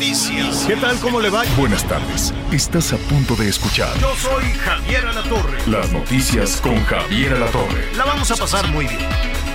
Noticias. 0.00 0.64
¿Qué 0.66 0.76
tal? 0.76 0.98
¿Cómo 1.00 1.20
le 1.20 1.28
va? 1.28 1.42
Buenas 1.58 1.84
tardes. 1.84 2.32
Estás 2.50 2.94
a 2.94 2.96
punto 2.96 3.36
de 3.36 3.50
escuchar 3.50 3.94
Yo 3.98 4.14
soy 4.16 4.44
Javier 4.44 5.06
Alatorre. 5.06 5.58
las 5.66 5.92
noticias 5.92 6.58
con 6.62 6.82
Javier 6.84 7.34
Alatorre. 7.34 7.94
La 7.98 8.06
vamos 8.06 8.30
a 8.30 8.36
pasar 8.36 8.66
muy 8.68 8.86
bien. 8.86 9.06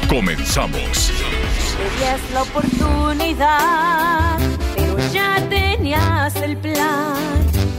Comenzamos. 0.07 1.11
Tenías 1.97 2.21
la 2.31 2.43
oportunidad, 2.43 4.37
pero 4.75 4.97
ya 5.11 5.43
tenías 5.49 6.35
el 6.35 6.57
plan. 6.57 7.15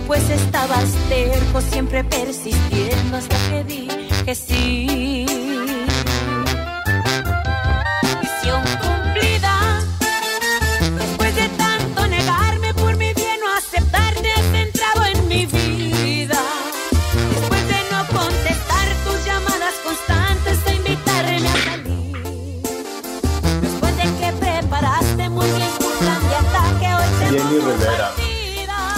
Pues 0.08 0.28
estabas 0.28 0.90
terco, 1.08 1.60
siempre 1.60 2.02
persistiendo 2.02 3.16
hasta 3.16 3.36
que 3.48 3.62
dije 3.62 4.34
sí. 4.34 5.45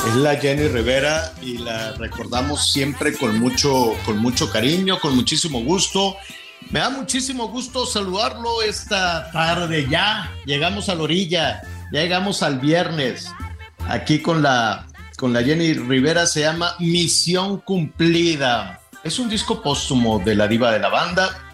Es 0.09 0.15
la 0.15 0.37
Jenny 0.37 0.69
Rivera 0.69 1.35
y 1.43 1.59
la 1.59 1.93
recordamos 1.93 2.73
siempre 2.73 3.13
con 3.13 3.39
mucho, 3.39 3.95
con 4.07 4.17
mucho 4.17 4.51
cariño, 4.51 4.99
con 5.01 5.15
muchísimo 5.15 5.61
gusto. 5.61 6.17
Me 6.71 6.81
da 6.81 6.89
muchísimo 6.89 7.49
gusto 7.49 7.85
saludarlo 7.85 8.63
esta 8.63 9.31
tarde 9.33 9.87
ya. 9.87 10.33
Llegamos 10.47 10.89
a 10.89 10.95
la 10.95 11.03
orilla, 11.03 11.63
ya 11.93 12.01
llegamos 12.01 12.43
al 12.43 12.59
viernes. 12.59 13.31
Aquí 13.87 14.21
con 14.21 14.43
la, 14.43 14.87
con 15.19 15.35
la 15.35 15.43
Jenny 15.43 15.75
Rivera 15.75 16.27
se 16.27 16.41
llama 16.41 16.75
Misión 16.79 17.61
Cumplida. 17.61 18.81
Es 19.05 19.19
un 19.19 19.29
disco 19.29 19.63
póstumo 19.63 20.21
de 20.21 20.35
la 20.35 20.49
diva 20.49 20.73
de 20.73 20.79
la 20.79 20.89
banda. 20.89 21.48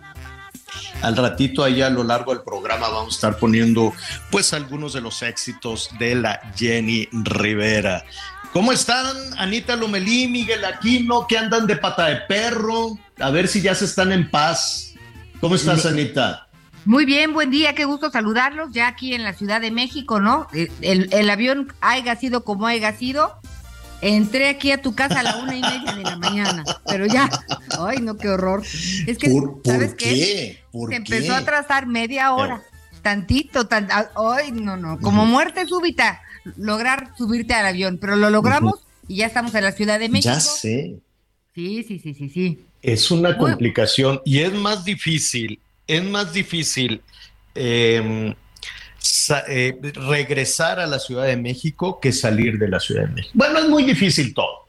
Al 1.03 1.17
ratito 1.17 1.63
ahí 1.63 1.83
a 1.83 1.91
lo 1.91 2.03
largo 2.03 2.33
del 2.35 2.43
programa 2.43 2.89
vamos 2.89 3.15
a 3.15 3.17
estar 3.17 3.37
poniendo 3.39 3.93
pues 4.31 4.53
algunos 4.55 4.93
de 4.95 5.01
los 5.03 5.23
éxitos 5.23 5.91
de 5.99 6.15
la 6.15 6.41
Jenny 6.57 7.09
Rivera. 7.13 8.05
¿Cómo 8.53 8.73
están 8.73 9.07
Anita 9.37 9.77
Lomelí, 9.77 10.29
Miguel 10.29 10.65
Aquino, 10.65 11.27
que 11.27 11.37
andan 11.37 11.67
de 11.67 11.77
pata 11.77 12.07
de 12.07 12.17
perro? 12.29 12.97
A 13.19 13.31
ver 13.31 13.49
si 13.49 13.61
ya 13.61 13.75
se 13.75 13.85
están 13.85 14.13
en 14.13 14.31
paz. 14.31 14.95
¿Cómo 15.41 15.57
estás, 15.57 15.85
Anita? 15.85 16.47
Muy 16.87 17.05
bien, 17.05 17.33
buen 17.33 17.51
día, 17.51 17.75
qué 17.75 17.85
gusto 17.87 18.11
saludarlos 18.11 18.69
ya 18.73 18.89
aquí 18.89 19.15
en 19.15 19.25
la 19.25 19.33
Ciudad 19.33 19.61
de 19.61 19.71
México, 19.71 20.21
¿no? 20.21 20.47
El, 20.53 20.71
el- 20.83 21.09
el 21.13 21.31
avión 21.31 21.73
haya 21.81 22.15
sido 22.17 22.45
como 22.45 22.67
haya 22.67 22.93
sido. 22.97 23.35
Entré 24.05 24.49
aquí 24.49 24.71
a 24.71 24.83
tu 24.83 24.95
casa 24.95 25.21
a 25.21 25.23
la 25.23 25.37
una 25.37 25.57
y 25.57 25.61
media 25.63 25.95
de 25.95 26.05
la 26.05 26.17
mañana, 26.17 26.65
pero 26.87 27.07
ya, 27.07 27.31
ay, 27.79 28.01
no, 28.01 28.17
qué 28.19 28.29
horror. 28.29 28.63
Es 29.07 29.17
que, 29.19 29.31
¿Por, 29.31 29.63
por 29.63 29.73
¿sabes 29.73 29.95
qué? 29.95 30.05
qué? 30.11 30.59
¿Por 30.71 30.91
Se 30.91 30.97
qué? 31.03 31.17
empezó 31.17 31.33
a 31.33 31.39
atrasar 31.39 31.87
media 31.87 32.33
hora, 32.35 32.63
tantito, 33.03 33.67
tan, 33.67 33.89
ah, 33.91 34.11
ay, 34.37 34.53
no, 34.53 34.77
no, 34.77 35.01
como 35.01 35.25
muerte 35.25 35.67
súbita, 35.67 36.21
lograr 36.57 37.13
subirte 37.17 37.55
al 37.55 37.67
avión, 37.67 37.99
pero 37.99 38.17
lo 38.17 38.29
logramos 38.31 38.81
y 39.09 39.17
ya 39.17 39.27
estamos 39.27 39.55
en 39.55 39.65
la 39.65 39.73
Ciudad 39.73 39.99
de 39.99 40.09
México. 40.09 40.35
Ya 40.35 40.41
sé. 40.41 40.97
Sí, 41.55 41.83
sí, 41.87 41.99
sí, 41.99 42.15
sí, 42.15 42.29
sí. 42.29 42.59
Es 42.83 43.11
una 43.11 43.39
complicación 43.39 44.21
y 44.27 44.41
es 44.41 44.53
más 44.53 44.85
difícil, 44.85 45.61
es 45.87 46.05
más 46.05 46.33
difícil 46.35 47.01
eh, 47.55 48.35
sa- 48.35 48.44
eh, 49.49 49.77
regresar 49.95 50.81
a 50.81 50.87
la 50.87 50.99
Ciudad 50.99 51.25
de 51.25 51.37
México 51.37 51.99
que 52.01 52.13
salir 52.13 52.59
de 52.59 52.69
la 52.69 52.81
Ciudad 52.81 53.03
de 53.03 53.15
México. 53.15 53.33
Bueno, 53.35 53.59
es 53.59 53.69
muy 53.69 53.85
difícil 53.85 54.33
todo. 54.33 54.65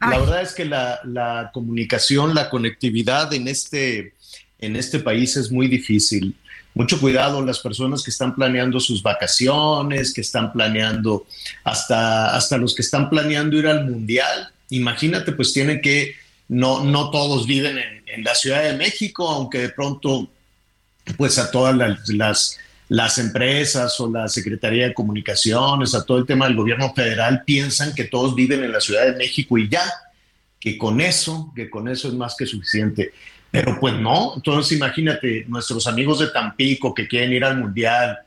La 0.00 0.18
verdad 0.18 0.40
es 0.40 0.54
que 0.54 0.64
la, 0.64 1.00
la 1.04 1.50
comunicación, 1.52 2.34
la 2.34 2.48
conectividad 2.48 3.34
en 3.34 3.48
este, 3.48 4.14
en 4.58 4.76
este 4.76 4.98
país 4.98 5.36
es 5.36 5.50
muy 5.50 5.68
difícil. 5.68 6.34
Mucho 6.72 6.98
cuidado 6.98 7.44
las 7.44 7.58
personas 7.58 8.02
que 8.02 8.10
están 8.10 8.34
planeando 8.34 8.80
sus 8.80 9.02
vacaciones, 9.02 10.14
que 10.14 10.22
están 10.22 10.52
planeando, 10.52 11.26
hasta, 11.64 12.34
hasta 12.34 12.56
los 12.56 12.74
que 12.74 12.80
están 12.80 13.10
planeando 13.10 13.58
ir 13.58 13.66
al 13.66 13.84
mundial. 13.90 14.50
Imagínate, 14.70 15.32
pues 15.32 15.52
tienen 15.52 15.82
que, 15.82 16.14
no, 16.48 16.82
no 16.82 17.10
todos 17.10 17.46
viven 17.46 17.76
en, 17.76 18.02
en 18.06 18.24
la 18.24 18.34
Ciudad 18.34 18.62
de 18.62 18.78
México, 18.78 19.28
aunque 19.28 19.58
de 19.58 19.68
pronto, 19.68 20.30
pues 21.18 21.38
a 21.38 21.50
todas 21.50 21.76
las, 21.76 22.08
las, 22.08 22.58
las 22.90 23.18
empresas 23.18 24.00
o 24.00 24.10
la 24.10 24.26
Secretaría 24.26 24.88
de 24.88 24.94
Comunicaciones, 24.94 25.94
a 25.94 26.04
todo 26.04 26.18
el 26.18 26.26
tema 26.26 26.46
del 26.46 26.56
gobierno 26.56 26.92
federal, 26.92 27.44
piensan 27.46 27.94
que 27.94 28.04
todos 28.04 28.34
viven 28.34 28.64
en 28.64 28.72
la 28.72 28.80
Ciudad 28.80 29.06
de 29.06 29.16
México 29.16 29.56
y 29.56 29.68
ya, 29.68 29.84
que 30.58 30.76
con 30.76 31.00
eso, 31.00 31.52
que 31.54 31.70
con 31.70 31.86
eso 31.86 32.08
es 32.08 32.14
más 32.14 32.34
que 32.36 32.46
suficiente. 32.46 33.12
Pero 33.48 33.78
pues 33.78 33.94
no, 33.94 34.32
entonces 34.34 34.76
imagínate, 34.76 35.44
nuestros 35.46 35.86
amigos 35.86 36.18
de 36.18 36.28
Tampico 36.28 36.92
que 36.92 37.06
quieren 37.06 37.32
ir 37.32 37.44
al 37.44 37.58
Mundial, 37.58 38.18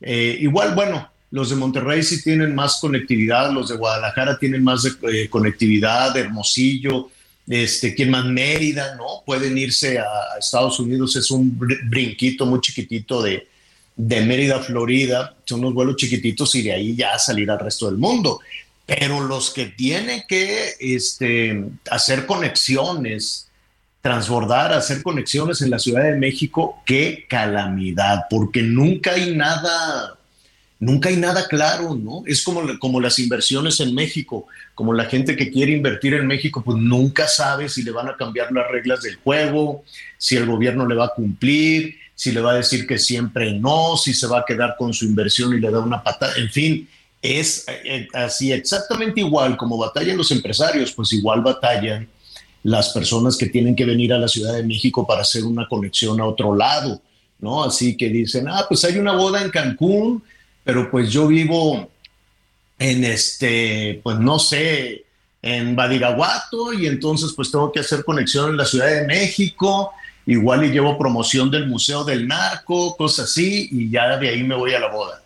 eh, 0.00 0.36
igual, 0.40 0.72
bueno, 0.76 1.10
los 1.32 1.50
de 1.50 1.56
Monterrey 1.56 2.04
sí 2.04 2.22
tienen 2.22 2.54
más 2.54 2.78
conectividad, 2.80 3.52
los 3.52 3.70
de 3.70 3.76
Guadalajara 3.76 4.38
tienen 4.38 4.62
más 4.62 4.84
de, 4.84 4.92
eh, 5.10 5.28
conectividad, 5.28 6.16
Hermosillo, 6.16 7.10
este, 7.48 7.92
quien 7.92 8.10
más 8.10 8.24
Mérida, 8.26 8.94
¿no? 8.94 9.24
Pueden 9.26 9.58
irse 9.58 9.98
a, 9.98 10.04
Estados 10.38 10.78
Unidos, 10.78 11.16
es 11.16 11.28
un 11.32 11.58
br- 11.58 11.88
brinquito 11.90 12.46
muy 12.46 12.60
chiquitito 12.60 13.20
de, 13.20 13.48
de 13.96 14.20
Mérida, 14.22 14.60
Florida, 14.60 15.34
son 15.44 15.60
unos 15.60 15.74
vuelos 15.74 15.96
chiquititos 15.96 16.54
y 16.54 16.62
de 16.62 16.72
ahí 16.72 16.96
ya 16.96 17.18
salir 17.18 17.50
al 17.50 17.58
resto 17.58 17.86
del 17.86 17.98
mundo. 17.98 18.40
Pero 18.86 19.20
los 19.20 19.50
que 19.50 19.66
tienen 19.66 20.22
que 20.28 20.74
este, 20.80 21.64
hacer 21.90 22.26
conexiones, 22.26 23.48
transbordar, 24.00 24.72
hacer 24.72 25.02
conexiones 25.02 25.62
en 25.62 25.70
la 25.70 25.78
Ciudad 25.78 26.02
de 26.02 26.18
México, 26.18 26.82
qué 26.84 27.24
calamidad, 27.28 28.24
porque 28.28 28.62
nunca 28.62 29.12
hay 29.12 29.34
nada, 29.36 30.18
nunca 30.80 31.08
hay 31.08 31.16
nada 31.16 31.46
claro, 31.46 31.94
¿no? 31.94 32.24
Es 32.26 32.42
como, 32.42 32.62
como 32.80 33.00
las 33.00 33.20
inversiones 33.20 33.78
en 33.78 33.94
México, 33.94 34.46
como 34.74 34.92
la 34.92 35.04
gente 35.04 35.36
que 35.36 35.50
quiere 35.50 35.72
invertir 35.72 36.14
en 36.14 36.26
México, 36.26 36.62
pues 36.64 36.78
nunca 36.78 37.28
sabe 37.28 37.68
si 37.68 37.84
le 37.84 37.92
van 37.92 38.08
a 38.08 38.16
cambiar 38.16 38.50
las 38.50 38.68
reglas 38.68 39.02
del 39.02 39.16
juego, 39.16 39.84
si 40.18 40.36
el 40.36 40.46
gobierno 40.46 40.86
le 40.86 40.96
va 40.96 41.06
a 41.06 41.14
cumplir, 41.14 42.01
si 42.22 42.30
le 42.30 42.40
va 42.40 42.52
a 42.52 42.54
decir 42.54 42.86
que 42.86 43.00
siempre 43.00 43.52
no, 43.52 43.96
si 43.96 44.14
se 44.14 44.28
va 44.28 44.38
a 44.38 44.44
quedar 44.44 44.76
con 44.78 44.94
su 44.94 45.04
inversión 45.06 45.52
y 45.54 45.58
le 45.58 45.72
da 45.72 45.80
una 45.80 46.04
patada, 46.04 46.32
en 46.36 46.48
fin. 46.48 46.88
Es 47.20 47.64
eh, 47.66 48.06
así 48.14 48.52
exactamente 48.52 49.18
igual 49.18 49.56
como 49.56 49.76
batallan 49.76 50.18
los 50.18 50.30
empresarios, 50.30 50.92
pues 50.92 51.12
igual 51.14 51.40
batallan 51.40 52.08
las 52.62 52.90
personas 52.90 53.36
que 53.36 53.46
tienen 53.46 53.74
que 53.74 53.84
venir 53.84 54.12
a 54.12 54.18
la 54.18 54.28
Ciudad 54.28 54.54
de 54.54 54.62
México 54.62 55.04
para 55.04 55.22
hacer 55.22 55.42
una 55.42 55.66
conexión 55.66 56.20
a 56.20 56.26
otro 56.26 56.54
lado, 56.54 57.02
¿no? 57.40 57.64
Así 57.64 57.96
que 57.96 58.08
dicen, 58.08 58.46
ah, 58.48 58.66
pues 58.68 58.84
hay 58.84 58.98
una 58.98 59.16
boda 59.16 59.42
en 59.42 59.50
Cancún, 59.50 60.22
pero 60.62 60.92
pues 60.92 61.10
yo 61.10 61.26
vivo 61.26 61.90
en 62.78 63.02
este, 63.02 64.00
pues 64.00 64.16
no 64.20 64.38
sé, 64.38 65.06
en 65.42 65.74
Badiraguato 65.74 66.72
y 66.72 66.86
entonces 66.86 67.32
pues 67.34 67.50
tengo 67.50 67.72
que 67.72 67.80
hacer 67.80 68.04
conexión 68.04 68.50
en 68.50 68.58
la 68.58 68.64
Ciudad 68.64 68.86
de 68.86 69.08
México, 69.08 69.90
igual 70.26 70.64
y 70.64 70.70
llevo 70.70 70.98
promoción 70.98 71.50
del 71.50 71.66
Museo 71.66 72.04
del 72.04 72.26
Narco, 72.28 72.96
cosas 72.96 73.30
así, 73.30 73.68
y 73.70 73.90
ya 73.90 74.16
de 74.18 74.28
ahí 74.28 74.42
me 74.42 74.54
voy 74.54 74.74
a 74.74 74.80
la 74.80 74.88
boda. 74.88 75.22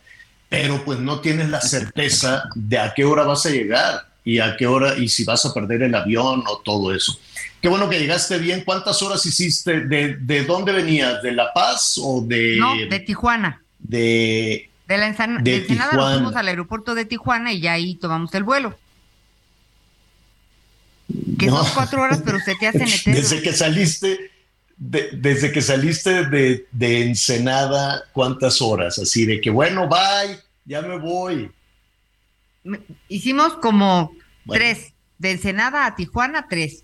Pero 0.48 0.84
pues 0.84 0.98
no 0.98 1.20
tienes 1.20 1.48
la 1.50 1.60
certeza 1.60 2.44
de 2.54 2.78
a 2.78 2.94
qué 2.94 3.04
hora 3.04 3.24
vas 3.24 3.44
a 3.46 3.50
llegar 3.50 4.06
y 4.24 4.38
a 4.38 4.56
qué 4.56 4.66
hora 4.66 4.96
y 4.96 5.08
si 5.08 5.24
vas 5.24 5.44
a 5.44 5.52
perder 5.52 5.82
el 5.82 5.94
avión 5.94 6.44
o 6.46 6.58
todo 6.58 6.94
eso. 6.94 7.18
Qué 7.60 7.68
bueno 7.68 7.88
que 7.88 7.98
llegaste 7.98 8.38
bien. 8.38 8.62
¿Cuántas 8.64 9.02
horas 9.02 9.24
hiciste? 9.26 9.80
¿De, 9.86 10.16
de 10.16 10.44
dónde 10.44 10.72
venías? 10.72 11.20
¿De 11.22 11.32
La 11.32 11.52
Paz 11.52 11.98
o 12.00 12.22
de...? 12.24 12.56
No, 12.58 12.74
de 12.76 13.00
Tijuana. 13.00 13.60
de 13.80 14.70
De 14.86 14.98
la 14.98 15.08
Ensan- 15.08 15.42
De 15.42 15.50
de 15.52 15.56
Ensenada 15.58 15.90
Tijuana. 15.90 16.10
nos 16.10 16.18
fuimos 16.20 16.36
al 16.36 16.48
aeropuerto 16.48 16.94
de 16.94 17.04
Tijuana 17.06 17.52
y 17.52 17.60
ya 17.60 17.72
ahí 17.72 17.96
tomamos 17.96 18.32
el 18.34 18.44
vuelo. 18.44 18.78
Que 21.38 21.46
No. 21.46 21.62
son 21.64 21.74
cuatro 21.74 22.02
horas, 22.02 22.20
pero 22.24 22.38
se 22.40 22.54
te 22.56 22.66
hacen 22.68 22.88
Desde 23.14 23.42
que 23.42 23.52
saliste, 23.52 24.30
de- 24.76 25.10
desde 25.12 25.52
que 25.52 25.62
saliste 25.62 26.26
de, 26.26 26.66
de 26.72 27.02
Ensenada, 27.02 28.04
¿cuántas 28.12 28.60
horas? 28.60 28.98
Así 28.98 29.24
de 29.26 29.40
que, 29.40 29.50
bueno, 29.50 29.88
bye, 29.88 30.38
ya 30.64 30.82
me 30.82 30.98
voy. 30.98 31.50
Hicimos 33.08 33.54
como 33.54 34.12
Bueno. 34.44 34.62
tres. 34.64 34.92
De 35.18 35.30
Ensenada 35.30 35.86
a 35.86 35.96
Tijuana, 35.96 36.46
tres. 36.48 36.82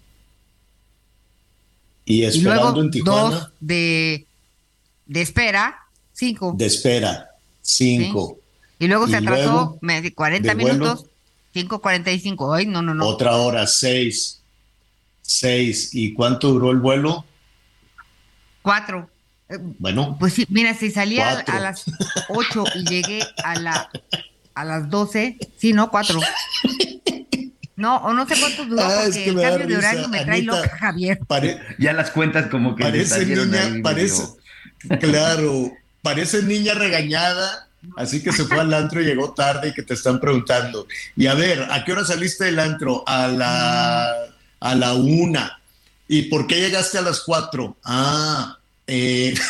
Y 2.04 2.22
Y 2.22 2.24
esperando 2.24 2.62
luego 2.64 2.80
en 2.82 2.90
Tijuana, 2.90 3.20
dos 3.30 3.50
de, 3.60 4.26
de 5.06 5.20
espera, 5.22 5.76
cinco. 6.12 6.54
de 6.56 6.66
espera, 6.66 7.30
cinco. 7.60 8.38
Y 8.78 8.88
luego 8.88 9.06
se 9.06 9.12
y 9.12 9.16
atrasó 9.16 9.42
luego, 9.52 9.78
me- 9.82 10.12
40 10.12 10.48
de 10.48 10.54
vuelo. 10.62 10.78
minutos, 10.78 11.06
5.45. 11.54 12.56
Ay, 12.56 12.66
no, 12.66 12.80
no, 12.82 12.94
no. 12.94 13.06
Otra 13.06 13.36
hora, 13.36 13.66
seis. 13.66 14.40
Seis. 15.20 15.90
¿Y 15.94 16.14
cuánto 16.14 16.48
duró 16.48 16.70
el 16.70 16.78
vuelo? 16.78 17.24
Cuatro. 18.62 19.10
Eh, 19.48 19.58
Bueno, 19.78 20.16
Pues 20.18 20.32
sí, 20.34 20.46
mira, 20.48 20.72
si 20.74 20.90
salía 20.90 21.28
a- 21.30 21.34
Cuatro. 21.34 21.54
a 21.56 21.60
las 21.60 21.84
8 22.28 22.64
y 22.76 22.84
llegué 22.88 23.20
a 23.44 23.54
la 23.56 23.90
a 24.54 24.64
las 24.66 24.90
12, 24.90 25.38
sí, 25.56 25.72
no, 25.72 25.90
cuatro. 25.90 26.20
No, 27.76 27.96
o 27.96 28.12
no 28.12 28.28
sé 28.28 28.34
cuánto 28.38 28.64
duró 28.66 28.82
Ah, 28.82 29.04
es 29.04 29.16
porque 29.16 29.24
que 29.24 29.30
el 29.30 29.40
cambio 29.40 29.66
de 29.66 29.76
horario 29.78 30.08
me 30.08 30.24
trae 30.24 30.38
Anita. 30.38 30.56
loca, 30.56 30.76
Javier. 30.78 31.18
pare- 31.26 31.60
Ya 31.78 31.92
las 31.94 32.10
cuentas 32.10 32.46
como 32.48 32.76
que 32.76 32.84
parece 32.84 33.24
niña, 33.24 33.62
ahí 33.62 33.82
parece, 33.82 34.22
medio- 34.84 35.00
claro, 35.00 35.72
parece 36.02 36.42
niña 36.42 36.74
regañada, 36.74 37.66
así 37.96 38.22
que 38.22 38.30
se 38.30 38.44
fue 38.44 38.60
al 38.60 38.72
antro 38.74 39.00
y 39.00 39.04
llegó 39.06 39.32
tarde 39.32 39.68
y 39.70 39.72
que 39.72 39.82
te 39.82 39.94
están 39.94 40.20
preguntando. 40.20 40.86
Y 41.16 41.26
a 41.28 41.34
ver, 41.34 41.66
¿a 41.70 41.82
qué 41.84 41.92
hora 41.92 42.04
saliste 42.04 42.44
del 42.44 42.58
antro? 42.58 43.04
A 43.08 43.26
la, 43.28 44.12
a 44.60 44.74
la 44.74 44.92
una. 44.92 45.58
¿Y 46.12 46.24
por 46.24 46.46
qué 46.46 46.60
llegaste 46.60 46.98
a 46.98 47.00
las 47.00 47.20
cuatro? 47.20 47.74
Ah, 47.84 48.58
eh... 48.86 49.32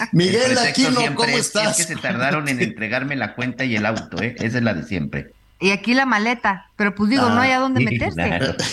El 0.00 0.08
Miguel 0.12 0.58
Aquino, 0.58 1.14
¿cómo 1.14 1.28
es- 1.28 1.46
estás? 1.46 1.78
Es 1.78 1.86
que 1.86 1.94
se 1.94 2.00
tardaron 2.00 2.48
en 2.48 2.60
entregarme 2.60 3.14
la 3.14 3.34
cuenta 3.36 3.64
y 3.64 3.76
el 3.76 3.86
auto, 3.86 4.20
¿eh? 4.20 4.34
Esa 4.38 4.58
es 4.58 4.64
la 4.64 4.74
de 4.74 4.82
siempre. 4.82 5.30
Y 5.60 5.70
aquí 5.70 5.94
la 5.94 6.06
maleta, 6.06 6.70
pero 6.74 6.92
pues 6.94 7.08
digo, 7.10 7.28
no 7.28 7.40
hay 7.40 7.52
a 7.52 7.60
dónde 7.60 7.78
Sí, 7.80 7.84
meterse. 7.86 8.14
claro. 8.14 8.54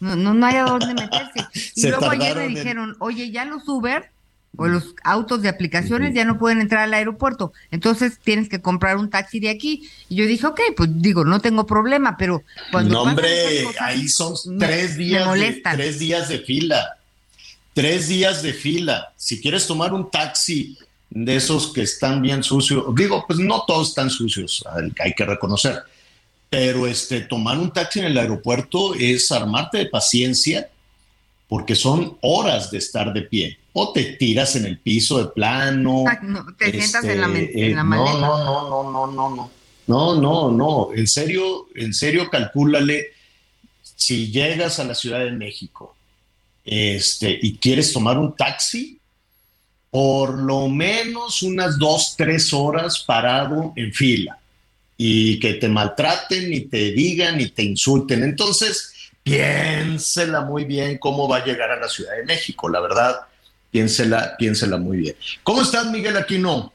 No, 0.00 0.16
no, 0.16 0.34
no 0.34 0.44
hay 0.44 0.56
a 0.56 0.64
dónde 0.64 0.92
meterse. 0.92 1.46
Y 1.76 1.80
Se 1.82 1.88
luego 1.88 2.10
ayer 2.10 2.36
me 2.36 2.44
en- 2.46 2.54
dijeron, 2.56 2.96
oye, 2.98 3.30
ya 3.30 3.44
los 3.46 3.66
Uber 3.68 4.10
o 4.56 4.68
los 4.68 4.94
autos 5.02 5.42
de 5.42 5.48
aplicaciones 5.48 6.14
ya 6.14 6.24
no 6.24 6.38
pueden 6.38 6.60
entrar 6.60 6.82
al 6.82 6.94
aeropuerto. 6.94 7.52
Entonces 7.70 8.18
tienes 8.22 8.48
que 8.48 8.60
comprar 8.60 8.96
un 8.96 9.10
taxi 9.10 9.40
de 9.40 9.50
aquí. 9.50 9.88
Y 10.08 10.16
yo 10.16 10.26
dije, 10.26 10.46
ok, 10.46 10.60
pues 10.76 10.90
digo, 10.94 11.24
no 11.24 11.40
tengo 11.40 11.66
problema, 11.66 12.16
pero 12.16 12.42
cuando 12.70 12.94
No, 12.94 13.02
hombre, 13.02 13.64
cosas, 13.64 13.82
ahí 13.82 14.08
son 14.08 14.58
tres 14.58 14.96
días, 14.96 15.32
de, 15.34 15.62
tres 15.72 15.98
días 15.98 16.28
de 16.28 16.38
fila. 16.40 16.98
Tres 17.72 18.08
días 18.08 18.42
de 18.42 18.52
fila. 18.52 19.12
Si 19.16 19.40
quieres 19.40 19.66
tomar 19.66 19.92
un 19.92 20.10
taxi 20.10 20.78
de 21.10 21.36
esos 21.36 21.72
que 21.72 21.82
están 21.82 22.22
bien 22.22 22.42
sucios, 22.42 22.84
digo, 22.94 23.24
pues 23.26 23.38
no 23.38 23.64
todos 23.66 23.88
están 23.88 24.10
sucios, 24.10 24.64
hay 24.72 24.92
hay 25.00 25.12
que 25.14 25.24
reconocer. 25.24 25.82
Pero 26.48 26.86
este, 26.86 27.20
tomar 27.22 27.58
un 27.58 27.72
taxi 27.72 27.98
en 27.98 28.06
el 28.06 28.18
aeropuerto 28.18 28.94
es 28.94 29.32
armarte 29.32 29.78
de 29.78 29.86
paciencia 29.86 30.68
porque 31.48 31.74
son 31.74 32.18
horas 32.22 32.70
de 32.70 32.78
estar 32.78 33.12
de 33.12 33.22
pie. 33.22 33.58
O 33.72 33.92
te 33.92 34.04
tiras 34.14 34.56
en 34.56 34.66
el 34.66 34.78
piso 34.78 35.18
de 35.18 35.30
plano. 35.30 36.04
No, 36.22 36.46
te 36.56 36.70
sientas 36.70 37.04
en 37.04 37.20
la, 37.20 37.26
este, 37.26 37.66
en 37.66 37.74
la 37.76 37.80
eh, 37.82 37.84
maleta. 37.84 38.12
No, 38.12 38.38
no, 38.38 38.70
no, 38.70 38.90
no, 38.90 38.90
no, 38.90 39.12
no, 39.12 39.36
no. 39.36 39.50
No, 39.86 40.20
no, 40.20 40.50
no. 40.50 40.88
En 40.94 41.06
serio, 41.06 41.68
en 41.74 41.92
serio, 41.92 42.30
calcúlale 42.30 43.08
si 43.82 44.30
llegas 44.30 44.78
a 44.78 44.84
la 44.84 44.94
Ciudad 44.94 45.20
de 45.20 45.32
México 45.32 45.94
este, 46.64 47.38
y 47.42 47.56
quieres 47.58 47.92
tomar 47.92 48.18
un 48.18 48.34
taxi, 48.34 48.98
por 49.90 50.38
lo 50.38 50.68
menos 50.68 51.42
unas 51.42 51.78
dos, 51.78 52.14
tres 52.16 52.52
horas 52.52 53.04
parado 53.06 53.72
en 53.76 53.92
fila 53.92 54.38
y 54.96 55.38
que 55.38 55.54
te 55.54 55.68
maltraten 55.68 56.52
y 56.52 56.60
te 56.62 56.92
digan 56.92 57.40
y 57.40 57.50
te 57.50 57.62
insulten. 57.62 58.22
Entonces, 58.22 58.93
piénsela 59.24 60.42
muy 60.42 60.64
bien 60.64 60.98
cómo 60.98 61.26
va 61.26 61.38
a 61.38 61.44
llegar 61.44 61.70
a 61.70 61.80
la 61.80 61.88
Ciudad 61.88 62.12
de 62.14 62.24
México, 62.24 62.68
la 62.68 62.80
verdad, 62.80 63.20
piénsela, 63.70 64.36
piénsela 64.38 64.76
muy 64.76 64.98
bien. 64.98 65.16
¿Cómo 65.42 65.62
estás, 65.62 65.86
Miguel 65.86 66.16
Aquino? 66.16 66.72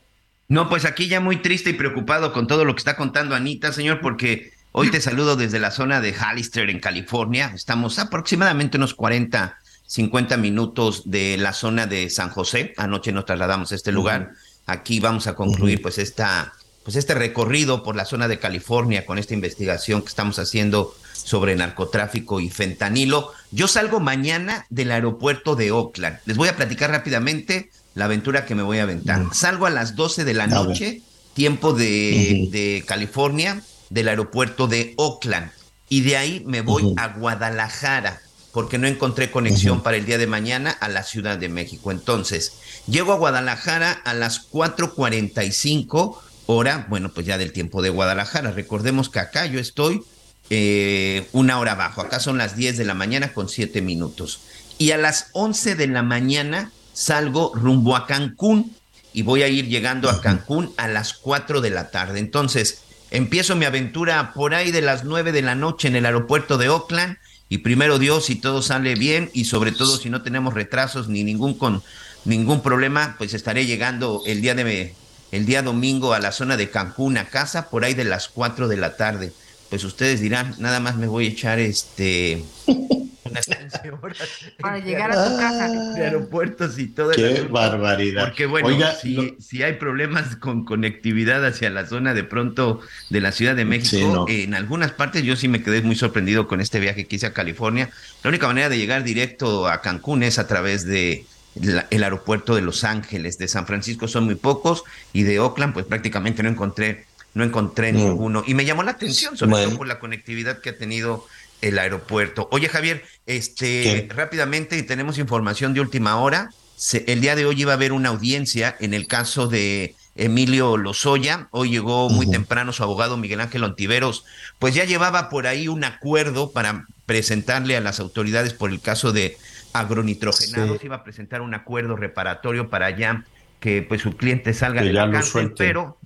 No, 0.49 0.67
pues 0.67 0.83
aquí 0.83 1.07
ya 1.07 1.19
muy 1.19 1.37
triste 1.37 1.69
y 1.69 1.73
preocupado 1.73 2.33
con 2.33 2.47
todo 2.47 2.65
lo 2.65 2.73
que 2.73 2.79
está 2.79 2.97
contando 2.97 3.35
Anita, 3.35 3.71
señor, 3.71 4.01
porque 4.01 4.51
hoy 4.71 4.89
te 4.89 4.99
saludo 4.99 5.35
desde 5.35 5.59
la 5.59 5.69
zona 5.69 6.01
de 6.01 6.11
Hallister, 6.11 6.71
en 6.71 6.79
California. 6.79 7.51
Estamos 7.53 7.99
aproximadamente 7.99 8.77
unos 8.77 8.95
40, 8.95 9.59
50 9.85 10.37
minutos 10.37 11.03
de 11.05 11.37
la 11.37 11.53
zona 11.53 11.85
de 11.85 12.09
San 12.09 12.29
José. 12.29 12.73
Anoche 12.77 13.11
nos 13.11 13.25
trasladamos 13.25 13.71
a 13.71 13.75
este 13.75 13.91
lugar. 13.91 14.31
Aquí 14.65 14.99
vamos 14.99 15.27
a 15.27 15.35
concluir 15.35 15.83
pues 15.83 15.99
esta 15.99 16.53
pues 16.83 16.95
este 16.95 17.13
recorrido 17.13 17.83
por 17.83 17.95
la 17.95 18.05
zona 18.05 18.27
de 18.27 18.39
California 18.39 19.05
con 19.05 19.19
esta 19.19 19.35
investigación 19.35 20.01
que 20.01 20.07
estamos 20.07 20.39
haciendo 20.39 20.95
sobre 21.25 21.55
narcotráfico 21.55 22.39
y 22.39 22.49
fentanilo. 22.49 23.31
Yo 23.51 23.67
salgo 23.67 23.99
mañana 23.99 24.65
del 24.69 24.91
aeropuerto 24.91 25.55
de 25.55 25.71
Oakland. 25.71 26.19
Les 26.25 26.37
voy 26.37 26.49
a 26.49 26.55
platicar 26.55 26.91
rápidamente 26.91 27.69
la 27.95 28.05
aventura 28.05 28.45
que 28.45 28.55
me 28.55 28.63
voy 28.63 28.79
a 28.79 28.83
aventar. 28.83 29.25
Salgo 29.33 29.65
a 29.65 29.69
las 29.69 29.95
12 29.95 30.25
de 30.25 30.33
la 30.33 30.47
noche, 30.47 31.01
tiempo 31.33 31.73
de, 31.73 32.83
California, 32.87 33.61
del 33.89 34.07
aeropuerto 34.07 34.67
de 34.67 34.93
Oakland. 34.97 35.51
Y 35.89 36.01
de 36.01 36.17
ahí 36.17 36.43
me 36.45 36.61
voy 36.61 36.93
a 36.97 37.07
Guadalajara, 37.09 38.21
porque 38.51 38.77
no 38.77 38.87
encontré 38.87 39.31
conexión 39.31 39.81
para 39.81 39.97
el 39.97 40.05
día 40.05 40.17
de 40.17 40.27
mañana 40.27 40.71
a 40.71 40.87
la 40.87 41.03
Ciudad 41.03 41.37
de 41.37 41.49
México. 41.49 41.91
Entonces, 41.91 42.53
llego 42.87 43.11
a 43.11 43.17
Guadalajara 43.17 43.91
a 43.91 44.13
las 44.13 44.49
4.45 44.51 46.17
hora, 46.45 46.87
bueno, 46.89 47.11
pues 47.13 47.25
ya 47.25 47.37
del 47.37 47.51
tiempo 47.51 47.81
de 47.81 47.89
Guadalajara. 47.89 48.51
Recordemos 48.51 49.09
que 49.09 49.19
acá 49.19 49.45
yo 49.45 49.59
estoy 49.59 50.03
eh, 50.49 51.27
una 51.31 51.59
hora 51.59 51.73
abajo. 51.73 52.01
Acá 52.01 52.19
son 52.19 52.37
las 52.37 52.55
10 52.55 52.77
de 52.77 52.85
la 52.85 52.93
mañana 52.93 53.33
con 53.33 53.49
7 53.49 53.81
minutos. 53.81 54.39
Y 54.77 54.91
a 54.91 54.97
las 54.97 55.27
11 55.33 55.75
de 55.75 55.87
la 55.87 56.03
mañana 56.03 56.71
salgo 56.93 57.51
rumbo 57.55 57.95
a 57.95 58.07
Cancún 58.07 58.75
y 59.13 59.23
voy 59.23 59.43
a 59.43 59.47
ir 59.47 59.67
llegando 59.67 60.09
a 60.09 60.21
Cancún 60.21 60.73
a 60.77 60.87
las 60.87 61.13
4 61.13 61.61
de 61.61 61.69
la 61.69 61.91
tarde. 61.91 62.19
Entonces, 62.19 62.81
empiezo 63.11 63.55
mi 63.55 63.65
aventura 63.65 64.33
por 64.33 64.53
ahí 64.53 64.71
de 64.71 64.81
las 64.81 65.03
9 65.03 65.31
de 65.31 65.41
la 65.41 65.55
noche 65.55 65.87
en 65.87 65.95
el 65.95 66.05
aeropuerto 66.05 66.57
de 66.57 66.69
Oakland 66.69 67.17
y 67.49 67.59
primero 67.59 67.97
Dios, 67.97 68.25
si 68.25 68.35
todo 68.35 68.61
sale 68.61 68.93
bien 68.93 69.31
y 69.33 69.45
sobre 69.45 69.71
todo 69.71 69.97
si 69.97 70.09
no 70.09 70.21
tenemos 70.21 70.53
retrasos 70.53 71.09
ni 71.09 71.23
ningún 71.23 71.55
con 71.55 71.81
ningún 72.23 72.61
problema, 72.61 73.15
pues 73.17 73.33
estaré 73.33 73.65
llegando 73.65 74.21
el 74.27 74.41
día 74.41 74.53
de 74.53 74.93
el 75.31 75.45
día 75.45 75.61
domingo 75.61 76.13
a 76.13 76.19
la 76.19 76.31
zona 76.31 76.57
de 76.57 76.69
Cancún 76.69 77.17
a 77.17 77.25
casa 77.25 77.69
por 77.69 77.83
ahí 77.83 77.93
de 77.93 78.03
las 78.03 78.29
4 78.29 78.67
de 78.67 78.77
la 78.77 78.97
tarde. 78.97 79.33
Pues 79.69 79.83
ustedes 79.83 80.19
dirán, 80.21 80.55
nada 80.57 80.79
más 80.79 80.95
me 80.97 81.07
voy 81.07 81.25
a 81.27 81.29
echar 81.29 81.59
este 81.59 82.43
unas 82.65 83.45
15 83.45 83.91
horas 84.01 84.17
Para 84.59 84.79
llegar 84.79 85.11
a 85.11 85.29
tu 85.29 85.37
casa. 85.37 85.67
de 85.93 86.03
aeropuertos 86.03 86.79
y 86.79 86.87
todo 86.87 87.11
el 87.11 87.15
Qué 87.17 87.41
barbaridad. 87.43 88.23
Porque 88.25 88.47
bueno, 88.47 88.67
Oiga, 88.69 88.95
si, 88.95 89.13
lo- 89.13 89.35
si 89.39 89.61
hay 89.61 89.73
problemas 89.73 90.35
con 90.37 90.65
conectividad 90.65 91.45
hacia 91.45 91.69
la 91.69 91.85
zona 91.85 92.15
de 92.15 92.23
pronto 92.23 92.81
de 93.11 93.21
la 93.21 93.31
Ciudad 93.31 93.55
de 93.55 93.65
México, 93.65 93.89
Sí, 93.89 94.03
no. 94.03 94.25
en 94.27 94.55
algunas 94.55 94.91
partes 94.91 95.21
yo 95.23 95.35
sí 95.35 95.47
me 95.47 95.61
quedé 95.61 95.83
muy 95.83 95.95
sorprendido 95.95 96.47
con 96.47 96.61
este 96.61 96.79
viaje 96.79 97.05
que 97.05 97.17
hice 97.17 97.27
a 97.27 97.33
California. 97.33 97.91
La 98.23 98.29
única 98.29 98.47
manera 98.47 98.69
de 98.69 98.77
llegar 98.79 99.03
directo 99.03 99.67
a 99.67 99.81
Cancún 99.81 100.23
es 100.23 100.39
a 100.39 100.47
través 100.47 100.85
de 100.87 101.25
la- 101.61 101.85
el 101.91 102.03
aeropuerto 102.03 102.55
de 102.55 102.61
Los 102.63 102.83
Ángeles, 102.83 103.37
de 103.37 103.47
San 103.47 103.67
Francisco 103.67 104.07
son 104.07 104.25
muy 104.25 104.35
pocos 104.35 104.83
y 105.13 105.23
de 105.23 105.39
Oakland 105.39 105.73
pues 105.73 105.85
prácticamente 105.85 106.41
no 106.41 106.49
encontré 106.49 107.05
no 107.33 107.43
encontré 107.43 107.93
Mm. 107.93 107.95
ninguno 107.95 108.43
y 108.45 108.53
me 108.53 108.65
llamó 108.65 108.83
la 108.83 108.91
atención 108.91 109.37
sobre 109.37 109.51
Bueno. 109.51 109.67
todo 109.69 109.77
por 109.77 109.87
la 109.87 109.99
conectividad 109.99 110.59
que 110.61 110.69
ha 110.69 110.77
tenido 110.77 111.25
el 111.61 111.77
aeropuerto. 111.77 112.47
Oye 112.51 112.69
Javier, 112.69 113.03
este 113.25 114.07
¿Qué? 114.07 114.09
rápidamente 114.15 114.77
y 114.77 114.83
tenemos 114.83 115.17
información 115.17 115.73
de 115.73 115.81
última 115.81 116.15
hora. 116.17 116.49
Se- 116.77 117.03
el 117.07 117.19
día 117.21 117.35
de 117.35 117.45
hoy 117.45 117.61
iba 117.61 117.73
a 117.73 117.75
haber 117.75 117.91
una 117.91 118.09
audiencia 118.09 118.75
en 118.79 118.93
el 118.93 119.07
caso 119.07 119.47
de 119.47 119.95
Emilio 120.15 120.77
Lozoya. 120.77 121.47
Hoy 121.51 121.69
llegó 121.69 122.09
muy 122.09 122.29
temprano 122.29 122.71
su 122.73 122.83
abogado 122.83 123.17
Miguel 123.17 123.41
Ángel 123.41 123.63
Ontiveros. 123.63 124.23
Pues 124.57 124.73
ya 124.73 124.85
llevaba 124.85 125.29
por 125.29 125.47
ahí 125.47 125.67
un 125.67 125.83
acuerdo 125.83 126.51
para 126.51 126.85
presentarle 127.05 127.75
a 127.77 127.81
las 127.81 127.99
autoridades 127.99 128.53
por 128.53 128.69
el 128.71 128.79
caso 128.81 129.11
de 129.11 129.37
agronitrogenados. 129.73 130.79
Sí. 130.79 130.85
Iba 130.85 130.97
a 130.97 131.03
presentar 131.03 131.41
un 131.41 131.53
acuerdo 131.53 131.95
reparatorio 131.95 132.69
para 132.69 132.89
ya 132.97 133.25
que 133.59 133.81
pues 133.81 134.01
su 134.01 134.15
cliente 134.15 134.53
salga 134.53 134.81
Que 134.81 134.87
de 134.87 134.93
la 134.93 135.11
cárcel, 135.11 135.53
pero 135.57 135.97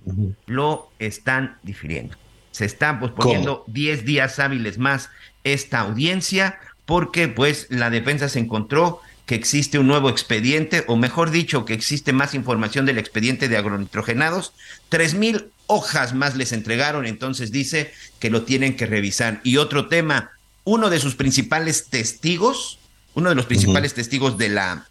lo 0.46 0.90
están 0.98 1.58
difiriendo. 1.62 2.16
Se 2.50 2.64
está 2.64 3.00
posponiendo 3.00 3.64
10 3.68 4.04
días 4.04 4.38
hábiles 4.38 4.78
más 4.78 5.10
esta 5.44 5.80
audiencia 5.80 6.58
porque 6.86 7.28
pues 7.28 7.66
la 7.70 7.90
defensa 7.90 8.28
se 8.28 8.38
encontró 8.38 9.00
que 9.26 9.34
existe 9.34 9.78
un 9.78 9.86
nuevo 9.86 10.10
expediente, 10.10 10.84
o 10.86 10.96
mejor 10.96 11.30
dicho, 11.30 11.64
que 11.64 11.72
existe 11.72 12.12
más 12.12 12.34
información 12.34 12.84
del 12.84 12.98
expediente 12.98 13.48
de 13.48 13.56
agronitrogenados. 13.56 14.52
Tres 14.90 15.14
mil 15.14 15.46
hojas 15.66 16.14
más 16.14 16.36
les 16.36 16.52
entregaron, 16.52 17.06
entonces 17.06 17.50
dice 17.50 17.92
que 18.18 18.28
lo 18.28 18.42
tienen 18.42 18.76
que 18.76 18.84
revisar. 18.84 19.40
Y 19.42 19.56
otro 19.56 19.88
tema, 19.88 20.32
uno 20.64 20.90
de 20.90 21.00
sus 21.00 21.14
principales 21.14 21.88
testigos 21.88 22.78
uno 23.14 23.28
de 23.28 23.34
los 23.34 23.46
principales 23.46 23.94
testigos 23.94 24.36
de 24.38 24.48
la, 24.48 24.88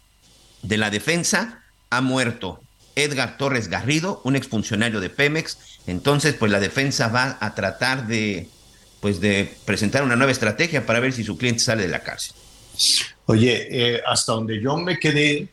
de 0.62 0.78
la 0.78 0.90
defensa, 0.90 1.62
ha 1.90 2.00
muerto. 2.00 2.60
Edgar 2.96 3.36
Torres 3.36 3.68
Garrido, 3.68 4.20
un 4.24 4.36
exfuncionario 4.36 5.00
de 5.00 5.10
Pemex. 5.10 5.58
Entonces, 5.86 6.34
pues 6.34 6.52
la 6.52 6.60
defensa 6.60 7.08
va 7.08 7.38
a 7.40 7.54
tratar 7.54 8.06
de, 8.06 8.48
pues 9.00 9.20
de 9.20 9.52
presentar 9.64 10.02
una 10.02 10.16
nueva 10.16 10.32
estrategia 10.32 10.86
para 10.86 11.00
ver 11.00 11.12
si 11.12 11.24
su 11.24 11.36
cliente 11.36 11.60
sale 11.60 11.82
de 11.82 11.88
la 11.88 12.02
cárcel. 12.02 12.36
Oye, 13.26 13.68
eh, 13.70 14.02
hasta 14.06 14.32
donde 14.32 14.60
yo 14.60 14.76
me 14.76 14.98
quedé, 14.98 15.48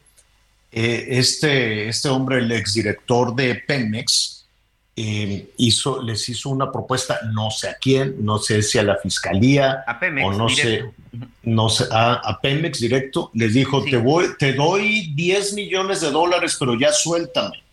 eh, 0.72 1.06
este, 1.10 1.88
este 1.90 2.10
hombre, 2.10 2.40
el 2.40 2.52
exdirector 2.52 3.36
de 3.36 3.56
Pemex, 3.56 4.41
eh, 4.96 5.52
hizo, 5.58 6.02
les 6.04 6.28
hizo 6.30 6.50
una 6.50 6.72
propuesta, 6.72 7.20
no 7.34 7.50
sé 7.50 7.70
a 7.70 7.76
quién, 7.76 8.16
no 8.24 8.40
sé 8.40 8.62
si 8.62 8.78
a 8.78 8.84
la 8.84 8.98
fiscalía 8.98 9.84
A 9.88 10.00
Pemex, 10.00 10.28
o 10.28 10.34
no 10.34 10.48
directo. 10.48 10.92
sé, 11.14 11.30
no 11.44 11.70
sé, 11.70 11.86
a, 11.92 12.14
a 12.16 12.40
Pemex 12.42 12.80
directo, 12.80 13.32
les 13.34 13.54
dijo, 13.54 13.84
Sí. 13.84 13.92
te, 13.92 13.98
voy, 13.98 14.26
te 14.38 14.54
doy 14.54 15.14
10 15.16 15.54
millones 15.54 16.02
de 16.02 16.12
dólares, 16.12 16.56
pero 16.60 16.78
ya 16.78 16.92
suéltame. 16.92 17.64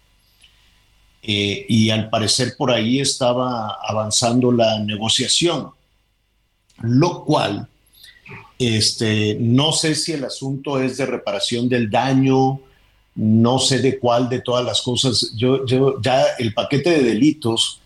Eh, 1.23 1.67
y 1.69 1.91
al 1.91 2.09
parecer 2.09 2.55
por 2.57 2.71
ahí 2.71 3.01
estaba 3.01 3.77
avanzando 3.87 4.53
la 4.53 4.79
negociación, 4.79 5.71
lo 6.83 7.25
cual 7.25 7.67
este, 8.59 9.37
no 9.41 9.73
sé 9.73 9.95
si 9.97 10.13
el 10.13 10.25
asunto 10.25 10.81
es 10.81 10.97
de 10.97 11.07
reparación 11.07 11.69
del 11.69 11.91
daño, 11.91 12.61
no 13.19 13.59
sé 13.59 13.81
de 13.81 13.99
cuál 13.99 14.29
de 14.29 14.41
todas 14.41 14.65
las 14.65 14.81
cosas. 14.81 15.33
Yo, 15.37 15.65
ya 16.01 16.25
el 16.39 16.55
paquete 16.55 16.91
de 16.91 17.03
delitos 17.03 17.81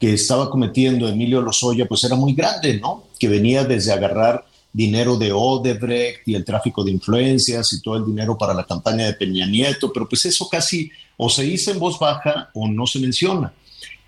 que 0.00 0.14
estaba 0.14 0.48
cometiendo 0.48 1.06
Emilio 1.06 1.42
Lozoya, 1.42 1.86
pues 1.86 2.04
era 2.04 2.16
muy 2.16 2.32
grande, 2.32 2.80
¿no? 2.80 3.04
Que 3.18 3.28
venía 3.28 3.64
desde 3.64 3.92
agarrar 3.92 4.46
dinero 4.72 5.18
de 5.18 5.30
Odebrecht 5.30 6.26
y 6.26 6.34
el 6.34 6.44
tráfico 6.44 6.82
de 6.84 6.92
influencias 6.92 7.70
y 7.74 7.82
todo 7.82 7.98
el 7.98 8.06
dinero 8.06 8.38
para 8.38 8.54
la 8.54 8.64
campaña 8.64 9.04
de 9.04 9.12
Peña 9.12 9.46
Nieto, 9.46 9.92
pero 9.92 10.08
pues 10.08 10.24
eso 10.24 10.48
casi 10.48 10.90
o 11.18 11.28
se 11.28 11.42
dice 11.42 11.72
en 11.72 11.78
voz 11.78 11.98
baja 11.98 12.48
o 12.54 12.66
no 12.66 12.86
se 12.86 12.98
menciona. 12.98 13.52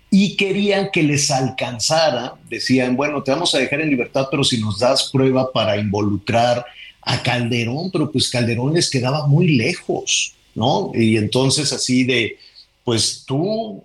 Y 0.09 0.35
querían 0.35 0.89
que 0.91 1.03
les 1.03 1.29
alcanzara, 1.29 2.33
decían, 2.49 2.95
bueno, 2.95 3.21
te 3.21 3.31
vamos 3.31 3.53
a 3.53 3.59
dejar 3.59 3.81
en 3.81 3.91
libertad, 3.91 4.29
pero 4.31 4.43
si 4.43 4.59
nos 4.59 4.79
das 4.79 5.11
prueba 5.11 5.51
para 5.51 5.77
involucrar 5.77 6.65
a 7.03 7.21
Calderón, 7.21 7.91
pero 7.91 8.11
pues 8.11 8.29
Calderón 8.29 8.73
les 8.73 8.89
quedaba 8.89 9.27
muy 9.27 9.55
lejos, 9.57 10.33
¿no? 10.55 10.91
Y 10.93 11.17
entonces 11.17 11.71
así 11.73 12.03
de, 12.03 12.37
pues 12.83 13.23
tú 13.25 13.83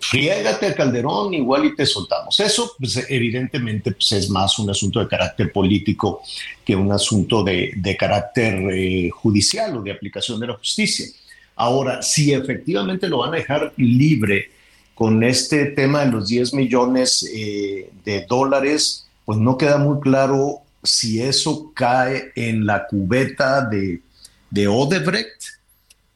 friégate 0.00 0.66
a 0.66 0.74
Calderón 0.74 1.34
igual 1.34 1.66
y 1.66 1.76
te 1.76 1.86
soltamos. 1.86 2.38
Eso, 2.40 2.72
pues 2.78 3.04
evidentemente, 3.08 3.92
pues 3.92 4.12
es 4.12 4.30
más 4.30 4.58
un 4.58 4.70
asunto 4.70 5.00
de 5.00 5.08
carácter 5.08 5.52
político 5.52 6.22
que 6.64 6.74
un 6.74 6.90
asunto 6.92 7.44
de, 7.44 7.72
de 7.76 7.96
carácter 7.96 8.62
eh, 8.72 9.10
judicial 9.10 9.76
o 9.76 9.82
de 9.82 9.92
aplicación 9.92 10.40
de 10.40 10.48
la 10.48 10.54
justicia. 10.54 11.06
Ahora, 11.56 12.02
si 12.02 12.32
efectivamente 12.32 13.08
lo 13.08 13.18
van 13.18 13.34
a 13.34 13.36
dejar 13.36 13.72
libre 13.76 14.50
con 14.94 15.22
este 15.22 15.66
tema 15.66 16.04
de 16.04 16.10
los 16.10 16.28
10 16.28 16.54
millones 16.54 17.28
eh, 17.34 17.90
de 18.04 18.26
dólares, 18.26 19.06
pues 19.24 19.38
no 19.38 19.56
queda 19.56 19.78
muy 19.78 20.00
claro 20.00 20.60
si 20.82 21.22
eso 21.22 21.72
cae 21.74 22.32
en 22.34 22.66
la 22.66 22.86
cubeta 22.86 23.62
de, 23.62 24.00
de 24.50 24.68
Odebrecht 24.68 25.59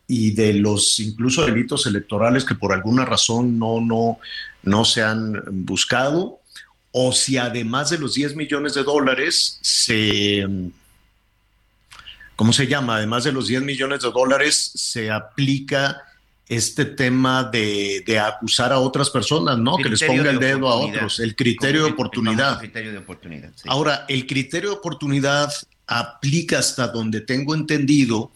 y 0.06 0.32
de 0.32 0.54
los 0.54 1.00
incluso 1.00 1.44
delitos 1.46 1.86
electorales 1.86 2.44
que 2.44 2.54
por 2.54 2.72
alguna 2.72 3.04
razón 3.04 3.58
no, 3.58 3.80
no, 3.80 4.18
no 4.62 4.84
se 4.84 5.02
han 5.02 5.42
buscado, 5.64 6.40
o 6.92 7.12
si 7.12 7.38
además 7.38 7.90
de 7.90 7.98
los 7.98 8.14
10 8.14 8.36
millones 8.36 8.74
de 8.74 8.84
dólares 8.84 9.58
se, 9.62 10.46
¿cómo 12.36 12.52
se 12.52 12.66
llama? 12.66 12.96
Además 12.96 13.24
de 13.24 13.32
los 13.32 13.48
10 13.48 13.62
millones 13.62 14.02
de 14.02 14.10
dólares 14.10 14.72
se 14.74 15.10
aplica 15.10 16.02
este 16.46 16.84
tema 16.84 17.44
de, 17.44 18.04
de 18.06 18.18
acusar 18.18 18.72
a 18.72 18.78
otras 18.78 19.08
personas, 19.08 19.58
¿no? 19.58 19.76
Que 19.76 19.88
les 19.88 20.02
ponga 20.02 20.30
el 20.30 20.38
de 20.38 20.46
dedo 20.48 20.68
a 20.68 20.74
otros, 20.74 21.18
el 21.18 21.34
criterio 21.34 21.84
de 21.84 21.92
oportunidad. 21.92 22.58
criterio 22.58 22.92
de 22.92 22.98
oportunidad. 22.98 23.50
sí. 23.56 23.66
Ahora, 23.66 24.04
el 24.08 24.26
criterio 24.26 24.70
de 24.70 24.76
oportunidad 24.76 25.50
aplica 25.86 26.58
hasta 26.58 26.88
donde 26.88 27.22
tengo 27.22 27.54
entendido 27.54 28.30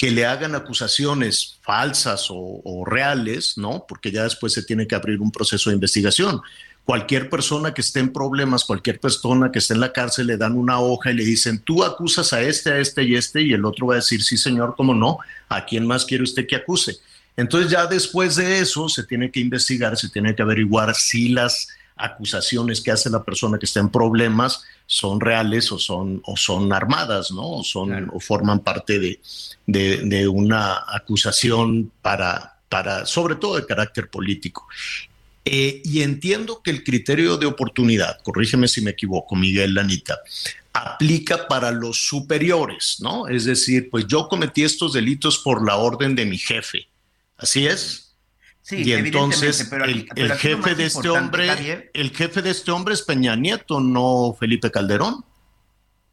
que 0.00 0.10
le 0.10 0.24
hagan 0.24 0.54
acusaciones 0.54 1.58
falsas 1.60 2.28
o, 2.30 2.84
reales, 2.86 3.58
¿no? 3.58 3.84
Porque 3.86 4.10
ya 4.10 4.22
después 4.22 4.54
se 4.54 4.62
tiene 4.62 4.86
que 4.86 4.94
abrir 4.94 5.20
un 5.20 5.30
proceso 5.30 5.68
de 5.68 5.74
investigación. 5.74 6.40
Cualquier 6.86 7.28
persona 7.28 7.74
que 7.74 7.82
esté 7.82 8.00
en 8.00 8.10
problemas, 8.10 8.64
cualquier 8.64 8.98
persona 8.98 9.52
que 9.52 9.58
esté 9.58 9.74
en 9.74 9.80
la 9.80 9.92
cárcel, 9.92 10.28
le 10.28 10.38
dan 10.38 10.56
una 10.56 10.80
hoja 10.80 11.10
y 11.10 11.16
le 11.16 11.24
dicen, 11.26 11.58
tú 11.58 11.84
acusas 11.84 12.32
a 12.32 12.40
este, 12.40 12.72
a 12.72 12.78
este 12.78 13.02
y 13.02 13.14
este, 13.14 13.42
y 13.42 13.52
el 13.52 13.62
otro 13.66 13.88
va 13.88 13.92
a 13.92 13.96
decir, 13.96 14.22
sí, 14.22 14.38
señor, 14.38 14.72
cómo 14.74 14.94
no, 14.94 15.18
¿a 15.50 15.66
quién 15.66 15.86
más 15.86 16.06
quiere 16.06 16.24
usted 16.24 16.46
que 16.46 16.56
acuse? 16.56 16.96
Entonces 17.36 17.70
ya 17.70 17.86
después 17.86 18.36
de 18.36 18.58
eso 18.58 18.88
se 18.88 19.04
tiene 19.04 19.30
que 19.30 19.40
investigar, 19.40 19.98
se 19.98 20.08
tiene 20.08 20.34
que 20.34 20.40
averiguar 20.40 20.94
si 20.94 21.28
las 21.28 21.68
acusaciones 21.94 22.80
que 22.80 22.90
hace 22.90 23.10
la 23.10 23.22
persona 23.22 23.58
que 23.58 23.66
está 23.66 23.80
en 23.80 23.90
problemas 23.90 24.64
son 24.92 25.20
reales 25.20 25.70
o 25.70 25.78
son, 25.78 26.20
o 26.24 26.36
son 26.36 26.72
armadas, 26.72 27.30
¿no? 27.30 27.48
O, 27.48 27.62
son, 27.62 27.90
Claro. 27.90 28.08
o 28.12 28.18
forman 28.18 28.58
parte 28.58 28.98
de, 28.98 29.20
de, 29.64 29.98
de 29.98 30.26
una 30.26 30.82
acusación 30.88 31.92
para, 32.02 32.58
para, 32.68 33.06
sobre 33.06 33.36
todo 33.36 33.54
de 33.54 33.66
carácter 33.66 34.10
político. 34.10 34.66
Eh, 35.44 35.80
y 35.84 36.02
entiendo 36.02 36.60
que 36.60 36.72
el 36.72 36.82
criterio 36.82 37.36
de 37.36 37.46
oportunidad, 37.46 38.18
corrígeme 38.24 38.66
si 38.66 38.80
me 38.80 38.90
equivoco, 38.90 39.36
Miguel 39.36 39.74
Lanita, 39.74 40.18
aplica 40.72 41.46
para 41.46 41.70
los 41.70 42.08
superiores, 42.08 42.96
¿no? 42.98 43.28
Es 43.28 43.44
decir, 43.44 43.90
pues 43.90 44.08
yo 44.08 44.26
cometí 44.26 44.64
estos 44.64 44.92
delitos 44.94 45.38
por 45.38 45.64
la 45.64 45.76
orden 45.76 46.16
de 46.16 46.26
mi 46.26 46.36
jefe. 46.36 46.88
¿Así 47.36 47.64
es? 47.64 48.09
Sí, 48.70 48.82
y 48.84 48.92
entonces 48.92 49.60
evidentemente, 49.62 49.64
pero 49.68 49.84
aquí- 49.84 50.20
el, 50.20 50.28
pero 50.28 50.36
jefe 50.36 50.74
de 50.76 50.86
este 50.86 51.08
hombre, 51.08 51.48
Javier, 51.48 51.90
el 51.92 52.10
jefe 52.10 52.40
de 52.40 52.50
este 52.50 52.70
hombre 52.70 52.94
es 52.94 53.02
Peña 53.02 53.34
Nieto, 53.34 53.80
no 53.80 54.36
Felipe 54.38 54.70
Calderón. 54.70 55.24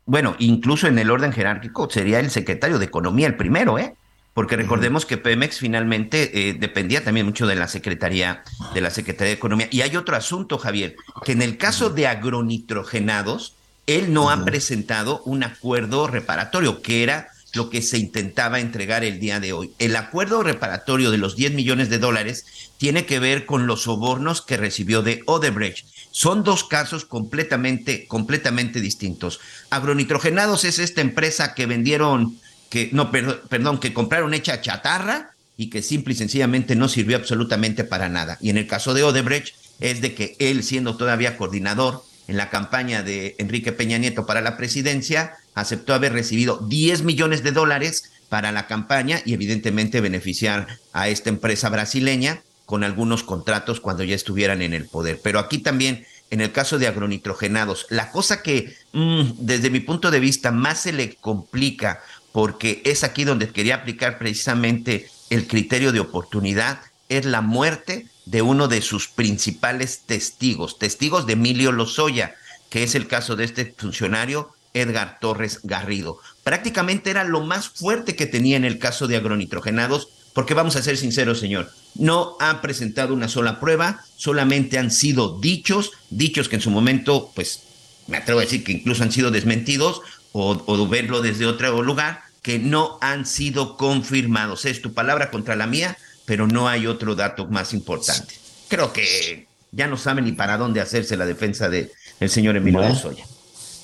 Bueno, 0.07 0.35
incluso 0.39 0.87
en 0.87 0.97
el 0.97 1.11
orden 1.11 1.31
jerárquico 1.31 1.87
sería 1.89 2.19
el 2.19 2.31
secretario 2.31 2.79
de 2.79 2.85
Economía 2.85 3.27
el 3.27 3.35
primero, 3.35 3.77
¿eh? 3.77 3.93
Porque 4.33 4.55
recordemos 4.55 5.05
que 5.05 5.17
Pemex 5.17 5.59
finalmente 5.59 6.49
eh, 6.49 6.53
dependía 6.53 7.03
también 7.03 7.25
mucho 7.27 7.45
de 7.45 7.55
la 7.55 7.67
Secretaría 7.67 8.43
de 8.73 8.81
la 8.81 8.89
Secretaría 8.89 9.29
de 9.29 9.35
Economía. 9.37 9.67
Y 9.71 9.81
hay 9.81 9.95
otro 9.95 10.15
asunto, 10.15 10.57
Javier, 10.57 10.95
que 11.25 11.31
en 11.33 11.41
el 11.41 11.57
caso 11.57 11.89
de 11.91 12.07
agronitrogenados, 12.07 13.53
él 13.85 14.13
no 14.13 14.29
ha 14.29 14.43
presentado 14.45 15.21
un 15.25 15.43
acuerdo 15.43 16.07
reparatorio, 16.07 16.81
que 16.81 17.03
era 17.03 17.29
lo 17.57 17.69
que 17.69 17.81
se 17.81 17.97
intentaba 17.97 18.61
entregar 18.61 19.03
el 19.03 19.19
día 19.19 19.41
de 19.41 19.51
hoy. 19.51 19.73
El 19.79 19.95
acuerdo 19.95 20.43
reparatorio 20.43 21.11
de 21.11 21.17
los 21.17 21.35
10 21.35 21.53
millones 21.53 21.89
de 21.89 21.99
dólares 21.99 22.45
tiene 22.77 23.05
que 23.05 23.19
ver 23.19 23.45
con 23.45 23.67
los 23.67 23.81
sobornos 23.83 24.41
que 24.41 24.55
recibió 24.55 25.01
de 25.01 25.23
Odebrecht. 25.25 25.85
Son 26.11 26.43
dos 26.43 26.63
casos 26.63 27.03
completamente, 27.03 28.07
completamente 28.07 28.79
distintos. 28.79 29.39
Agronitrogenados 29.69 30.63
es 30.63 30.79
esta 30.79 31.01
empresa 31.01 31.53
que 31.53 31.65
vendieron, 31.65 32.39
que, 32.69 32.89
no, 32.93 33.11
perdón, 33.11 33.41
perdón, 33.49 33.79
que 33.79 33.93
compraron 33.93 34.33
hecha 34.33 34.61
chatarra 34.61 35.31
y 35.57 35.69
que 35.69 35.81
simple 35.81 36.13
y 36.13 36.17
sencillamente 36.17 36.75
no 36.75 36.87
sirvió 36.87 37.17
absolutamente 37.17 37.83
para 37.83 38.07
nada. 38.07 38.37
Y 38.39 38.51
en 38.51 38.57
el 38.57 38.67
caso 38.67 38.93
de 38.93 39.03
Odebrecht 39.03 39.55
es 39.79 40.01
de 40.01 40.13
que 40.13 40.35
él, 40.39 40.63
siendo 40.63 40.95
todavía 40.95 41.37
coordinador 41.37 42.03
en 42.27 42.37
la 42.37 42.49
campaña 42.49 43.03
de 43.03 43.35
Enrique 43.39 43.71
Peña 43.71 43.97
Nieto 43.97 44.25
para 44.25 44.41
la 44.41 44.57
presidencia, 44.57 45.37
aceptó 45.57 45.95
haber 45.95 46.13
recibido 46.13 46.59
10 46.67 47.01
millones 47.01 47.41
de 47.41 47.51
dólares 47.51 48.11
para 48.29 48.51
la 48.51 48.67
campaña 48.67 49.21
y 49.25 49.33
evidentemente 49.33 50.01
beneficiar 50.01 50.67
a 50.93 51.07
esta 51.09 51.29
empresa 51.29 51.69
brasileña 51.69 52.43
con 52.67 52.83
algunos 52.83 53.23
contratos 53.23 53.79
cuando 53.79 54.03
ya 54.03 54.13
estuvieran 54.13 54.61
en 54.61 54.75
el 54.75 54.85
poder. 54.85 55.19
Pero 55.23 55.39
aquí 55.39 55.57
también, 55.57 56.05
en 56.29 56.41
el 56.41 56.51
caso 56.51 56.77
de 56.77 56.87
agronitrogenados, 56.87 57.87
la 57.89 58.11
cosa 58.11 58.43
que 58.43 58.75
mm, 58.93 59.31
desde 59.39 59.71
mi 59.71 59.79
punto 59.79 60.11
de 60.11 60.19
vista 60.19 60.51
más 60.51 60.81
se 60.81 60.93
le 60.93 61.15
complica, 61.15 62.03
porque 62.31 62.83
es 62.85 63.03
aquí 63.03 63.23
donde 63.23 63.49
quería 63.49 63.77
aplicar 63.77 64.19
precisamente 64.19 65.09
el 65.31 65.47
criterio 65.47 65.91
de 65.91 66.01
oportunidad, 66.01 66.81
es 67.09 67.25
la 67.25 67.41
muerte 67.41 68.05
de 68.27 68.43
uno 68.43 68.67
de 68.67 68.81
sus 68.81 69.07
principales 69.07 70.01
testigos, 70.05 70.77
testigos 70.77 71.25
de 71.25 71.33
Emilio 71.33 71.71
Lozoya, 71.71 72.35
que 72.69 72.83
es 72.83 72.93
el 72.93 73.07
caso 73.07 73.35
de 73.35 73.45
este 73.45 73.73
funcionario 73.75 74.51
Edgar 74.81 75.19
Torres 75.19 75.60
Garrido. 75.63 76.19
Prácticamente 76.43 77.10
era 77.10 77.24
lo 77.24 77.41
más 77.41 77.69
fuerte 77.69 78.15
que 78.15 78.25
tenía 78.25 78.57
en 78.57 78.65
el 78.65 78.79
caso 78.79 79.07
de 79.07 79.17
agronitrogenados, 79.17 80.10
porque 80.34 80.53
vamos 80.53 80.75
a 80.75 80.84
ser 80.84 80.98
sinceros, 80.98 81.39
señor, 81.39 81.72
no 81.96 82.36
han 82.39 82.62
presentado 82.62 83.13
una 83.13 83.27
sola 83.27 83.60
prueba, 83.60 84.03
solamente 84.17 84.77
han 84.77 84.91
sido 84.91 85.39
dichos, 85.39 85.91
dichos 86.10 86.48
que 86.48 86.57
en 86.57 86.62
su 86.62 86.69
momento, 86.69 87.31
pues, 87.34 87.63
me 88.07 88.17
atrevo 88.17 88.39
a 88.39 88.43
decir 88.43 88.63
que 88.63 88.72
incluso 88.72 89.03
han 89.03 89.12
sido 89.12 89.31
desmentidos 89.31 90.01
o, 90.31 90.63
o 90.65 90.88
verlo 90.88 91.22
desde 91.22 91.46
otro 91.46 91.81
lugar, 91.81 92.22
que 92.41 92.60
no 92.60 92.98
han 93.01 93.25
sido 93.25 93.77
confirmados. 93.77 94.65
Es 94.65 94.81
tu 94.81 94.93
palabra 94.93 95.31
contra 95.31 95.55
la 95.55 95.67
mía, 95.67 95.98
pero 96.25 96.48
no 96.48 96.67
hay 96.67 96.88
otro 96.88 97.15
dato 97.15 97.48
más 97.48 97.74
importante. 97.74 98.36
Creo 98.67 98.93
que 98.93 99.48
ya 99.72 99.88
no 99.88 99.98
saben 99.98 100.25
ni 100.25 100.34
para 100.34 100.57
dónde 100.57 100.81
hacerse 100.81 101.17
la 101.17 101.25
defensa 101.25 101.69
del 101.69 101.89
señor 102.27 102.57
Emilio 102.57 102.81
No. 102.81 102.89
Lozoya. 102.89 103.25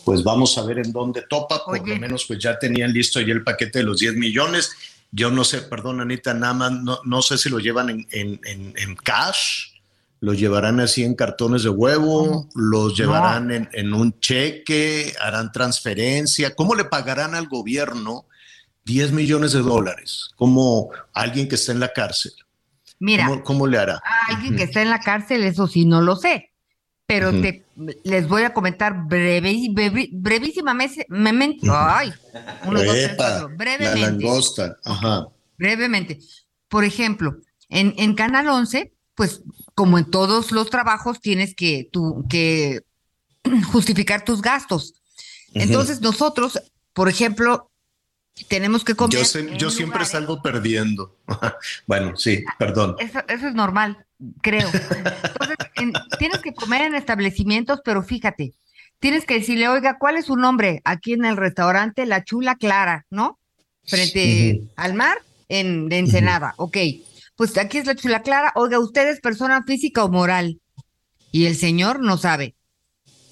Pues 0.04 0.24
vamos 0.24 0.58
a 0.58 0.64
ver 0.64 0.80
en 0.80 0.92
dónde 0.92 1.24
topa, 1.30 1.64
por 1.66 1.80
Oye. 1.80 1.96
lo 1.96 2.00
menos 2.02 2.26
pues 2.26 2.40
ya 2.40 2.58
tenían 2.60 2.92
listo 2.94 3.20
ya 3.22 3.34
el 3.34 3.44
paquete 3.44 3.80
de 3.80 3.86
los 3.86 4.00
10 4.00 4.16
millones. 4.16 4.72
Yo 5.12 5.30
no 5.32 5.44
sé, 5.44 5.62
perdón 5.62 6.02
Anita, 6.02 6.34
nada 6.34 6.54
más, 6.54 6.72
no, 6.72 7.00
no 7.04 7.22
sé 7.22 7.38
si 7.38 7.50
lo 7.50 7.60
llevan 7.60 7.90
en, 7.90 8.08
en- 8.12 8.40
en- 8.46 8.74
en 8.78 8.96
cash, 8.96 9.68
lo 10.22 10.34
llevarán 10.34 10.80
así 10.80 11.04
en 11.04 11.16
cartones 11.16 11.64
de 11.64 11.70
huevo, 11.70 12.48
los 12.56 12.98
llevarán 12.98 13.52
en, 13.52 13.70
en 13.74 13.94
un 13.94 14.20
cheque, 14.20 15.14
harán 15.22 15.52
transferencia, 15.52 16.56
¿cómo 16.56 16.76
le 16.76 16.86
pagarán 16.86 17.36
al 17.36 17.48
gobierno 17.48 18.26
10 18.86 19.12
millones 19.12 19.52
de 19.54 19.60
dólares? 19.60 20.30
Como 20.36 20.90
alguien 21.14 21.48
que 21.48 21.56
está 21.56 21.72
en 21.74 21.80
la 21.82 21.92
cárcel. 21.94 22.32
Mira, 23.00 23.28
¿Cómo, 23.28 23.44
cómo 23.44 23.68
le 23.68 23.78
hará? 23.78 24.02
alguien 24.30 24.56
que 24.56 24.64
está 24.64 24.82
en 24.82 24.90
la 24.90 25.00
cárcel, 25.00 25.44
eso 25.44 25.68
sí 25.68 25.86
no 25.86 26.02
lo 26.02 26.16
sé. 26.16 26.52
Pero 27.06 27.32
te, 27.32 27.66
les 28.06 28.28
voy 28.28 28.44
a 28.44 28.54
comentar 28.54 29.06
breve, 29.08 29.68
brevísimamente. 30.12 31.06
memen- 31.10 31.58
Ay, 31.70 32.14
uno, 32.66 32.80
dos, 32.82 32.94
tres, 32.94 33.12
Epa, 33.12 33.16
cuatro, 33.16 33.50
la 33.50 33.56
brevemente. 33.56 34.00
langosta, 34.02 34.78
ajá. 34.86 35.28
brevemente. 35.58 36.20
Por 36.70 36.84
ejemplo, 36.86 37.38
en, 37.70 37.94
en 37.98 38.16
Canal 38.16 38.48
11, 38.48 38.94
pues 39.16 39.42
como 39.76 39.98
en 39.98 40.06
todos 40.06 40.52
los 40.52 40.70
trabajos, 40.70 41.20
tienes 41.20 41.54
que, 41.56 41.90
tú, 41.92 42.26
que 42.30 42.82
justificar 43.72 44.24
tus 44.26 44.42
gastos. 44.42 44.94
Entonces 45.54 46.02
nosotros, 46.02 46.60
por 46.94 47.10
ejemplo, 47.10 47.70
tenemos 48.48 48.84
que 48.84 48.96
comer. 48.96 49.20
Yo, 49.20 49.26
sé- 49.26 49.56
yo 49.58 49.70
siempre 49.70 50.00
lugares- 50.00 50.10
salgo 50.12 50.42
perdiendo. 50.42 51.18
bueno, 51.86 52.16
sí, 52.18 52.44
perdón. 52.58 52.96
Eso, 52.98 53.20
eso 53.28 53.48
es 53.50 53.54
normal, 53.54 54.06
creo. 54.42 54.70
Entonces, 54.70 55.58
en- 55.76 55.94
tienes 56.20 56.40
que 56.40 56.54
comer 56.54 56.82
en 56.84 56.96
establecimientos, 56.96 57.82
pero 57.84 58.04
fíjate, 58.04 58.54
tienes 59.00 59.26
que 59.26 59.36
decirle, 59.36 59.68
oiga, 59.68 59.98
¿cuál 60.00 60.18
es 60.18 60.26
su 60.26 60.36
nombre? 60.36 60.82
Aquí 60.86 61.14
en 61.14 61.26
el 61.26 61.38
restaurante 61.38 62.06
La 62.06 62.24
Chula 62.24 62.56
Clara, 62.56 63.06
¿no? 63.10 63.40
Frente 63.86 64.62
al 64.78 64.94
mar, 64.94 65.18
en 65.50 65.90
de 65.90 65.98
Ensenada. 65.98 66.54
Ok, 66.58 66.78
pues 67.36 67.58
aquí 67.58 67.80
es 67.80 67.86
La 67.86 67.96
Chula 67.96 68.22
Clara. 68.22 68.54
Oiga, 68.56 68.80
¿usted 68.80 69.10
es 69.10 69.20
persona 69.20 69.64
física 69.64 70.04
o 70.04 70.10
moral? 70.10 70.60
Y 71.32 71.46
el 71.48 71.56
señor 71.56 72.00
no 72.00 72.18
sabe. 72.18 72.56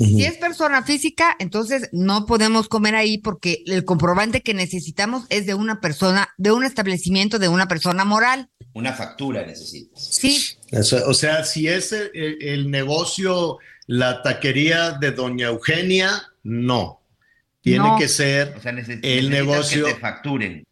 Si 0.06 0.24
es 0.26 0.38
persona 0.38 0.84
física, 0.84 1.36
entonces 1.40 1.90
no 1.92 2.26
podemos 2.26 2.68
comer 2.68 2.96
ahí 2.96 3.18
porque 3.18 3.64
el 3.66 3.86
comprobante 3.86 4.42
que 4.42 4.54
necesitamos 4.54 5.26
es 5.30 5.46
de 5.46 5.54
una 5.54 5.80
persona, 5.82 6.30
de 6.38 6.52
un 6.52 6.64
establecimiento 6.66 7.40
de 7.40 7.48
una 7.48 7.68
persona 7.68 8.04
moral. 8.06 8.50
Una 8.74 8.94
factura 8.94 9.46
necesitas. 9.46 10.04
Sí, 10.04 10.58
O 10.72 10.84
sea, 10.84 11.00
o 11.08 11.14
sea, 11.14 11.44
si 11.44 11.68
es 11.68 11.92
el, 11.92 12.10
el- 12.14 12.42
el 12.42 12.72
negocio, 12.72 13.58
la 13.88 14.22
taquería 14.22 14.92
de 14.94 15.12
Doña 15.12 15.48
Eugenia, 15.48 16.10
no. 16.44 17.02
Tiene 17.62 17.80
No. 17.90 17.98
que 18.00 18.08
ser 18.08 18.56
O 18.58 18.62
sea, 18.62 18.72
El 18.72 18.78
necesitas 18.78 19.30
negocio- 19.30 19.86
que 19.86 19.94
te 19.94 20.00
facturen. 20.00 20.66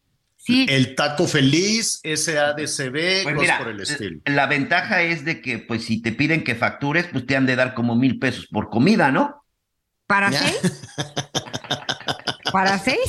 Sí. 0.49 0.65
el 0.69 0.95
taco 0.95 1.27
feliz, 1.27 1.99
SADCB, 2.03 3.23
Pues 3.23 3.35
cosas 3.35 3.41
mira, 3.41 3.57
por 3.59 3.67
el 3.69 3.81
estilo. 3.81 4.19
la 4.25 4.47
ventaja 4.47 5.01
es 5.03 5.23
de 5.25 5.41
que, 5.41 5.59
pues, 5.59 5.85
si 5.85 6.01
te 6.01 6.11
piden 6.11 6.43
que 6.43 6.55
factures, 6.55 7.07
pues 7.11 7.25
te 7.25 7.35
han 7.35 7.45
de 7.45 7.55
dar 7.55 7.73
como 7.73 7.95
mil 7.95 8.19
pesos 8.19 8.47
por 8.47 8.69
comida, 8.69 9.11
¿no? 9.11 9.43
¿Para 10.07 10.31
Ya. 10.31 10.39
seis? 10.39 10.59
¿Para 12.51 12.79
seis? 12.79 12.99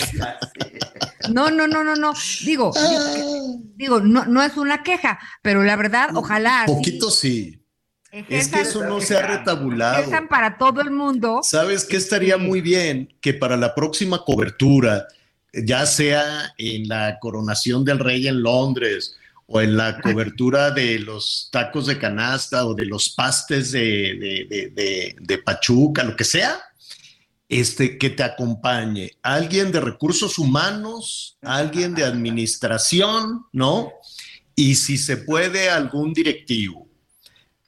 No, 1.33 1.51
no, 1.51 1.67
no, 1.67 1.83
no, 1.85 1.97
no. 1.97 2.13
Digo, 2.45 2.73
digo, 3.77 4.01
no, 4.01 4.25
no 4.27 4.43
es 4.43 4.57
una 4.57 4.83
queja, 4.83 5.19
pero 5.43 5.63
la 5.63 5.77
verdad, 5.77 6.11
ojalá 6.15 6.65
Poquito 6.67 7.11
sí. 7.11 7.57
Es 8.29 8.49
que 8.49 8.63
eso 8.63 8.85
no 8.85 9.01
se 9.01 9.17
ha 9.17 9.25
retabulado. 9.27 10.11
para 10.29 10.59
todo 10.59 10.81
el 10.81 10.91
mundo. 10.91 11.41
¿Sabes 11.45 11.85
qué 11.85 11.97
estaría 11.97 12.37
Sí. 12.37 12.43
muy 12.43 12.61
bien? 12.61 13.17
Que 13.21 13.33
para 13.35 13.57
la 13.57 13.73
próxima 13.75 14.25
cobertura, 14.25 15.07
ya 15.53 15.87
sea 15.87 16.53
en 16.59 16.89
la 16.89 17.19
coronación 17.21 17.85
del 17.85 17.99
rey 17.99 18.29
en 18.29 18.43
Londres 18.43 19.17
o 19.47 19.61
en 19.61 19.77
la 19.77 20.01
cobertura 20.01 20.71
de 20.71 21.01
los 21.01 21.49
tacos 21.51 21.87
de 21.87 21.99
canasta 21.99 22.65
o 22.67 22.75
de 22.75 22.85
los 22.87 23.11
pastes 23.11 23.73
de, 23.73 24.47
de- 24.49 25.17
de- 25.21 25.39
Pachuca, 25.39 26.05
lo 26.05 26.15
que 26.15 26.23
sea, 26.25 26.61
este, 27.49 27.99
que 27.99 28.11
te 28.11 28.23
acompañe 28.23 29.11
alguien 29.23 29.73
de 29.73 29.81
recursos 29.81 30.39
humanos, 30.39 31.37
alguien 31.43 31.95
de 31.97 32.05
administración, 32.05 33.45
¿no? 33.53 33.93
Y 34.55 34.77
si 34.77 34.99
se 34.99 35.17
puede, 35.17 35.69
algún 35.71 36.13
directivo. 36.13 36.87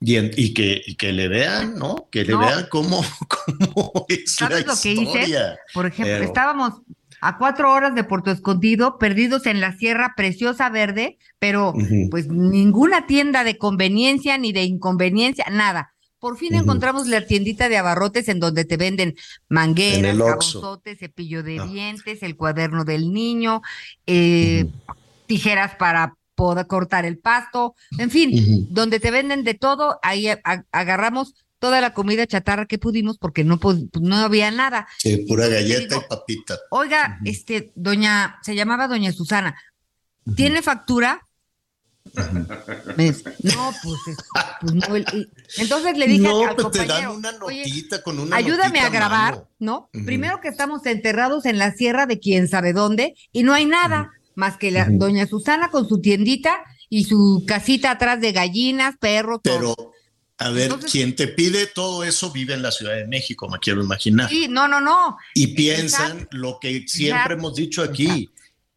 Y, 0.01 0.17
en- 0.17 0.31
y 0.37 0.53
que, 0.55 0.81
y 0.87 0.95
que 0.97 1.13
le 1.13 1.27
vean, 1.29 1.77
¿no? 1.79 2.09
Que 2.13 2.25
le 2.25 2.33
No. 2.33 2.41
vean 2.41 2.67
cómo, 2.71 3.05
cómo 3.29 4.07
es 4.09 4.41
la 4.41 4.49
¿Sabes 4.49 4.67
lo 4.67 4.75
que 4.81 4.93
hice? 4.93 5.57
Por 5.75 5.87
ejemplo, 5.87 6.15
Pero- 6.15 6.25
estábamos 6.25 6.75
a 7.25 7.39
cuatro 7.39 7.73
horas 7.73 7.95
de 7.95 8.03
Puerto 8.03 8.33
Escondido, 8.33 8.99
perdidos 8.99 9.47
en 9.47 9.61
la 9.61 9.77
Sierra 9.79 10.15
Preciosa 10.17 10.69
Verde, 10.71 11.19
pero 11.39 11.73
pues 12.11 12.27
ninguna 12.27 13.07
tienda 13.07 13.45
de 13.45 13.59
conveniencia 13.59 14.37
ni 14.39 14.53
de 14.53 14.65
inconveniencia, 14.65 15.47
nada. 15.51 15.95
Por 16.19 16.37
fin 16.37 16.55
encontramos 16.55 17.07
la 17.07 17.25
tiendita 17.25 17.69
de 17.69 17.77
abarrotes 17.77 18.29
en 18.29 18.41
donde 18.41 18.65
te 18.65 18.77
venden 18.77 19.11
En 19.11 19.17
mangueras, 19.49 20.19
jabonzote, 20.19 20.97
cepillo 20.97 21.45
de 21.45 21.61
Ah. 21.61 21.67
dientes, 21.67 22.25
el 22.25 22.37
cuaderno 22.37 22.85
del 22.85 23.13
niño, 23.13 23.63
eh, 24.07 24.67
tijeras 25.27 25.77
para 25.77 26.17
poder 26.35 26.67
cortar 26.67 27.05
el 27.05 27.19
pasto, 27.19 27.77
en 27.99 28.11
fin, 28.11 28.67
donde 28.71 28.99
te 28.99 29.13
venden 29.13 29.45
de 29.45 29.55
todo, 29.55 30.01
ahí 30.03 30.27
agarramos 30.73 31.35
toda 31.63 31.81
la 31.81 31.95
comida 31.95 32.27
chatarra 32.27 32.67
que 32.67 32.77
pudimos 32.77 33.19
porque 33.19 33.45
no, 33.45 33.61
pues, 33.61 33.79
no 34.01 34.17
había 34.17 34.51
nada. 34.51 34.89
Sí, 34.99 35.19
pura 35.29 35.47
galleta 35.47 35.95
digo, 35.95 36.03
y 36.05 36.09
papita. 36.09 36.59
Oiga, 36.71 37.21
este, 37.25 37.71
doña, 37.77 38.41
se 38.43 38.57
llamaba 38.57 38.89
doña 38.89 39.13
Susana, 39.13 39.55
¿tiene 40.35 40.61
factura? 40.61 41.25
Me 42.97 43.05
dice, 43.05 43.23
no, 43.45 43.73
pues, 43.81 44.01
es- 44.09 44.17
pues 44.61 44.75
no, 44.75 44.97
y- 44.99 45.29
entonces 45.59 45.97
le 45.97 46.09
dije 46.09 46.25
no, 46.25 46.49
al 46.49 46.57
pues 46.57 46.73
te 46.73 46.85
dan 46.85 47.09
una 47.11 47.31
"Oye, 47.45 47.61
notita 47.65 48.03
con 48.03 48.19
una 48.19 48.35
ayúdame 48.37 48.81
notita 48.81 48.87
a 48.87 48.91
grabar, 48.91 49.33
mano. 49.35 49.49
¿no? 49.61 49.89
Primero 50.05 50.41
que 50.41 50.49
estamos 50.49 50.85
enterrados 50.87 51.47
en 51.47 51.59
la 51.59 51.73
sierra 51.73 52.07
de 52.07 52.19
quién 52.19 52.49
sabe 52.49 52.73
dónde 52.73 53.15
y 53.31 53.45
no 53.45 53.55
hay 53.55 53.67
nada 53.67 54.11
más 54.35 54.57
que 54.57 54.73
la 54.73 54.89
doña 54.91 55.29
Susana 55.29 55.71
con 55.71 55.89
su 55.89 56.01
tiendita 56.01 56.59
y 56.89 57.05
su 57.05 57.45
casita 57.47 57.93
atrás 57.93 58.21
de 58.21 58.33
gallinas, 58.33 58.97
perros, 58.99 59.41
todo. 59.45 59.92
A 60.45 60.51
ver, 60.51 60.65
Entonces- 60.65 60.91
quien 60.91 61.15
te 61.17 61.29
pide 61.29 61.67
todo 61.67 62.05
eso 62.05 62.31
vive 62.33 62.55
en 62.55 62.63
la 62.63 62.71
Ciudad 62.73 62.95
de 62.97 63.07
México, 63.07 63.49
me 63.49 63.59
quiero 63.59 63.83
imaginar. 63.83 64.29
Sí, 64.29 64.47
no, 64.49 64.67
no, 64.69 64.81
no. 64.81 65.17
y 65.35 65.49
piensan 65.49 66.13
Exacto. 66.13 66.37
lo 66.37 66.59
que 66.61 66.85
siempre 66.87 67.17
Exacto. 67.19 67.33
hemos 67.35 67.55
dicho 67.55 67.83
aquí, 67.83 68.31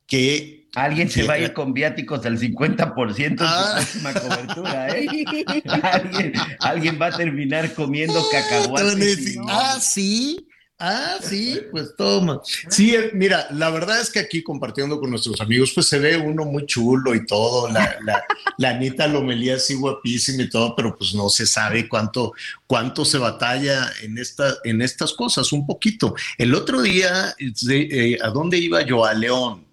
que 0.07 0.63
Alguien 0.75 1.09
se 1.09 1.23
va 1.23 1.35
a 1.35 1.39
ir 1.39 1.53
con 1.53 1.73
viáticos 1.73 2.25
al 2.25 2.37
50% 2.37 3.31
en 3.31 3.37
su 3.37 3.43
Ah. 3.47 3.73
próxima 3.77 4.13
cobertura, 4.13 4.89
¿eh? 4.89 5.07
alguien, 5.83 6.33
alguien 6.59 6.99
va 7.01 7.05
a 7.07 7.11
terminar 7.15 7.73
comiendo 7.73 8.21
Te 8.29 8.35
van 8.35 8.45
a 8.45 8.49
cacahuates. 8.49 9.37
ah, 9.47 9.79
sí, 9.81 10.45
ah, 10.79 11.17
sí, 11.21 11.59
pues 11.71 11.95
toma. 11.97 12.41
Sí, 12.69 12.95
eh, 12.95 13.11
mira, 13.13 13.47
la 13.51 13.69
verdad 13.69 14.01
es 14.01 14.09
que 14.11 14.19
aquí 14.19 14.43
compartiendo 14.43 14.99
con 14.99 15.09
nuestros 15.09 15.39
amigos, 15.41 15.71
pues 15.73 15.87
se 15.87 15.99
ve 15.99 16.17
uno 16.17 16.45
muy 16.45 16.65
chulo 16.65 17.15
y 17.15 17.25
todo, 17.25 17.69
la, 17.69 17.97
la, 18.03 18.23
la 18.57 18.69
Anita 18.69 19.07
Lomelía 19.07 19.55
así 19.55 19.75
guapísima 19.75 20.43
y 20.43 20.49
todo, 20.49 20.75
pero 20.75 20.95
pues 20.97 21.13
no 21.13 21.29
se 21.29 21.45
sabe 21.45 21.87
cuánto, 21.87 22.33
cuánto 22.67 23.05
se 23.05 23.17
batalla 23.17 23.91
en, 24.01 24.17
esta, 24.17 24.55
en 24.63 24.81
estas 24.81 25.13
cosas, 25.13 25.51
un 25.51 25.65
poquito. 25.65 26.15
El 26.37 26.53
otro 26.55 26.81
día, 26.81 27.35
eh, 27.69 28.17
¿a 28.21 28.29
dónde 28.29 28.57
iba 28.57 28.81
yo? 28.81 29.05
A 29.05 29.13
León. 29.13 29.65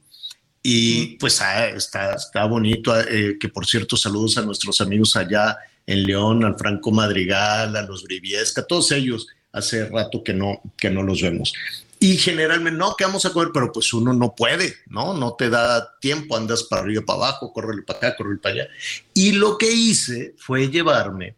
Y 0.63 1.17
pues 1.17 1.41
ah, 1.41 1.67
está, 1.67 2.15
está 2.15 2.45
bonito, 2.45 2.99
eh, 3.01 3.37
que 3.41 3.49
por 3.49 3.67
cierto, 3.67 3.97
saludos 3.97 4.39
a 4.39 4.43
nuestros 4.43 4.81
amigos 4.81 5.17
allá 5.17 5.59
en 5.87 6.05
León, 6.05 6.45
al 6.45 6.57
Franco 6.57 6.93
Madrigal, 6.93 7.75
a 7.75 7.83
los 7.83 8.05
Briviesca, 8.05 8.65
todos 8.65 8.93
ellos, 8.93 9.27
hace 9.53 9.87
rato 9.87 10.23
que 10.25 10.35
no, 10.35 10.61
que 10.77 10.91
no 10.91 11.03
los 11.03 11.23
vemos. 11.23 11.53
Y 11.99 12.17
generalmente, 12.17 12.77
no, 12.77 12.97
que 12.97 13.05
vamos 13.05 13.25
a 13.27 13.33
comer, 13.33 13.51
pero 13.55 13.71
pues 13.71 13.93
uno 13.93 14.13
no 14.13 14.35
puede, 14.35 14.75
¿no? 14.87 15.15
No 15.15 15.35
te 15.35 15.49
da 15.49 15.99
tiempo, 16.01 16.37
andas 16.37 16.65
para 16.65 16.83
arriba, 16.83 17.03
para 17.07 17.19
abajo, 17.19 17.53
corre 17.53 17.83
para 17.83 17.99
acá, 17.99 18.17
corre 18.17 18.39
para 18.39 18.55
allá. 18.55 18.69
Y 19.15 19.33
lo 19.33 19.57
que 19.57 19.71
hice 19.71 20.35
fue 20.37 20.69
llevarme 20.69 21.37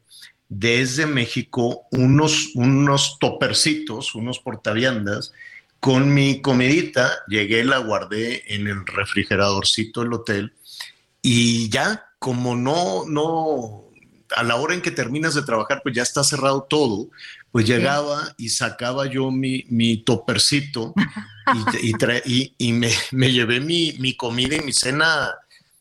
desde 0.49 1.05
México 1.05 1.87
unos, 1.91 2.53
unos 2.55 3.19
topercitos, 3.19 4.15
unos 4.15 4.39
portaviandas, 4.39 5.33
con 5.81 6.15
mi 6.15 6.41
comidita, 6.41 7.13
llegué, 7.29 7.63
la 7.63 7.77
guardé 7.77 8.43
en 8.55 8.67
el 8.67 8.87
refrigeradorcito 8.87 10.01
del 10.01 10.15
hotel 10.15 10.55
y 11.21 11.69
ya, 11.69 12.07
como 12.19 12.57
no, 12.57 13.05
no, 13.07 13.84
a 14.37 14.43
la 14.43 14.57
hora 14.57 14.75
en 14.75 14.83
que 14.83 14.91
terminas 14.91 15.35
de 15.35 15.43
trabajar, 15.43 15.81
pues 15.83 15.95
ya 15.95 16.03
está 16.03 16.23
cerrado 16.25 16.63
todo, 16.69 17.09
pues 17.53 17.67
llegaba 17.67 18.35
y 18.37 18.49
sacaba 18.49 19.07
yo 19.07 19.31
mi, 19.31 19.65
mi 19.69 19.99
topercito 19.99 20.93
y, 21.81 21.89
y, 21.91 21.93
tra- 21.95 22.23
y- 22.25 22.55
y 22.59 22.73
me, 22.73 22.91
me 23.13 23.31
llevé 23.33 23.61
mi, 23.61 23.93
mi 23.99 24.17
comida 24.17 24.57
y 24.57 24.61
mi 24.61 24.73
cena 24.73 25.35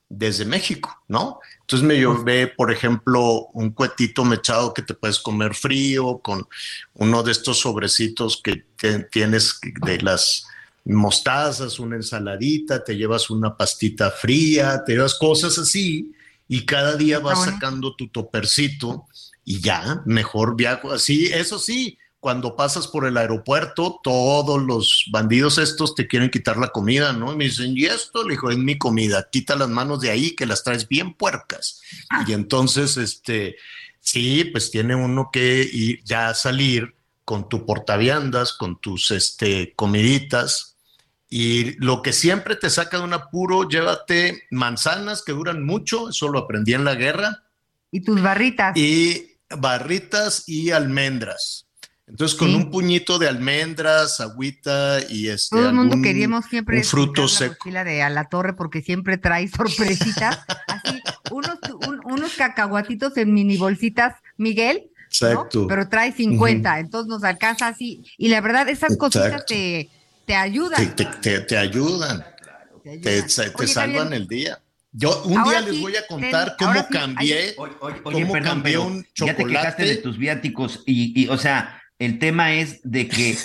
desde 0.10 0.46
México, 0.46 0.96
¿no? 1.08 1.40
Entonces 1.62 1.88
me 1.88 1.96
llevé, 1.96 2.48
por 2.48 2.72
ejemplo, 2.72 3.48
un 3.54 3.72
cuetito 3.72 4.24
mechado 4.26 4.74
que 4.74 4.82
te 4.84 4.94
puedes 4.94 5.18
comer 5.20 5.56
frío, 5.56 6.20
con 6.20 6.46
uno 6.94 7.24
de 7.24 7.32
estos 7.32 7.60
sobrecitos 7.60 8.40
que 8.44 8.66
tienes 9.10 9.60
de 9.86 10.00
las 10.02 10.46
mostazas, 10.86 11.80
una 11.80 11.96
ensaladita, 11.96 12.84
te 12.84 12.96
llevas 12.96 13.30
una 13.30 13.56
pastita 13.56 14.12
fría, 14.12 14.84
te 14.86 14.94
llevas 14.94 15.16
cosas 15.16 15.58
así 15.58 16.12
y 16.48 16.66
cada 16.66 16.96
día 16.96 17.20
vas 17.20 17.44
sacando 17.46 17.96
tu 17.96 18.10
topercito 18.10 19.08
y 19.46 19.62
ya, 19.62 20.02
mejor 20.06 20.56
viajo 20.56 20.92
así. 20.92 21.26
Eso 21.26 21.60
sí, 21.60 21.98
cuando 22.20 22.56
pasas 22.56 22.88
por 22.88 23.06
el 23.06 23.18
aeropuerto, 23.18 24.00
todos 24.02 24.62
los 24.62 25.06
bandidos 25.12 25.58
estos 25.58 25.94
te 25.94 26.08
quieren 26.08 26.30
quitar 26.30 26.58
la 26.58 26.70
comida, 26.70 27.12
¿no? 27.12 27.34
Y 27.34 27.36
me 27.36 27.44
dicen, 27.46 27.74
¿y 27.76 27.86
esto? 27.86 28.24
Le 28.24 28.36
dijo, 28.36 28.50
es 28.50 28.58
mi 28.58 28.78
comida, 28.78 29.28
quita 29.30 29.56
las 29.56 29.68
manos 29.68 30.00
de 30.00 30.10
ahí 30.10 30.34
que 30.34 30.46
las 30.46 30.64
traes 30.64 30.88
bien 30.88 31.14
puercas. 31.16 31.82
Y 32.26 32.32
entonces, 32.32 32.96
este, 32.96 33.58
sí, 34.00 34.46
pues 34.46 34.72
tiene 34.72 34.96
uno 34.96 35.30
que 35.34 35.70
ir 35.70 36.02
ya 36.06 36.34
salir 36.34 36.96
con 37.26 37.50
tu 37.50 37.66
portaviandas, 37.66 38.54
con 38.54 38.80
tus, 38.80 39.12
este, 39.12 39.74
comiditas. 39.76 40.73
Y 41.36 41.74
lo 41.84 42.04
que 42.04 42.14
siempre 42.14 42.56
te 42.56 42.70
saca 42.70 42.98
de 42.98 43.04
un 43.04 43.14
apuro, 43.14 43.68
llévate 43.68 44.44
manzanas 44.52 45.24
que 45.24 45.32
duran 45.32 45.66
mucho, 45.66 46.10
eso 46.10 46.28
lo 46.30 46.40
aprendí 46.40 46.74
en 46.74 46.86
la 46.86 46.94
guerra. 46.94 47.44
Y 47.90 48.02
tus 48.02 48.22
barritas. 48.22 48.78
Y 48.78 49.38
barritas 49.50 50.44
y 50.48 50.70
almendras 50.70 51.64
entonces, 52.06 52.38
con 52.38 52.54
un 52.54 52.70
puñito 52.70 53.18
de 53.18 53.30
almendras, 53.30 54.20
agüita 54.20 55.00
y 55.10 55.30
este. 55.30 55.56
Todo 55.56 55.70
el 55.70 55.76
mundo 55.76 55.98
queríamos 56.04 56.46
siempre 56.46 56.78
un 56.78 56.84
fruto 56.84 57.28
seco. 57.30 57.70
La 57.72 57.84
de 57.84 58.04
a 58.04 58.10
la 58.10 58.26
torre 58.26 58.54
porque 58.54 58.82
siempre 58.82 59.18
trae 59.18 59.48
sorpresitas. 59.48 60.40
así, 60.68 61.02
unos, 61.32 61.58
unos 62.04 62.36
cacahuatitos 62.36 63.16
en 63.18 63.34
mini 63.34 63.58
bolsitas, 63.58 64.16
Miguel. 64.38 64.92
Exacto. 65.08 65.66
Pero 65.68 65.88
trae 65.88 66.12
50, 66.12 66.80
entonces 66.80 67.08
nos 67.08 67.24
alcanza 67.24 67.68
así. 67.68 68.04
Y 68.18 68.28
la 68.28 68.42
verdad, 68.42 68.68
esas 68.68 68.98
cositas 68.98 69.46
te, 69.46 69.90
te 70.26 70.36
ayudan. 70.36 70.96
Te, 70.96 71.06
te, 71.06 71.40
te 71.42 71.58
ayudan. 71.58 72.26
Te, 72.84 73.28
salvan 73.30 74.14
el 74.14 74.28
día. 74.28 74.60
Yo 74.92 75.24
un 75.24 75.44
día 75.44 75.62
les 75.62 75.82
voy 75.82 75.96
a 75.96 76.06
contar 76.06 76.56
cómo 76.60 76.86
cambié, 76.88 77.56
oye, 77.58 78.02
cómo 78.04 78.34
cambié 78.34 78.78
un 78.78 79.04
chocolate. 79.14 79.26
Ya 79.26 79.36
te 79.36 79.46
quejaste 79.46 79.86
de 79.86 79.96
tus 79.98 80.18
viáticos 80.18 80.84
y, 80.86 81.20
y, 81.20 81.28
o 81.30 81.38
sea, 81.38 81.82
el 81.98 82.20
tema 82.20 82.54
es 82.54 82.82
de 82.84 83.08
que 83.08 83.36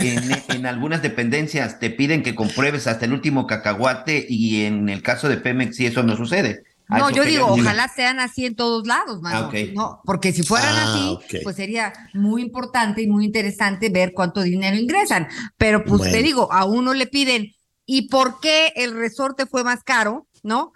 en, 0.49 0.67
algunas 0.67 1.01
dependencias 1.01 1.79
te 1.79 1.91
piden 1.91 2.23
que 2.23 2.35
compruebes 2.35 2.87
hasta 2.87 3.05
el 3.05 3.13
último 3.13 3.47
cacahuate 3.47 4.27
y 4.29 4.65
en 4.65 4.89
el 4.89 5.03
caso 5.03 5.29
de 5.29 5.37
Pemex 5.37 5.77
sí 5.77 5.87
eso 5.87 6.03
no 6.03 6.17
sucede. 6.17 6.65
No, 6.89 7.11
yo 7.11 7.25
digo, 7.25 7.47
ojalá 7.47 7.89
sean 7.89 8.19
así 8.19 8.47
en 8.47 8.57
todos 8.57 8.87
lados, 8.87 9.21
mano. 9.21 9.51
Ah, 9.53 9.59
no, 9.75 10.01
porque 10.05 10.33
si 10.33 10.43
fueran 10.43 10.75
ah, 10.75 11.17
así, 11.19 11.39
pues 11.43 11.57
sería 11.57 11.93
muy 12.15 12.41
importante 12.43 13.03
y 13.03 13.07
muy 13.07 13.27
interesante 13.27 13.91
ver 13.91 14.13
cuánto 14.15 14.43
dinero 14.43 14.77
ingresan. 14.77 15.29
Pero 15.59 15.85
pues 15.85 16.11
te 16.11 16.23
digo, 16.23 16.51
a 16.51 16.65
uno 16.65 16.95
le 16.95 17.07
piden, 17.07 17.53
¿y 17.85 18.09
por 18.09 18.41
qué 18.41 18.73
el 18.75 18.95
resorte 18.95 19.45
fue 19.45 19.65
más 19.65 19.83
caro? 19.85 20.27
¿No? 20.43 20.73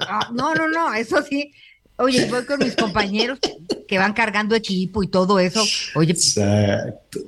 Ah, 0.00 0.28
no, 0.32 0.54
no, 0.54 0.68
no, 0.68 0.94
eso 0.94 1.22
sí, 1.22 1.52
Oye, 2.00 2.24
voy 2.30 2.46
con 2.46 2.58
mis 2.60 2.74
compañeros 2.74 3.38
que 3.86 3.98
van 3.98 4.14
cargando 4.14 4.54
equipo 4.54 5.02
y 5.02 5.08
todo 5.08 5.38
eso. 5.38 5.62
Oye, 5.94 6.12
exacto. 6.12 7.20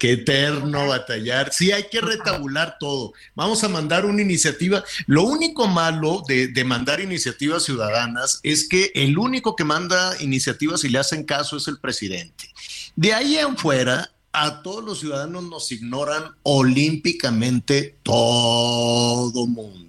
qué 0.00 0.12
eterno 0.12 0.88
batallar. 0.88 1.52
Sí, 1.52 1.70
hay 1.70 1.84
que 1.84 2.00
retabular 2.00 2.78
todo. 2.80 3.12
Vamos 3.36 3.62
a 3.62 3.68
mandar 3.68 4.04
una 4.04 4.22
iniciativa. 4.22 4.82
Lo 5.06 5.22
único 5.22 5.68
malo 5.68 6.24
de, 6.26 6.48
de, 6.48 6.64
mandar 6.64 7.00
iniciativas 7.00 7.62
ciudadanas 7.62 8.40
es 8.42 8.68
que 8.68 8.90
el 8.94 9.16
único 9.18 9.54
que 9.54 9.62
manda 9.64 10.20
iniciativas 10.20 10.82
y 10.82 10.88
le 10.88 10.98
hacen 10.98 11.24
caso 11.24 11.56
es 11.56 11.68
el 11.68 11.78
presidente. 11.78 12.50
De 12.96 13.14
ahí 13.14 13.36
en 13.36 13.56
fuera, 13.56 14.10
a 14.32 14.62
todos 14.62 14.84
los 14.84 14.98
ciudadanos 14.98 15.44
nos 15.44 15.70
ignoran 15.70 16.24
olímpicamente 16.42 17.98
todo 18.02 19.46
mundo 19.46 19.85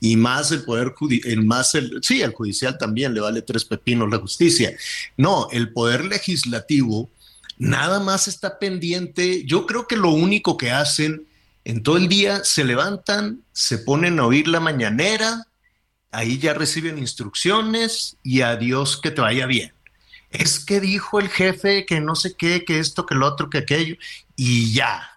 y 0.00 0.16
más 0.16 0.50
el 0.50 0.62
poder 0.64 0.94
el 1.24 1.44
más 1.44 1.74
el 1.74 2.00
sí 2.02 2.22
el 2.22 2.32
judicial 2.32 2.78
también 2.78 3.14
le 3.14 3.20
vale 3.20 3.42
tres 3.42 3.64
pepinos 3.64 4.10
la 4.10 4.18
justicia. 4.18 4.74
No 5.16 5.48
el 5.52 5.72
poder 5.72 6.04
legislativo 6.04 7.10
nada 7.58 8.00
más 8.00 8.26
está 8.26 8.58
pendiente 8.58 9.44
yo 9.44 9.66
creo 9.66 9.86
que 9.86 9.96
lo 9.96 10.10
único 10.10 10.56
que 10.56 10.70
hacen 10.70 11.26
en 11.64 11.82
todo 11.82 11.98
el 11.98 12.08
día 12.08 12.42
se 12.44 12.64
levantan 12.64 13.42
se 13.52 13.78
ponen 13.78 14.18
a 14.18 14.26
oír 14.26 14.48
la 14.48 14.60
mañanera 14.60 15.46
ahí 16.10 16.38
ya 16.38 16.54
reciben 16.54 16.98
instrucciones 16.98 18.16
y 18.22 18.40
adiós 18.40 19.00
que 19.00 19.10
te 19.10 19.20
vaya 19.20 19.46
bien. 19.46 19.72
Es 20.30 20.60
que 20.60 20.80
dijo 20.80 21.18
el 21.18 21.28
jefe 21.28 21.86
que 21.86 22.00
no 22.00 22.14
sé 22.14 22.34
qué 22.34 22.64
que 22.64 22.78
esto 22.78 23.06
que 23.06 23.14
lo 23.14 23.26
otro 23.26 23.50
que 23.50 23.58
aquello 23.58 23.96
y 24.36 24.72
ya. 24.72 25.08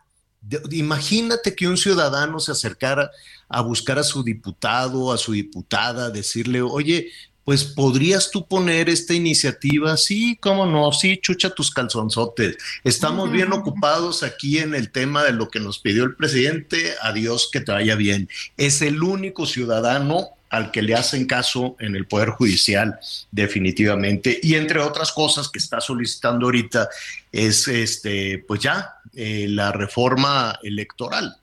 Imagínate 0.72 1.56
que 1.56 1.67
un 1.67 1.78
ciudadano 1.78 2.39
se 2.39 2.52
acercara 2.52 3.12
a 3.54 3.62
buscar 3.62 4.00
a 4.00 4.04
su 4.04 4.24
diputado, 4.24 5.13
a 5.13 5.18
su 5.18 5.34
diputada, 5.34 6.10
decirle, 6.10 6.62
oye, 6.62 7.12
pues 7.44 7.63
podrías 7.63 8.32
tú 8.32 8.48
poner 8.48 8.89
esta 8.89 9.13
iniciativa, 9.13 9.96
sí, 9.98 10.38
cómo 10.42 10.66
no, 10.66 10.92
sí, 10.92 11.20
chucha 11.22 11.52
tus 11.52 11.70
calzonzotes. 11.72 12.58
Estamos 12.84 13.32
bien 13.32 13.52
ocupados 13.54 14.24
aquí 14.24 14.58
en 14.58 14.74
el 14.74 14.92
tema 14.92 15.24
de 15.24 15.34
lo 15.34 15.50
que 15.50 15.60
nos 15.60 15.78
pidió 15.78 16.04
el 16.06 16.16
presidente, 16.16 16.96
adiós, 17.02 17.50
que 17.52 17.60
te 17.60 17.72
vaya 17.72 17.96
bien. 17.96 18.28
Es 18.58 18.82
el 18.82 19.04
único 19.04 19.46
ciudadano 19.46 20.30
al 20.50 20.72
que 20.72 20.82
le 20.82 20.96
hacen 20.96 21.26
caso 21.26 21.76
en 21.80 21.96
el 21.96 22.08
Poder 22.08 22.30
Judicial, 22.30 23.00
definitivamente. 23.32 24.39
Y 24.42 24.56
entre 24.56 24.80
otras 24.80 25.12
cosas 25.12 25.50
que 25.50 25.60
está 25.60 25.80
solicitando 25.82 26.46
ahorita 26.46 26.89
es, 27.32 27.68
este, 27.68 28.44
pues 28.48 28.62
ya, 28.62 28.96
eh, 29.13 29.48
la 29.50 29.72
reforma 29.72 30.60
electoral. 30.63 31.38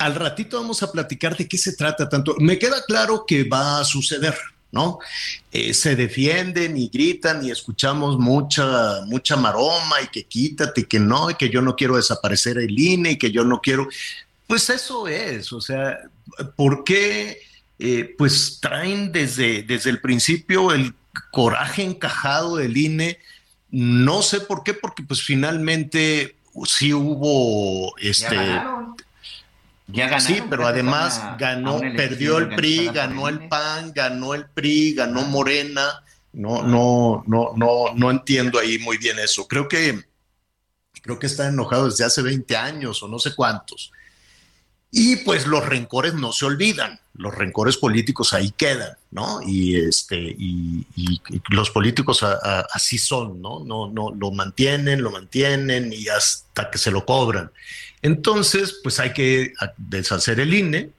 Al 0.00 0.14
ratito 0.14 0.58
vamos 0.58 0.82
a 0.82 0.90
platicar 0.90 1.36
de 1.36 1.46
qué 1.46 1.58
se 1.58 1.74
trata 1.74 2.08
tanto. 2.08 2.34
Me 2.38 2.58
queda 2.58 2.82
claro 2.86 3.26
que 3.26 3.44
va 3.44 3.80
a 3.80 3.84
suceder, 3.84 4.34
¿no? 4.72 4.98
Eh, 5.52 5.74
se 5.74 5.94
defienden 5.94 6.78
y 6.78 6.88
gritan 6.88 7.44
y 7.44 7.50
escuchamos 7.50 8.18
mucha, 8.18 9.02
mucha 9.04 9.36
maroma 9.36 10.00
y 10.02 10.08
que 10.08 10.24
quítate, 10.24 10.80
y 10.80 10.84
que 10.84 10.98
no, 10.98 11.30
y 11.30 11.34
que 11.34 11.50
yo 11.50 11.60
no 11.60 11.76
quiero 11.76 11.96
desaparecer 11.96 12.56
el 12.56 12.78
INE 12.78 13.10
y 13.10 13.18
que 13.18 13.30
yo 13.30 13.44
no 13.44 13.60
quiero. 13.60 13.88
Pues 14.46 14.70
eso 14.70 15.06
es, 15.06 15.52
o 15.52 15.60
sea, 15.60 15.98
¿por 16.56 16.82
qué? 16.82 17.42
Eh, 17.78 18.14
pues 18.16 18.58
traen 18.58 19.12
desde, 19.12 19.62
desde 19.62 19.90
el 19.90 20.00
principio 20.00 20.72
el 20.72 20.94
coraje 21.30 21.82
encajado 21.82 22.56
del 22.56 22.74
INE. 22.74 23.18
No 23.70 24.22
sé 24.22 24.40
por 24.40 24.64
qué, 24.64 24.72
porque 24.72 25.02
pues 25.02 25.22
finalmente 25.22 26.36
sí 26.64 26.94
hubo 26.94 27.94
este. 27.98 28.36
Ganaron. 29.92 30.20
sí, 30.20 30.42
pero 30.48 30.66
además 30.66 31.20
ganó, 31.38 31.80
perdió 31.96 32.38
el 32.38 32.50
PRI, 32.50 32.90
ganó 32.92 33.28
el 33.28 33.48
PAN, 33.48 33.92
ganó 33.94 34.34
el 34.34 34.46
PRI, 34.46 34.94
ganó 34.94 35.22
Morena. 35.22 36.02
No, 36.32 36.62
no, 36.62 37.24
no, 37.26 37.52
no, 37.56 37.94
no 37.94 38.10
entiendo 38.10 38.58
ahí 38.58 38.78
muy 38.78 38.98
bien 38.98 39.18
eso. 39.18 39.48
Creo 39.48 39.68
que 39.68 40.04
creo 41.02 41.18
que 41.18 41.26
está 41.26 41.48
enojado 41.48 41.86
desde 41.86 42.04
hace 42.04 42.22
20 42.22 42.56
años 42.56 43.02
o 43.02 43.08
no 43.08 43.18
sé 43.18 43.34
cuántos. 43.34 43.92
Y 44.92 45.16
pues 45.16 45.46
los 45.46 45.64
rencores 45.64 46.14
no 46.14 46.32
se 46.32 46.46
olvidan, 46.46 46.98
los 47.14 47.32
rencores 47.32 47.76
políticos 47.76 48.32
ahí 48.32 48.50
quedan, 48.50 48.96
¿no? 49.12 49.40
Y 49.40 49.76
este 49.76 50.16
y, 50.16 50.84
los 51.50 51.70
políticos 51.70 52.24
así 52.24 52.98
son, 52.98 53.40
¿no? 53.40 53.64
No 53.64 53.88
no 53.88 54.10
lo 54.10 54.32
mantienen, 54.32 55.02
lo 55.02 55.12
mantienen 55.12 55.92
y 55.92 56.08
hasta 56.08 56.70
que 56.70 56.78
se 56.78 56.90
lo 56.90 57.06
cobran. 57.06 57.52
Entonces, 58.02 58.80
pues 58.82 58.98
hay 58.98 59.12
que 59.12 59.52
deshacer 59.76 60.40
el 60.40 60.54
INE, 60.54 60.90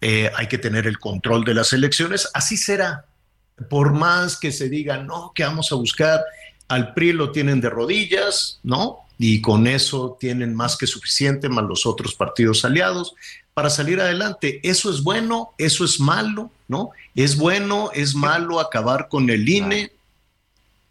eh, 0.00 0.30
hay 0.36 0.46
que 0.48 0.58
tener 0.58 0.86
el 0.86 0.98
control 0.98 1.44
de 1.44 1.54
las 1.54 1.72
elecciones, 1.72 2.28
así 2.34 2.56
será. 2.56 3.04
Por 3.68 3.92
más 3.92 4.36
que 4.36 4.52
se 4.52 4.68
diga, 4.68 4.98
no, 4.98 5.32
que 5.34 5.42
vamos 5.42 5.72
a 5.72 5.74
buscar, 5.74 6.22
al 6.68 6.94
PRI 6.94 7.12
lo 7.12 7.32
tienen 7.32 7.60
de 7.60 7.70
rodillas, 7.70 8.60
¿no? 8.62 9.08
y 9.18 9.40
con 9.40 9.66
eso 9.66 10.16
tienen 10.18 10.54
más 10.54 10.76
que 10.76 10.86
suficiente, 10.86 11.48
más 11.48 11.64
los 11.64 11.84
otros 11.84 12.14
partidos 12.14 12.64
aliados, 12.64 13.14
para 13.52 13.68
salir 13.68 14.00
adelante. 14.00 14.60
Eso 14.62 14.90
es 14.90 15.02
bueno, 15.02 15.50
eso 15.58 15.84
es 15.84 15.98
malo, 15.98 16.52
¿no? 16.68 16.90
Es 17.16 17.36
bueno, 17.36 17.90
es 17.92 18.14
malo 18.14 18.60
acabar 18.60 19.08
con 19.08 19.28
el 19.28 19.48
INE. 19.48 19.90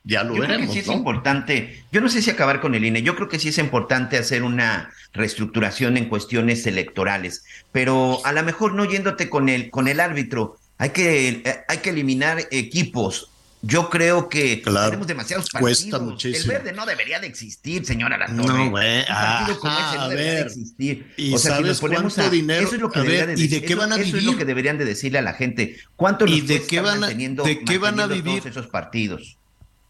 Ya 0.07 0.23
lo 0.23 0.33
veremos. 0.35 0.47
Creo 0.55 0.67
que 0.67 0.73
sí 0.73 0.79
es 0.79 0.87
importante, 0.87 1.83
yo 1.91 1.99
no 2.01 2.07
sé 2.09 2.21
si 2.21 2.29
acabar 2.29 2.61
con 2.61 2.73
el 2.75 2.85
INE, 2.85 3.01
yo 3.03 3.15
creo 3.15 3.27
que 3.27 3.39
sí 3.39 3.49
es 3.49 3.57
importante 3.57 4.17
hacer 4.17 4.43
una 4.43 4.89
reestructuración 5.13 5.97
en 5.97 6.05
cuestiones 6.07 6.65
electorales, 6.65 7.43
pero 7.73 8.19
a 8.25 8.31
lo 8.31 8.41
mejor 8.43 8.73
no 8.73 8.85
yéndote 8.85 9.29
con 9.29 9.49
el, 9.49 9.69
con 9.69 9.87
el 9.89 9.99
árbitro, 9.99 10.57
hay 10.77 10.91
que, 10.91 11.43
hay 11.67 11.77
que 11.79 11.89
eliminar 11.89 12.39
equipos 12.51 13.29
Yo 13.63 13.89
creo 13.89 14.29
que 14.29 14.61
Claro. 14.61 14.85
tenemos 14.91 15.07
demasiados 15.07 15.49
partidos. 15.49 15.79
Cuesta 15.81 15.99
muchísimo. 15.99 16.51
El 16.53 16.57
verde 16.59 16.73
no 16.73 16.85
debería 16.85 17.19
de 17.19 17.25
existir, 17.25 17.83
señora 17.85 18.15
La 18.15 18.27
No, 18.27 18.69
güey. 18.69 19.03
Partido 19.07 19.59
como 19.59 19.73
ese 19.73 19.95
no 19.95 20.01
a 20.03 20.09
debería 20.09 20.31
de 20.31 20.37
ver. 20.37 20.45
existir. 20.47 21.13
¿Y 21.17 21.33
o 21.33 21.37
sea, 21.39 21.57
si 21.57 21.63
nos 21.63 21.79
ponemos 21.81 22.13
cuánto 22.13 22.29
a- 22.29 22.33
dinero? 22.33 22.63
Eso 22.67 22.75
es 22.75 22.81
lo 22.81 22.91
que 22.91 22.99
A 22.99 23.01
debería 23.01 23.25
ver, 23.25 23.35
de 23.35 23.43
¿y 23.43 23.47
de 23.47 23.61
qué 23.61 23.73
eso- 23.73 23.77
van 23.81 23.91
a 23.91 23.95
Eso 23.95 24.03
es 24.05 24.13
lo 24.13 24.19
vivir? 24.19 24.37
que 24.37 24.45
deberían 24.45 24.77
de 24.77 24.85
decirle 24.85 25.17
a 25.17 25.21
la 25.23 25.33
gente. 25.33 25.77
¿Cuánto 25.95 26.27
¿Y 26.27 26.37
nos 26.41 26.47
de 26.47 26.67
qué 26.67 26.81
van 26.81 27.03
a- 27.03 27.07
de 27.07 27.63
qué 27.65 27.77
van 27.79 27.99
a 27.99 28.05
vivir? 28.05 28.41
todos 28.41 28.45
esos 28.45 28.67
partidos? 28.67 29.37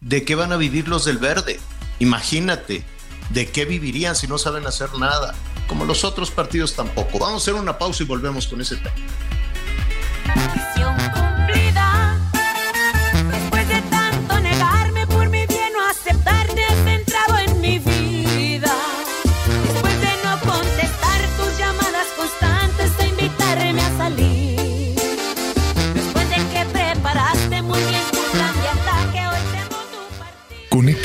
¿De 0.00 0.24
qué 0.24 0.36
van 0.36 0.52
a 0.52 0.56
vivir 0.56 0.86
los 0.86 1.04
del 1.04 1.18
verde? 1.18 1.58
Imagínate, 1.98 2.84
¿de 3.30 3.50
qué 3.50 3.64
vivirían 3.64 4.14
si 4.14 4.28
no 4.28 4.38
saben 4.38 4.66
hacer 4.66 4.94
nada? 4.94 5.34
Como 5.66 5.84
los 5.84 6.04
otros 6.04 6.30
partidos 6.30 6.74
tampoco. 6.74 7.18
Vamos 7.18 7.42
a 7.42 7.44
hacer 7.44 7.54
una 7.54 7.78
pausa 7.78 8.04
y 8.04 8.06
volvemos 8.06 8.46
con 8.46 8.60
ese 8.60 8.76
tema. 8.76 8.94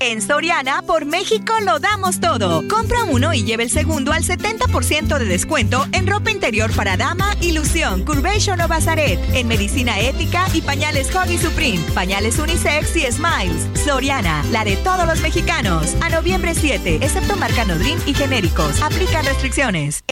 En 0.00 0.22
Soriana, 0.22 0.82
por 0.82 1.06
México 1.06 1.52
lo 1.64 1.80
damos 1.80 2.20
todo. 2.20 2.66
Compra 2.68 3.02
uno 3.04 3.34
y 3.34 3.42
lleve 3.42 3.64
el 3.64 3.70
segundo 3.70 4.12
al 4.12 4.22
70% 4.22 5.18
de 5.18 5.24
descuento 5.24 5.86
en 5.92 6.06
ropa 6.06 6.30
interior 6.30 6.70
para 6.72 6.96
dama, 6.96 7.34
ilusión, 7.40 8.04
curvation 8.04 8.60
o 8.60 8.68
bazaret, 8.68 9.18
en 9.34 9.48
medicina 9.48 9.98
ética 9.98 10.46
y 10.54 10.60
pañales 10.60 11.14
Hoggy 11.14 11.36
Supreme, 11.36 11.84
pañales 11.94 12.38
unisex 12.38 12.94
y 12.96 13.10
smiles. 13.10 13.66
Soriana, 13.84 14.44
la 14.52 14.64
de 14.64 14.76
todos 14.76 15.04
los 15.04 15.20
mexicanos. 15.20 15.96
A 16.00 16.10
noviembre 16.10 16.54
7, 16.54 17.00
excepto 17.02 17.36
marca 17.36 17.64
Nodrim 17.64 17.98
y 18.06 18.14
genéricos. 18.14 18.80
Aplican 18.80 19.24
restricciones. 19.24 20.04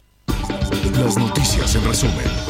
Las 0.98 1.16
noticias 1.16 1.74
en 1.76 1.84
resumen. 1.84 2.45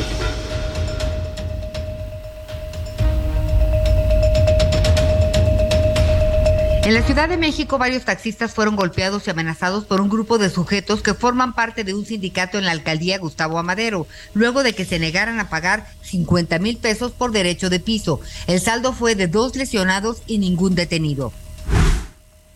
En 6.86 6.94
la 6.94 7.02
Ciudad 7.02 7.28
de 7.28 7.36
México, 7.36 7.78
varios 7.78 8.04
taxistas 8.04 8.54
fueron 8.54 8.76
golpeados 8.76 9.26
y 9.26 9.30
amenazados 9.30 9.86
por 9.86 10.00
un 10.00 10.08
grupo 10.08 10.38
de 10.38 10.50
sujetos 10.50 11.02
que 11.02 11.14
forman 11.14 11.52
parte 11.52 11.82
de 11.82 11.94
un 11.94 12.06
sindicato 12.06 12.58
en 12.58 12.64
la 12.64 12.70
alcaldía 12.70 13.18
Gustavo 13.18 13.58
Amadero, 13.58 14.06
luego 14.34 14.62
de 14.62 14.72
que 14.72 14.84
se 14.84 15.00
negaran 15.00 15.40
a 15.40 15.48
pagar 15.48 15.88
50 16.02 16.60
mil 16.60 16.76
pesos 16.76 17.10
por 17.10 17.32
derecho 17.32 17.70
de 17.70 17.80
piso. 17.80 18.20
El 18.46 18.60
saldo 18.60 18.92
fue 18.92 19.16
de 19.16 19.26
dos 19.26 19.56
lesionados 19.56 20.22
y 20.28 20.38
ningún 20.38 20.76
detenido. 20.76 21.32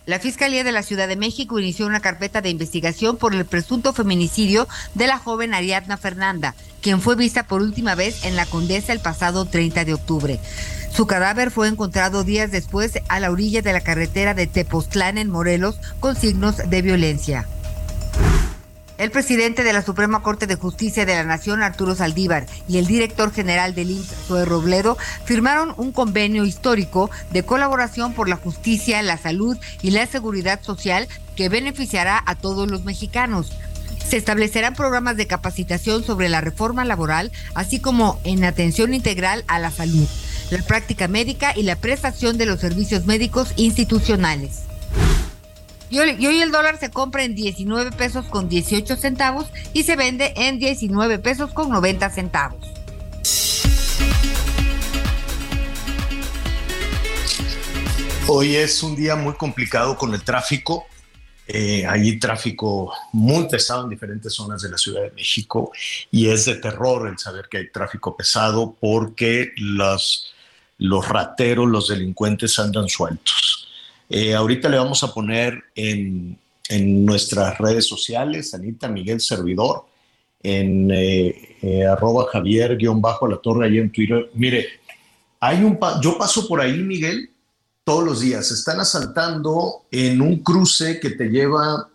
La 0.07 0.21
Fiscalía 0.21 0.63
de 0.63 0.71
la 0.71 0.85
Ciudad 0.85 1.09
de 1.09 1.17
México 1.17 1.59
inició 1.59 1.87
una 1.87 1.99
carpeta 1.99 2.41
de 2.41 2.51
investigación 2.51 3.17
por 3.17 3.35
el 3.35 3.45
presunto 3.47 3.93
feminicidio 3.93 4.69
de 4.95 5.09
la 5.09 5.19
joven 5.19 5.55
Ariadna 5.55 5.97
Fernanda, 5.97 6.55
quien 6.81 7.01
fue 7.01 7.17
vista 7.17 7.49
por 7.49 7.63
última 7.63 7.97
vez 7.97 8.25
en 8.25 8.37
la 8.37 8.47
Condesa 8.47 8.93
el 8.93 9.01
pasado 9.01 9.45
30 9.45 9.85
de 9.85 9.95
octubre. 9.95 10.41
Su 10.93 11.07
cadáver 11.07 11.51
fue 11.51 11.69
encontrado 11.69 12.25
días 12.25 12.51
después 12.51 13.01
a 13.09 13.21
la 13.21 13.31
orilla 13.31 13.63
de 13.63 13.73
la 13.73 13.81
carretera 13.81 14.35
de 14.35 14.47
Tepoztlán 14.47 15.19
en 15.19 15.31
Morelos 15.31 15.79
con 16.01 16.17
signos 16.17 16.57
de 16.57 16.83
violencia. 16.83 17.47
El 18.99 19.11
presidente 19.11 19.65
de 19.65 19.73
la 19.73 19.81
Suprema 19.81 20.23
Corte 20.23 20.47
de 20.47 20.57
Justicia 20.57 21.07
de 21.07 21.15
la 21.15 21.25
Nación, 21.25 21.63
Arturo 21.63 21.95
Saldívar, 21.95 22.45
y 22.69 22.77
el 22.77 22.87
director 22.87 23.33
general 23.33 23.75
del 23.75 23.93
IMSS, 23.93 24.27
Zoe 24.27 24.45
Robledo, 24.45 24.99
firmaron 25.25 25.73
un 25.79 25.91
convenio 25.91 26.45
histórico 26.45 27.11
de 27.31 27.43
colaboración 27.43 28.13
por 28.13 28.29
la 28.29 28.37
justicia, 28.37 29.01
la 29.01 29.17
salud 29.17 29.57
y 29.81 29.93
la 29.93 30.07
seguridad 30.07 30.61
social 30.63 31.09
que 31.35 31.49
beneficiará 31.49 32.23
a 32.27 32.35
todos 32.35 32.71
los 32.71 32.85
mexicanos. 32.85 33.53
Se 34.07 34.19
establecerán 34.19 34.75
programas 34.75 35.17
de 35.17 35.27
capacitación 35.27 36.05
sobre 36.05 36.29
la 36.29 36.43
reforma 36.43 36.85
laboral, 36.85 37.33
así 37.55 37.81
como 37.81 38.21
en 38.25 38.45
atención 38.45 38.93
integral 38.93 39.45
a 39.47 39.59
la 39.59 39.71
salud, 39.71 40.09
la 40.51 40.63
práctica 40.63 41.09
médica 41.09 41.53
y 41.57 41.63
la 41.63 41.77
prestación 41.77 42.37
de 42.37 42.47
los 42.47 42.61
servicios 42.61 43.07
médicos 43.07 43.53
institucionales. 43.57 44.65
Y 45.91 45.99
hoy, 45.99 46.41
el 46.41 46.53
dólar 46.53 46.79
se 46.79 46.91
compra 46.91 47.25
en 47.25 47.35
19 47.35 47.91
pesos 47.93 48.25
con 48.27 48.49
18 48.49 48.97
centavos 48.97 49.47
y 49.73 49.83
se 49.83 49.97
vende 49.97 50.33
en 50.37 50.61
19 50.61 51.19
pesos 51.19 51.53
con 51.53 51.69
90 51.69 52.11
centavos. 52.11 52.65
Hoy 58.29 58.55
es 58.55 58.85
un 58.85 58.95
día 58.95 59.17
muy 59.17 59.35
complicado 59.35 59.97
con 59.97 60.15
el 60.15 60.23
tráfico. 60.23 60.87
Eh, 61.49 61.85
hay 61.85 62.17
tráfico 62.21 62.93
muy 63.13 63.49
pesado 63.49 63.83
en 63.83 63.91
diferentes 63.91 64.33
zonas 64.33 64.63
de 64.63 64.69
la 64.69 64.79
Ciudad 64.79 65.03
de 65.03 65.11
México 65.11 65.73
y 66.13 66.29
es 66.29 66.45
de 66.45 66.55
terror 66.55 67.09
el 67.09 67.19
saber 67.19 67.49
que 67.51 67.59
hay 67.59 67.71
tráfico 67.73 68.17
pesado 68.17 68.77
porque 68.81 69.51
los, 69.57 70.33
los 70.81 71.09
rateros, 71.09 71.69
los 71.69 71.89
delincuentes 71.89 72.59
andan 72.59 72.89
sueltos. 72.89 73.69
Eh, 74.09 74.35
ahorita 74.35 74.69
le 74.69 74.77
vamos 74.79 75.03
a 75.05 75.15
poner 75.15 75.63
en, 75.75 76.37
en 76.69 77.05
nuestras 77.07 77.57
redes 77.59 77.87
sociales, 77.87 78.53
Anita 78.55 78.89
Miguel 78.89 79.21
Servidor, 79.21 79.87
en 80.43 80.91
eh, 80.91 81.59
eh, 81.63 81.85
arroba 81.87 82.27
Javier 82.33 82.77
guion 82.77 83.01
bajo 83.01 83.29
la 83.29 83.37
torre 83.37 83.67
ahí 83.67 83.79
en 83.79 83.91
Twitter. 83.93 84.31
Mire, 84.35 84.67
hay 85.39 85.63
un 85.63 85.79
pa- 85.79 86.01
yo 86.03 86.17
paso 86.19 86.49
por 86.49 86.61
ahí, 86.61 86.79
Miguel, 86.79 87.31
todos 87.85 88.05
los 88.05 88.21
días. 88.21 88.51
Están 88.51 88.81
asaltando 88.81 89.85
en 89.91 90.21
un 90.21 90.39
cruce 90.43 90.99
que 90.99 91.11
te 91.11 91.29
lleva 91.29 91.89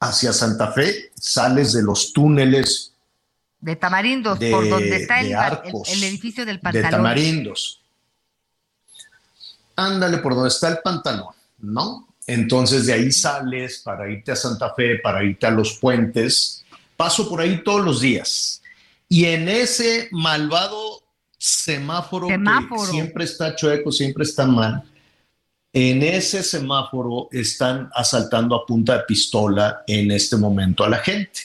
hacia 0.00 0.32
Santa 0.32 0.72
Fe, 0.72 1.12
sales 1.14 1.72
de 1.72 1.82
los 1.82 2.12
túneles 2.12 2.94
De 3.60 3.76
Tamarindos, 3.76 4.38
De- 4.40 4.50
por 4.50 4.68
donde 4.68 4.96
está 4.96 5.20
el, 5.20 5.28
de 5.28 6.08
edificio 6.08 6.44
del 6.44 6.56
de 6.56 6.62
pantalón. 6.62 6.90
Tamarindos. 6.90 7.81
Ándale 9.86 10.18
por 10.18 10.34
donde 10.34 10.48
está 10.48 10.68
el 10.68 10.78
pantalón, 10.78 11.34
¿no? 11.58 12.08
Entonces 12.26 12.86
de 12.86 12.92
ahí 12.92 13.10
sales 13.10 13.80
para 13.84 14.10
irte 14.10 14.32
a 14.32 14.36
Santa 14.36 14.74
Fe, 14.74 14.98
para 14.98 15.24
irte 15.24 15.46
a 15.46 15.50
los 15.50 15.78
puentes. 15.78 16.64
Paso 16.96 17.28
por 17.28 17.40
ahí 17.40 17.62
todos 17.64 17.84
los 17.84 18.00
días. 18.00 18.62
Y 19.08 19.26
en 19.26 19.48
ese 19.48 20.08
malvado 20.12 21.02
semáforo, 21.36 22.28
Semáforo. 22.28 22.82
que 22.82 22.90
siempre 22.92 23.24
está 23.24 23.56
chueco, 23.56 23.90
siempre 23.90 24.24
está 24.24 24.46
mal, 24.46 24.84
en 25.72 26.02
ese 26.02 26.42
semáforo 26.42 27.28
están 27.32 27.90
asaltando 27.94 28.54
a 28.54 28.66
punta 28.66 28.98
de 28.98 29.04
pistola 29.04 29.82
en 29.86 30.10
este 30.10 30.36
momento 30.36 30.84
a 30.84 30.88
la 30.88 30.98
gente. 30.98 31.40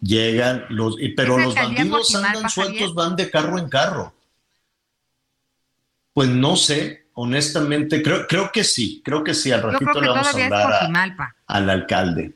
Llegan 0.00 0.64
los, 0.68 0.96
pero 1.16 1.38
¿Es 1.38 1.44
los 1.46 1.54
bandidos 1.54 2.14
andan 2.14 2.48
sueltos, 2.48 2.94
van 2.94 3.16
de 3.16 3.28
carro 3.28 3.58
en 3.58 3.68
carro. 3.68 4.14
Pues 6.12 6.28
no 6.28 6.56
sé, 6.56 7.05
honestamente, 7.16 8.02
creo, 8.02 8.26
creo 8.26 8.50
que 8.52 8.62
sí, 8.62 9.02
creo 9.04 9.24
que 9.24 9.34
sí. 9.34 9.50
Al 9.52 9.62
ratito 9.62 10.00
le 10.00 10.08
vamos 10.08 10.26
a 10.26 10.30
hablar 10.44 10.62
a- 10.72 10.80
al 11.46 11.70
alcalde. 11.70 12.34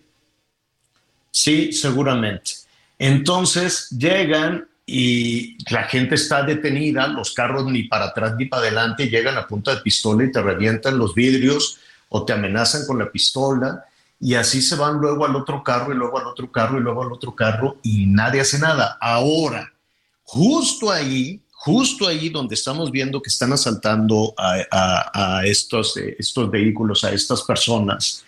Sí, 1.30 1.72
seguramente. 1.72 2.52
Entonces 2.98 3.88
llegan 3.90 4.66
y 4.86 5.56
la 5.72 5.84
gente 5.84 6.16
está 6.16 6.42
detenida, 6.42 7.06
los 7.06 7.32
carros 7.32 7.66
ni 7.66 7.84
para 7.84 8.06
atrás 8.06 8.34
ni 8.36 8.46
para 8.46 8.62
adelante, 8.62 9.08
llegan 9.08 9.36
a 9.36 9.46
punta 9.46 9.74
de 9.74 9.80
pistola 9.82 10.24
y 10.24 10.32
te 10.32 10.42
revientan 10.42 10.98
los 10.98 11.14
vidrios 11.14 11.78
o 12.08 12.24
te 12.24 12.32
amenazan 12.32 12.86
con 12.86 12.98
la 12.98 13.10
pistola 13.12 13.84
y 14.18 14.34
así 14.34 14.60
se 14.60 14.74
van 14.76 14.94
luego 14.98 15.24
al 15.24 15.36
otro 15.36 15.62
carro 15.62 15.92
y 15.92 15.96
luego 15.96 16.18
al 16.18 16.26
otro 16.26 16.50
carro 16.50 16.78
y 16.78 16.82
luego 16.82 17.02
al 17.02 17.12
otro 17.12 17.34
carro 17.34 17.78
y 17.82 18.06
nadie 18.06 18.40
hace 18.40 18.58
nada. 18.58 18.98
Ahora, 19.00 19.72
justo 20.24 20.90
ahí, 20.90 21.40
justo 21.62 22.08
ahí 22.08 22.30
donde 22.30 22.54
estamos 22.54 22.90
viendo 22.90 23.20
que 23.20 23.28
están 23.28 23.52
asaltando 23.52 24.32
a, 24.38 24.56
a- 24.70 25.38
a 25.40 25.44
estos, 25.46 25.94
eh, 25.98 26.16
estos 26.18 26.50
vehículos, 26.50 27.04
a 27.04 27.12
estas 27.12 27.42
personas, 27.42 28.24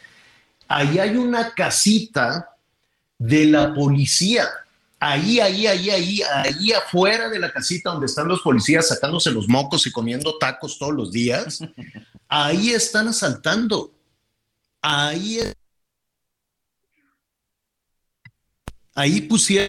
ahí 0.68 0.98
hay 0.98 1.16
una 1.16 1.54
casita 1.54 2.50
de 3.18 3.46
la 3.46 3.72
policía. 3.72 4.46
Ahí, 5.00 5.40
ahí, 5.40 5.66
ahí, 5.66 5.88
ahí, 5.90 6.20
ahí 6.22 6.72
afuera 6.72 7.30
de 7.30 7.38
la 7.38 7.50
casita 7.50 7.90
donde 7.90 8.04
están 8.06 8.28
los 8.28 8.42
policías 8.42 8.86
sacándose 8.88 9.30
los 9.30 9.48
mocos 9.48 9.86
y 9.86 9.90
comiendo 9.90 10.36
tacos 10.36 10.78
todos 10.78 10.92
los 10.94 11.10
días, 11.10 11.60
ahí 12.28 12.70
están 12.70 13.08
asaltando. 13.08 13.90
ahí, 14.82 15.40
ahí 18.94 19.22
pusieron 19.22 19.68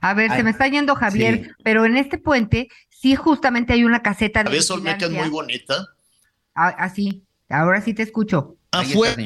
A 0.00 0.14
ver, 0.14 0.30
Ay, 0.30 0.38
se 0.38 0.42
me 0.44 0.50
está 0.50 0.68
yendo 0.68 0.94
Javier, 0.94 1.44
sí. 1.44 1.50
pero 1.64 1.84
en 1.84 1.96
este 1.96 2.18
puente 2.18 2.68
sí 2.88 3.14
justamente 3.16 3.72
hay 3.72 3.84
una 3.84 4.02
caseta 4.02 4.40
de 4.44 4.50
¿Sabes, 4.50 4.70
Olmeca, 4.70 5.06
es 5.06 5.10
muy 5.12 5.28
bonita? 5.28 5.86
Ah, 6.54 6.68
Así, 6.78 7.24
ahora 7.48 7.80
sí 7.80 7.94
te 7.94 8.02
escucho. 8.02 8.56
Afuera 8.70 9.16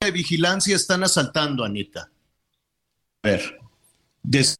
de 0.00 0.10
vigilancia 0.10 0.76
están 0.76 1.02
asaltando, 1.02 1.64
Anita. 1.64 2.10
A 3.22 3.28
ver. 3.28 3.58
des- 4.22 4.58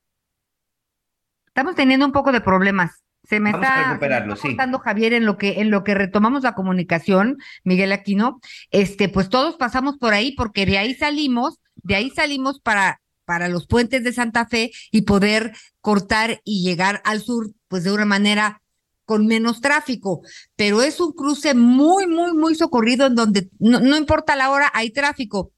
Estamos 1.46 1.74
teniendo 1.74 2.06
un 2.06 2.12
poco 2.12 2.32
de 2.32 2.40
problemas. 2.40 3.02
Se 3.24 3.40
me 3.40 3.52
Vamos 3.52 3.66
a 3.66 3.68
está, 3.68 3.74
se 3.80 3.86
me 3.86 3.92
recuperarlo, 3.94 4.34
está 4.34 4.48
sí. 4.48 4.72
Javier, 4.82 5.12
en 5.12 5.26
lo 5.26 5.36
que 5.36 5.60
en 5.60 5.70
lo 5.70 5.84
que 5.84 5.94
retomamos 5.94 6.42
la 6.42 6.54
comunicación, 6.54 7.36
Miguel 7.64 7.92
Aquino. 7.92 8.40
Este, 8.70 9.08
pues 9.08 9.28
todos 9.28 9.56
pasamos 9.56 9.98
por 9.98 10.14
ahí 10.14 10.32
porque 10.34 10.64
de 10.66 10.78
ahí 10.78 10.94
salimos, 10.94 11.58
de 11.76 11.96
ahí 11.96 12.10
salimos 12.10 12.60
para 12.60 13.00
para 13.28 13.48
los 13.48 13.66
puentes 13.66 14.02
de 14.02 14.14
Santa 14.14 14.46
Fe 14.46 14.70
y 14.90 15.02
poder 15.02 15.52
cortar 15.82 16.40
y 16.44 16.62
llegar 16.62 17.02
al 17.04 17.20
sur, 17.20 17.52
pues 17.68 17.84
de 17.84 17.92
una 17.92 18.06
manera 18.06 18.62
con 19.04 19.26
menos 19.26 19.60
tráfico. 19.60 20.22
Pero 20.56 20.80
es 20.82 20.98
un 20.98 21.12
cruce 21.12 21.52
muy, 21.52 22.06
muy, 22.06 22.32
muy 22.32 22.54
socorrido 22.54 23.06
en 23.06 23.14
donde 23.14 23.50
no, 23.58 23.80
no 23.80 23.98
importa 23.98 24.34
la 24.34 24.50
hora, 24.50 24.70
hay 24.72 24.90
tráfico. 24.90 25.52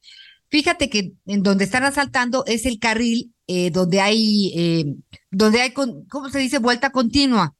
Fíjate 0.48 0.90
que 0.90 1.12
en 1.26 1.44
donde 1.44 1.62
están 1.62 1.84
asaltando 1.84 2.42
es 2.46 2.66
el 2.66 2.80
carril 2.80 3.32
eh, 3.46 3.70
donde 3.70 4.00
hay, 4.00 4.52
eh, 4.56 4.84
donde 5.30 5.60
hay, 5.60 5.72
con- 5.72 6.06
¿cómo 6.06 6.28
se 6.28 6.40
dice? 6.40 6.58
Vuelta 6.58 6.90
continua. 6.90 7.54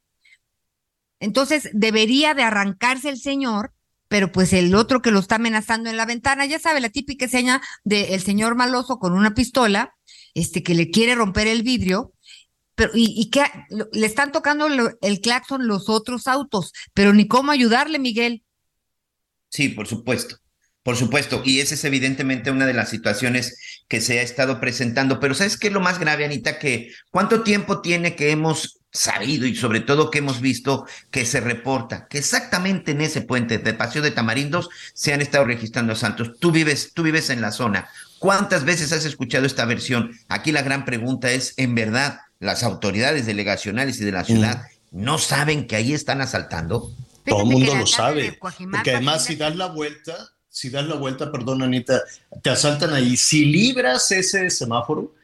Entonces 1.21 1.69
debería 1.73 2.35
de 2.35 2.43
arrancarse 2.43 3.11
el 3.11 3.19
señor, 3.19 3.73
pero 4.09 4.33
pues 4.33 4.53
el 4.53 4.75
otro 4.75 5.03
que 5.03 5.13
lo 5.13 5.21
está 5.21 5.37
amenazando 5.37 5.89
en 5.89 5.97
la 5.97 6.05
ventana, 6.07 6.47
ya 6.47 6.59
sabe, 6.59 6.81
la 6.81 6.89
típica 6.89 7.29
seña 7.29 7.61
del 7.85 8.21
señor 8.21 8.57
maloso 8.57 8.99
con 8.99 9.13
una 9.13 9.35
pistola, 9.35 9.95
este 10.35 10.63
que 10.63 10.75
le 10.75 10.91
quiere 10.91 11.15
romper 11.15 11.47
el 11.47 11.63
vidrio, 11.63 12.13
pero 12.75 12.93
y, 12.95 13.15
y 13.21 13.31
que 13.31 13.45
le 13.93 14.07
están 14.07 14.33
tocando 14.33 14.67
el 14.67 15.21
claxon 15.21 15.67
los 15.67 15.89
otros 15.89 16.27
autos, 16.27 16.73
pero 16.95 17.13
ni 17.13 17.27
cómo 17.27 17.53
ayudarle, 17.53 17.99
Miguel. 17.99 18.43
Sí, 19.51 19.69
por 19.69 19.87
supuesto, 19.87 20.37
por 20.83 20.97
supuesto. 20.97 21.43
Y 21.45 21.61
esa 21.61 21.75
es 21.75 21.85
evidentemente 21.85 22.51
una 22.51 22.67
de 22.67 22.75
las 22.75 22.89
situaciones 22.89 23.83
que 23.89 24.01
se 24.01 24.21
ha 24.21 24.23
estado 24.23 24.61
presentando. 24.61 25.19
Pero 25.21 25.35
¿sabes 25.35 25.57
qué 25.57 25.67
es 25.67 25.73
lo 25.73 25.81
más 25.81 25.99
grave, 25.99 26.25
Anita? 26.25 26.59
Que 26.59 26.93
cuánto 27.11 27.43
tiempo 27.43 27.81
tiene 27.81 28.15
que 28.15 28.31
hemos 28.31 28.81
sabido 28.93 29.47
y 29.47 29.55
sobre 29.55 29.81
todo 29.81 30.11
que 30.11 30.19
hemos 30.19 30.41
visto 30.41 30.85
que 31.11 31.25
se 31.25 31.41
reporta 31.41 32.09
que 32.09 32.19
exactamente 32.19 32.91
en 32.91 33.01
ese 33.01 33.23
puente 33.23 33.59
de 33.59 33.75
Paseo 33.75 34.03
de 34.03 34.11
Tamarindos 34.11 34.69
se 34.95 35.13
han 35.13 35.21
estado 35.21 35.45
registrando 35.45 35.93
asaltos. 35.93 36.39
Tú 36.39 36.51
vives, 36.51 36.93
tú 36.95 37.03
vives 37.03 37.31
en 37.31 37.41
la 37.41 37.53
zona. 37.53 37.89
¿Cuántas 38.21 38.67
veces 38.67 38.93
has 38.93 39.07
escuchado 39.07 39.47
esta 39.47 39.65
versión? 39.65 40.13
Aquí 40.29 40.53
la 40.53 40.61
gran 40.61 40.85
pregunta 40.85 41.31
es, 41.31 41.55
¿en 41.57 41.75
verdad 41.75 42.21
las 42.39 42.63
autoridades 42.63 43.25
delegacionales 43.25 43.99
y 43.99 44.05
de 44.05 44.13
la 44.13 44.25
ciudad 44.25 44.67
no 44.91 45.17
saben 45.17 45.67
que 45.67 45.77
ahí 45.77 45.95
están 45.95 46.21
asaltando? 46.21 46.93
Todo 47.25 47.41
el 47.45 47.47
mundo 47.47 47.75
lo 47.75 47.87
sabe. 47.87 48.39
Porque 48.39 48.91
además, 48.95 49.25
si 49.25 49.37
das 49.37 49.57
la 49.57 49.69
vuelta, 49.69 50.15
si 50.51 50.69
das 50.69 50.87
la 50.87 50.97
vuelta, 50.97 51.33
perdón, 51.33 51.63
Anita, 51.63 52.03
te 52.43 52.51
asaltan 52.51 52.93
ahí. 52.93 53.17
Si 53.17 53.47
libras 53.47 54.11
ese 54.11 54.51
semáforo, 54.51 55.15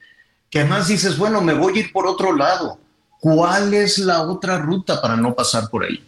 que 0.48 0.60
además 0.60 0.88
dices, 0.88 1.18
bueno, 1.18 1.42
me 1.42 1.52
voy 1.52 1.76
a 1.76 1.80
ir 1.80 1.92
por 1.92 2.06
otro 2.06 2.34
lado. 2.34 2.80
¿Cuál 3.20 3.74
es 3.74 3.98
la 3.98 4.22
otra 4.22 4.56
ruta 4.56 5.02
para 5.02 5.18
no 5.18 5.34
pasar 5.34 5.68
por 5.68 5.84
ahí? 5.84 6.02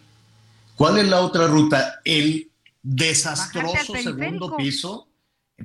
¿Cuál 0.75 0.97
es 0.97 1.07
la 1.07 1.19
otra 1.19 1.45
ruta? 1.45 2.01
El 2.03 2.49
desastroso 2.81 3.93
segundo 3.93 4.55
piso. 4.55 5.05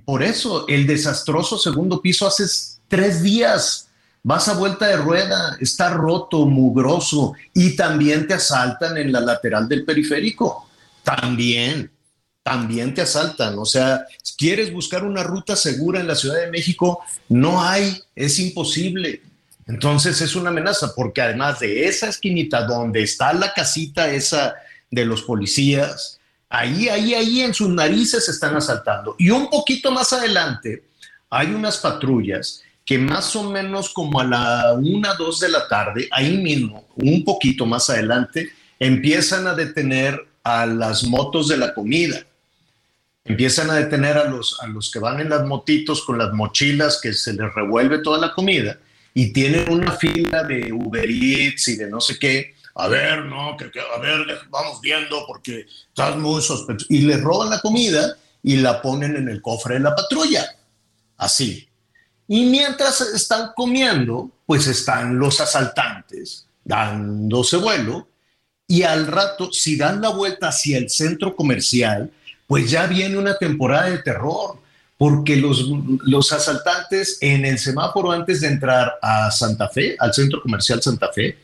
Por 0.04 0.22
eso, 0.22 0.66
el 0.68 0.86
desastroso 0.86 1.58
segundo 1.58 2.00
piso 2.00 2.26
hace 2.26 2.44
tres 2.88 3.22
días. 3.22 3.88
Vas 4.22 4.48
a 4.48 4.54
vuelta 4.54 4.86
de 4.86 4.96
rueda, 4.96 5.56
está 5.60 5.90
roto, 5.90 6.46
mugroso, 6.46 7.34
y 7.52 7.76
también 7.76 8.26
te 8.26 8.34
asaltan 8.34 8.96
en 8.96 9.12
la 9.12 9.20
lateral 9.20 9.68
del 9.68 9.84
periférico. 9.84 10.68
También, 11.02 11.90
también 12.42 12.94
te 12.94 13.02
asaltan. 13.02 13.58
O 13.58 13.66
sea, 13.66 14.06
quieres 14.36 14.72
buscar 14.72 15.04
una 15.04 15.22
ruta 15.22 15.56
segura 15.56 16.00
en 16.00 16.06
la 16.06 16.14
Ciudad 16.14 16.40
de 16.40 16.50
México, 16.50 17.00
no 17.28 17.62
hay, 17.62 18.00
es 18.14 18.38
imposible. 18.38 19.22
Entonces 19.66 20.20
es 20.20 20.34
una 20.36 20.50
amenaza, 20.50 20.94
porque 20.94 21.22
además 21.22 21.60
de 21.60 21.86
esa 21.86 22.08
esquinita 22.08 22.66
donde 22.66 23.02
está 23.02 23.32
la 23.32 23.52
casita 23.52 24.10
esa 24.10 24.54
de 24.90 25.04
los 25.04 25.22
policías, 25.22 26.20
ahí, 26.58 26.88
ahí, 26.88 27.14
ahí 27.14 27.40
en 27.40 27.54
sus 27.54 27.68
narices 27.68 28.28
están 28.28 28.56
asaltando. 28.56 29.16
Y 29.18 29.30
un 29.30 29.48
poquito 29.50 29.90
más 29.90 30.12
adelante 30.12 30.84
hay 31.30 31.48
unas 31.48 31.78
patrullas 31.78 32.62
que 32.84 32.98
más 32.98 33.34
o 33.34 33.50
menos 33.50 33.88
como 33.90 34.20
a 34.20 34.24
la 34.24 34.74
una, 34.74 35.14
dos 35.14 35.40
de 35.40 35.48
la 35.48 35.66
tarde, 35.68 36.08
ahí 36.10 36.36
mismo, 36.36 36.86
un 36.96 37.24
poquito 37.24 37.64
más 37.64 37.88
adelante, 37.88 38.50
empiezan 38.78 39.46
a 39.46 39.54
detener 39.54 40.20
a 40.42 40.66
las 40.66 41.04
motos 41.04 41.48
de 41.48 41.56
la 41.56 41.72
comida. 41.72 42.24
Empiezan 43.24 43.70
a 43.70 43.74
detener 43.74 44.18
a 44.18 44.24
los, 44.24 44.60
a 44.60 44.66
los 44.66 44.90
que 44.90 44.98
van 44.98 45.18
en 45.20 45.30
las 45.30 45.46
motitos 45.46 46.04
con 46.04 46.18
las 46.18 46.32
mochilas 46.34 47.00
que 47.02 47.14
se 47.14 47.32
les 47.32 47.54
revuelve 47.54 47.98
toda 47.98 48.18
la 48.18 48.34
comida 48.34 48.78
y 49.14 49.32
tienen 49.32 49.72
una 49.72 49.92
fila 49.92 50.42
de 50.42 50.70
Uber 50.70 51.08
Eats 51.08 51.68
y 51.68 51.76
de 51.76 51.88
no 51.88 52.00
sé 52.00 52.18
qué. 52.18 52.54
A 52.76 52.88
ver, 52.88 53.24
no, 53.26 53.56
que, 53.56 53.70
que- 53.70 53.80
a 53.80 53.98
ver, 54.00 54.26
vamos 54.50 54.80
viendo 54.80 55.24
porque 55.26 55.66
estás 55.88 56.16
muy 56.16 56.42
sospechoso. 56.42 56.86
Y 56.88 57.02
les 57.02 57.20
roban 57.20 57.50
la 57.50 57.60
comida 57.60 58.16
y 58.42 58.56
la 58.56 58.82
ponen 58.82 59.16
en 59.16 59.28
el 59.28 59.40
cofre 59.40 59.74
de 59.74 59.80
la 59.80 59.94
patrulla. 59.94 60.44
Así. 61.16 61.68
Y 62.26 62.46
mientras 62.46 63.00
están 63.00 63.50
comiendo, 63.54 64.30
pues 64.46 64.66
están 64.66 65.18
los 65.18 65.40
asaltantes 65.40 66.46
dándose 66.64 67.58
vuelo 67.58 68.08
y 68.66 68.82
al 68.82 69.06
rato, 69.06 69.52
si 69.52 69.76
dan 69.76 70.00
la 70.00 70.08
vuelta 70.08 70.48
hacia 70.48 70.78
el 70.78 70.88
centro 70.88 71.36
comercial, 71.36 72.10
pues 72.46 72.70
ya 72.70 72.86
viene 72.86 73.18
una 73.18 73.36
temporada 73.36 73.90
de 73.90 73.98
terror, 73.98 74.58
porque 74.96 75.36
los, 75.36 75.66
los 76.06 76.32
asaltantes 76.32 77.18
en 77.20 77.44
el 77.44 77.58
semáforo 77.58 78.10
antes 78.10 78.40
de 78.40 78.48
entrar 78.48 78.94
a 79.02 79.30
Santa 79.30 79.68
Fe, 79.68 79.96
al 79.98 80.14
centro 80.14 80.40
comercial 80.40 80.80
Santa 80.82 81.10
Fe, 81.12 81.36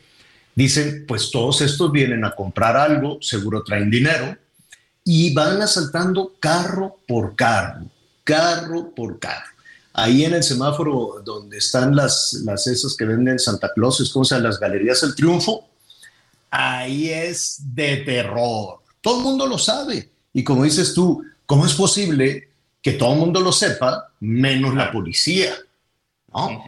dicen, 0.55 1.05
pues 1.07 1.31
todos 1.31 1.61
estos 1.61 1.91
vienen 1.91 2.25
a 2.25 2.35
comprar 2.35 2.77
algo, 2.77 3.17
seguro 3.21 3.63
traen 3.63 3.89
dinero, 3.89 4.37
y 5.03 5.33
van 5.33 5.61
asaltando 5.61 6.33
carro 6.39 6.97
por 7.07 7.35
carro, 7.35 7.85
carro 8.23 8.93
por 8.95 9.19
carro. 9.19 9.49
Ahí 9.93 10.23
en 10.23 10.33
el 10.33 10.43
semáforo 10.43 11.21
donde 11.25 11.57
están 11.57 11.95
las, 11.95 12.33
las 12.45 12.65
esas 12.67 12.95
que 12.95 13.05
venden 13.05 13.39
Santa 13.39 13.71
Claus, 13.73 13.99
es 13.99 14.09
como 14.09 14.23
se 14.23 14.39
las 14.39 14.59
galerías 14.59 15.03
El 15.03 15.15
Triunfo, 15.15 15.67
ahí 16.49 17.09
es 17.09 17.57
de 17.73 17.97
terror. 17.97 18.79
Todo 19.01 19.17
el 19.17 19.23
mundo 19.23 19.47
lo 19.47 19.57
sabe. 19.57 20.09
Y 20.33 20.43
como 20.43 20.63
dices 20.63 20.93
tú, 20.93 21.23
¿cómo 21.45 21.65
es 21.65 21.73
posible 21.73 22.49
que 22.81 22.93
todo 22.93 23.13
el 23.13 23.19
mundo 23.19 23.41
lo 23.41 23.51
sepa, 23.51 24.11
menos 24.19 24.75
la 24.75 24.91
policía? 24.91 25.53
¿No? 26.33 26.63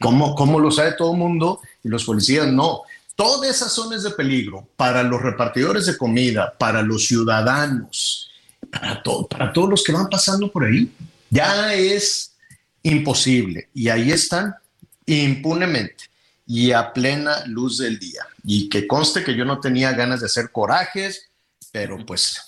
¿Cómo, 0.00 0.36
cómo 0.36 0.60
lo 0.60 0.70
sabe 0.70 0.92
todo 0.92 1.12
el 1.12 1.18
mundo 1.18 1.60
y 1.82 1.88
los 1.88 2.04
policías 2.04 2.46
no? 2.46 2.82
Todas 3.22 3.50
esas 3.56 3.72
zonas 3.72 4.02
de 4.02 4.10
peligro 4.10 4.68
para 4.76 5.02
los 5.02 5.22
repartidores 5.22 5.86
de 5.86 5.96
comida, 5.96 6.52
para 6.58 6.82
los 6.82 7.06
ciudadanos, 7.06 8.30
para, 8.70 9.02
to- 9.02 9.26
para 9.28 9.52
todos 9.52 9.68
los 9.70 9.84
que 9.84 9.92
van 9.92 10.08
pasando 10.08 10.50
por 10.50 10.64
ahí, 10.64 10.90
ya 11.30 11.72
es 11.74 12.34
imposible. 12.82 13.68
Y 13.74 13.88
ahí 13.88 14.10
están 14.10 14.54
impunemente 15.06 16.04
y 16.46 16.72
a 16.72 16.92
plena 16.92 17.44
luz 17.46 17.78
del 17.78 17.98
día. 17.98 18.22
Y 18.44 18.68
que 18.68 18.86
conste 18.86 19.22
que 19.22 19.36
yo 19.36 19.44
no 19.44 19.60
tenía 19.60 19.92
ganas 19.92 20.20
de 20.20 20.26
hacer 20.26 20.50
corajes, 20.50 21.30
pero 21.70 22.04
pues 22.04 22.40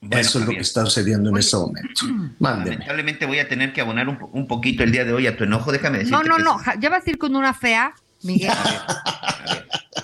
Bueno, 0.00 0.18
eso 0.20 0.38
es 0.38 0.44
lo 0.46 0.52
que 0.52 0.58
está 0.60 0.84
sucediendo 0.84 1.30
en 1.30 1.36
este 1.38 1.56
momento. 1.56 2.04
Mándeme. 2.38 2.70
Lamentablemente 2.76 3.26
voy 3.26 3.38
a 3.40 3.48
tener 3.48 3.72
que 3.72 3.80
abonar 3.80 4.08
un, 4.08 4.18
po- 4.18 4.30
un 4.32 4.46
poquito 4.46 4.84
el 4.84 4.92
día 4.92 5.04
de 5.04 5.12
hoy 5.12 5.26
a 5.26 5.36
tu 5.36 5.44
enojo. 5.44 5.72
Déjame 5.72 5.98
decirte 5.98 6.16
No, 6.16 6.22
no, 6.22 6.36
que 6.36 6.42
no, 6.44 6.58
ja- 6.58 6.78
ya 6.78 6.88
vas 6.90 7.06
a 7.06 7.10
ir 7.10 7.18
con 7.18 7.34
una 7.34 7.52
fea, 7.52 7.94
Miguel. 8.24 8.52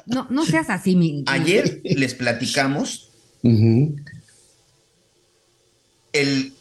No, 0.06 0.26
no 0.30 0.44
seas 0.44 0.70
así, 0.70 0.96
mi. 0.96 1.24
ayer 1.26 1.80
les 1.84 2.14
platicamos 2.14 3.10
el 6.12 6.52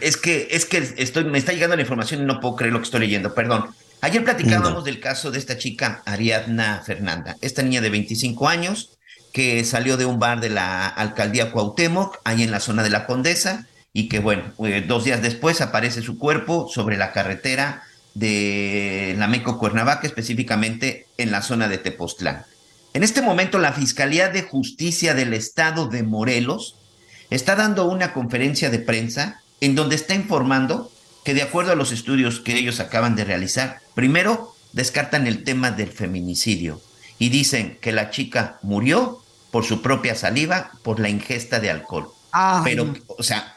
es 0.00 0.16
que 0.16 0.48
es 0.50 0.64
que 0.66 0.78
estoy 0.96 1.24
me 1.24 1.38
está 1.38 1.52
llegando 1.52 1.76
la 1.76 1.82
información 1.82 2.22
y 2.22 2.24
no 2.24 2.40
puedo 2.40 2.56
creer 2.56 2.72
lo 2.72 2.80
que 2.80 2.84
estoy 2.84 3.00
leyendo, 3.00 3.34
perdón. 3.34 3.66
Ayer 4.02 4.24
platicábamos 4.24 4.84
del 4.84 4.98
caso 4.98 5.30
de 5.30 5.38
esta 5.38 5.58
chica 5.58 6.02
Ariadna 6.06 6.82
Fernanda, 6.84 7.36
esta 7.42 7.62
niña 7.62 7.80
de 7.82 7.90
25 7.90 8.48
años 8.48 8.98
que 9.32 9.64
salió 9.64 9.96
de 9.96 10.06
un 10.06 10.18
bar 10.18 10.40
de 10.40 10.48
la 10.48 10.86
alcaldía 10.88 11.52
Cuauhtémoc, 11.52 12.18
ahí 12.24 12.42
en 12.42 12.50
la 12.50 12.60
zona 12.60 12.82
de 12.82 12.90
la 12.90 13.06
Condesa, 13.06 13.66
y 13.92 14.08
que 14.08 14.18
bueno, 14.18 14.42
eh, 14.64 14.84
dos 14.86 15.04
días 15.04 15.22
después 15.22 15.60
aparece 15.60 16.02
su 16.02 16.18
cuerpo 16.18 16.68
sobre 16.68 16.96
la 16.96 17.12
carretera 17.12 17.82
de 18.14 19.14
la 19.18 19.28
Meco 19.28 19.58
Cuernavaca, 19.58 20.06
específicamente 20.06 21.06
en 21.16 21.30
la 21.30 21.42
zona 21.42 21.68
de 21.68 21.78
Tepoztlán. 21.78 22.44
En 22.92 23.04
este 23.04 23.22
momento, 23.22 23.58
la 23.58 23.72
Fiscalía 23.72 24.28
de 24.28 24.42
Justicia 24.42 25.14
del 25.14 25.32
Estado 25.32 25.86
de 25.86 26.02
Morelos 26.02 26.76
está 27.30 27.54
dando 27.54 27.86
una 27.86 28.12
conferencia 28.12 28.70
de 28.70 28.80
prensa 28.80 29.40
en 29.60 29.74
donde 29.74 29.94
está 29.94 30.14
informando 30.14 30.90
que 31.24 31.34
de 31.34 31.42
acuerdo 31.42 31.72
a 31.72 31.76
los 31.76 31.92
estudios 31.92 32.40
que 32.40 32.56
ellos 32.56 32.80
acaban 32.80 33.14
de 33.14 33.24
realizar, 33.24 33.80
primero 33.94 34.54
descartan 34.72 35.26
el 35.26 35.44
tema 35.44 35.70
del 35.70 35.90
feminicidio 35.90 36.80
y 37.18 37.28
dicen 37.28 37.78
que 37.80 37.92
la 37.92 38.10
chica 38.10 38.58
murió 38.62 39.22
por 39.50 39.64
su 39.64 39.82
propia 39.82 40.14
saliva, 40.14 40.72
por 40.82 40.98
la 40.98 41.08
ingesta 41.08 41.60
de 41.60 41.70
alcohol. 41.70 42.08
Pero, 42.64 42.94
o 43.06 43.22
sea, 43.22 43.56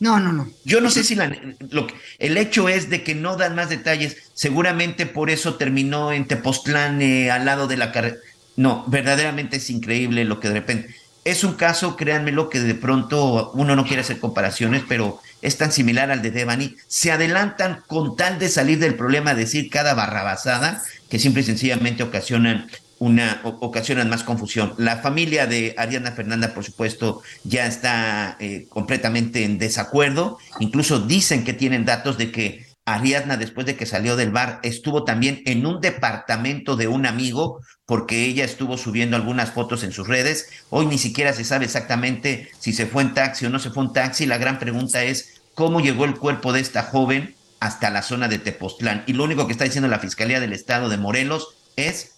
no, 0.00 0.20
no, 0.20 0.32
no. 0.32 0.48
Yo 0.64 0.80
no 0.80 0.90
sé 0.90 1.04
si 1.04 1.14
la, 1.14 1.34
lo, 1.70 1.86
el 2.18 2.36
hecho 2.36 2.68
es 2.68 2.90
de 2.90 3.02
que 3.02 3.14
no 3.14 3.36
dan 3.36 3.54
más 3.54 3.68
detalles. 3.68 4.16
Seguramente 4.34 5.06
por 5.06 5.30
eso 5.30 5.54
terminó 5.54 6.12
en 6.12 6.26
Tepoztlán 6.26 7.00
eh, 7.00 7.30
al 7.30 7.44
lado 7.44 7.66
de 7.66 7.76
la 7.76 7.92
carretera. 7.92 8.22
No, 8.56 8.84
verdaderamente 8.86 9.56
es 9.56 9.70
increíble 9.70 10.24
lo 10.24 10.40
que 10.40 10.48
de 10.48 10.54
repente. 10.54 10.94
Es 11.24 11.42
un 11.42 11.54
caso, 11.54 11.96
créanmelo, 11.96 12.50
que 12.50 12.60
de 12.60 12.74
pronto 12.74 13.50
uno 13.54 13.74
no 13.76 13.86
quiere 13.86 14.02
hacer 14.02 14.20
comparaciones, 14.20 14.82
pero 14.86 15.20
es 15.40 15.56
tan 15.56 15.72
similar 15.72 16.10
al 16.10 16.20
de 16.20 16.30
Devani. 16.30 16.76
Se 16.86 17.10
adelantan 17.10 17.82
con 17.86 18.14
tal 18.16 18.38
de 18.38 18.50
salir 18.50 18.78
del 18.78 18.94
problema, 18.94 19.34
decir 19.34 19.70
cada 19.70 19.94
barrabasada, 19.94 20.82
que 21.08 21.18
simple 21.18 21.40
y 21.40 21.46
sencillamente 21.46 22.02
ocasionan 22.02 22.68
una, 23.04 23.42
ocasionan 23.44 24.08
más 24.08 24.24
confusión. 24.24 24.72
La 24.78 24.96
familia 24.96 25.46
de 25.46 25.74
Ariana 25.76 26.12
Fernanda, 26.12 26.54
por 26.54 26.64
supuesto, 26.64 27.22
ya 27.44 27.66
está 27.66 28.38
eh, 28.40 28.66
completamente 28.70 29.44
en 29.44 29.58
desacuerdo. 29.58 30.38
Incluso 30.58 31.00
dicen 31.00 31.44
que 31.44 31.52
tienen 31.52 31.84
datos 31.84 32.16
de 32.16 32.32
que 32.32 32.64
Ariadna, 32.86 33.36
después 33.36 33.66
de 33.66 33.76
que 33.76 33.84
salió 33.84 34.16
del 34.16 34.30
bar, 34.30 34.60
estuvo 34.62 35.04
también 35.04 35.42
en 35.44 35.66
un 35.66 35.82
departamento 35.82 36.76
de 36.76 36.88
un 36.88 37.04
amigo 37.04 37.60
porque 37.84 38.24
ella 38.24 38.44
estuvo 38.46 38.78
subiendo 38.78 39.16
algunas 39.16 39.50
fotos 39.50 39.84
en 39.84 39.92
sus 39.92 40.08
redes. 40.08 40.48
Hoy 40.70 40.86
ni 40.86 40.96
siquiera 40.96 41.34
se 41.34 41.44
sabe 41.44 41.66
exactamente 41.66 42.50
si 42.58 42.72
se 42.72 42.86
fue 42.86 43.02
en 43.02 43.12
taxi 43.12 43.44
o 43.44 43.50
no 43.50 43.58
se 43.58 43.70
fue 43.70 43.84
en 43.84 43.92
taxi. 43.92 44.24
La 44.24 44.38
gran 44.38 44.58
pregunta 44.58 45.04
es 45.04 45.42
cómo 45.54 45.80
llegó 45.80 46.06
el 46.06 46.16
cuerpo 46.16 46.54
de 46.54 46.60
esta 46.60 46.84
joven 46.84 47.34
hasta 47.60 47.90
la 47.90 48.00
zona 48.00 48.28
de 48.28 48.38
Tepoztlán. 48.38 49.04
Y 49.06 49.12
lo 49.12 49.24
único 49.24 49.46
que 49.46 49.52
está 49.52 49.64
diciendo 49.64 49.88
la 49.88 49.98
Fiscalía 49.98 50.40
del 50.40 50.54
Estado 50.54 50.88
de 50.88 50.96
Morelos 50.96 51.54
es 51.76 52.13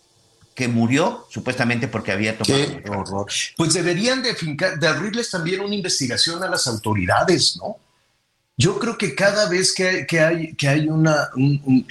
que 0.56 0.68
murió 0.68 1.26
supuestamente 1.28 1.86
porque 1.86 2.12
había 2.12 2.36
tomado. 2.36 2.82
Qué 2.82 2.90
horror. 2.90 3.26
Pues 3.56 3.74
deberían 3.74 4.22
de, 4.22 4.34
de 4.80 4.88
abrirles 4.88 5.30
también 5.30 5.60
una 5.60 5.74
investigación 5.74 6.42
a 6.42 6.48
las 6.48 6.66
autoridades, 6.66 7.56
¿no? 7.58 7.76
Yo 8.56 8.78
creo 8.78 8.96
que 8.96 9.14
cada 9.14 9.50
vez 9.50 9.74
que, 9.74 10.06
que 10.06 10.18
hay, 10.18 10.54
que 10.54 10.66
hay 10.66 10.88
una, 10.88 11.28
un, 11.36 11.86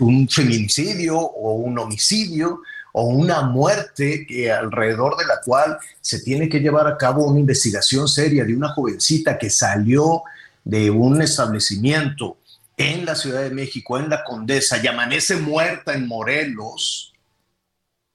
un, 0.00 0.28
feminicidio 0.28 1.16
o 1.16 1.54
un 1.54 1.78
homicidio 1.78 2.62
o 2.92 3.04
una 3.04 3.42
muerte 3.42 4.26
que 4.26 4.50
alrededor 4.50 5.16
de 5.16 5.26
la 5.26 5.40
cual 5.40 5.78
se 6.00 6.18
tiene 6.18 6.48
que 6.48 6.58
llevar 6.58 6.88
a 6.88 6.96
cabo 6.96 7.24
una 7.24 7.38
investigación 7.38 8.08
seria 8.08 8.44
de 8.44 8.56
una 8.56 8.70
jovencita 8.70 9.38
que 9.38 9.48
salió 9.48 10.24
de 10.64 10.90
un 10.90 11.22
establecimiento 11.22 12.38
en 12.76 13.04
la 13.04 13.14
Ciudad 13.14 13.42
de 13.42 13.50
México, 13.50 13.96
en 13.96 14.08
la 14.08 14.24
Condesa, 14.24 14.80
y 14.82 14.88
amanece 14.88 15.36
muerta 15.36 15.94
en 15.94 16.08
Morelos, 16.08 17.07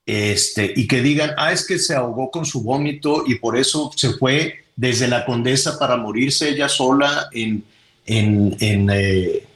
este, 0.06 0.74
y 0.76 0.88
que 0.88 1.02
digan, 1.02 1.32
ah, 1.38 1.52
es 1.52 1.66
que 1.66 1.80
se 1.80 1.96
ahogó 1.96 2.30
con 2.30 2.46
su 2.46 2.62
vómito 2.62 3.24
y 3.26 3.36
por 3.36 3.58
eso 3.58 3.92
se 3.96 4.14
fue 4.14 4.66
desde 4.76 5.08
la 5.08 5.26
condesa 5.26 5.78
para 5.80 5.98
morirse 5.98 6.50
ella 6.50 6.68
sola 6.68 7.30
en, 7.32 7.64
en, 8.06 8.56
en, 8.60 8.90
eh, 8.92 9.48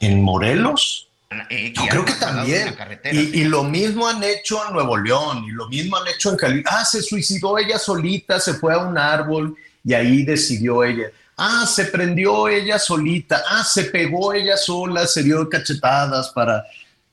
en 0.00 0.22
Morelos. 0.22 1.08
Eh, 1.50 1.72
Yo 1.74 1.86
creo 1.88 2.04
que 2.04 2.12
también. 2.14 2.74
Y, 3.12 3.40
y, 3.40 3.44
lo 3.44 3.64
mismo 3.64 4.06
han 4.06 4.22
hecho 4.22 4.64
en 4.66 4.74
Nuevo 4.74 4.96
León, 4.96 5.44
y 5.44 5.50
lo 5.50 5.68
mismo 5.68 5.96
han 5.96 6.06
hecho 6.06 6.30
en 6.30 6.36
Cali. 6.36 6.62
Ah, 6.66 6.84
se 6.84 7.02
suicidó 7.02 7.58
ella 7.58 7.78
solita, 7.78 8.38
se 8.38 8.54
fue 8.54 8.74
a 8.74 8.78
un 8.78 8.96
árbol 8.96 9.56
y 9.84 9.92
ahí 9.94 10.24
decidió 10.24 10.84
ella. 10.84 11.10
Ah, 11.36 11.66
se 11.66 11.86
prendió 11.86 12.48
ella 12.48 12.78
solita. 12.78 13.42
Ah, 13.48 13.64
se 13.64 13.84
pegó 13.84 14.32
ella 14.32 14.56
sola, 14.56 15.06
se 15.06 15.22
dio 15.22 15.48
cachetadas 15.48 16.30
para. 16.30 16.64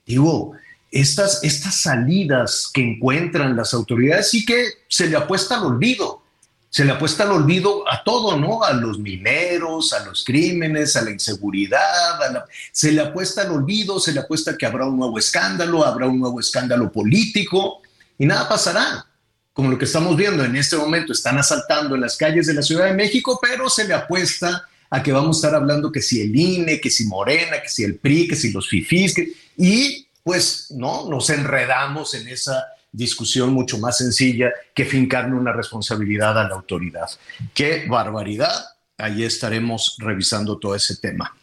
Digo, 0.06 0.54
estas, 0.94 1.44
estas 1.44 1.82
salidas 1.82 2.70
que 2.72 2.82
encuentran 2.82 3.56
las 3.56 3.74
autoridades 3.74 4.30
sí 4.30 4.46
que 4.46 4.66
se 4.88 5.08
le 5.08 5.18
apuesta 5.18 5.58
al 5.58 5.66
olvido. 5.66 6.22
Se 6.70 6.86
le 6.86 6.92
apuesta 6.92 7.24
al 7.24 7.32
olvido 7.32 7.84
a 7.92 8.04
todo, 8.04 8.38
¿no? 8.38 8.64
A 8.64 8.74
los 8.74 9.00
mineros, 9.00 9.94
a 9.94 10.06
los 10.06 10.24
crímenes, 10.24 10.96
a 10.96 11.02
la 11.02 11.12
inseguridad, 11.12 12.46
se 12.72 12.92
le 12.92 13.02
apuesta 13.02 13.42
al 13.42 13.52
olvido, 13.52 14.00
se 14.00 14.12
le 14.12 14.20
apuesta 14.20 14.58
que 14.58 14.66
habrá 14.66 14.86
un 14.86 14.98
nuevo 14.98 15.20
escándalo, 15.20 15.86
habrá 15.86 16.08
un 16.08 16.20
nuevo 16.20 16.40
escándalo 16.40 16.92
político 16.92 17.82
y 18.18 18.26
nada 18.26 18.48
pasará. 18.48 19.06
Como 19.52 19.70
lo 19.70 19.78
que 19.78 19.86
estamos 19.86 20.16
viendo 20.16 20.44
en 20.44 20.56
este 20.56 20.76
momento, 20.76 21.14
están 21.14 21.38
asaltando 21.38 21.94
en 21.94 22.02
las 22.02 22.18
calles 22.18 22.48
de 22.48 22.56
la 22.56 22.64
Ciudad 22.64 22.86
de 22.86 22.94
México, 22.94 23.40
pero 23.40 23.70
se 23.70 23.88
le 23.88 23.94
apuesta 23.94 24.68
a 24.90 25.02
que 25.02 25.12
vamos 25.12 25.38
a 25.38 25.40
estar 25.40 25.56
hablando 25.56 25.92
que 25.92 26.02
si 26.02 26.22
el 26.22 26.36
INE, 26.36 26.80
que 26.80 26.90
si 26.90 27.06
Morena, 27.06 27.62
que 27.62 27.70
si 27.70 27.84
el 27.84 27.96
PRI, 27.96 28.28
que 28.28 28.36
si 28.36 28.52
los 28.52 28.68
FIFIs, 28.68 29.16
y 29.58 30.08
pues 30.24 30.68
no, 30.72 31.10
nos 31.10 31.30
enredamos 31.30 32.14
en 32.14 32.28
esa 32.28 32.66
discusión 32.92 33.52
mucho 33.54 33.78
más 33.80 33.98
sencilla 33.98 34.52
que 34.74 34.86
fincarle 34.86 35.36
una 35.36 35.52
responsabilidad 35.52 36.40
a 36.40 36.48
la 36.48 36.56
autoridad. 36.56 37.10
Qué 37.54 37.86
barbaridad. 37.88 38.54
Ahí 38.98 39.24
estaremos 39.24 39.98
revisando 40.00 40.58
todo 40.58 40.76
ese 40.76 40.98
tema. 40.98 41.36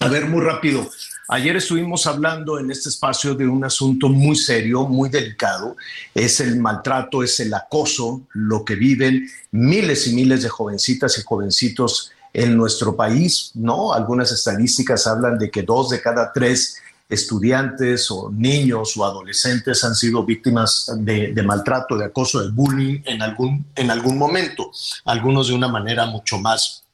A 0.00 0.08
ver, 0.08 0.26
muy 0.26 0.42
rápido. 0.42 0.88
Ayer 1.28 1.56
estuvimos 1.56 2.06
hablando 2.06 2.58
en 2.58 2.70
este 2.70 2.88
espacio 2.88 3.34
de 3.34 3.46
un 3.46 3.64
asunto 3.64 4.08
muy 4.08 4.36
serio, 4.36 4.84
muy 4.84 5.08
delicado. 5.08 5.76
Es 6.14 6.40
el 6.40 6.58
maltrato, 6.60 7.22
es 7.22 7.40
el 7.40 7.54
acoso, 7.54 8.22
lo 8.32 8.64
que 8.64 8.74
viven 8.74 9.28
miles 9.50 10.06
y 10.06 10.14
miles 10.14 10.42
de 10.42 10.48
jovencitas 10.48 11.16
y 11.18 11.22
jovencitos 11.22 12.12
en 12.34 12.56
nuestro 12.56 12.96
país, 12.96 13.52
¿no? 13.54 13.92
Algunas 13.92 14.32
estadísticas 14.32 15.06
hablan 15.06 15.38
de 15.38 15.50
que 15.50 15.62
dos 15.62 15.90
de 15.90 16.00
cada 16.00 16.32
tres 16.32 16.82
estudiantes 17.08 18.10
o 18.10 18.30
niños 18.30 18.96
o 18.96 19.04
adolescentes 19.04 19.84
han 19.84 19.94
sido 19.94 20.24
víctimas 20.24 20.90
de, 20.98 21.42
maltrato, 21.42 21.96
de 21.96 22.06
acoso, 22.06 22.42
de 22.42 22.50
bullying 22.50 23.02
en 23.04 23.22
algún, 23.22 23.66
en 23.76 23.90
algún 23.90 24.16
momento, 24.16 24.70
algunos 25.04 25.48
de 25.48 25.54
una 25.54 25.68
manera 25.68 26.06
mucho 26.06 26.38
más 26.38 26.84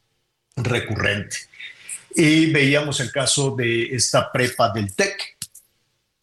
recurrente. 0.57 1.37
Y 2.15 2.51
veíamos 2.51 3.01
el 3.01 3.13
caso 3.13 3.55
de 3.55 3.95
esta 3.95 4.33
prepa 4.33 4.71
del 4.71 4.95
TEC, 4.95 5.37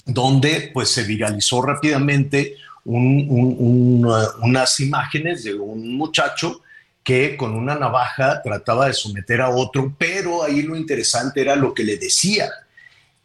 donde 0.05 0.71
pues 0.73 0.89
se 0.89 1.03
viralizó 1.03 1.61
rápidamente 1.61 2.57
unas 2.83 4.79
imágenes 4.79 5.43
de 5.43 5.55
un 5.55 5.97
muchacho 5.97 6.61
que 7.03 7.37
con 7.37 7.55
una 7.55 7.75
navaja 7.75 8.41
trataba 8.41 8.87
de 8.87 8.93
someter 8.93 9.41
a 9.41 9.49
otro, 9.49 9.95
pero 9.97 10.43
ahí 10.43 10.63
lo 10.63 10.75
interesante 10.75 11.41
era 11.41 11.55
lo 11.55 11.73
que 11.73 11.83
le 11.83 11.97
decía 11.97 12.49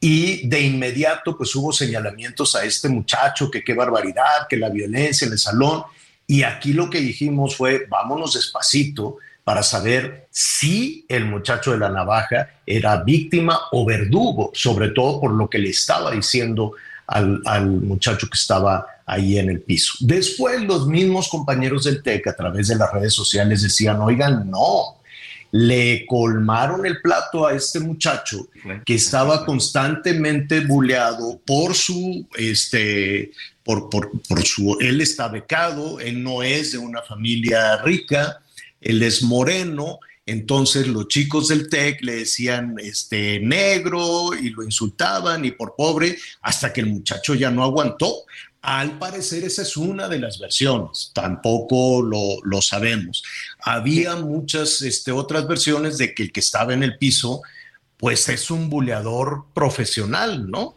y 0.00 0.48
de 0.48 0.60
inmediato 0.62 1.36
pues 1.36 1.54
hubo 1.54 1.72
señalamientos 1.72 2.56
a 2.56 2.64
este 2.64 2.88
muchacho, 2.88 3.50
que 3.50 3.62
qué 3.62 3.74
barbaridad, 3.74 4.46
que 4.48 4.56
la 4.56 4.70
violencia 4.70 5.26
en 5.26 5.34
el 5.34 5.38
salón. 5.38 5.82
Y 6.26 6.42
aquí 6.42 6.72
lo 6.72 6.88
que 6.88 7.00
dijimos 7.00 7.56
fue, 7.56 7.86
vámonos 7.88 8.34
despacito 8.34 9.18
para 9.44 9.62
saber 9.62 10.28
si 10.30 11.04
el 11.08 11.26
muchacho 11.26 11.72
de 11.72 11.78
la 11.78 11.90
navaja 11.90 12.48
era 12.64 13.02
víctima 13.02 13.58
o 13.72 13.84
verdugo, 13.84 14.50
sobre 14.54 14.90
todo 14.90 15.20
por 15.20 15.32
lo 15.32 15.50
que 15.50 15.58
le 15.58 15.70
estaba 15.70 16.10
diciendo 16.12 16.72
al, 17.06 17.42
al 17.44 17.66
muchacho 17.66 18.28
que 18.28 18.36
estaba 18.36 18.86
ahí 19.04 19.38
en 19.38 19.50
el 19.50 19.60
piso. 19.60 19.94
Después 20.00 20.62
los 20.62 20.86
mismos 20.86 21.28
compañeros 21.28 21.84
del 21.84 22.02
TEC 22.02 22.28
a 22.28 22.36
través 22.36 22.68
de 22.68 22.76
las 22.76 22.92
redes 22.92 23.12
sociales 23.12 23.62
decían, 23.62 24.00
oigan, 24.00 24.48
no, 24.48 24.99
le 25.52 26.06
colmaron 26.06 26.86
el 26.86 27.00
plato 27.00 27.46
a 27.46 27.54
este 27.54 27.80
muchacho 27.80 28.48
que 28.84 28.94
estaba 28.94 29.44
constantemente 29.44 30.60
buleado 30.60 31.40
por 31.44 31.74
su, 31.74 32.26
este, 32.36 33.32
por, 33.62 33.90
por, 33.90 34.10
por, 34.22 34.42
su, 34.42 34.76
él 34.80 35.00
está 35.00 35.28
becado, 35.28 35.98
él 36.00 36.22
no 36.22 36.42
es 36.42 36.72
de 36.72 36.78
una 36.78 37.02
familia 37.02 37.82
rica, 37.82 38.40
él 38.80 39.02
es 39.02 39.22
moreno, 39.22 39.98
entonces 40.26 40.86
los 40.86 41.08
chicos 41.08 41.48
del 41.48 41.68
TEC 41.68 42.02
le 42.02 42.16
decían 42.16 42.76
este 42.78 43.40
negro 43.40 44.30
y 44.34 44.50
lo 44.50 44.62
insultaban 44.62 45.44
y 45.44 45.50
por 45.50 45.74
pobre, 45.74 46.16
hasta 46.42 46.72
que 46.72 46.82
el 46.82 46.86
muchacho 46.86 47.34
ya 47.34 47.50
no 47.50 47.64
aguantó. 47.64 48.24
Al 48.62 48.98
parecer 48.98 49.42
esa 49.42 49.62
es 49.62 49.76
una 49.76 50.06
de 50.06 50.18
las 50.18 50.38
versiones, 50.38 51.10
tampoco 51.14 52.02
lo, 52.02 52.62
sabemos. 52.62 53.22
Había 53.62 54.16
muchas 54.16 54.82
este, 54.82 55.12
otras 55.12 55.46
versiones 55.46 55.98
de 55.98 56.14
que 56.14 56.24
el 56.24 56.32
que 56.32 56.40
estaba 56.40 56.74
en 56.74 56.82
el 56.82 56.98
piso, 56.98 57.42
pues 57.96 58.28
es 58.28 58.50
un 58.50 58.68
buleador 58.68 59.46
profesional, 59.54 60.50
¿no? 60.50 60.74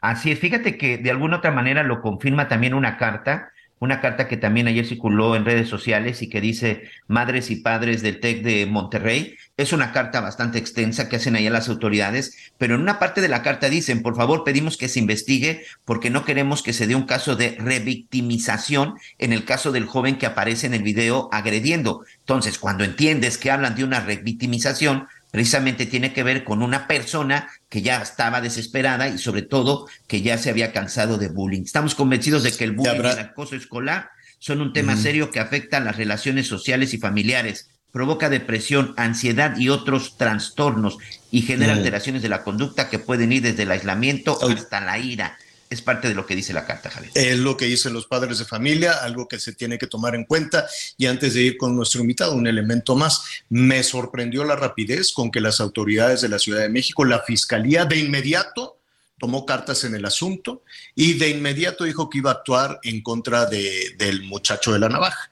Así 0.00 0.30
es, 0.30 0.38
fíjate 0.38 0.76
que 0.76 0.98
de 0.98 1.10
alguna 1.10 1.38
otra 1.38 1.50
manera 1.50 1.82
lo 1.82 2.02
confirma 2.02 2.46
también 2.46 2.74
una 2.74 2.98
carta 2.98 3.53
una 3.80 4.00
carta 4.00 4.28
que 4.28 4.36
también 4.36 4.68
ayer 4.68 4.86
circuló 4.86 5.36
en 5.36 5.44
redes 5.44 5.68
sociales 5.68 6.22
y 6.22 6.28
que 6.28 6.40
dice 6.40 6.84
Madres 7.06 7.50
y 7.50 7.56
Padres 7.56 8.02
del 8.02 8.20
TEC 8.20 8.42
de 8.42 8.66
Monterrey. 8.66 9.36
Es 9.56 9.72
una 9.72 9.92
carta 9.92 10.20
bastante 10.20 10.58
extensa 10.58 11.08
que 11.08 11.16
hacen 11.16 11.36
allá 11.36 11.50
las 11.50 11.68
autoridades, 11.68 12.52
pero 12.56 12.74
en 12.74 12.80
una 12.80 12.98
parte 12.98 13.20
de 13.20 13.28
la 13.28 13.42
carta 13.42 13.68
dicen, 13.68 14.02
por 14.02 14.16
favor, 14.16 14.44
pedimos 14.44 14.76
que 14.76 14.88
se 14.88 15.00
investigue 15.00 15.64
porque 15.84 16.10
no 16.10 16.24
queremos 16.24 16.62
que 16.62 16.72
se 16.72 16.86
dé 16.86 16.94
un 16.94 17.06
caso 17.06 17.36
de 17.36 17.56
revictimización 17.58 18.94
en 19.18 19.32
el 19.32 19.44
caso 19.44 19.72
del 19.72 19.86
joven 19.86 20.18
que 20.18 20.26
aparece 20.26 20.66
en 20.66 20.74
el 20.74 20.82
video 20.82 21.28
agrediendo. 21.32 22.04
Entonces, 22.20 22.58
cuando 22.58 22.84
entiendes 22.84 23.38
que 23.38 23.50
hablan 23.50 23.74
de 23.74 23.84
una 23.84 24.00
revictimización, 24.00 25.08
precisamente 25.34 25.86
tiene 25.86 26.12
que 26.12 26.22
ver 26.22 26.44
con 26.44 26.62
una 26.62 26.86
persona 26.86 27.48
que 27.68 27.82
ya 27.82 28.00
estaba 28.00 28.40
desesperada 28.40 29.08
y 29.08 29.18
sobre 29.18 29.42
todo 29.42 29.88
que 30.06 30.22
ya 30.22 30.38
se 30.38 30.48
había 30.48 30.72
cansado 30.72 31.18
de 31.18 31.26
bullying. 31.26 31.62
Estamos 31.62 31.96
convencidos 31.96 32.44
de 32.44 32.52
que 32.52 32.62
el 32.62 32.70
bullying 32.70 33.02
y 33.02 33.06
el 33.08 33.18
acoso 33.18 33.56
escolar 33.56 34.10
son 34.38 34.60
un 34.60 34.72
tema 34.72 34.96
serio 34.96 35.32
que 35.32 35.40
afecta 35.40 35.78
a 35.78 35.80
las 35.80 35.96
relaciones 35.96 36.46
sociales 36.46 36.94
y 36.94 36.98
familiares, 36.98 37.68
provoca 37.90 38.30
depresión, 38.30 38.94
ansiedad 38.96 39.56
y 39.56 39.70
otros 39.70 40.16
trastornos 40.16 40.98
y 41.32 41.42
genera 41.42 41.72
alteraciones 41.72 42.22
de 42.22 42.28
la 42.28 42.44
conducta 42.44 42.88
que 42.88 43.00
pueden 43.00 43.32
ir 43.32 43.42
desde 43.42 43.64
el 43.64 43.72
aislamiento 43.72 44.38
hasta 44.40 44.82
la 44.82 45.00
ira 45.00 45.36
es 45.74 45.82
parte 45.82 46.08
de 46.08 46.14
lo 46.14 46.24
que 46.26 46.34
dice 46.34 46.52
la 46.52 46.66
carta, 46.66 46.90
Javier. 46.90 47.12
Es 47.14 47.38
lo 47.38 47.56
que 47.56 47.66
dicen 47.66 47.92
los 47.92 48.06
padres 48.06 48.38
de 48.38 48.44
familia, 48.44 48.92
algo 49.02 49.28
que 49.28 49.38
se 49.38 49.52
tiene 49.52 49.78
que 49.78 49.86
tomar 49.86 50.14
en 50.14 50.24
cuenta. 50.24 50.66
Y 50.96 51.06
antes 51.06 51.34
de 51.34 51.42
ir 51.42 51.56
con 51.56 51.76
nuestro 51.76 52.00
invitado, 52.00 52.34
un 52.34 52.46
elemento 52.46 52.96
más. 52.96 53.22
Me 53.48 53.82
sorprendió 53.82 54.44
la 54.44 54.56
rapidez 54.56 55.12
con 55.12 55.30
que 55.30 55.40
las 55.40 55.60
autoridades 55.60 56.20
de 56.20 56.28
la 56.28 56.38
Ciudad 56.38 56.60
de 56.60 56.68
México, 56.68 57.04
la 57.04 57.20
Fiscalía, 57.20 57.84
de 57.84 57.98
inmediato 57.98 58.78
tomó 59.18 59.46
cartas 59.46 59.84
en 59.84 59.94
el 59.94 60.04
asunto 60.04 60.64
y 60.94 61.14
de 61.14 61.30
inmediato 61.30 61.84
dijo 61.84 62.10
que 62.10 62.18
iba 62.18 62.30
a 62.30 62.34
actuar 62.34 62.80
en 62.82 63.00
contra 63.00 63.46
de, 63.46 63.94
del 63.96 64.22
muchacho 64.24 64.72
de 64.72 64.78
la 64.78 64.88
navaja. 64.88 65.30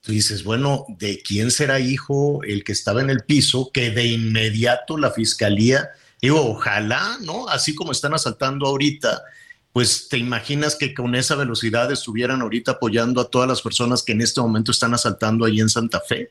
Tú 0.00 0.12
dices, 0.12 0.44
bueno, 0.44 0.86
¿de 0.88 1.20
quién 1.20 1.50
será 1.50 1.80
hijo 1.80 2.40
el 2.44 2.62
que 2.62 2.72
estaba 2.72 3.00
en 3.00 3.10
el 3.10 3.24
piso 3.24 3.70
que 3.72 3.90
de 3.90 4.06
inmediato 4.06 4.96
la 4.96 5.10
Fiscalía, 5.10 5.90
digo, 6.22 6.40
ojalá, 6.48 7.18
¿no? 7.22 7.48
Así 7.48 7.74
como 7.74 7.92
están 7.92 8.14
asaltando 8.14 8.66
ahorita 8.66 9.22
pues 9.76 10.08
te 10.08 10.16
imaginas 10.16 10.74
que 10.74 10.94
con 10.94 11.14
esa 11.14 11.34
velocidad 11.34 11.92
estuvieran 11.92 12.40
ahorita 12.40 12.70
apoyando 12.70 13.20
a 13.20 13.28
todas 13.28 13.46
las 13.46 13.60
personas 13.60 14.02
que 14.02 14.12
en 14.12 14.22
este 14.22 14.40
momento 14.40 14.70
están 14.70 14.94
asaltando 14.94 15.44
ahí 15.44 15.60
en 15.60 15.68
Santa 15.68 16.00
Fe, 16.00 16.30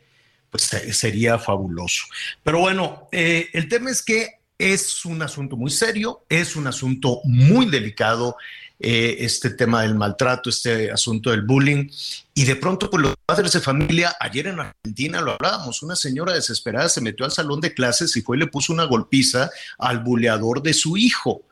pues 0.50 0.64
sería 0.64 1.38
fabuloso. 1.38 2.06
Pero 2.42 2.62
bueno, 2.62 3.08
eh, 3.12 3.50
el 3.54 3.70
tema 3.70 3.92
es 3.92 4.02
que 4.02 4.40
es 4.58 5.06
un 5.06 5.22
asunto 5.22 5.58
muy 5.58 5.70
serio, 5.70 6.24
es 6.28 6.56
un 6.56 6.66
asunto 6.66 7.22
muy 7.24 7.68
delicado, 7.68 8.36
eh, 8.80 9.18
este 9.20 9.52
tema 9.52 9.84
del 9.84 9.94
maltrato, 9.94 10.50
este 10.50 10.90
asunto 10.90 11.30
del 11.30 11.44
bullying. 11.44 11.88
Y 12.34 12.46
de 12.46 12.56
pronto, 12.56 12.90
pues 12.90 13.04
los 13.04 13.14
padres 13.28 13.52
de 13.52 13.60
familia, 13.60 14.16
ayer 14.20 14.48
en 14.48 14.60
Argentina 14.60 15.22
lo 15.22 15.34
hablábamos, 15.34 15.84
una 15.84 15.96
señora 15.96 16.34
desesperada 16.34 16.90
se 16.90 17.00
metió 17.00 17.26
al 17.26 17.32
salón 17.32 17.62
de 17.62 17.76
clases 17.76 18.18
y 18.18 18.24
fue 18.24 18.38
y 18.38 18.40
le 18.40 18.48
puso 18.48 18.74
una 18.74 18.86
golpiza 18.86 19.52
al 19.78 20.00
buleador 20.00 20.64
de 20.64 20.74
su 20.74 20.98
hijo. 20.98 21.44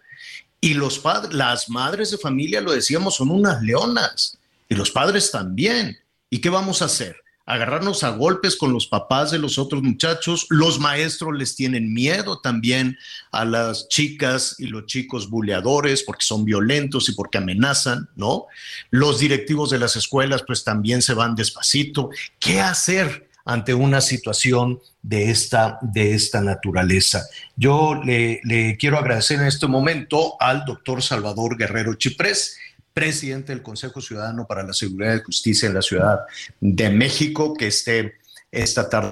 Y 0.64 0.76
los 0.76 0.98
padres, 0.98 1.34
las 1.34 1.70
madres 1.70 2.12
de 2.12 2.18
familia, 2.18 2.62
lo 2.62 2.72
decíamos, 2.72 3.16
son 3.16 3.32
unas 3.32 3.62
leonas. 3.62 4.38
Y 4.70 4.76
los 4.76 4.92
padres 4.92 5.30
también. 5.30 5.98
¿Y 6.30 6.40
qué 6.40 6.50
vamos 6.50 6.82
a 6.82 6.86
hacer? 6.86 7.18
agarrarnos 7.46 8.06
a 8.06 8.12
golpes 8.12 8.56
con 8.56 8.72
los 8.72 8.88
papás 8.88 9.32
de 9.32 9.38
los 9.38 9.58
otros 9.58 9.84
muchachos. 9.84 10.46
Los 10.50 10.80
maestros 10.80 11.38
les 11.38 11.58
tienen 11.58 11.94
miedo 11.94 12.40
también 12.40 12.98
a 13.34 13.44
las 13.44 13.90
chicas 13.90 14.56
y 14.60 14.68
los 14.68 14.86
chicos 14.86 15.30
buleadores 15.30 16.04
porque 16.04 16.24
son 16.24 16.46
violentos 16.46 17.10
y 17.10 17.12
porque 17.12 17.40
amenazan, 17.40 18.10
¿no? 18.16 18.46
Los 18.90 19.20
directivos 19.20 19.70
de 19.72 19.80
las 19.80 19.98
escuelas 19.98 20.44
pues 20.48 20.64
también 20.64 21.02
se 21.02 21.14
van 21.14 21.36
despacito. 21.36 22.10
¿Qué 22.40 22.62
hacer? 22.62 23.28
Ante 23.46 23.74
una 23.74 24.02
situación 24.02 24.80
de 25.02 25.30
esta, 25.30 25.78
de 25.82 26.14
esta 26.14 26.42
naturaleza. 26.42 27.24
Yo 27.56 28.02
le, 28.04 28.42
quiero 28.80 28.98
agradecer 28.98 29.40
en 29.40 29.48
este 29.48 29.68
momento 29.68 30.36
al 30.40 30.64
doctor 30.66 31.02
Salvador 31.02 31.58
Guerrero 31.58 31.96
Chiprés, 31.96 32.60
presidente 32.94 33.52
del 33.54 33.64
Consejo 33.64 34.02
Ciudadano 34.02 34.46
para 34.48 34.64
la 34.64 34.74
Seguridad 34.74 35.16
y 35.16 35.24
Justicia 35.24 35.68
en 35.68 35.76
la 35.76 35.82
Ciudad 35.82 36.20
de 36.60 36.90
México, 36.90 37.54
que 37.54 37.68
esté 37.68 38.16
esta 38.52 38.90
tarde. 38.90 39.12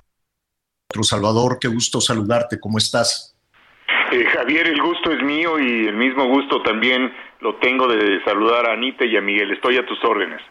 Salvador, 1.02 1.58
qué 1.60 1.70
gusto 1.70 2.02
saludarte, 2.02 2.60
¿cómo 2.60 2.78
estás? 2.78 3.36
Eh, 4.12 4.26
Javier, 4.26 4.68
el 4.68 4.82
gusto 4.82 5.12
es 5.12 5.24
mío 5.24 5.58
y 5.58 5.88
el 5.88 5.96
mismo 5.96 6.28
gusto 6.28 6.62
también 6.64 7.14
lo 7.40 7.56
tengo 7.56 7.88
de 7.88 8.22
saludar 8.26 8.70
a 8.70 8.74
Anita 8.74 9.06
y 9.06 9.16
a 9.16 9.22
Miguel. 9.22 9.52
Estoy 9.52 9.78
a 9.78 9.86
tus 9.86 10.04
órdenes. 10.04 10.42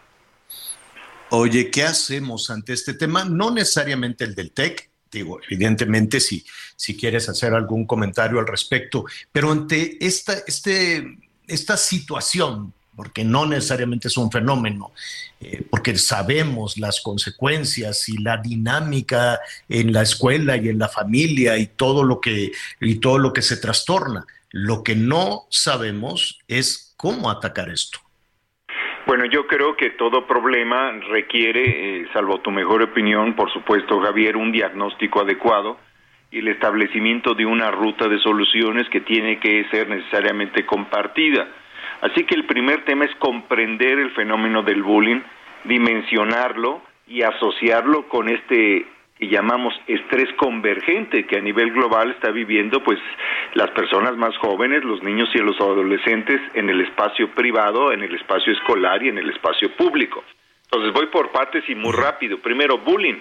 Oye, 1.33 1.70
¿qué 1.70 1.85
hacemos 1.85 2.51
ante 2.51 2.72
este 2.72 2.95
tema? 2.95 3.24
No 3.24 3.53
necesariamente 3.53 4.24
el 4.24 4.35
del 4.35 4.51
TEC, 4.51 4.91
digo, 5.12 5.39
evidentemente 5.49 6.18
si, 6.18 6.45
si 6.74 6.97
quieres 6.97 7.28
hacer 7.28 7.55
algún 7.55 7.87
comentario 7.87 8.41
al 8.41 8.49
respecto, 8.49 9.05
pero 9.31 9.53
ante 9.53 10.05
esta, 10.05 10.35
este, 10.47 11.18
esta 11.47 11.76
situación, 11.76 12.74
porque 12.97 13.24
no 13.24 13.47
necesariamente 13.47 14.09
es 14.09 14.16
un 14.16 14.31
fenómeno, 14.31 14.91
eh, 15.41 15.64
porque 15.70 15.97
sabemos 15.97 16.76
las 16.78 17.01
consecuencias 17.01 18.09
y 18.09 18.18
la 18.18 18.39
dinámica 18.39 19.39
en 19.68 19.93
la 19.93 20.03
escuela 20.03 20.57
y 20.57 20.68
en 20.68 20.81
la 20.81 20.89
familia 20.89 21.57
y 21.59 21.68
todo 21.68 22.03
lo 22.03 22.20
que, 22.20 22.51
y 22.81 22.97
todo 22.97 23.18
lo 23.18 23.33
que 23.33 23.43
se 23.43 23.57
trastorna. 23.57 24.26
Lo 24.51 24.83
que 24.83 24.97
no 24.97 25.47
sabemos 25.49 26.41
es 26.49 26.93
cómo 26.97 27.31
atacar 27.31 27.70
esto. 27.70 28.01
Bueno, 29.07 29.25
yo 29.25 29.47
creo 29.47 29.77
que 29.77 29.91
todo 29.91 30.27
problema 30.27 30.93
requiere, 31.09 32.03
eh, 32.03 32.09
salvo 32.13 32.41
tu 32.41 32.51
mejor 32.51 32.83
opinión, 32.83 33.35
por 33.35 33.51
supuesto, 33.53 34.01
Javier, 34.01 34.37
un 34.37 34.53
diagnóstico 34.53 35.21
adecuado 35.21 35.79
y 36.31 36.39
el 36.39 36.49
establecimiento 36.49 37.35
de 37.35 37.47
una 37.47 37.71
ruta 37.71 38.09
de 38.09 38.19
soluciones 38.19 38.89
que 38.89 39.01
tiene 39.01 39.41
que 39.41 39.65
ser 39.71 39.89
necesariamente 39.89 40.65
compartida. 40.65 41.49
Así 42.03 42.25
que 42.25 42.35
el 42.35 42.47
primer 42.47 42.85
tema 42.85 43.05
es 43.05 43.15
comprender 43.17 43.99
el 43.99 44.11
fenómeno 44.13 44.63
del 44.63 44.83
bullying, 44.83 45.21
dimensionarlo 45.65 46.83
y 47.09 47.23
asociarlo 47.23 48.09
con 48.09 48.29
este 48.29 48.87
y 49.21 49.29
llamamos 49.29 49.75
estrés 49.87 50.33
convergente 50.37 51.27
que 51.27 51.37
a 51.37 51.43
nivel 51.43 51.71
global 51.73 52.11
está 52.11 52.31
viviendo 52.31 52.83
pues 52.83 52.99
las 53.53 53.71
personas 53.71 54.16
más 54.16 54.35
jóvenes, 54.39 54.83
los 54.83 55.03
niños 55.03 55.29
y 55.35 55.39
los 55.39 55.61
adolescentes 55.61 56.41
en 56.55 56.71
el 56.71 56.81
espacio 56.81 57.29
privado, 57.31 57.93
en 57.93 58.03
el 58.03 58.14
espacio 58.14 58.53
escolar 58.53 59.03
y 59.03 59.09
en 59.09 59.18
el 59.18 59.29
espacio 59.29 59.71
público. 59.77 60.25
Entonces 60.64 60.93
voy 60.95 61.07
por 61.07 61.31
partes 61.31 61.68
y 61.68 61.75
muy 61.75 61.93
rápido. 61.93 62.39
Primero, 62.39 62.79
bullying. 62.79 63.18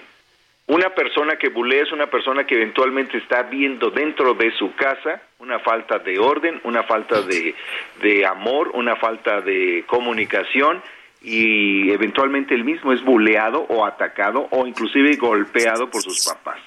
Una 0.68 0.90
persona 0.90 1.36
que 1.36 1.48
bulea 1.48 1.82
es 1.82 1.92
una 1.92 2.06
persona 2.06 2.44
que 2.44 2.54
eventualmente 2.54 3.18
está 3.18 3.42
viendo 3.42 3.90
dentro 3.90 4.34
de 4.34 4.52
su 4.52 4.72
casa 4.76 5.20
una 5.40 5.58
falta 5.58 5.98
de 5.98 6.18
orden, 6.18 6.60
una 6.62 6.84
falta 6.84 7.22
de, 7.22 7.54
de 8.00 8.24
amor, 8.24 8.70
una 8.74 8.94
falta 8.96 9.40
de 9.40 9.84
comunicación 9.86 10.80
y 11.22 11.90
eventualmente 11.90 12.54
el 12.54 12.64
mismo 12.64 12.92
es 12.92 13.02
buleado 13.04 13.60
o 13.68 13.84
atacado 13.84 14.48
o 14.50 14.66
inclusive 14.66 15.16
golpeado 15.16 15.90
por 15.90 16.02
sus 16.02 16.26
papás. 16.26 16.58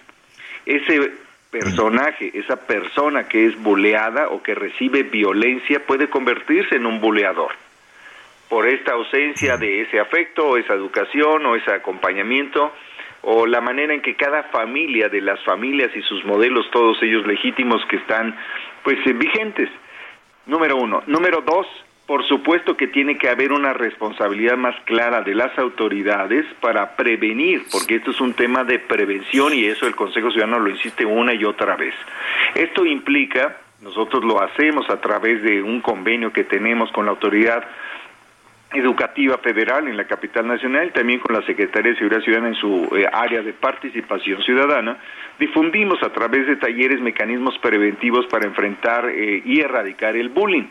Ese 0.66 1.12
personaje, 1.50 2.32
esa 2.34 2.56
persona 2.56 3.28
que 3.28 3.46
es 3.46 3.62
buleada 3.62 4.30
o 4.30 4.42
que 4.42 4.56
recibe 4.56 5.04
violencia 5.04 5.86
puede 5.86 6.10
convertirse 6.10 6.76
en 6.76 6.86
un 6.86 7.00
buleador 7.00 7.52
por 8.50 8.68
esta 8.68 8.94
ausencia 8.94 9.58
de 9.58 9.82
ese 9.82 10.00
afecto 10.00 10.48
o 10.48 10.58
esa 10.58 10.74
educación 10.74 11.46
o 11.46 11.56
ese 11.56 11.72
acompañamiento 11.72 12.72
o 13.24 13.48
la 13.48 13.62
manera 13.62 13.94
en 13.94 14.02
que 14.02 14.16
cada 14.16 14.44
familia 14.44 15.10
de 15.10 15.22
las 15.22 15.42
familias 15.44 15.92
y 15.96 16.02
sus 16.02 16.24
modelos, 16.26 16.70
todos 16.72 17.02
ellos 17.02 17.26
legítimos 17.26 17.84
que 17.90 17.96
están 17.96 18.36
pues 18.84 18.98
vigentes. 19.18 19.70
Número 20.46 20.76
uno. 20.76 21.02
Número 21.08 21.42
dos, 21.42 21.66
por 22.06 22.26
supuesto 22.28 22.76
que 22.76 22.88
tiene 22.88 23.18
que 23.18 23.30
haber 23.30 23.54
una 23.54 23.74
responsabilidad 23.74 24.58
más 24.58 24.76
clara 24.84 25.22
de 25.22 25.36
las 25.36 25.58
autoridades 25.58 26.46
para 26.60 26.96
prevenir, 26.96 27.64
porque 27.72 27.96
esto 27.96 28.12
es 28.12 28.20
un 28.20 28.34
tema 28.34 28.64
de 28.64 28.80
prevención 28.80 29.54
y 29.54 29.66
eso 29.66 29.88
el 29.88 29.96
Consejo 29.96 30.30
Ciudadano 30.32 30.60
lo 30.60 30.70
insiste 30.70 31.06
una 31.06 31.34
y 31.34 31.46
otra 31.46 31.78
vez. 31.78 31.94
Esto 32.56 32.86
implica, 32.86 33.58
nosotros 33.82 34.24
lo 34.26 34.42
hacemos 34.42 34.90
a 34.90 35.00
través 35.00 35.42
de 35.44 35.62
un 35.62 35.80
convenio 35.80 36.34
que 36.34 36.44
tenemos 36.44 36.92
con 36.92 37.06
la 37.06 37.12
autoridad 37.12 37.64
educativa 38.74 39.38
federal 39.38 39.88
en 39.88 39.96
la 39.96 40.06
capital 40.06 40.48
nacional, 40.48 40.92
también 40.92 41.20
con 41.20 41.36
la 41.36 41.46
Secretaría 41.46 41.92
de 41.92 41.98
Seguridad 41.98 42.22
Ciudadana 42.22 42.50
en 42.50 42.56
su 42.56 42.90
eh, 42.98 43.08
área 43.12 43.42
de 43.42 43.54
participación 43.54 44.42
ciudadana, 44.42 44.98
difundimos 45.40 46.02
a 46.04 46.12
través 46.12 46.48
de 46.48 46.56
talleres 46.56 47.00
mecanismos 47.00 47.58
preventivos 47.60 48.26
para 48.28 48.46
enfrentar 48.46 49.10
eh, 49.10 49.42
y 49.46 49.62
erradicar 49.62 50.16
el 50.18 50.30
bullying 50.30 50.66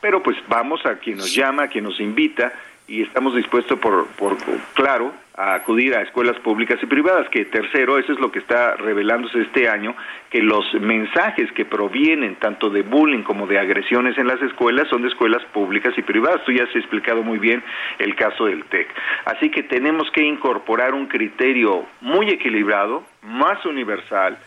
pero 0.00 0.22
pues 0.22 0.36
vamos 0.48 0.84
a 0.86 0.96
quien 0.96 1.18
nos 1.18 1.34
llama, 1.34 1.64
a 1.64 1.68
quien 1.68 1.84
nos 1.84 2.00
invita 2.00 2.52
y 2.88 3.02
estamos 3.02 3.36
dispuestos, 3.36 3.78
por, 3.78 4.06
por, 4.16 4.36
claro, 4.72 5.12
a 5.36 5.54
acudir 5.54 5.94
a 5.94 6.00
escuelas 6.00 6.38
públicas 6.40 6.78
y 6.82 6.86
privadas, 6.86 7.28
que 7.28 7.44
tercero, 7.44 7.98
eso 7.98 8.12
es 8.12 8.18
lo 8.18 8.32
que 8.32 8.38
está 8.38 8.76
revelándose 8.76 9.42
este 9.42 9.68
año, 9.68 9.94
que 10.30 10.42
los 10.42 10.64
mensajes 10.74 11.52
que 11.52 11.66
provienen 11.66 12.36
tanto 12.36 12.70
de 12.70 12.82
bullying 12.82 13.22
como 13.22 13.46
de 13.46 13.58
agresiones 13.58 14.16
en 14.16 14.26
las 14.26 14.40
escuelas 14.40 14.88
son 14.88 15.02
de 15.02 15.08
escuelas 15.08 15.44
públicas 15.52 15.92
y 15.98 16.02
privadas. 16.02 16.42
Tú 16.44 16.52
ya 16.52 16.64
has 16.64 16.74
explicado 16.74 17.22
muy 17.22 17.38
bien 17.38 17.62
el 17.98 18.16
caso 18.16 18.46
del 18.46 18.64
TEC. 18.64 18.88
Así 19.26 19.50
que 19.50 19.62
tenemos 19.62 20.10
que 20.10 20.24
incorporar 20.24 20.94
un 20.94 21.06
criterio 21.06 21.86
muy 22.00 22.30
equilibrado, 22.30 23.04
más 23.22 23.64
universal, 23.66 24.38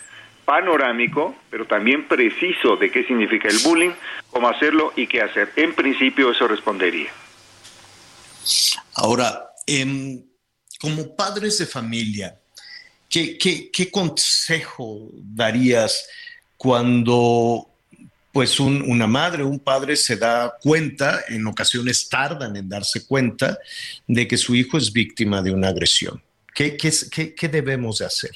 panorámico, 0.45 1.35
pero 1.49 1.65
también 1.65 2.07
preciso 2.07 2.75
de 2.75 2.91
qué 2.91 3.03
significa 3.05 3.47
el 3.47 3.59
bullying, 3.59 3.91
cómo 4.29 4.49
hacerlo 4.49 4.93
y 4.95 5.07
qué 5.07 5.21
hacer. 5.21 5.51
En 5.55 5.73
principio 5.73 6.31
eso 6.31 6.47
respondería. 6.47 7.11
Ahora, 8.95 9.51
em, 9.67 10.21
como 10.79 11.15
padres 11.15 11.57
de 11.59 11.65
familia, 11.65 12.39
¿qué, 13.09 13.89
consejo 13.91 15.09
darías 15.13 16.07
cuando 16.57 17.67
pues 18.33 18.61
una 18.61 19.07
madre 19.07 19.43
un 19.43 19.59
padre 19.59 19.97
se 19.97 20.15
da 20.15 20.53
cuenta, 20.61 21.21
en 21.27 21.45
ocasiones 21.47 22.07
tardan 22.07 22.55
en 22.55 22.69
darse 22.69 23.05
cuenta, 23.05 23.57
de 24.07 24.25
que 24.25 24.37
su 24.37 24.55
hijo 24.55 24.77
es 24.77 24.91
víctima 24.91 25.41
de 25.41 25.51
una 25.51 25.67
agresión? 25.67 26.21
¿Qué, 26.53 26.77
qué, 26.77 27.35
qué 27.35 27.47
debemos 27.49 27.99
de 27.99 28.05
hacer? 28.05 28.31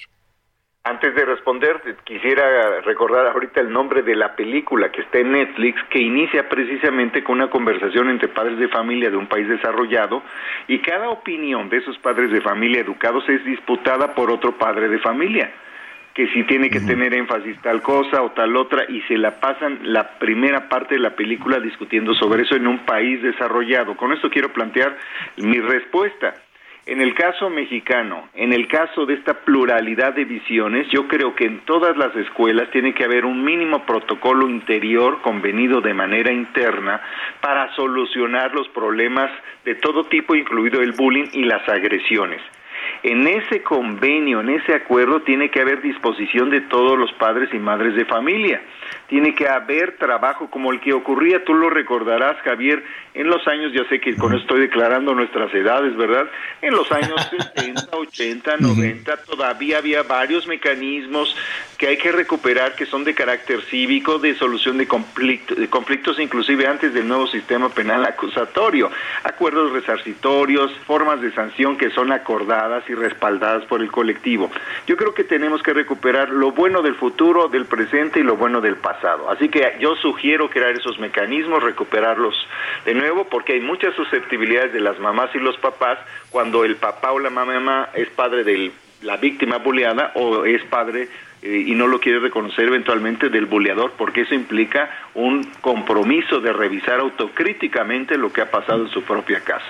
Antes 0.87 1.15
de 1.15 1.25
responder, 1.25 1.81
quisiera 2.03 2.79
recordar 2.81 3.25
ahorita 3.25 3.59
el 3.59 3.71
nombre 3.71 4.03
de 4.03 4.15
la 4.15 4.35
película 4.35 4.91
que 4.91 5.01
está 5.01 5.17
en 5.17 5.31
Netflix, 5.31 5.81
que 5.89 5.99
inicia 5.99 6.47
precisamente 6.47 7.23
con 7.23 7.37
una 7.37 7.49
conversación 7.49 8.07
entre 8.11 8.27
padres 8.27 8.59
de 8.59 8.67
familia 8.67 9.09
de 9.09 9.17
un 9.17 9.25
país 9.25 9.49
desarrollado 9.49 10.21
y 10.67 10.77
cada 10.83 11.09
opinión 11.09 11.69
de 11.69 11.77
esos 11.77 11.97
padres 11.97 12.29
de 12.29 12.39
familia 12.39 12.81
educados 12.81 13.27
es 13.29 13.43
disputada 13.45 14.13
por 14.13 14.29
otro 14.29 14.59
padre 14.59 14.87
de 14.87 14.99
familia 14.99 15.51
que 16.13 16.27
si 16.27 16.43
tiene 16.43 16.69
que 16.69 16.79
tener 16.79 17.15
énfasis 17.15 17.59
tal 17.61 17.81
cosa 17.81 18.21
o 18.21 18.31
tal 18.31 18.55
otra 18.55 18.85
y 18.87 19.01
se 19.01 19.17
la 19.17 19.39
pasan 19.39 19.79
la 19.81 20.17
primera 20.19 20.69
parte 20.69 20.95
de 20.95 21.01
la 21.01 21.15
película 21.15 21.59
discutiendo 21.59 22.13
sobre 22.13 22.43
eso 22.43 22.55
en 22.55 22.67
un 22.67 22.85
país 22.85 23.21
desarrollado. 23.23 23.97
Con 23.97 24.13
esto 24.13 24.29
quiero 24.29 24.53
plantear 24.53 24.95
mi 25.35 25.59
respuesta. 25.59 26.44
En 26.87 27.01
el 27.01 27.15
caso 27.15 27.49
mexicano, 27.49 28.29
en 28.35 28.53
el 28.53 28.67
caso 28.67 29.07
de 29.07 29.15
esta 29.15 29.33
pluralidad 29.33 30.13
de 30.13 30.23
visiones, 30.23 30.87
yo 30.91 31.07
creo 31.07 31.33
que 31.33 31.45
en 31.45 31.61
todas 31.61 31.97
las 31.97 32.15
escuelas 32.15 32.69
tiene 32.69 32.93
que 32.93 33.03
haber 33.03 33.25
un 33.25 33.43
mínimo 33.43 33.83
protocolo 33.87 34.47
interior 34.47 35.19
convenido 35.23 35.81
de 35.81 35.95
manera 35.95 36.31
interna 36.31 37.01
para 37.41 37.73
solucionar 37.75 38.53
los 38.53 38.67
problemas 38.69 39.31
de 39.63 39.73
todo 39.73 40.03
tipo, 40.03 40.35
incluido 40.35 40.79
el 40.79 40.91
bullying 40.91 41.25
y 41.33 41.45
las 41.45 41.67
agresiones. 41.67 42.39
En 43.01 43.25
ese 43.27 43.63
convenio, 43.63 44.41
en 44.41 44.49
ese 44.49 44.75
acuerdo, 44.75 45.21
tiene 45.21 45.49
que 45.49 45.61
haber 45.61 45.81
disposición 45.81 46.51
de 46.51 46.61
todos 46.61 46.99
los 46.99 47.11
padres 47.13 47.49
y 47.51 47.57
madres 47.57 47.95
de 47.95 48.05
familia. 48.05 48.61
Tiene 49.07 49.35
que 49.35 49.47
haber 49.47 49.97
trabajo 49.97 50.49
como 50.49 50.71
el 50.71 50.79
que 50.79 50.93
ocurría, 50.93 51.43
tú 51.43 51.53
lo 51.53 51.69
recordarás, 51.69 52.37
Javier, 52.43 52.83
en 53.13 53.27
los 53.27 53.47
años, 53.47 53.71
ya 53.73 53.87
sé 53.89 53.99
que 53.99 54.15
con 54.15 54.33
esto 54.33 54.45
estoy 54.45 54.61
declarando 54.61 55.15
nuestras 55.15 55.53
edades, 55.53 55.95
¿verdad? 55.97 56.29
En 56.61 56.73
los 56.75 56.91
años 56.91 57.15
70, 57.55 57.97
80, 57.97 58.57
90, 58.57 59.17
todavía 59.23 59.79
había 59.79 60.03
varios 60.03 60.47
mecanismos 60.47 61.35
que 61.77 61.87
hay 61.87 61.97
que 61.97 62.11
recuperar 62.11 62.75
que 62.75 62.85
son 62.85 63.03
de 63.03 63.13
carácter 63.13 63.61
cívico, 63.63 64.19
de 64.19 64.35
solución 64.35 64.77
de, 64.77 64.85
de 64.85 65.69
conflictos, 65.69 66.19
inclusive 66.19 66.67
antes 66.67 66.93
del 66.93 67.07
nuevo 67.07 67.27
sistema 67.27 67.69
penal 67.69 68.05
acusatorio, 68.05 68.91
acuerdos 69.23 69.73
resarcitorios, 69.73 70.71
formas 70.85 71.19
de 71.21 71.31
sanción 71.33 71.77
que 71.77 71.89
son 71.89 72.11
acordadas 72.11 72.87
y 72.89 72.93
respaldadas 72.93 73.65
por 73.65 73.81
el 73.81 73.91
colectivo. 73.91 74.51
Yo 74.87 74.95
creo 74.95 75.13
que 75.13 75.23
tenemos 75.23 75.63
que 75.63 75.73
recuperar 75.73 76.29
lo 76.29 76.51
bueno 76.51 76.81
del 76.81 76.95
futuro, 76.95 77.47
del 77.47 77.65
presente 77.65 78.19
y 78.19 78.23
lo 78.23 78.37
bueno 78.37 78.61
del 78.61 78.74
pasado. 78.75 79.29
Así 79.29 79.49
que 79.49 79.75
yo 79.79 79.95
sugiero 79.95 80.49
crear 80.49 80.71
esos 80.71 80.99
mecanismos, 80.99 81.63
recuperarlos 81.63 82.35
de 82.85 82.93
nuevo, 82.93 83.25
porque 83.25 83.53
hay 83.53 83.61
muchas 83.61 83.95
susceptibilidades 83.95 84.73
de 84.73 84.81
las 84.81 84.99
mamás 84.99 85.29
y 85.35 85.39
los 85.39 85.57
papás 85.57 85.97
cuando 86.29 86.63
el 86.63 86.75
papá 86.75 87.11
o 87.11 87.19
la 87.19 87.29
mamá 87.29 87.89
es 87.93 88.09
padre 88.09 88.43
de 88.43 88.71
la 89.01 89.17
víctima 89.17 89.57
bulleada 89.57 90.11
o 90.15 90.45
es 90.45 90.63
padre 90.63 91.09
eh, 91.41 91.63
y 91.67 91.75
no 91.75 91.87
lo 91.87 91.99
quiere 91.99 92.19
reconocer 92.19 92.67
eventualmente 92.67 93.29
del 93.29 93.45
buleador, 93.45 93.93
porque 93.97 94.21
eso 94.21 94.33
implica 94.33 94.89
un 95.13 95.43
compromiso 95.61 96.39
de 96.39 96.51
revisar 96.51 96.99
autocríticamente 96.99 98.17
lo 98.17 98.33
que 98.33 98.41
ha 98.41 98.49
pasado 98.49 98.83
en 98.83 98.89
su 98.89 99.03
propia 99.03 99.41
casa. 99.41 99.65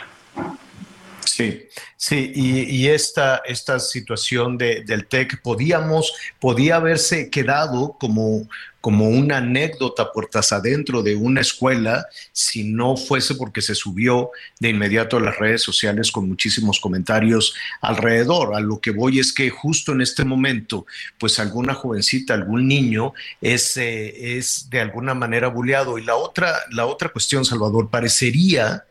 Sí, 1.36 1.67
sí, 1.97 2.31
y, 2.33 2.88
esta, 2.88 3.41
esta 3.45 3.77
situación 3.77 4.57
del 4.57 5.05
TEC 5.05 5.41
podíamos, 5.41 6.13
podía 6.39 6.77
haberse 6.77 7.29
quedado 7.29 7.97
como, 7.99 8.47
como 8.79 9.09
una 9.09 9.39
anécdota 9.39 10.13
puertas 10.13 10.53
adentro 10.53 11.03
de 11.03 11.17
una 11.17 11.41
escuela 11.41 12.05
si 12.31 12.63
no 12.63 12.95
fuese 12.95 13.36
porque 13.36 13.61
se 13.61 13.75
subió 13.75 14.31
de 14.61 14.69
inmediato 14.69 15.17
a 15.17 15.19
las 15.19 15.38
redes 15.38 15.61
sociales 15.61 16.09
con 16.09 16.29
muchísimos 16.29 16.79
comentarios 16.79 17.53
alrededor. 17.81 18.55
A 18.55 18.61
lo 18.61 18.79
que 18.79 18.91
voy 18.91 19.19
es 19.19 19.33
que 19.33 19.49
justo 19.49 19.91
en 19.91 19.99
este 19.99 20.23
momento, 20.23 20.86
pues 21.17 21.38
alguna 21.38 21.73
jovencita, 21.73 22.33
algún 22.33 22.65
niño 22.65 23.13
es, 23.41 23.75
eh, 23.75 24.38
es 24.38 24.69
de 24.69 24.79
alguna 24.79 25.13
manera 25.13 25.49
bulleado. 25.49 25.97
Y 25.97 26.05
la 26.05 26.15
otra, 26.15 26.55
la 26.71 26.86
otra 26.86 27.09
cuestión, 27.09 27.43
Salvador, 27.43 27.89
parecería 27.89 28.86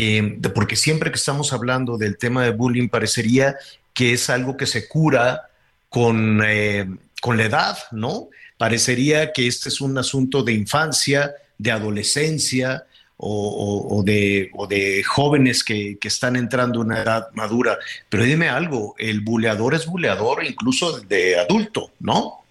eh, 0.00 0.38
porque 0.54 0.76
siempre 0.76 1.10
que 1.10 1.16
estamos 1.16 1.52
hablando 1.52 1.98
del 1.98 2.16
tema 2.18 2.44
de 2.44 2.52
bullying 2.52 2.88
parecería 2.88 3.56
que 3.92 4.12
es 4.12 4.30
algo 4.30 4.56
que 4.56 4.66
se 4.66 4.86
cura 4.86 5.50
con, 5.88 6.40
eh, 6.46 6.88
con 7.20 7.36
la 7.36 7.46
edad, 7.46 7.76
¿no? 7.90 8.28
Parecería 8.56 9.32
que 9.32 9.48
este 9.48 9.70
es 9.70 9.80
un 9.80 9.98
asunto 9.98 10.44
de 10.44 10.52
infancia, 10.52 11.34
de 11.58 11.72
adolescencia 11.72 12.84
o, 13.16 14.00
de, 14.06 14.50
o 14.54 14.68
de, 14.68 15.02
jóvenes 15.02 15.64
que, 15.64 15.98
que, 16.00 16.06
están 16.06 16.36
entrando 16.36 16.78
a 16.78 16.84
una 16.84 17.02
edad 17.02 17.28
madura. 17.34 17.76
Pero 18.08 18.22
dime 18.22 18.48
algo, 18.48 18.94
el 18.98 19.22
buleador 19.22 19.74
es 19.74 19.86
buleador 19.86 20.44
incluso 20.44 21.00
de 21.00 21.40
adulto, 21.40 21.90
¿no? 21.98 22.44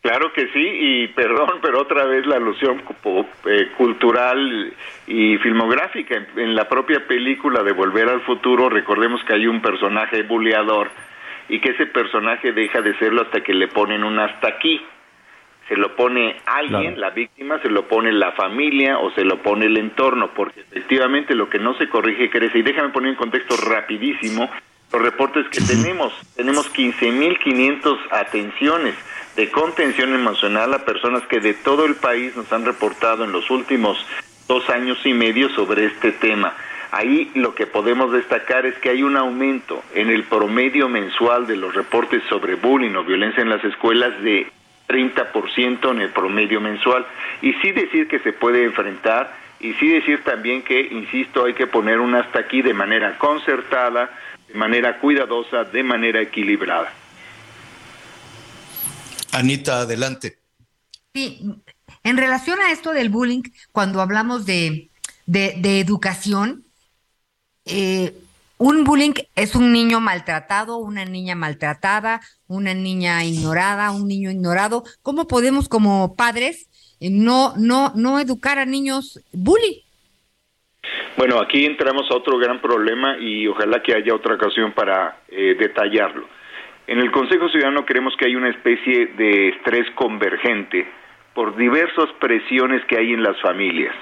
Claro 0.00 0.32
que 0.32 0.48
sí, 0.48 0.62
y 0.64 1.08
perdón, 1.08 1.58
pero 1.60 1.82
otra 1.82 2.04
vez 2.06 2.24
la 2.24 2.36
alusión 2.36 2.82
eh, 3.44 3.68
cultural 3.76 4.72
y 5.06 5.36
filmográfica. 5.38 6.26
En 6.36 6.54
la 6.54 6.68
propia 6.70 7.06
película 7.06 7.62
de 7.62 7.72
Volver 7.72 8.08
al 8.08 8.22
Futuro, 8.22 8.70
recordemos 8.70 9.22
que 9.24 9.34
hay 9.34 9.46
un 9.46 9.60
personaje 9.60 10.22
buleador 10.22 10.90
y 11.50 11.60
que 11.60 11.70
ese 11.70 11.84
personaje 11.84 12.52
deja 12.52 12.80
de 12.80 12.96
serlo 12.98 13.22
hasta 13.22 13.42
que 13.42 13.52
le 13.52 13.68
ponen 13.68 14.02
un 14.02 14.18
hasta 14.18 14.48
aquí. 14.48 14.80
Se 15.68 15.76
lo 15.76 15.94
pone 15.94 16.36
alguien, 16.46 16.98
la 16.98 17.10
víctima, 17.10 17.60
se 17.60 17.68
lo 17.68 17.86
pone 17.86 18.10
la 18.10 18.32
familia 18.32 18.98
o 18.98 19.10
se 19.12 19.24
lo 19.24 19.42
pone 19.42 19.66
el 19.66 19.76
entorno, 19.76 20.30
porque 20.34 20.60
efectivamente 20.60 21.34
lo 21.34 21.50
que 21.50 21.58
no 21.58 21.74
se 21.74 21.88
corrige 21.90 22.30
crece. 22.30 22.58
Y 22.58 22.62
déjame 22.62 22.88
poner 22.88 23.10
en 23.10 23.16
contexto 23.16 23.54
rapidísimo 23.68 24.50
los 24.92 25.02
reportes 25.02 25.46
que 25.50 25.60
tenemos. 25.60 26.12
Tenemos 26.34 26.74
15.500 26.74 27.98
atenciones 28.10 28.96
de 29.36 29.50
contención 29.50 30.14
emocional 30.14 30.74
a 30.74 30.84
personas 30.84 31.22
que 31.26 31.40
de 31.40 31.54
todo 31.54 31.86
el 31.86 31.94
país 31.94 32.36
nos 32.36 32.52
han 32.52 32.64
reportado 32.64 33.24
en 33.24 33.32
los 33.32 33.50
últimos 33.50 34.04
dos 34.48 34.68
años 34.70 34.98
y 35.04 35.14
medio 35.14 35.48
sobre 35.50 35.86
este 35.86 36.12
tema. 36.12 36.54
Ahí 36.92 37.30
lo 37.34 37.54
que 37.54 37.66
podemos 37.66 38.12
destacar 38.12 38.66
es 38.66 38.76
que 38.78 38.90
hay 38.90 39.04
un 39.04 39.16
aumento 39.16 39.82
en 39.94 40.10
el 40.10 40.24
promedio 40.24 40.88
mensual 40.88 41.46
de 41.46 41.56
los 41.56 41.74
reportes 41.74 42.22
sobre 42.28 42.56
bullying 42.56 42.96
o 42.96 43.04
violencia 43.04 43.42
en 43.42 43.48
las 43.48 43.62
escuelas 43.64 44.20
de 44.22 44.48
30% 44.88 45.90
en 45.92 46.00
el 46.00 46.10
promedio 46.10 46.60
mensual. 46.60 47.06
Y 47.42 47.52
sí 47.54 47.70
decir 47.70 48.08
que 48.08 48.18
se 48.18 48.32
puede 48.32 48.64
enfrentar 48.64 49.32
y 49.60 49.74
sí 49.74 49.88
decir 49.88 50.24
también 50.24 50.62
que, 50.62 50.80
insisto, 50.80 51.44
hay 51.44 51.54
que 51.54 51.68
poner 51.68 52.00
un 52.00 52.16
hasta 52.16 52.40
aquí 52.40 52.60
de 52.60 52.74
manera 52.74 53.18
concertada, 53.18 54.10
de 54.48 54.54
manera 54.54 54.98
cuidadosa, 54.98 55.64
de 55.64 55.84
manera 55.84 56.20
equilibrada. 56.20 56.92
Anita, 59.32 59.80
adelante. 59.80 60.38
Sí, 61.14 61.40
en 62.04 62.16
relación 62.16 62.60
a 62.60 62.72
esto 62.72 62.92
del 62.92 63.08
bullying, 63.08 63.42
cuando 63.72 64.00
hablamos 64.00 64.46
de, 64.46 64.90
de, 65.26 65.80
educación, 65.80 66.64
eh, 67.64 68.14
un 68.58 68.84
bullying 68.84 69.14
es 69.36 69.54
un 69.54 69.72
niño 69.72 70.00
maltratado, 70.00 70.78
una 70.78 71.04
niña 71.04 71.34
maltratada, 71.34 72.20
una 72.46 72.74
niña 72.74 73.24
ignorada, 73.24 73.90
un 73.90 74.06
niño 74.06 74.30
ignorado. 74.30 74.84
¿Cómo 75.02 75.26
podemos 75.26 75.68
como 75.68 76.14
padres 76.14 76.68
eh, 77.00 77.10
no, 77.10 77.54
no, 77.56 77.92
no 77.96 78.20
educar 78.20 78.58
a 78.58 78.66
niños 78.66 79.20
bullying? 79.32 79.80
Bueno, 81.16 81.40
aquí 81.40 81.66
entramos 81.66 82.10
a 82.10 82.16
otro 82.16 82.38
gran 82.38 82.60
problema 82.62 83.18
y 83.18 83.46
ojalá 83.46 83.82
que 83.82 83.94
haya 83.94 84.14
otra 84.14 84.34
ocasión 84.34 84.72
para 84.72 85.22
eh, 85.28 85.54
detallarlo. 85.58 86.39
En 86.90 86.98
el 86.98 87.12
Consejo 87.12 87.48
Ciudadano 87.50 87.86
creemos 87.86 88.16
que 88.16 88.26
hay 88.26 88.34
una 88.34 88.48
especie 88.48 89.12
de 89.16 89.50
estrés 89.50 89.88
convergente 89.92 90.88
por 91.34 91.54
diversas 91.54 92.10
presiones 92.18 92.84
que 92.86 92.98
hay 92.98 93.12
en 93.12 93.22
las 93.22 93.40
familias. 93.40 93.94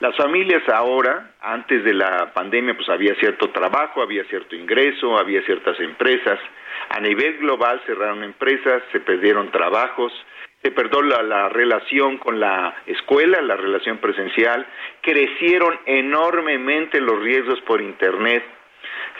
Las 0.00 0.16
familias 0.16 0.68
ahora, 0.68 1.30
antes 1.40 1.84
de 1.84 1.94
la 1.94 2.32
pandemia, 2.34 2.74
pues 2.74 2.88
había 2.88 3.14
cierto 3.20 3.50
trabajo, 3.50 4.02
había 4.02 4.24
cierto 4.24 4.56
ingreso, 4.56 5.16
había 5.16 5.42
ciertas 5.42 5.78
empresas. 5.78 6.40
A 6.88 6.98
nivel 6.98 7.38
global 7.38 7.80
cerraron 7.86 8.24
empresas, 8.24 8.82
se 8.90 8.98
perdieron 8.98 9.52
trabajos, 9.52 10.12
se 10.60 10.72
perdió 10.72 11.02
la, 11.02 11.22
la, 11.22 11.48
relación 11.50 12.18
con 12.18 12.40
la 12.40 12.74
escuela, 12.86 13.40
la 13.42 13.54
relación 13.54 13.98
presencial, 13.98 14.66
crecieron 15.02 15.78
enormemente 15.86 17.00
los 17.00 17.22
riesgos 17.22 17.60
por 17.60 17.80
Internet, 17.80 18.42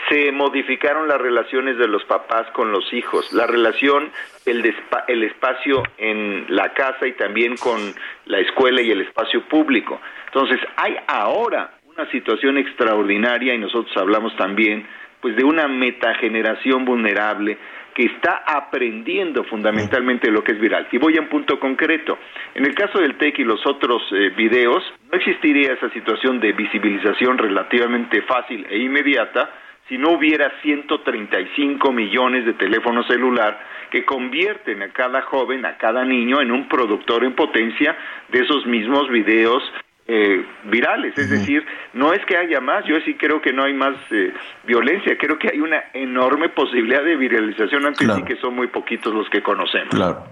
se 0.09 0.32
modificaron 0.32 1.09
las 1.09 1.20
relaciones 1.20 1.78
de 1.78 1.88
los 1.88 2.05
papás 2.05 2.50
con 2.52 2.72
los 2.72 2.92
hijos, 2.92 3.32
la 3.32 3.46
relación, 3.46 4.11
el, 4.46 4.74
el 5.09 5.22
espacio 5.24 5.82
en 5.98 6.46
la 6.48 6.72
casa 6.72 7.07
y 7.07 7.12
también 7.12 7.57
con 7.57 7.80
la 8.26 8.38
escuela 8.40 8.82
y 8.82 8.90
el 8.90 9.02
espacio 9.02 9.42
público. 9.48 10.00
Entonces, 10.26 10.61
hay 10.76 10.96
ahora 11.07 11.74
una 11.96 12.11
situación 12.11 12.59
extraordinaria 12.59 13.55
y 13.55 13.59
nosotros 13.59 13.96
hablamos 13.96 14.36
también 14.36 14.86
pues 15.20 15.36
de 15.36 15.44
una 15.44 15.68
metageneración 15.68 16.84
vulnerable 16.84 17.57
que 17.94 18.05
está 18.05 18.42
aprendiendo 18.44 19.44
fundamentalmente 19.44 20.30
lo 20.30 20.42
que 20.42 20.52
es 20.52 20.61
viral. 20.61 20.88
Y 20.90 20.98
voy 20.98 21.16
a 21.16 21.20
un 21.20 21.28
punto 21.28 21.59
concreto. 21.61 22.18
En 22.55 22.66
el 22.66 22.74
caso 22.74 22.98
del 22.98 23.16
TEC 23.16 23.38
y 23.38 23.44
los 23.44 23.64
otros 23.64 24.02
eh, 24.12 24.30
videos, 24.36 24.82
no 25.11 25.16
existiría 25.16 25.72
esa 25.72 25.88
situación 25.90 26.40
de 26.40 26.52
visibilización 26.52 27.38
relativamente 27.38 28.20
fácil 28.22 28.66
e 28.68 28.78
inmediata 28.78 29.50
si 29.89 29.99
no 29.99 30.12
hubiera 30.12 30.51
135 30.62 31.93
millones 31.93 32.47
de 32.47 32.55
teléfonos 32.55 33.07
celular 33.07 33.59
que 33.91 34.05
convierten 34.05 34.82
a 34.82 34.89
cada 34.93 35.22
joven, 35.22 35.64
a 35.66 35.76
cada 35.76 36.05
niño 36.05 36.41
en 36.41 36.51
un 36.51 36.68
productor 36.68 37.24
en 37.24 37.35
potencia 37.35 37.97
de 38.30 38.41
esos 38.41 38.66
mismos 38.66 39.09
videos 39.11 39.62
eh, 40.07 40.45
virales. 40.64 41.16
Es 41.16 41.30
decir, 41.30 41.64
no 41.93 42.12
es 42.12 42.24
que 42.26 42.37
haya 42.37 42.61
más, 42.61 42.85
yo 42.87 42.97
sí 43.05 43.14
creo 43.14 43.41
que 43.41 43.53
no 43.53 43.64
hay 43.64 43.72
más 43.72 43.97
eh, 44.11 44.32
violencia, 44.64 45.16
creo 45.18 45.39
que 45.39 45.49
hay 45.53 45.61
una 45.61 45.85
enorme 45.93 46.49
posibilidad 46.49 47.03
de 47.03 47.16
viralización, 47.16 47.85
aunque 47.87 48.07
sí 48.07 48.22
que 48.22 48.37
son 48.37 48.55
muy 48.55 48.66
poquitos 48.68 49.14
los 49.14 49.28
que 49.30 49.43
conocemos. 49.43 49.91
Claro. 49.91 50.24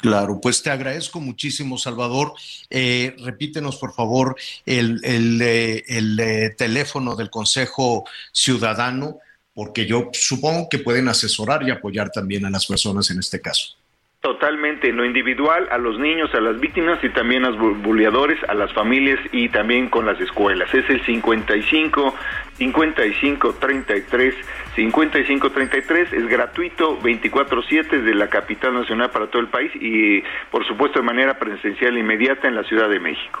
Claro, 0.00 0.40
pues 0.40 0.62
te 0.62 0.70
agradezco 0.70 1.20
muchísimo, 1.20 1.76
Salvador. 1.76 2.32
Eh, 2.70 3.14
repítenos, 3.18 3.76
por 3.76 3.92
favor, 3.92 4.34
el, 4.64 4.98
el, 5.04 5.42
el 5.42 6.56
teléfono 6.56 7.16
del 7.16 7.28
Consejo 7.28 8.04
Ciudadano, 8.32 9.18
porque 9.52 9.86
yo 9.86 10.08
supongo 10.12 10.68
que 10.70 10.78
pueden 10.78 11.08
asesorar 11.08 11.66
y 11.68 11.70
apoyar 11.70 12.10
también 12.10 12.46
a 12.46 12.50
las 12.50 12.66
personas 12.66 13.10
en 13.10 13.18
este 13.18 13.40
caso. 13.40 13.79
Totalmente, 14.20 14.90
en 14.90 14.98
lo 14.98 15.06
individual, 15.06 15.66
a 15.70 15.78
los 15.78 15.98
niños, 15.98 16.34
a 16.34 16.42
las 16.42 16.60
víctimas 16.60 17.02
y 17.02 17.08
también 17.08 17.46
a 17.46 17.50
los 17.50 17.80
bulleadores, 17.80 18.38
a 18.50 18.54
las 18.54 18.70
familias 18.74 19.18
y 19.32 19.48
también 19.48 19.88
con 19.88 20.04
las 20.04 20.20
escuelas. 20.20 20.74
Es 20.74 20.90
el 20.90 21.02
55 21.06 22.14
55 22.58 23.54
33 23.54 24.34
55 24.76 25.50
33, 25.50 26.12
es 26.12 26.28
gratuito, 26.28 27.00
24-7 27.00 28.02
de 28.02 28.14
la 28.14 28.28
capital 28.28 28.74
nacional 28.74 29.10
para 29.10 29.28
todo 29.28 29.40
el 29.40 29.48
país 29.48 29.72
y 29.76 30.22
por 30.50 30.66
supuesto 30.66 30.98
de 30.98 31.06
manera 31.06 31.38
presencial 31.38 31.96
inmediata 31.96 32.46
en 32.46 32.56
la 32.56 32.64
Ciudad 32.64 32.90
de 32.90 33.00
México. 33.00 33.40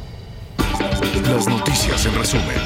Las 1.29 1.47
noticias 1.47 2.05
en 2.05 2.15
resumen. 2.15 2.57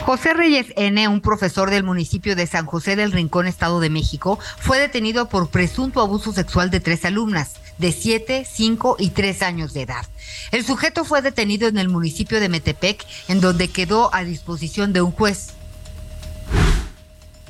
José 0.00 0.34
Reyes 0.34 0.66
N., 0.76 1.08
un 1.08 1.20
profesor 1.20 1.70
del 1.70 1.84
municipio 1.84 2.34
de 2.34 2.46
San 2.46 2.66
José 2.66 2.96
del 2.96 3.12
Rincón, 3.12 3.46
Estado 3.46 3.80
de 3.80 3.90
México, 3.90 4.38
fue 4.58 4.78
detenido 4.78 5.28
por 5.28 5.48
presunto 5.48 6.00
abuso 6.00 6.32
sexual 6.32 6.70
de 6.70 6.80
tres 6.80 7.04
alumnas 7.04 7.54
de 7.78 7.92
7, 7.92 8.46
5 8.50 8.96
y 8.98 9.10
3 9.10 9.42
años 9.42 9.74
de 9.74 9.82
edad. 9.82 10.06
El 10.50 10.64
sujeto 10.64 11.04
fue 11.04 11.22
detenido 11.22 11.68
en 11.68 11.78
el 11.78 11.88
municipio 11.88 12.40
de 12.40 12.48
Metepec, 12.48 13.04
en 13.28 13.40
donde 13.40 13.68
quedó 13.68 14.14
a 14.14 14.24
disposición 14.24 14.92
de 14.92 15.02
un 15.02 15.12
juez. 15.12 15.50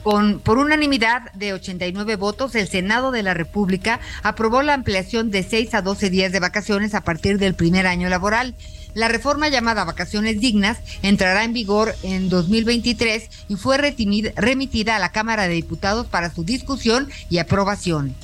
Con, 0.02 0.40
por 0.40 0.58
unanimidad 0.58 1.32
de 1.32 1.52
89 1.52 2.16
votos, 2.16 2.54
el 2.56 2.66
Senado 2.66 3.12
de 3.12 3.22
la 3.22 3.34
República 3.34 4.00
aprobó 4.24 4.62
la 4.62 4.74
ampliación 4.74 5.30
de 5.30 5.44
6 5.44 5.74
a 5.74 5.82
12 5.82 6.10
días 6.10 6.32
de 6.32 6.40
vacaciones 6.40 6.94
a 6.94 7.02
partir 7.02 7.38
del 7.38 7.54
primer 7.54 7.86
año 7.86 8.08
laboral. 8.08 8.56
La 8.94 9.08
reforma 9.08 9.48
llamada 9.48 9.84
Vacaciones 9.84 10.40
Dignas 10.40 10.78
entrará 11.02 11.44
en 11.44 11.54
vigor 11.54 11.94
en 12.02 12.28
2023 12.28 13.28
y 13.48 13.56
fue 13.56 13.78
remitida 13.78 14.96
a 14.96 14.98
la 14.98 15.12
Cámara 15.12 15.48
de 15.48 15.54
Diputados 15.54 16.06
para 16.06 16.32
su 16.32 16.44
discusión 16.44 17.08
y 17.30 17.38
aprobación. 17.38 18.14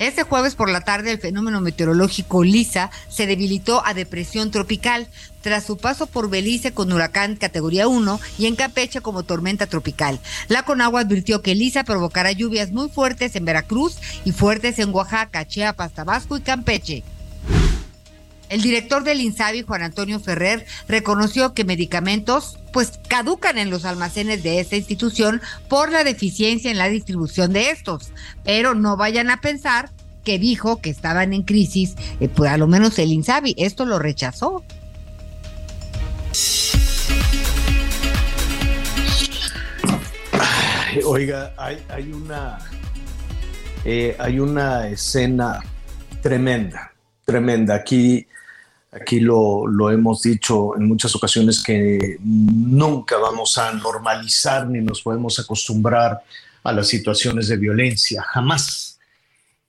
Este 0.00 0.22
jueves 0.22 0.54
por 0.54 0.70
la 0.70 0.80
tarde 0.80 1.12
el 1.12 1.20
fenómeno 1.20 1.60
meteorológico 1.60 2.42
Lisa 2.42 2.90
se 3.10 3.26
debilitó 3.26 3.84
a 3.84 3.92
depresión 3.92 4.50
tropical 4.50 5.06
tras 5.42 5.64
su 5.64 5.76
paso 5.76 6.06
por 6.06 6.30
Belice 6.30 6.72
con 6.72 6.90
huracán 6.90 7.36
categoría 7.36 7.86
1 7.86 8.18
y 8.38 8.46
en 8.46 8.56
Campeche 8.56 9.02
como 9.02 9.24
tormenta 9.24 9.66
tropical. 9.66 10.18
La 10.48 10.62
Conagua 10.62 11.02
advirtió 11.02 11.42
que 11.42 11.54
Lisa 11.54 11.84
provocará 11.84 12.32
lluvias 12.32 12.72
muy 12.72 12.88
fuertes 12.88 13.36
en 13.36 13.44
Veracruz 13.44 13.98
y 14.24 14.32
fuertes 14.32 14.78
en 14.78 14.92
Oaxaca, 14.92 15.46
Chiapas, 15.46 15.92
Tabasco 15.92 16.38
y 16.38 16.40
Campeche. 16.40 17.04
El 18.50 18.62
director 18.62 19.04
del 19.04 19.20
INSABI, 19.20 19.62
Juan 19.62 19.82
Antonio 19.82 20.18
Ferrer, 20.18 20.66
reconoció 20.88 21.54
que 21.54 21.64
medicamentos 21.64 22.58
pues 22.72 22.98
caducan 23.08 23.58
en 23.58 23.70
los 23.70 23.84
almacenes 23.84 24.42
de 24.42 24.58
esta 24.58 24.76
institución 24.76 25.40
por 25.68 25.92
la 25.92 26.02
deficiencia 26.02 26.68
en 26.68 26.76
la 26.76 26.88
distribución 26.88 27.52
de 27.52 27.70
estos. 27.70 28.10
Pero 28.44 28.74
no 28.74 28.96
vayan 28.96 29.30
a 29.30 29.40
pensar 29.40 29.90
que 30.24 30.40
dijo 30.40 30.80
que 30.80 30.90
estaban 30.90 31.32
en 31.32 31.44
crisis, 31.44 31.94
eh, 32.18 32.28
pues 32.28 32.50
a 32.50 32.56
lo 32.56 32.66
menos 32.66 32.98
el 32.98 33.12
INSABI, 33.12 33.54
esto 33.56 33.86
lo 33.86 34.00
rechazó. 34.00 34.64
oiga, 41.04 41.54
hay, 41.56 42.10
una 42.12 42.58
eh, 43.84 44.16
hay 44.18 44.40
una 44.40 44.88
escena 44.88 45.60
tremenda, 46.20 46.92
tremenda. 47.24 47.76
Aquí 47.76 48.26
Aquí 48.92 49.20
lo, 49.20 49.90
hemos 49.90 50.22
dicho 50.22 50.76
en 50.76 50.88
muchas 50.88 51.14
ocasiones 51.14 51.62
que 51.62 52.18
nunca 52.20 53.18
vamos 53.18 53.56
a 53.56 53.72
normalizar 53.72 54.66
ni 54.66 54.80
nos 54.80 55.02
podemos 55.02 55.38
acostumbrar 55.38 56.20
a 56.64 56.72
las 56.72 56.88
situaciones 56.88 57.48
de 57.48 57.56
violencia, 57.56 58.22
jamás. 58.22 58.98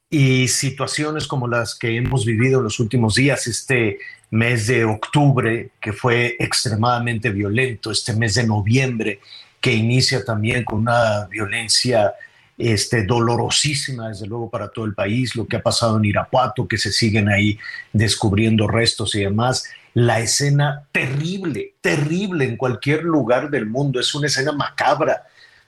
Y 0.10 0.48
situaciones 0.48 1.28
como 1.28 1.48
las 1.48 1.76
que 1.76 1.96
hemos 1.96 2.26
vivido 2.26 2.58
en 2.58 2.66
los 2.66 2.80
últimos 2.80 3.16
días, 3.16 3.46
este 3.46 4.00
mes 4.32 4.68
de 4.68 4.86
octubre, 4.86 5.72
que 5.80 5.94
fue 5.94 6.36
extremadamente 6.40 7.30
violento, 7.30 7.92
este 7.92 8.14
mes 8.16 8.34
de 8.34 8.48
noviembre, 8.48 9.20
que 9.62 9.72
inicia 9.72 10.26
también 10.26 10.64
con 10.64 10.80
una 10.80 11.28
violencia 11.28 12.14
este, 12.62 13.04
dolorosísima, 13.04 14.10
desde 14.10 14.28
luego, 14.28 14.50
para 14.50 14.70
todo 14.70 14.86
el 14.86 14.94
país, 14.94 15.36
lo 15.36 15.48
que 15.48 15.58
ha 15.58 15.64
pasado 15.64 15.98
en 15.98 16.06
Irapuato, 16.06 16.68
que 16.68 16.78
se 16.78 16.92
siguen 16.92 17.30
ahí 17.30 17.58
descubriendo 17.94 18.68
restos 18.68 19.16
y 19.16 19.22
demás. 19.22 19.66
La 19.94 20.20
escena 20.20 20.84
terrible, 20.92 21.74
terrible 21.82 22.46
en 22.46 22.58
cualquier 22.58 23.04
lugar 23.04 23.50
del 23.50 23.66
mundo, 23.66 24.00
es 24.00 24.14
una 24.16 24.28
escena 24.28 24.52
macabra, 24.52 25.24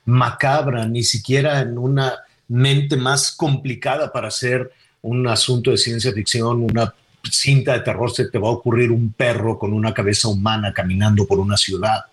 macabra, 0.05 0.87
ni 0.87 1.03
siquiera 1.03 1.59
en 1.61 1.77
una 1.77 2.19
mente 2.47 2.95
más 2.97 3.31
complicada 3.31 4.11
para 4.11 4.27
hacer 4.27 4.71
un 5.01 5.27
asunto 5.27 5.71
de 5.71 5.77
ciencia 5.77 6.13
ficción, 6.13 6.63
una 6.63 6.93
cinta 7.29 7.73
de 7.73 7.79
terror, 7.81 8.11
se 8.11 8.25
te 8.29 8.37
va 8.37 8.49
a 8.49 8.51
ocurrir 8.51 8.91
un 8.91 9.13
perro 9.13 9.57
con 9.57 9.73
una 9.73 9.93
cabeza 9.93 10.27
humana 10.27 10.73
caminando 10.73 11.25
por 11.25 11.39
una 11.39 11.57
ciudad. 11.57 12.05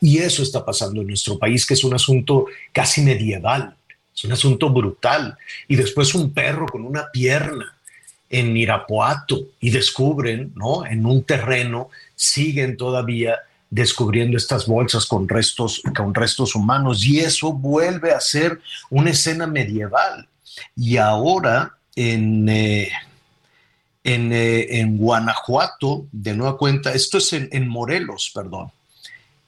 Y 0.00 0.18
eso 0.18 0.42
está 0.42 0.64
pasando 0.64 1.00
en 1.00 1.08
nuestro 1.08 1.38
país, 1.38 1.66
que 1.66 1.74
es 1.74 1.84
un 1.84 1.94
asunto 1.94 2.46
casi 2.72 3.02
medieval. 3.02 3.74
Es 4.18 4.24
un 4.24 4.32
asunto 4.32 4.70
brutal. 4.70 5.38
Y 5.68 5.76
después 5.76 6.12
un 6.12 6.32
perro 6.32 6.66
con 6.66 6.84
una 6.84 7.08
pierna 7.12 7.76
en 8.28 8.56
Irapuato 8.56 9.38
y 9.60 9.70
descubren, 9.70 10.52
¿no? 10.56 10.84
En 10.84 11.06
un 11.06 11.22
terreno, 11.22 11.88
siguen 12.16 12.76
todavía 12.76 13.36
descubriendo 13.70 14.36
estas 14.36 14.66
bolsas 14.66 15.06
con 15.06 15.28
restos, 15.28 15.82
con 15.96 16.14
restos 16.14 16.56
humanos 16.56 17.04
y 17.06 17.20
eso 17.20 17.52
vuelve 17.52 18.12
a 18.12 18.20
ser 18.20 18.60
una 18.90 19.10
escena 19.10 19.46
medieval. 19.46 20.28
Y 20.74 20.96
ahora 20.96 21.76
en, 21.94 22.48
eh, 22.48 22.90
en, 24.02 24.32
eh, 24.32 24.80
en 24.80 24.98
Guanajuato, 24.98 26.06
de 26.10 26.34
nueva 26.34 26.58
cuenta, 26.58 26.92
esto 26.92 27.18
es 27.18 27.32
en, 27.32 27.68
Morelos, 27.68 28.32
perdón. 28.34 28.72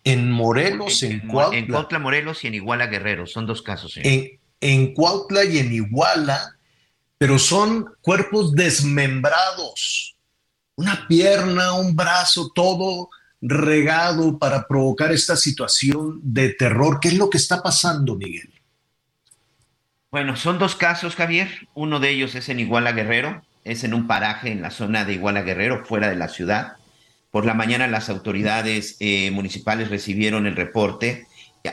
En 0.05 0.31
Morelos, 0.31 1.03
en, 1.03 1.21
Cuautla. 1.27 1.59
En 1.59 1.67
Cuautla, 1.67 1.99
Morelos 1.99 2.45
y 2.45 2.47
en 2.47 2.55
Iguala 2.55 2.87
Guerrero, 2.87 3.27
son 3.27 3.47
dos 3.47 3.63
casos. 3.63 3.97
En, 3.97 4.40
en 4.61 4.95
Cuautla 4.95 5.45
y 5.45 5.59
en 5.59 5.73
Iguala, 5.73 6.57
pero 7.19 7.39
son 7.39 7.95
cuerpos 8.01 8.53
desmembrados. 8.55 10.17
Una 10.77 11.07
pierna, 11.09 11.75
un 11.75 11.95
brazo, 11.95 12.51
todo 12.55 13.11
regado 13.41 14.39
para 14.39 14.67
provocar 14.67 15.13
esta 15.13 15.37
situación 15.37 16.21
de 16.23 16.51
terror. 16.51 16.99
¿Qué 17.01 17.09
es 17.09 17.15
lo 17.15 17.31
que 17.31 17.39
está 17.39 17.63
pasando, 17.63 18.17
Miguel? 18.17 18.51
Bueno, 20.11 20.37
son 20.37 20.59
dos 20.59 20.75
casos, 20.75 21.15
Javier. 21.15 21.69
Uno 21.75 22.01
de 22.01 22.11
ellos 22.11 22.35
es 22.35 22.49
en 22.49 22.61
Iguala 22.61 22.93
Guerrero, 22.93 23.43
es 23.65 23.85
en 23.85 23.95
un 23.95 24.07
paraje 24.07 24.51
en 24.51 24.61
la 24.61 24.71
zona 24.71 25.05
de 25.05 25.15
Iguala 25.15 25.43
Guerrero, 25.43 25.85
fuera 25.85 26.11
de 26.11 26.17
la 26.17 26.29
ciudad. 26.29 26.77
Por 27.31 27.47
la 27.47 27.55
mañana 27.55 27.87
las 27.87 28.09
autoridades 28.11 28.97
eh, 28.99 29.31
municipales 29.31 29.89
recibieron 29.89 30.47
el 30.47 30.57
reporte. 30.57 31.27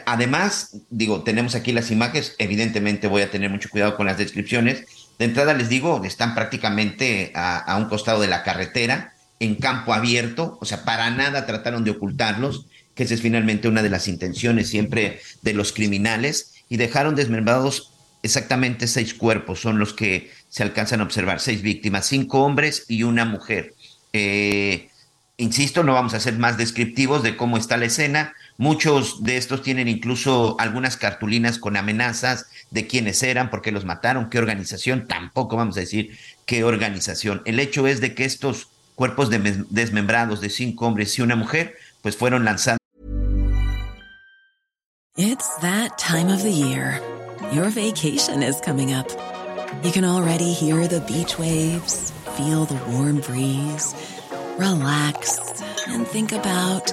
Además, 0.05 0.77
digo, 0.89 1.23
tenemos 1.23 1.55
aquí 1.55 1.71
las 1.71 1.91
imágenes, 1.91 2.35
evidentemente 2.39 3.07
voy 3.07 3.21
a 3.21 3.31
tener 3.31 3.49
mucho 3.49 3.69
cuidado 3.69 3.95
con 3.95 4.05
las 4.05 4.17
descripciones. 4.17 4.85
De 5.17 5.25
entrada 5.25 5.53
les 5.53 5.69
digo, 5.69 6.03
están 6.03 6.35
prácticamente 6.35 7.31
a, 7.35 7.75
un 7.77 7.85
costado 7.85 8.21
de 8.21 8.27
la 8.27 8.43
carretera, 8.43 9.13
en 9.39 9.55
campo 9.55 9.93
abierto, 9.93 10.57
o 10.59 10.65
sea, 10.65 10.83
para 10.83 11.09
nada 11.11 11.45
trataron 11.45 11.83
de 11.83 11.91
ocultarlos, 11.91 12.65
que 12.95 13.03
esa 13.03 13.13
es 13.13 13.21
finalmente 13.21 13.67
una 13.67 13.83
de 13.83 13.89
las 13.89 14.07
intenciones 14.07 14.69
siempre 14.69 15.21
de 15.41 15.53
los 15.53 15.71
criminales, 15.71 16.53
y 16.69 16.77
dejaron 16.77 17.15
desmembrados 17.15 17.93
exactamente 18.23 18.87
seis 18.87 19.13
cuerpos, 19.13 19.61
son 19.61 19.79
los 19.79 19.93
que 19.93 20.31
se 20.49 20.63
alcanzan 20.63 20.99
a 20.99 21.03
observar, 21.03 21.39
seis 21.39 21.61
víctimas, 21.61 22.07
cinco 22.07 22.43
hombres 22.43 22.85
y 22.87 23.03
una 23.03 23.25
mujer. 23.25 23.73
Eh, 24.11 24.89
insisto, 25.37 25.83
no 25.83 25.93
vamos 25.93 26.13
a 26.13 26.19
ser 26.19 26.37
más 26.37 26.57
descriptivos 26.57 27.23
de 27.23 27.37
cómo 27.37 27.57
está 27.57 27.77
la 27.77 27.85
escena. 27.85 28.33
Muchos 28.57 29.23
de 29.23 29.37
estos 29.37 29.61
tienen 29.61 29.87
incluso 29.87 30.55
algunas 30.59 30.97
cartulinas 30.97 31.59
con 31.59 31.77
amenazas 31.77 32.47
de 32.71 32.87
quiénes 32.87 33.21
eran, 33.21 33.51
por 33.51 33.61
qué 33.61 33.71
los 33.71 33.85
mataron, 33.85 34.29
qué 34.31 34.39
organización, 34.39 35.07
tampoco 35.07 35.57
vamos 35.57 35.77
a 35.77 35.81
decir 35.81 36.17
qué 36.45 36.63
organización. 36.63 37.43
El 37.45 37.59
hecho 37.59 37.85
es 37.85 38.01
de 38.01 38.15
que 38.15 38.25
estos 38.25 38.69
cuerpos 38.95 39.29
desmembrados 39.29 40.41
de 40.41 40.49
cinco 40.49 40.87
hombres 40.87 41.17
y 41.19 41.21
una 41.21 41.35
mujer, 41.35 41.75
pues 42.01 42.17
fueron 42.17 42.45
lanzados. 42.45 42.79
It's 45.17 45.55
that 45.61 45.97
time 45.97 46.31
of 46.31 46.41
the 46.41 46.51
year. 46.51 46.99
Your 47.53 47.69
vacation 47.69 48.41
is 48.41 48.59
coming 48.61 48.93
up. 48.93 49.07
You 49.83 49.91
can 49.91 50.03
already 50.03 50.51
hear 50.53 50.87
the 50.87 51.01
beach 51.01 51.37
waves, 51.37 52.11
feel 52.35 52.65
the 52.65 52.79
warm 52.91 53.21
breeze, 53.21 53.93
relax 54.57 55.39
and 55.87 56.07
think 56.07 56.31
about 56.31 56.91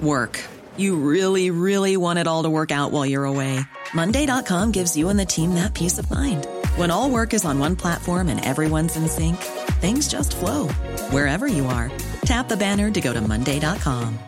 work. 0.00 0.40
You 0.76 0.96
really, 0.96 1.50
really 1.50 1.96
want 1.96 2.18
it 2.18 2.26
all 2.26 2.42
to 2.42 2.50
work 2.50 2.70
out 2.70 2.92
while 2.92 3.06
you're 3.06 3.24
away. 3.24 3.60
Monday.com 3.94 4.72
gives 4.72 4.96
you 4.96 5.08
and 5.08 5.18
the 5.18 5.24
team 5.24 5.54
that 5.54 5.72
peace 5.74 5.98
of 5.98 6.10
mind. 6.10 6.46
When 6.76 6.90
all 6.90 7.10
work 7.10 7.32
is 7.32 7.44
on 7.44 7.58
one 7.58 7.76
platform 7.76 8.28
and 8.28 8.44
everyone's 8.44 8.96
in 8.96 9.08
sync, 9.08 9.36
things 9.80 10.08
just 10.08 10.36
flow 10.36 10.68
wherever 11.10 11.46
you 11.46 11.66
are. 11.66 11.90
Tap 12.24 12.48
the 12.48 12.56
banner 12.56 12.90
to 12.90 13.00
go 13.00 13.12
to 13.12 13.20
Monday.com. 13.20 14.18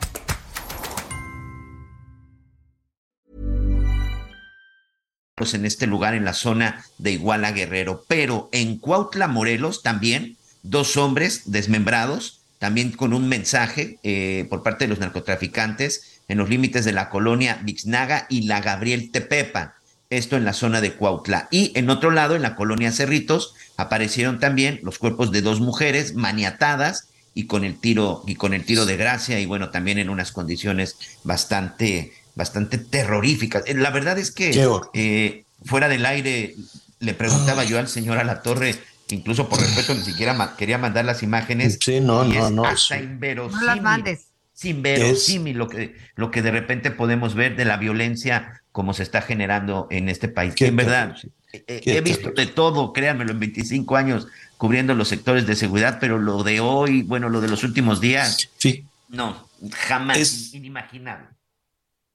Pues 5.35 5.55
en 5.55 5.65
este 5.67 5.87
lugar, 5.87 6.15
en 6.15 6.25
la 6.25 6.33
zona 6.33 6.85
de 6.99 7.13
Iguala 7.13 7.53
Guerrero, 7.53 8.05
pero 8.09 8.49
en 8.51 8.79
Cuautla, 8.79 9.29
Morelos, 9.29 9.83
también 9.83 10.37
dos 10.65 10.97
hombres 10.97 11.43
desmembrados, 11.45 12.41
también 12.59 12.91
con 12.91 13.13
un 13.13 13.29
mensaje 13.29 13.99
eh, 14.03 14.47
por 14.51 14.65
parte 14.65 14.85
de 14.85 14.89
los 14.89 14.99
narcotraficantes 14.99 16.18
en 16.29 16.39
los 16.39 16.49
límites 16.49 16.85
de 16.85 16.93
la 16.93 17.09
colonia 17.09 17.59
Vixnaga 17.63 18.27
y 18.29 18.43
la 18.43 18.61
Gabriel 18.61 19.11
Tepepa 19.11 19.75
esto 20.11 20.37
en 20.37 20.45
la 20.45 20.53
zona 20.53 20.81
de 20.81 20.95
Cuautla. 20.95 21.49
Y 21.51 21.73
en 21.75 21.91
otro 21.91 22.11
lado, 22.11 22.35
en 22.35 22.43
la 22.43 22.55
colonia 22.57 22.93
Cerritos, 22.93 23.55
aparecieron 23.77 24.41
también 24.41 24.81
los 24.83 24.99
cuerpos 24.99 25.31
de 25.33 25.43
dos 25.43 25.61
mujeres 25.61 26.15
maniatadas 26.15 27.09
y 27.35 27.47
con 27.47 27.65
el 27.65 27.79
tiro, 27.79 28.25
y 28.27 28.35
con 28.35 28.55
el 28.55 28.65
tiro 28.65 28.87
de 28.87 28.97
gracia, 28.97 29.39
y 29.39 29.47
bueno, 29.47 29.71
también 29.71 29.99
en 29.99 30.09
unas 30.09 30.33
condiciones 30.33 30.97
bastante, 31.25 32.13
bastante 32.35 32.79
terroríficas. 32.79 33.63
Eh, 33.67 33.75
la 33.75 33.91
verdad 33.91 34.19
es 34.19 34.31
que 34.31 34.67
eh, 34.95 35.45
fuera 35.65 35.89
del 35.89 36.07
aire 36.07 36.57
le 37.01 37.15
preguntaba 37.15 37.65
yo 37.65 37.79
al 37.79 37.89
señor 37.89 38.19
a 38.19 38.25
la 38.25 38.43
torre, 38.43 38.75
incluso 39.11 39.49
por 39.49 39.61
respeto 39.61 39.95
ni 39.95 40.03
siquiera 40.03 40.55
quería 40.57 40.79
mandar 40.79 41.05
las 41.05 41.23
imágenes. 41.23 41.79
Sí, 41.81 42.01
no, 42.01 42.25
no, 42.25 42.51
no. 42.51 42.65
Hasta 42.65 42.99
inverosímil. 42.99 43.61
No 43.61 43.67
las 43.67 43.83
mandes. 43.83 44.28
Inverosímil 44.63 45.57
lo 45.57 45.69
que, 45.69 45.97
lo 46.17 46.31
que 46.31 46.43
de 46.43 46.51
repente 46.51 46.91
podemos 46.91 47.35
ver 47.35 47.57
de 47.57 47.65
la 47.65 47.77
violencia 47.77 48.63
como 48.73 48.95
se 48.95 49.03
está 49.03 49.23
generando 49.23 49.87
en 49.91 50.09
este 50.09 50.29
país. 50.29 50.55
En 50.61 50.77
verdad, 50.77 51.17
he, 51.53 52.01
visto 52.01 52.31
de 52.31 52.47
todo, 52.47 52.93
créanmelo, 52.93 53.33
en 53.33 53.41
25 53.41 53.97
años 53.97 54.29
cubriendo 54.57 54.95
los 54.95 55.09
sectores 55.09 55.47
de 55.47 55.57
seguridad, 55.57 55.99
pero 56.01 56.19
lo 56.19 56.43
de 56.43 56.61
hoy, 56.61 57.03
bueno, 57.03 57.29
lo 57.29 57.41
de 57.41 57.49
los 57.49 57.65
últimos 57.65 58.01
días, 58.01 58.51
sí. 58.59 58.85
no, 59.09 59.49
jamás, 59.73 60.19
es, 60.19 60.55
inimaginable. 60.55 61.29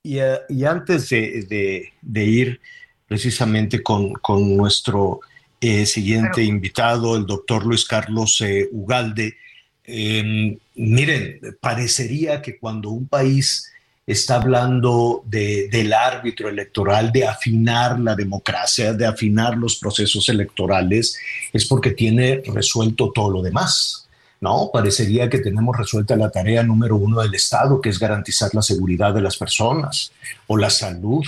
Y, 0.03 0.19
eh, 0.19 0.39
y 0.49 0.65
antes 0.65 1.09
de, 1.09 1.91
de, 2.01 2.25
ir 2.25 2.59
precisamente 3.07 3.81
con, 3.81 4.13
con 4.13 4.57
nuestro 4.57 5.21
eh, 5.61 5.85
siguiente 5.85 6.43
invitado, 6.43 7.15
el 7.15 7.25
doctor 7.25 7.65
Luis 7.65 7.85
Carlos 7.85 8.41
eh, 8.41 8.67
Ugalde, 8.73 9.37
em, 9.85 10.57
miren, 10.75 11.39
parecería 11.59 12.41
que 12.41 12.57
cuando 12.57 12.89
un 12.89 13.07
país 13.07 13.71
está 14.05 14.35
hablando 14.35 15.23
del 15.25 15.93
árbitro 15.93 16.49
electoral, 16.49 17.11
de 17.11 17.25
afinar 17.25 17.99
la 17.99 18.15
democracia, 18.15 18.93
de 18.93 19.05
afinar 19.05 19.57
los 19.57 19.77
procesos 19.77 20.27
electorales, 20.29 21.17
es 21.53 21.65
porque 21.65 21.91
tiene 21.91 22.41
resuelto 22.45 23.11
todo 23.13 23.29
lo 23.29 23.41
demás. 23.41 24.07
No, 24.41 24.69
parecería 24.73 25.29
que 25.29 25.39
tenemos 25.39 25.77
resuelta 25.77 26.17
la 26.17 26.29
tarea 26.29 26.63
número 26.63 26.97
uno 26.97 27.21
del 27.21 27.33
Estado, 27.33 27.79
que 27.79 27.87
es 27.87 27.97
garantizar 27.97 28.53
la 28.53 28.61
seguridad 28.61 29.13
de 29.13 29.21
las 29.21 29.37
personas 29.37 30.11
o 30.47 30.57
la 30.57 30.69
salud 30.69 31.23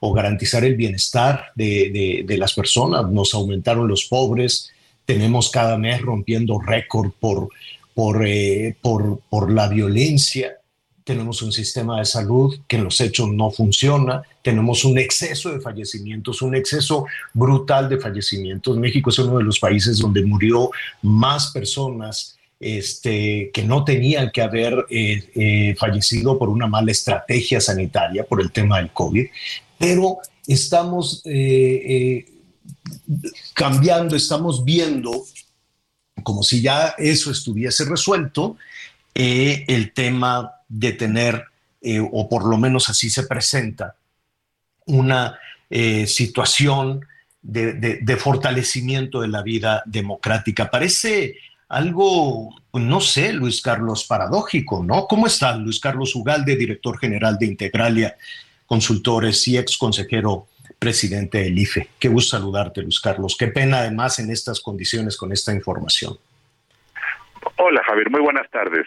o 0.00 0.12
garantizar 0.14 0.64
el 0.64 0.74
bienestar 0.74 1.52
de, 1.54 2.24
las 2.38 2.54
personas. 2.54 3.10
Nos 3.10 3.34
aumentaron 3.34 3.86
los 3.86 4.06
pobres, 4.06 4.70
tenemos 5.04 5.50
cada 5.50 5.76
mes 5.76 6.00
rompiendo 6.00 6.58
récord 6.58 7.10
por, 7.20 7.50
por, 7.94 8.26
eh, 8.26 8.76
por, 8.80 9.20
por 9.30 9.50
la 9.50 9.68
violencia. 9.68 10.58
Tenemos 11.04 11.42
un 11.42 11.52
sistema 11.52 11.98
de 11.98 12.06
salud 12.06 12.58
que 12.66 12.76
en 12.76 12.84
los 12.84 13.00
hechos 13.00 13.28
no 13.28 13.50
funciona, 13.50 14.22
tenemos 14.42 14.84
un 14.84 14.98
exceso 14.98 15.50
de 15.50 15.60
fallecimientos, 15.60 16.42
un 16.42 16.54
exceso 16.54 17.06
brutal 17.34 17.88
de 17.88 17.98
fallecimientos. 17.98 18.76
México 18.78 19.10
es 19.10 19.18
uno 19.18 19.38
de 19.38 19.44
los 19.44 19.58
países 19.58 19.98
donde 19.98 20.24
murió 20.24 20.70
más 21.02 21.50
personas 21.52 22.38
este, 22.60 23.50
que 23.52 23.62
no 23.62 23.84
tenían 23.84 24.30
que 24.30 24.40
haber 24.40 24.86
eh, 24.88 25.22
eh, 25.34 25.74
fallecido 25.78 26.38
por 26.38 26.48
una 26.48 26.66
mala 26.66 26.92
estrategia 26.92 27.60
sanitaria, 27.60 28.24
por 28.24 28.40
el 28.40 28.52
tema 28.52 28.78
del 28.78 28.90
COVID, 28.90 29.26
pero 29.78 30.18
estamos 30.46 31.20
eh, 31.26 32.24
cambiando, 33.52 34.16
estamos 34.16 34.64
viendo 34.64 35.24
como 36.22 36.42
si 36.42 36.62
ya 36.62 36.94
eso 36.98 37.30
estuviese 37.30 37.84
resuelto, 37.84 38.56
el 39.14 39.92
tema 39.92 40.52
de 40.68 40.92
tener, 40.92 41.44
eh, 41.80 42.00
o 42.00 42.28
por 42.28 42.44
lo 42.46 42.58
menos 42.58 42.88
así 42.88 43.10
se 43.10 43.24
presenta, 43.24 43.94
una 44.86 45.38
eh, 45.70 46.06
situación 46.06 47.06
de, 47.42 48.16
fortalecimiento 48.18 49.20
de 49.20 49.28
la 49.28 49.42
vida 49.42 49.82
democrática. 49.86 50.70
Parece 50.70 51.36
algo, 51.68 52.54
no 52.72 53.00
sé, 53.00 53.32
Luis 53.32 53.60
Carlos, 53.60 54.04
paradójico, 54.04 54.82
¿no? 54.82 55.06
¿Cómo 55.06 55.26
está 55.26 55.56
Luis 55.56 55.78
Carlos 55.78 56.14
Ugalde, 56.14 56.56
director 56.56 56.98
general 56.98 57.38
de 57.38 57.46
Integralia 57.46 58.16
Consultores 58.66 59.46
y 59.46 59.58
ex 59.58 59.76
consejero 59.76 60.48
presidente 60.78 61.38
del 61.38 61.58
IFE? 61.58 61.88
Qué 61.98 62.08
gusto 62.08 62.36
saludarte, 62.36 62.82
Luis 62.82 63.00
Carlos. 63.00 63.36
Qué 63.38 63.48
pena 63.48 63.78
además 63.78 64.18
en 64.18 64.30
estas 64.30 64.60
condiciones 64.60 65.16
con 65.16 65.32
esta 65.32 65.52
información. 65.52 66.18
Hola, 67.56 67.82
Javier, 67.86 68.10
muy 68.10 68.20
buenas 68.20 68.50
tardes. 68.50 68.86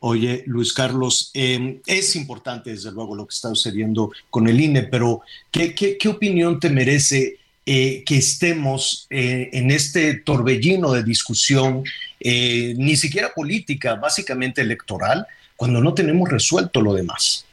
Oye, 0.00 0.44
Luis 0.46 0.72
Carlos, 0.72 1.30
em, 1.34 1.80
es 1.86 2.16
importante 2.16 2.70
desde 2.70 2.90
luego 2.90 3.14
lo 3.14 3.26
que 3.26 3.34
está 3.34 3.50
sucediendo 3.50 4.10
con 4.30 4.48
el 4.48 4.58
INE, 4.58 4.84
pero 4.84 5.20
¿qué, 5.50 5.74
qué, 5.74 6.08
opinión 6.08 6.58
te 6.58 6.70
merece 6.70 7.38
eh, 7.66 8.02
que 8.04 8.16
estemos 8.16 9.06
eh, 9.10 9.50
en 9.52 9.70
este 9.70 10.14
torbellino 10.14 10.92
de 10.92 11.02
discusión, 11.02 11.84
eh, 12.18 12.74
ni 12.78 12.96
siquiera 12.96 13.32
política, 13.34 13.96
básicamente 13.96 14.62
electoral, 14.62 15.26
cuando 15.54 15.82
no 15.82 15.92
tenemos 15.92 16.30
resuelto 16.30 16.80
lo 16.80 16.94
demás? 16.94 17.46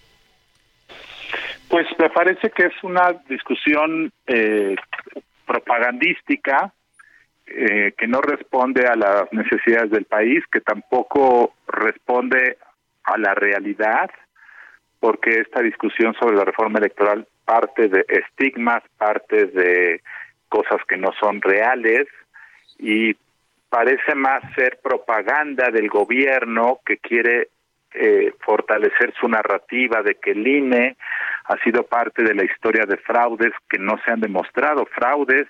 Pues 1.70 1.88
me 2.00 2.10
parece 2.10 2.50
que 2.52 2.68
es 2.68 2.84
una 2.84 3.14
discusión 3.28 4.12
propagandística 5.46 6.72
eh, 7.46 7.94
que 7.98 8.08
no 8.08 8.22
responde 8.22 8.86
a 8.88 8.96
las 8.96 9.32
necesidades 9.32 9.90
del 9.90 10.06
país, 10.06 10.44
que 10.52 10.62
tampoco 10.62 11.54
responde 11.68 12.58
a 13.04 13.18
la 13.18 13.34
realidad, 13.34 14.10
porque 15.00 15.40
esta 15.40 15.62
discusión 15.62 16.14
sobre 16.20 16.36
la 16.36 16.44
reforma 16.44 16.80
electoral 16.80 17.26
parte 17.46 17.88
de 17.88 18.06
estigmas, 18.10 18.84
parte 18.98 19.46
de 19.46 20.02
cosas 20.50 20.82
que 20.88 20.98
no 20.98 21.12
son 21.20 21.42
reales 21.42 22.08
y 22.78 23.16
parece 23.70 24.16
más 24.16 24.42
ser 24.54 24.80
propaganda 24.84 25.70
del 25.72 25.88
gobierno 25.88 26.80
que 26.86 26.98
quiere 26.98 27.50
eh, 27.94 28.34
fortalecer 28.42 29.14
su 29.20 29.28
narrativa 29.28 30.02
de 30.02 30.16
que 30.16 30.32
el 30.32 30.48
INE 30.48 30.98
ha 31.46 31.58
sido 31.64 31.84
parte 31.84 32.24
de 32.24 32.36
la 32.36 32.44
historia 32.44 32.86
de 32.86 32.98
fraudes 32.98 33.54
que 33.70 33.80
no 33.80 33.98
se 34.04 34.12
han 34.12 34.20
demostrado, 34.20 34.86
fraudes 34.86 35.48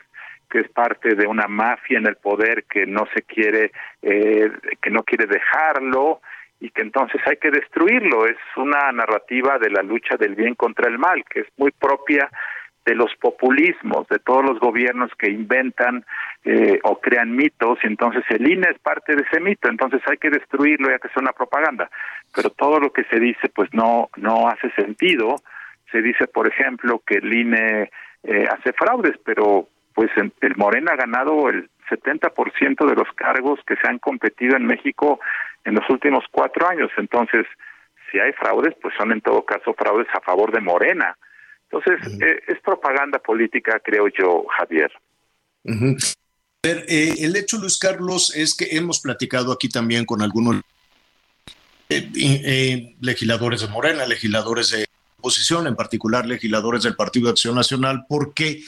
que 0.50 0.60
es 0.60 0.70
parte 0.70 1.16
de 1.16 1.28
una 1.28 1.48
mafia 1.48 1.98
en 1.98 2.08
el 2.08 2.16
poder 2.16 2.64
que 2.66 2.86
no 2.86 3.06
se 3.14 3.22
quiere, 3.24 3.72
eh, 4.02 4.50
que 4.82 4.90
no 4.90 5.04
quiere 5.04 5.26
dejarlo 5.26 6.22
y 6.60 6.70
que 6.70 6.82
entonces 6.82 7.22
hay 7.26 7.38
que 7.38 7.52
destruirlo. 7.52 8.26
Es 8.26 8.38
una 8.56 8.92
narrativa 8.92 9.58
de 9.60 9.70
la 9.70 9.82
lucha 9.82 10.16
del 10.18 10.36
bien 10.36 10.56
contra 10.56 10.90
el 10.90 10.98
mal, 10.98 11.24
que 11.30 11.42
es 11.42 11.48
muy 11.58 11.72
propia 11.72 12.30
de 12.88 12.96
los 12.96 13.14
populismos, 13.18 14.08
de 14.08 14.18
todos 14.20 14.46
los 14.46 14.60
gobiernos 14.62 15.12
que 15.20 15.30
inventan 15.30 16.06
eh, 16.46 16.80
o 16.84 17.02
crean 17.02 17.36
mitos, 17.36 17.78
y 17.84 17.88
entonces 17.88 18.24
el 18.30 18.50
INE 18.50 18.70
es 18.70 18.80
parte 18.80 19.14
de 19.14 19.24
ese 19.30 19.42
mito, 19.42 19.68
entonces 19.68 20.02
hay 20.10 20.18
que 20.18 20.30
destruirlo 20.30 20.90
y 20.90 20.94
hay 20.94 21.00
que 21.00 21.10
hacer 21.10 21.22
una 21.22 21.34
propaganda. 21.34 21.90
Pero 22.34 22.50
todo 22.52 22.80
lo 22.80 22.94
que 22.94 23.04
se 23.12 23.20
dice 23.20 23.50
pues 23.50 23.70
no, 23.74 24.10
no 24.16 24.48
hace 24.48 24.72
sentido. 24.72 25.36
Se 25.92 26.02
dice, 26.02 26.28
por 26.28 26.48
ejemplo, 26.48 27.02
que 27.06 27.16
el 27.16 27.34
INE 27.34 27.92
eh, 28.24 28.48
hace 28.50 28.72
fraudes, 28.72 29.18
pero 29.26 29.68
pues 29.94 30.10
el 30.16 30.56
Morena 30.56 30.94
ha 30.94 30.96
ganado 30.96 31.50
el 31.50 31.70
70% 31.90 32.86
de 32.86 32.96
los 32.96 33.12
cargos 33.16 33.60
que 33.68 33.76
se 33.76 33.88
han 33.88 34.00
competido 34.00 34.56
en 34.56 34.66
México 34.66 35.20
en 35.66 35.76
los 35.76 35.90
últimos 35.90 36.24
cuatro 36.32 36.70
años. 36.70 36.90
Entonces, 36.98 37.46
si 38.10 38.20
hay 38.20 38.32
fraudes, 38.32 38.76
pues 38.82 38.94
son 38.98 39.12
en 39.12 39.20
todo 39.20 39.44
caso 39.44 39.74
fraudes 39.74 40.08
a 40.14 40.22
favor 40.22 40.54
de 40.54 40.62
Morena. 40.62 41.18
Entonces, 41.70 42.22
eh, 42.22 42.40
es 42.48 42.60
propaganda 42.62 43.20
política, 43.20 43.80
creo 43.84 44.08
yo, 44.08 44.46
Javier. 44.58 44.92
Eh, 46.64 47.16
el 47.20 47.36
hecho, 47.36 47.58
Luis 47.58 47.78
Carlos, 47.78 48.34
es 48.36 48.56
que 48.56 48.70
hemos 48.72 49.00
platicado 49.00 49.52
aquí 49.52 49.70
también 49.70 50.06
con 50.06 50.22
algunos 50.22 50.62
eh, 51.90 52.96
legisladores 53.02 53.62
de 53.62 53.68
Morena, 53.68 54.06
legisladores 54.06 54.72
de 54.72 54.86
oposición, 55.18 55.68
en 55.68 55.76
particular 55.76 56.26
legisladores 56.26 56.84
del 56.84 56.96
Partido 56.96 57.26
de 57.26 57.32
Acción 57.32 57.56
Nacional, 57.56 58.06
porque 58.08 58.62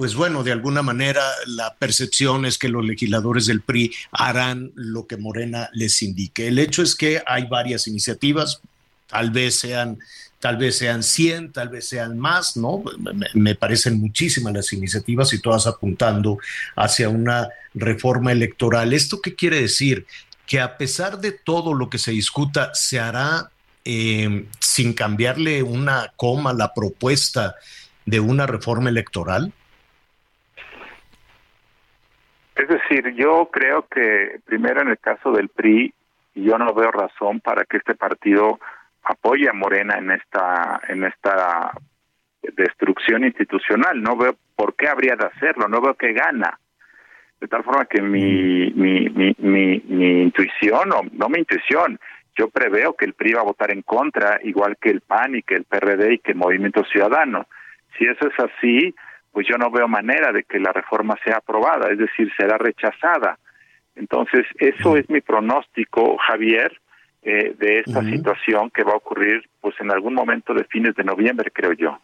pues 0.00 0.14
bueno, 0.14 0.42
de 0.42 0.52
alguna 0.52 0.80
manera 0.80 1.22
la 1.46 1.74
percepción 1.74 2.46
es 2.46 2.56
que 2.56 2.70
los 2.70 2.82
legisladores 2.82 3.44
del 3.44 3.60
PRI 3.60 3.92
harán 4.12 4.72
lo 4.74 5.06
que 5.06 5.18
Morena 5.18 5.68
les 5.74 6.00
indique. 6.02 6.48
El 6.48 6.58
hecho 6.58 6.82
es 6.82 6.94
que 6.94 7.22
hay 7.26 7.44
varias 7.48 7.86
iniciativas, 7.86 8.62
tal 9.08 9.30
vez 9.30 9.56
sean 9.56 9.98
tal 10.40 10.56
vez 10.56 10.78
sean 10.78 11.02
100, 11.02 11.52
tal 11.52 11.68
vez 11.68 11.88
sean 11.88 12.18
más, 12.18 12.56
¿no? 12.56 12.82
Me, 13.34 13.54
parecen 13.54 14.00
muchísimas 14.00 14.54
las 14.54 14.72
iniciativas 14.72 15.32
y 15.34 15.40
todas 15.40 15.66
apuntando 15.66 16.38
hacia 16.76 17.10
una 17.10 17.48
reforma 17.74 18.32
electoral. 18.32 18.92
¿Esto 18.94 19.20
qué 19.22 19.34
quiere 19.34 19.60
decir? 19.60 20.06
Que 20.46 20.60
a 20.60 20.78
pesar 20.78 21.18
de 21.18 21.32
todo 21.32 21.74
lo 21.74 21.90
que 21.90 21.98
se 21.98 22.10
discuta, 22.10 22.74
se 22.74 22.98
hará 22.98 23.50
eh, 23.84 24.46
sin 24.58 24.94
cambiarle 24.94 25.62
una 25.62 26.12
coma 26.16 26.54
la 26.54 26.72
propuesta 26.72 27.54
de 28.06 28.18
una 28.18 28.46
reforma 28.46 28.88
electoral. 28.88 29.52
Es 32.56 32.68
decir, 32.68 33.14
yo 33.14 33.50
creo 33.52 33.86
que 33.88 34.40
primero 34.46 34.80
en 34.80 34.88
el 34.88 34.98
caso 34.98 35.32
del 35.32 35.50
PRI, 35.50 35.94
yo 36.34 36.56
no 36.58 36.72
veo 36.74 36.90
razón 36.90 37.40
para 37.40 37.64
que 37.64 37.76
este 37.76 37.94
partido 37.94 38.58
apoye 39.10 39.48
a 39.48 39.52
Morena 39.52 39.98
en 39.98 40.10
esta 40.10 40.80
en 40.88 41.04
esta 41.04 41.72
destrucción 42.42 43.24
institucional. 43.24 44.02
No 44.02 44.16
veo 44.16 44.36
por 44.56 44.74
qué 44.74 44.88
habría 44.88 45.16
de 45.16 45.26
hacerlo, 45.26 45.68
no 45.68 45.80
veo 45.80 45.94
que 45.94 46.12
gana. 46.12 46.58
De 47.40 47.48
tal 47.48 47.64
forma 47.64 47.86
que 47.86 48.02
mi, 48.02 48.70
mi, 48.72 49.08
mi, 49.08 49.34
mi, 49.38 49.82
mi 49.86 50.22
intuición, 50.22 50.92
o 50.92 51.02
no 51.12 51.28
mi 51.28 51.38
intuición, 51.38 51.98
yo 52.36 52.48
preveo 52.50 52.94
que 52.94 53.06
el 53.06 53.14
PRI 53.14 53.32
va 53.32 53.40
a 53.40 53.44
votar 53.44 53.72
en 53.72 53.82
contra, 53.82 54.38
igual 54.42 54.76
que 54.80 54.90
el 54.90 55.00
PAN 55.00 55.36
y 55.36 55.42
que 55.42 55.54
el 55.54 55.64
PRD 55.64 56.14
y 56.14 56.18
que 56.18 56.32
el 56.32 56.38
Movimiento 56.38 56.84
Ciudadano. 56.84 57.46
Si 57.96 58.04
eso 58.04 58.28
es 58.28 58.38
así, 58.38 58.94
pues 59.32 59.46
yo 59.48 59.56
no 59.56 59.70
veo 59.70 59.88
manera 59.88 60.32
de 60.32 60.44
que 60.44 60.58
la 60.58 60.72
reforma 60.72 61.16
sea 61.24 61.38
aprobada, 61.38 61.90
es 61.90 61.98
decir, 61.98 62.30
será 62.36 62.58
rechazada. 62.58 63.38
Entonces, 63.96 64.46
eso 64.58 64.96
es 64.96 65.08
mi 65.10 65.20
pronóstico, 65.20 66.16
Javier, 66.18 66.78
eh, 67.22 67.54
de 67.58 67.80
esta 67.80 68.02
situación 68.02 68.70
que 68.70 68.82
va 68.82 68.92
a 68.92 68.96
ocurrir 68.96 69.48
pues 69.60 69.74
en 69.80 69.90
algún 69.90 70.14
momento 70.14 70.54
de 70.54 70.64
fines 70.64 70.94
de 70.94 71.04
noviembre, 71.04 71.50
creo 71.52 71.72
yo. 71.72 71.98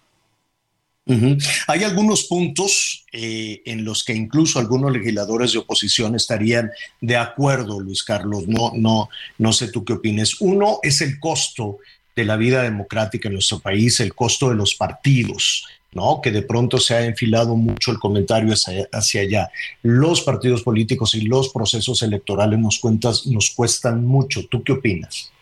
Hay 1.68 1.84
algunos 1.84 2.24
puntos 2.24 3.06
eh, 3.12 3.62
en 3.64 3.84
los 3.84 4.02
que 4.02 4.12
incluso 4.12 4.58
algunos 4.58 4.92
legisladores 4.92 5.52
de 5.52 5.60
oposición 5.60 6.16
estarían 6.16 6.70
de 7.00 7.16
acuerdo, 7.16 7.78
Luis 7.78 8.02
Carlos. 8.02 8.48
No, 8.48 8.72
no, 8.74 9.08
no 9.38 9.52
sé 9.52 9.70
tú 9.70 9.84
qué 9.84 9.92
opines. 9.92 10.40
Uno 10.40 10.80
es 10.82 11.00
el 11.02 11.20
costo 11.20 11.78
de 12.16 12.24
la 12.24 12.36
vida 12.36 12.62
democrática 12.62 13.28
en 13.28 13.34
nuestro 13.34 13.60
país, 13.60 14.00
el 14.00 14.14
costo 14.14 14.48
de 14.48 14.56
los 14.56 14.74
partidos. 14.74 15.66
¿No? 15.96 16.20
Que 16.22 16.30
de 16.30 16.42
pronto 16.42 16.78
se 16.78 16.94
ha 16.94 17.04
enfilado 17.04 17.56
mucho 17.56 17.90
el 17.90 17.98
comentario 17.98 18.52
hacia, 18.52 19.20
allá. 19.20 19.48
Los 19.82 20.20
partidos 20.20 20.62
políticos 20.62 21.14
y 21.14 21.22
los 21.22 21.52
procesos 21.52 22.02
electorales 22.02 22.58
nos, 22.58 22.78
cuentas, 22.78 23.26
nos 23.26 23.50
cuestan 23.50 24.06
mucho. 24.06 24.46
¿Tú 24.48 24.62
qué 24.62 24.72
opinas? 24.72 25.32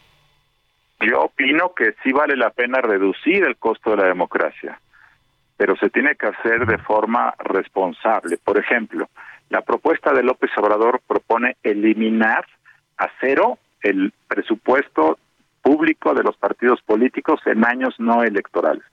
Yo 1.01 1.23
opino 1.23 1.75
que 1.75 1.95
sí 2.03 2.13
vale 2.13 2.37
la 2.37 2.51
pena 2.51 2.81
reducir 2.81 3.45
el 3.45 3.57
costo 3.57 3.91
de 3.91 3.97
la 3.97 4.07
democracia, 4.07 4.81
pero 5.57 5.77
se 5.77 5.91
tiene 5.91 6.15
que 6.15 6.29
hacer 6.29 6.67
de 6.67 6.79
forma 6.79 7.35
responsable. 7.39 8.39
Por 8.39 8.57
ejemplo, 8.57 9.11
la 9.51 9.61
propuesta 9.63 10.13
de 10.13 10.23
López 10.23 10.51
Obrador 10.57 11.01
propone 11.07 11.57
eliminar 11.63 12.47
a 12.97 13.09
cero 13.21 13.59
el 13.83 14.13
presupuesto 14.29 15.19
público 15.63 16.15
de 16.15 16.23
los 16.23 16.37
partidos 16.37 16.81
políticos 16.83 17.41
en 17.47 17.65
años 17.65 17.95
no 17.99 18.23
electorales. 18.23 18.85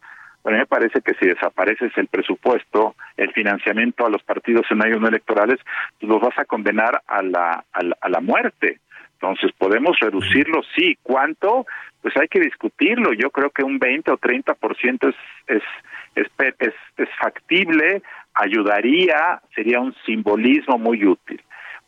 A 0.43 0.49
mí 0.49 0.57
me 0.57 0.65
parece 0.65 1.01
que 1.01 1.13
si 1.15 1.27
desapareces 1.27 1.91
el 1.97 2.07
presupuesto, 2.07 2.95
el 3.17 3.31
financiamiento 3.31 4.05
a 4.05 4.09
los 4.09 4.23
partidos 4.23 4.65
en 4.71 4.83
años 4.83 4.99
no 4.99 5.07
electorales, 5.07 5.59
pues 5.99 6.09
los 6.09 6.19
vas 6.21 6.37
a 6.37 6.45
condenar 6.45 7.01
a 7.07 7.21
la, 7.21 7.63
a 7.71 8.09
la, 8.09 8.19
muerte. 8.21 8.79
Entonces, 9.13 9.51
¿podemos 9.57 9.97
reducirlo? 9.99 10.61
Sí. 10.75 10.97
¿Cuánto? 11.03 11.67
Pues 12.01 12.17
hay 12.17 12.27
que 12.27 12.39
discutirlo. 12.39 13.13
Yo 13.13 13.29
creo 13.29 13.51
que 13.51 13.63
un 13.63 13.77
20 13.77 14.11
o 14.11 14.17
30% 14.17 15.09
es, 15.09 15.15
es, 15.47 15.63
es, 16.15 16.27
es, 16.57 16.73
es 16.97 17.09
factible, 17.19 18.01
ayudaría, 18.33 19.41
sería 19.53 19.79
un 19.79 19.93
simbolismo 20.05 20.79
muy 20.79 21.05
útil. 21.05 21.41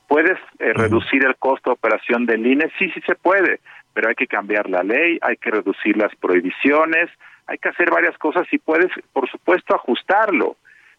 ¿Puedes 0.08 0.38
eh, 0.60 0.74
reducir 0.74 1.26
el 1.26 1.36
costo 1.38 1.72
de 1.72 1.74
operación 1.74 2.28
del 2.28 2.45
INE? 2.45 2.72
Sí, 2.78 2.91
sí 2.93 3.01
se 3.08 3.16
puede, 3.16 3.62
pero 3.93 4.10
hay 4.10 4.16
que 4.16 4.28
cambiar 4.28 4.70
la 4.70 4.84
ley, 4.84 5.18
hay 5.22 5.38
que 5.38 5.49
reducir 5.49 5.97
las 5.97 6.16
prohibiciones, 6.18 7.10
hay 7.48 7.58
que 7.58 7.70
hacer 7.70 7.89
varias 7.89 8.18
cosas 8.18 8.48
y 8.52 8.58
puedes, 8.58 8.91
por 9.12 9.30
supuesto, 9.30 9.76
ajustarlo. 9.76 10.56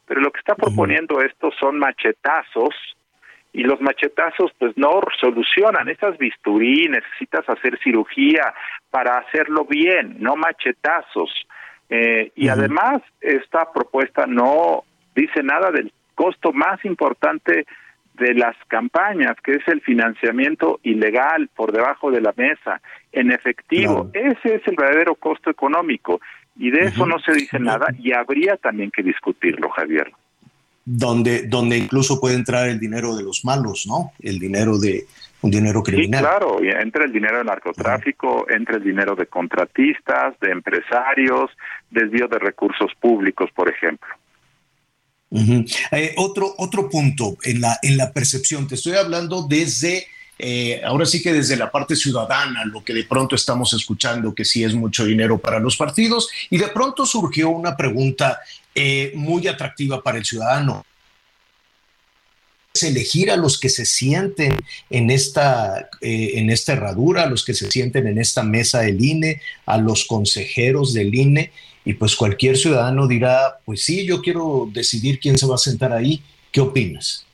Pero 0.06 0.20
lo 0.20 0.30
que 0.30 0.40
está 0.40 0.54
proponiendo 0.54 1.20
esto 1.22 1.50
son 1.58 1.78
machetazos 1.78 2.74
y 3.54 3.62
los 3.62 3.80
machetazos 3.80 4.52
pues 4.58 4.76
no 4.76 5.00
solucionan. 5.20 5.88
Esas 5.88 6.18
bisturí 6.18 6.88
necesitas 6.88 7.48
hacer 7.48 7.78
cirugía 7.82 8.52
para 8.90 9.18
hacerlo 9.18 9.64
bien, 9.64 10.16
no 10.18 10.36
machetazos. 10.36 11.30
Eh, 11.88 12.32
y 12.34 12.48
además 12.48 13.00
esta 13.20 13.72
propuesta 13.72 14.26
no 14.26 14.84
dice 15.14 15.42
nada 15.42 15.70
del 15.70 15.92
costo 16.14 16.52
más 16.52 16.84
importante 16.84 17.64
de 18.14 18.34
las 18.34 18.56
campañas, 18.68 19.36
que 19.42 19.52
es 19.52 19.68
el 19.68 19.80
financiamiento 19.80 20.80
ilegal 20.82 21.48
por 21.54 21.72
debajo 21.72 22.10
de 22.10 22.20
la 22.20 22.32
mesa, 22.36 22.80
en 23.12 23.32
efectivo. 23.32 24.10
Ese 24.12 24.56
es 24.56 24.62
el 24.66 24.76
verdadero 24.76 25.14
costo 25.16 25.50
económico 25.50 26.20
y 26.56 26.70
de 26.70 26.80
eso 26.86 27.06
no 27.06 27.18
se 27.18 27.32
dice 27.32 27.58
nada 27.58 27.86
y 27.98 28.12
habría 28.12 28.56
también 28.56 28.90
que 28.90 29.02
discutirlo, 29.02 29.68
Javier. 29.70 30.12
Donde, 30.84 31.46
donde 31.48 31.78
incluso 31.78 32.20
puede 32.20 32.34
entrar 32.34 32.68
el 32.68 32.78
dinero 32.78 33.16
de 33.16 33.22
los 33.22 33.44
malos, 33.44 33.86
¿no? 33.88 34.12
El 34.20 34.38
dinero 34.38 34.78
de 34.78 35.04
un 35.40 35.50
dinero 35.50 35.82
criminal. 35.82 36.20
Sí, 36.20 36.26
claro, 36.26 36.58
entra 36.62 37.04
el 37.04 37.12
dinero 37.12 37.38
de 37.38 37.44
narcotráfico, 37.44 38.46
entra 38.48 38.76
el 38.76 38.84
dinero 38.84 39.14
de 39.14 39.26
contratistas, 39.26 40.38
de 40.40 40.50
empresarios, 40.50 41.50
desvío 41.90 42.28
de 42.28 42.38
recursos 42.38 42.92
públicos, 43.00 43.50
por 43.54 43.68
ejemplo. 43.68 44.08
Eh, 45.90 46.14
otro, 46.16 46.54
otro 46.58 46.88
punto 46.88 47.36
en 47.42 47.60
la, 47.60 47.78
en 47.82 47.96
la 47.96 48.12
percepción, 48.12 48.68
te 48.68 48.76
estoy 48.76 48.94
hablando 48.94 49.46
desde, 49.48 50.06
eh, 50.38 50.80
ahora 50.84 51.06
sí 51.06 51.20
que 51.20 51.32
desde 51.32 51.56
la 51.56 51.72
parte 51.72 51.96
ciudadana, 51.96 52.64
lo 52.64 52.84
que 52.84 52.94
de 52.94 53.04
pronto 53.04 53.34
estamos 53.34 53.72
escuchando, 53.72 54.34
que 54.34 54.44
sí 54.44 54.62
es 54.62 54.74
mucho 54.74 55.04
dinero 55.04 55.38
para 55.38 55.58
los 55.58 55.76
partidos, 55.76 56.28
y 56.50 56.58
de 56.58 56.68
pronto 56.68 57.04
surgió 57.04 57.50
una 57.50 57.76
pregunta 57.76 58.38
eh, 58.74 59.12
muy 59.16 59.48
atractiva 59.48 60.02
para 60.02 60.18
el 60.18 60.24
ciudadano. 60.24 60.84
elegir 62.82 63.30
a 63.30 63.36
los 63.36 63.58
que 63.58 63.68
se 63.68 63.86
sienten 63.86 64.56
en 64.90 65.10
esta, 65.10 65.88
eh, 66.00 66.32
en 66.34 66.50
esta 66.50 66.72
herradura, 66.72 67.22
a 67.22 67.26
los 67.26 67.44
que 67.44 67.54
se 67.54 67.70
sienten 67.70 68.08
en 68.08 68.18
esta 68.18 68.42
mesa 68.42 68.80
del 68.80 69.02
INE, 69.02 69.40
a 69.64 69.78
los 69.78 70.04
consejeros 70.04 70.92
del 70.92 71.14
INE, 71.14 71.52
y 71.84 71.94
pues 71.94 72.16
cualquier 72.16 72.56
ciudadano 72.56 73.06
dirá, 73.06 73.58
pues 73.64 73.84
sí, 73.84 74.06
yo 74.06 74.20
quiero 74.22 74.68
decidir 74.72 75.20
quién 75.20 75.36
se 75.36 75.46
va 75.46 75.56
a 75.56 75.58
sentar 75.58 75.92
ahí. 75.92 76.22
¿Qué 76.50 76.60
opinas? 76.60 77.26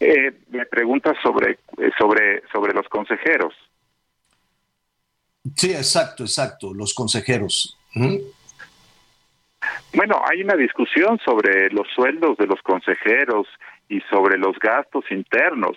Eh, 0.00 0.32
me 0.50 0.66
preguntas 0.66 1.16
sobre, 1.22 1.52
eh, 1.52 1.90
sobre, 1.98 2.42
sobre 2.52 2.74
los 2.74 2.88
consejeros. 2.88 3.54
Sí, 5.54 5.70
exacto, 5.70 6.24
exacto, 6.24 6.74
los 6.74 6.92
consejeros. 6.92 7.78
Bueno, 9.94 10.20
hay 10.28 10.42
una 10.42 10.56
discusión 10.56 11.18
sobre 11.24 11.70
los 11.70 11.86
sueldos 11.94 12.36
de 12.36 12.46
los 12.46 12.60
consejeros 12.62 13.46
y 13.88 14.00
sobre 14.10 14.36
los 14.36 14.58
gastos 14.58 15.04
internos. 15.10 15.76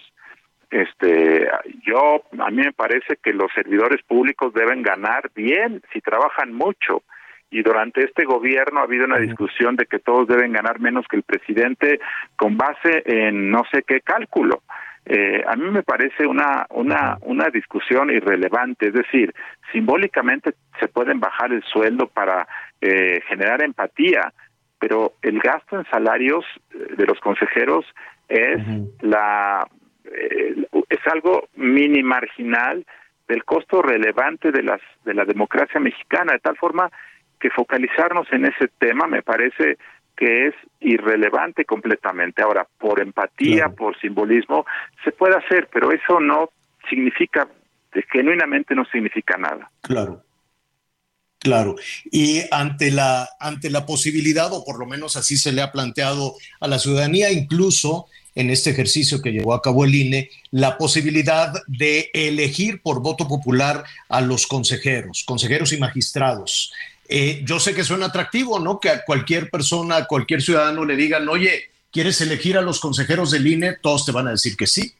Este, 0.69 1.49
yo 1.83 2.23
a 2.39 2.51
mí 2.51 2.61
me 2.63 2.73
parece 2.73 3.17
que 3.23 3.33
los 3.33 3.51
servidores 3.53 4.03
públicos 4.03 4.53
deben 4.53 4.83
ganar 4.83 5.31
bien 5.33 5.81
si 5.91 6.01
trabajan 6.01 6.53
mucho. 6.53 7.03
Y 7.51 7.63
durante 7.63 8.03
este 8.03 8.25
gobierno 8.25 8.79
ha 8.79 8.83
habido 8.83 9.05
una 9.05 9.17
discusión 9.17 9.75
de 9.75 9.87
que 9.87 9.97
todos 9.97 10.27
deben 10.27 10.53
ganar 10.53 10.79
menos 10.79 11.07
que 11.09 11.15
el 11.15 11.23
presidente 11.23 11.99
con 12.35 12.57
base 12.57 13.01
en 13.05 13.49
no 13.49 13.63
sé 13.71 13.81
qué 13.81 14.01
cálculo. 14.01 14.61
Eh, 15.05 15.43
a 15.47 15.55
mí 15.55 15.71
me 15.71 15.81
parece 15.81 16.27
una, 16.27 16.67
una, 16.69 17.17
una 17.21 17.49
discusión 17.49 18.11
irrelevante, 18.11 18.89
es 18.89 18.93
decir, 18.93 19.33
simbólicamente 19.71 20.53
se 20.79 20.87
pueden 20.87 21.19
bajar 21.19 21.51
el 21.51 21.63
sueldo 21.63 22.05
para 22.05 22.47
eh, 22.79 23.19
generar 23.27 23.63
empatía, 23.63 24.31
pero 24.77 25.13
el 25.23 25.39
gasto 25.39 25.79
en 25.79 25.89
salarios 25.89 26.45
eh, 26.71 26.95
de 26.95 27.05
los 27.07 27.19
consejeros 27.21 27.85
es 28.27 28.61
la 29.01 29.67
es 30.11 30.99
algo 31.11 31.49
mini 31.55 32.03
marginal 32.03 32.85
del 33.27 33.43
costo 33.43 33.81
relevante 33.81 34.51
de 34.51 34.63
las 34.63 34.81
de 35.05 35.13
la 35.13 35.25
democracia 35.25 35.79
mexicana 35.79 36.33
de 36.33 36.39
tal 36.39 36.57
forma 36.57 36.91
que 37.39 37.49
focalizarnos 37.49 38.27
en 38.31 38.45
ese 38.45 38.69
tema 38.79 39.07
me 39.07 39.21
parece 39.21 39.77
que 40.19 40.47
es 40.47 40.55
irrelevante 40.81 41.63
completamente. 41.63 42.41
Ahora, 42.41 42.67
por 42.77 42.99
empatía, 42.99 43.69
por 43.69 43.97
simbolismo, 44.01 44.65
se 45.01 45.13
puede 45.13 45.37
hacer, 45.37 45.69
pero 45.71 45.93
eso 45.93 46.19
no 46.19 46.49
significa, 46.89 47.47
genuinamente 48.11 48.75
no 48.75 48.83
significa 48.91 49.37
nada. 49.37 49.71
Claro. 49.81 50.23
Claro, 51.41 51.77
y 52.11 52.41
ante 52.51 52.91
la, 52.91 53.29
ante 53.39 53.69
la 53.69 53.85
posibilidad, 53.85 54.51
o 54.51 54.65
por 54.65 54.77
lo 54.77 54.85
menos 54.85 55.15
así 55.15 55.37
se 55.37 55.53
le 55.53 55.61
ha 55.61 55.71
planteado 55.71 56.33
a 56.59 56.67
la 56.67 56.79
ciudadanía, 56.79 57.31
incluso 57.31 58.07
en 58.35 58.49
este 58.49 58.69
ejercicio 58.69 59.21
que 59.21 59.31
llevó 59.31 59.53
a 59.53 59.61
cabo 59.61 59.85
el 59.85 59.95
INE, 59.95 60.29
la 60.51 60.77
posibilidad 60.77 61.53
de 61.67 62.09
elegir 62.13 62.81
por 62.81 63.01
voto 63.01 63.27
popular 63.27 63.83
a 64.07 64.21
los 64.21 64.47
consejeros, 64.47 65.23
consejeros 65.25 65.73
y 65.73 65.79
magistrados. 65.79 66.73
Eh, 67.07 67.41
yo 67.43 67.59
sé 67.59 67.73
que 67.73 67.83
suena 67.83 68.05
atractivo, 68.05 68.59
¿no? 68.59 68.79
Que 68.79 68.89
a 68.89 69.03
cualquier 69.03 69.49
persona, 69.49 69.97
a 69.97 70.05
cualquier 70.05 70.41
ciudadano 70.41 70.85
le 70.85 70.95
digan, 70.95 71.27
oye, 71.27 71.71
¿quieres 71.91 72.21
elegir 72.21 72.57
a 72.57 72.61
los 72.61 72.79
consejeros 72.79 73.31
del 73.31 73.47
INE? 73.47 73.77
Todos 73.81 74.05
te 74.05 74.11
van 74.11 74.27
a 74.27 74.31
decir 74.31 74.55
que 74.55 74.67
sí. 74.67 74.93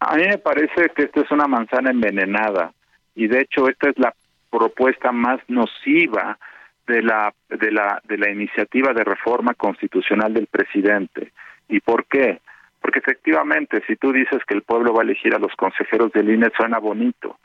A 0.00 0.16
mí 0.16 0.24
me 0.26 0.38
parece 0.38 0.90
que 0.94 1.04
esto 1.04 1.22
es 1.22 1.30
una 1.30 1.46
manzana 1.46 1.90
envenenada 1.90 2.72
y 3.14 3.28
de 3.28 3.40
hecho 3.40 3.68
esta 3.68 3.90
es 3.90 3.98
la 3.98 4.14
propuesta 4.50 5.12
más 5.12 5.40
nociva 5.48 6.38
de 6.86 7.02
la 7.02 7.34
de 7.48 7.72
la 7.72 8.00
de 8.04 8.18
la 8.18 8.30
iniciativa 8.30 8.92
de 8.92 9.04
reforma 9.04 9.54
constitucional 9.54 10.32
del 10.32 10.46
presidente. 10.46 11.32
¿Y 11.68 11.80
por 11.80 12.06
qué? 12.06 12.40
Porque 12.80 13.00
efectivamente, 13.00 13.82
si 13.86 13.96
tú 13.96 14.12
dices 14.12 14.44
que 14.46 14.54
el 14.54 14.62
pueblo 14.62 14.92
va 14.92 15.02
a 15.02 15.04
elegir 15.04 15.34
a 15.34 15.38
los 15.38 15.54
consejeros 15.56 16.12
del 16.12 16.30
INE 16.30 16.50
suena 16.56 16.78
bonito, 16.78 17.38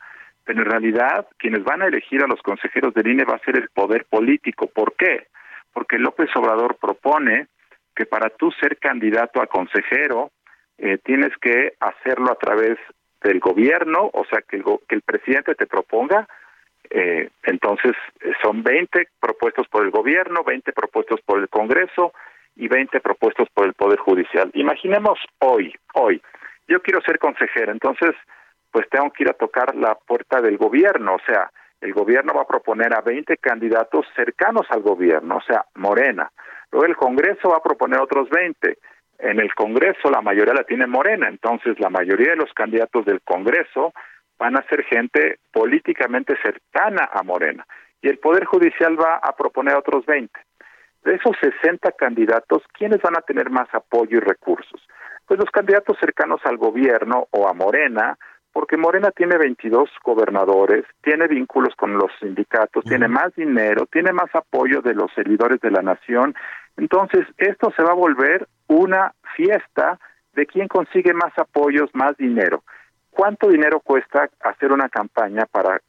pero 0.44 0.62
en 0.62 0.70
realidad 0.70 1.26
quienes 1.36 1.64
van 1.64 1.82
a 1.82 1.86
elegir 1.86 2.22
a 2.22 2.26
los 2.26 2.40
consejeros 2.42 2.94
del 2.94 3.08
INE 3.08 3.24
va 3.24 3.36
a 3.36 3.44
ser 3.44 3.56
el 3.56 3.68
poder 3.68 4.06
político. 4.06 4.66
¿Por 4.66 4.94
qué? 4.94 5.28
Porque 5.72 5.98
López 5.98 6.30
Obrador 6.36 6.76
propone 6.76 7.48
que 7.94 8.06
para 8.06 8.30
tú 8.30 8.50
ser 8.52 8.78
candidato 8.78 9.42
a 9.42 9.46
consejero 9.46 10.30
eh, 10.78 10.98
tienes 10.98 11.36
que 11.40 11.74
hacerlo 11.80 12.32
a 12.32 12.36
través 12.36 12.78
del 13.22 13.38
gobierno, 13.40 14.10
o 14.12 14.24
sea, 14.24 14.42
que 14.42 14.56
el, 14.56 14.64
que 14.88 14.94
el 14.94 15.02
presidente 15.02 15.54
te 15.54 15.66
proponga. 15.66 16.26
Eh, 16.90 17.30
entonces, 17.44 17.92
son 18.42 18.62
20 18.62 19.08
propuestos 19.20 19.68
por 19.68 19.84
el 19.84 19.90
gobierno, 19.90 20.42
20 20.44 20.72
propuestos 20.72 21.20
por 21.22 21.38
el 21.38 21.48
Congreso 21.48 22.12
y 22.56 22.68
20 22.68 23.00
propuestos 23.00 23.48
por 23.54 23.66
el 23.66 23.74
Poder 23.74 23.98
Judicial. 23.98 24.50
Imaginemos 24.54 25.18
hoy, 25.38 25.74
hoy, 25.94 26.22
yo 26.68 26.80
quiero 26.82 27.00
ser 27.02 27.18
consejero, 27.18 27.72
entonces 27.72 28.14
pues 28.70 28.88
tengo 28.88 29.10
que 29.10 29.24
ir 29.24 29.30
a 29.30 29.34
tocar 29.34 29.74
la 29.74 29.94
puerta 29.94 30.40
del 30.40 30.56
gobierno, 30.56 31.16
o 31.16 31.20
sea, 31.26 31.50
el 31.80 31.92
gobierno 31.92 32.32
va 32.32 32.42
a 32.42 32.46
proponer 32.46 32.94
a 32.94 33.00
20 33.00 33.36
candidatos 33.38 34.06
cercanos 34.14 34.66
al 34.70 34.82
gobierno, 34.82 35.36
o 35.36 35.42
sea, 35.42 35.66
Morena. 35.74 36.30
Luego 36.70 36.86
el 36.86 36.96
Congreso 36.96 37.50
va 37.50 37.56
a 37.56 37.62
proponer 37.62 38.00
otros 38.00 38.30
20. 38.30 38.78
En 39.18 39.40
el 39.40 39.52
Congreso 39.54 40.10
la 40.10 40.22
mayoría 40.22 40.54
la 40.54 40.64
tiene 40.64 40.86
Morena, 40.86 41.28
entonces 41.28 41.78
la 41.80 41.90
mayoría 41.90 42.30
de 42.30 42.36
los 42.36 42.52
candidatos 42.54 43.04
del 43.04 43.20
Congreso 43.22 43.92
van 44.38 44.56
a 44.56 44.62
ser 44.68 44.84
gente 44.84 45.38
políticamente 45.52 46.34
cercana 46.42 47.10
a 47.12 47.22
Morena. 47.22 47.66
Y 48.00 48.08
el 48.08 48.18
Poder 48.18 48.44
Judicial 48.44 48.98
va 48.98 49.16
a 49.16 49.36
proponer 49.36 49.74
otros 49.74 50.06
20. 50.06 50.32
De 51.04 51.14
esos 51.14 51.36
60 51.40 51.92
candidatos, 51.92 52.62
¿quiénes 52.78 53.00
van 53.02 53.16
a 53.16 53.22
tener 53.22 53.50
más 53.50 53.68
apoyo 53.74 54.18
y 54.18 54.20
recursos? 54.20 54.80
Pues 55.26 55.40
los 55.40 55.50
candidatos 55.50 55.96
cercanos 55.98 56.40
al 56.44 56.56
gobierno 56.56 57.26
o 57.30 57.48
a 57.48 57.54
Morena, 57.54 58.16
porque 58.52 58.76
Morena 58.76 59.10
tiene 59.10 59.38
22 59.38 59.88
gobernadores, 60.04 60.84
tiene 61.02 61.26
vínculos 61.26 61.74
con 61.74 61.96
los 61.96 62.10
sindicatos, 62.20 62.84
tiene 62.84 63.08
más 63.08 63.34
dinero, 63.34 63.86
tiene 63.86 64.12
más 64.12 64.32
apoyo 64.34 64.82
de 64.82 64.94
los 64.94 65.10
servidores 65.14 65.60
de 65.60 65.70
la 65.70 65.80
nación. 65.80 66.34
Entonces, 66.76 67.26
esto 67.38 67.72
se 67.74 67.82
va 67.82 67.92
a 67.92 67.94
volver 67.94 68.46
una 68.68 69.14
fiesta 69.34 69.98
de 70.34 70.46
quién 70.46 70.68
consigue 70.68 71.14
más 71.14 71.32
apoyos, 71.36 71.90
más 71.94 72.16
dinero. 72.16 72.62
¿Cuánto 73.10 73.48
dinero 73.48 73.80
cuesta 73.80 74.28
hacer 74.40 74.72
una 74.72 74.88
campaña 74.88 75.46
para 75.46 75.80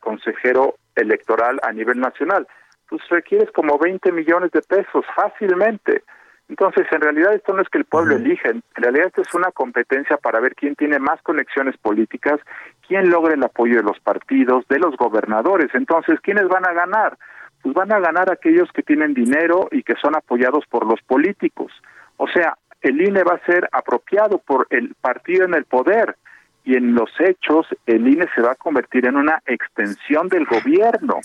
consejero 0.00 0.76
electoral 0.94 1.58
a 1.62 1.72
nivel 1.72 2.00
nacional? 2.00 2.46
Pues 2.90 3.08
requieres 3.08 3.50
como 3.52 3.78
20 3.78 4.12
millones 4.12 4.50
de 4.50 4.60
pesos 4.62 5.04
fácilmente. 5.14 6.02
Entonces, 6.48 6.84
en 6.90 7.00
realidad 7.00 7.32
esto 7.32 7.52
no 7.52 7.62
es 7.62 7.68
que 7.68 7.78
el 7.78 7.84
pueblo 7.84 8.16
elija, 8.16 8.48
en 8.48 8.62
realidad 8.74 9.06
esto 9.06 9.22
es 9.22 9.32
una 9.34 9.52
competencia 9.52 10.16
para 10.16 10.40
ver 10.40 10.56
quién 10.56 10.74
tiene 10.74 10.98
más 10.98 11.22
conexiones 11.22 11.76
políticas, 11.76 12.40
quién 12.88 13.08
logra 13.08 13.34
el 13.34 13.44
apoyo 13.44 13.76
de 13.76 13.84
los 13.84 14.00
partidos, 14.00 14.66
de 14.68 14.80
los 14.80 14.96
gobernadores. 14.96 15.68
Entonces, 15.74 16.18
¿quiénes 16.20 16.48
van 16.48 16.66
a 16.66 16.72
ganar? 16.72 17.16
Pues 17.62 17.72
van 17.72 17.92
a 17.92 18.00
ganar 18.00 18.32
aquellos 18.32 18.68
que 18.72 18.82
tienen 18.82 19.14
dinero 19.14 19.68
y 19.70 19.84
que 19.84 19.94
son 20.02 20.16
apoyados 20.16 20.64
por 20.66 20.84
los 20.84 21.00
políticos. 21.02 21.72
O 22.16 22.26
sea, 22.26 22.58
el 22.82 23.00
INE 23.00 23.22
va 23.22 23.34
a 23.34 23.46
ser 23.46 23.68
apropiado 23.70 24.38
por 24.38 24.66
el 24.70 24.96
partido 25.00 25.44
en 25.44 25.54
el 25.54 25.66
poder 25.66 26.16
y 26.64 26.74
en 26.74 26.94
los 26.94 27.10
hechos 27.20 27.68
el 27.86 28.08
INE 28.08 28.26
se 28.34 28.42
va 28.42 28.52
a 28.52 28.56
convertir 28.56 29.06
en 29.06 29.16
una 29.16 29.40
extensión 29.46 30.26
del 30.28 30.46
gobierno 30.46 31.20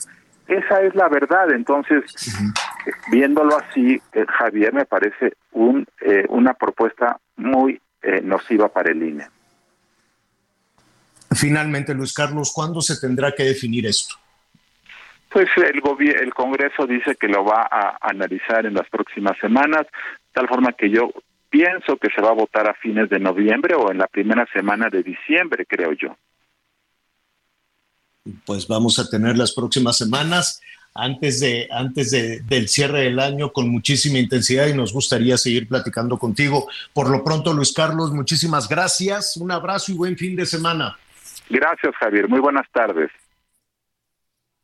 esa 0.47 0.81
es 0.81 0.95
la 0.95 1.09
verdad. 1.09 1.51
Entonces, 1.51 2.03
viéndolo 3.11 3.57
así, 3.57 4.01
eh, 4.13 4.25
Javier, 4.27 4.73
me 4.73 4.85
parece 4.85 5.33
un, 5.51 5.85
eh, 6.01 6.25
una 6.29 6.53
propuesta 6.53 7.17
muy 7.37 7.81
eh, 8.01 8.21
nociva 8.21 8.69
para 8.69 8.91
el 8.91 9.01
INE. 9.01 9.27
Finalmente, 11.31 11.93
Luis 11.93 12.13
Carlos, 12.13 12.51
¿cuándo 12.53 12.81
se 12.81 12.99
tendrá 12.99 13.31
que 13.33 13.43
definir 13.43 13.85
esto? 13.87 14.15
Pues 15.29 15.47
el, 15.57 15.81
el 16.21 16.33
Congreso 16.33 16.87
dice 16.87 17.15
que 17.15 17.27
lo 17.27 17.43
va 17.43 17.67
a 17.69 17.97
analizar 17.99 18.65
en 18.65 18.73
las 18.73 18.87
próximas 18.89 19.37
semanas, 19.39 19.85
tal 20.31 20.47
forma 20.47 20.71
que 20.71 20.89
yo 20.89 21.11
pienso 21.49 21.97
que 21.97 22.09
se 22.15 22.21
va 22.21 22.29
a 22.29 22.33
votar 22.33 22.69
a 22.69 22.73
fines 22.75 23.09
de 23.09 23.19
noviembre 23.19 23.75
o 23.75 23.91
en 23.91 23.97
la 23.97 24.07
primera 24.07 24.45
semana 24.53 24.87
de 24.89 25.03
diciembre, 25.03 25.65
creo 25.65 25.91
yo 25.93 26.15
pues 28.45 28.67
vamos 28.67 28.99
a 28.99 29.09
tener 29.09 29.37
las 29.37 29.53
próximas 29.53 29.97
semanas 29.97 30.61
antes, 30.93 31.41
de, 31.41 31.67
antes 31.71 32.11
de, 32.11 32.39
del 32.41 32.69
cierre 32.69 33.01
del 33.01 33.19
año 33.19 33.51
con 33.51 33.69
muchísima 33.69 34.17
intensidad 34.17 34.67
y 34.67 34.73
nos 34.73 34.93
gustaría 34.93 35.37
seguir 35.37 35.67
platicando 35.67 36.17
contigo. 36.17 36.67
Por 36.93 37.09
lo 37.09 37.23
pronto, 37.23 37.53
Luis 37.53 37.73
Carlos, 37.73 38.11
muchísimas 38.11 38.69
gracias, 38.69 39.37
un 39.37 39.51
abrazo 39.51 39.91
y 39.91 39.95
buen 39.95 40.17
fin 40.17 40.35
de 40.35 40.45
semana. 40.45 40.97
Gracias, 41.49 41.93
Javier, 41.99 42.27
muy 42.27 42.39
buenas 42.39 42.65
tardes. 42.71 43.11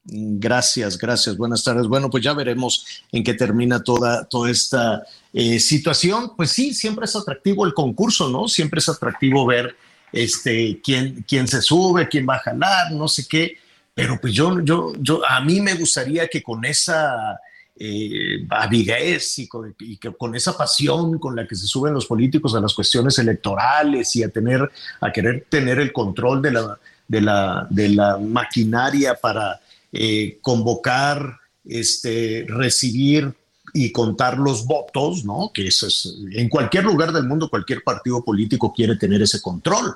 Gracias, 0.03 0.97
gracias. 0.97 1.37
Buenas 1.37 1.63
tardes. 1.63 1.85
Bueno, 1.85 2.09
pues 2.09 2.23
ya 2.23 2.33
veremos 2.33 3.03
en 3.11 3.23
qué 3.23 3.35
termina 3.35 3.83
toda, 3.83 4.25
toda 4.25 4.49
esta 4.49 5.03
eh, 5.31 5.59
situación. 5.59 6.35
Pues 6.35 6.49
sí, 6.51 6.73
siempre 6.73 7.05
es 7.05 7.15
atractivo 7.15 7.67
el 7.67 7.73
concurso, 7.75 8.29
¿no? 8.29 8.47
Siempre 8.47 8.79
es 8.79 8.89
atractivo 8.89 9.45
ver 9.45 9.75
este, 10.11 10.79
quién, 10.83 11.23
quién 11.27 11.47
se 11.47 11.61
sube, 11.61 12.07
quién 12.07 12.27
va 12.27 12.35
a 12.35 12.39
jalar, 12.39 12.91
no 12.91 13.07
sé 13.07 13.27
qué, 13.27 13.57
pero 13.93 14.19
pues 14.19 14.33
yo, 14.33 14.61
yo, 14.61 14.93
yo, 14.99 15.21
a 15.27 15.41
mí 15.41 15.61
me 15.61 15.75
gustaría 15.75 16.27
que 16.27 16.41
con 16.41 16.63
esa, 16.65 17.39
eh, 17.77 18.45
avidez 18.49 19.39
y 19.39 19.47
con, 19.47 19.75
y 19.79 19.97
que 19.97 20.11
con 20.11 20.35
esa 20.35 20.55
pasión 20.55 21.17
con 21.17 21.35
la 21.35 21.47
que 21.47 21.55
se 21.55 21.65
suben 21.65 21.93
los 21.93 22.05
políticos 22.05 22.53
a 22.53 22.59
las 22.59 22.73
cuestiones 22.73 23.17
electorales 23.17 24.15
y 24.15 24.23
a 24.23 24.29
tener 24.29 24.69
a 24.99 25.11
querer 25.11 25.47
tener 25.49 25.79
el 25.79 25.91
control 25.91 26.41
de 26.41 26.51
la 26.51 26.79
de 27.11 27.19
la, 27.19 27.67
de 27.69 27.89
la 27.89 28.17
maquinaria 28.17 29.15
para 29.15 29.59
eh, 29.91 30.39
convocar, 30.41 31.39
este, 31.65 32.45
recibir 32.47 33.33
y 33.73 33.91
contar 33.91 34.37
los 34.37 34.65
votos, 34.65 35.25
¿no? 35.25 35.51
Que 35.53 35.67
eso 35.67 35.87
es, 35.87 36.15
en 36.31 36.49
cualquier 36.49 36.83
lugar 36.85 37.11
del 37.11 37.27
mundo, 37.27 37.49
cualquier 37.49 37.83
partido 37.83 38.23
político 38.23 38.73
quiere 38.73 38.95
tener 38.95 39.21
ese 39.21 39.41
control. 39.41 39.95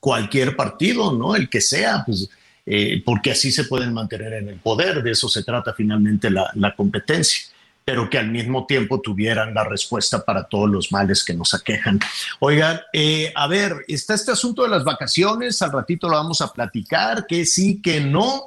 Cualquier 0.00 0.56
partido, 0.56 1.12
¿no? 1.12 1.34
El 1.34 1.48
que 1.48 1.60
sea, 1.60 2.04
pues, 2.06 2.28
eh, 2.64 3.02
porque 3.04 3.32
así 3.32 3.50
se 3.50 3.64
pueden 3.64 3.92
mantener 3.92 4.34
en 4.34 4.48
el 4.48 4.58
poder, 4.58 5.02
de 5.02 5.12
eso 5.12 5.28
se 5.28 5.42
trata 5.42 5.72
finalmente 5.72 6.30
la, 6.30 6.50
la 6.54 6.74
competencia 6.74 7.42
pero 7.86 8.10
que 8.10 8.18
al 8.18 8.32
mismo 8.32 8.66
tiempo 8.66 9.00
tuvieran 9.00 9.54
la 9.54 9.62
respuesta 9.62 10.24
para 10.24 10.42
todos 10.42 10.68
los 10.68 10.90
males 10.90 11.22
que 11.22 11.34
nos 11.34 11.54
aquejan. 11.54 12.00
Oigan, 12.40 12.80
eh, 12.92 13.32
a 13.32 13.46
ver, 13.46 13.84
está 13.86 14.14
este 14.14 14.32
asunto 14.32 14.64
de 14.64 14.70
las 14.70 14.82
vacaciones, 14.82 15.62
al 15.62 15.70
ratito 15.70 16.08
lo 16.08 16.16
vamos 16.16 16.40
a 16.40 16.52
platicar, 16.52 17.28
que 17.28 17.46
sí, 17.46 17.80
que 17.80 18.00
no, 18.00 18.46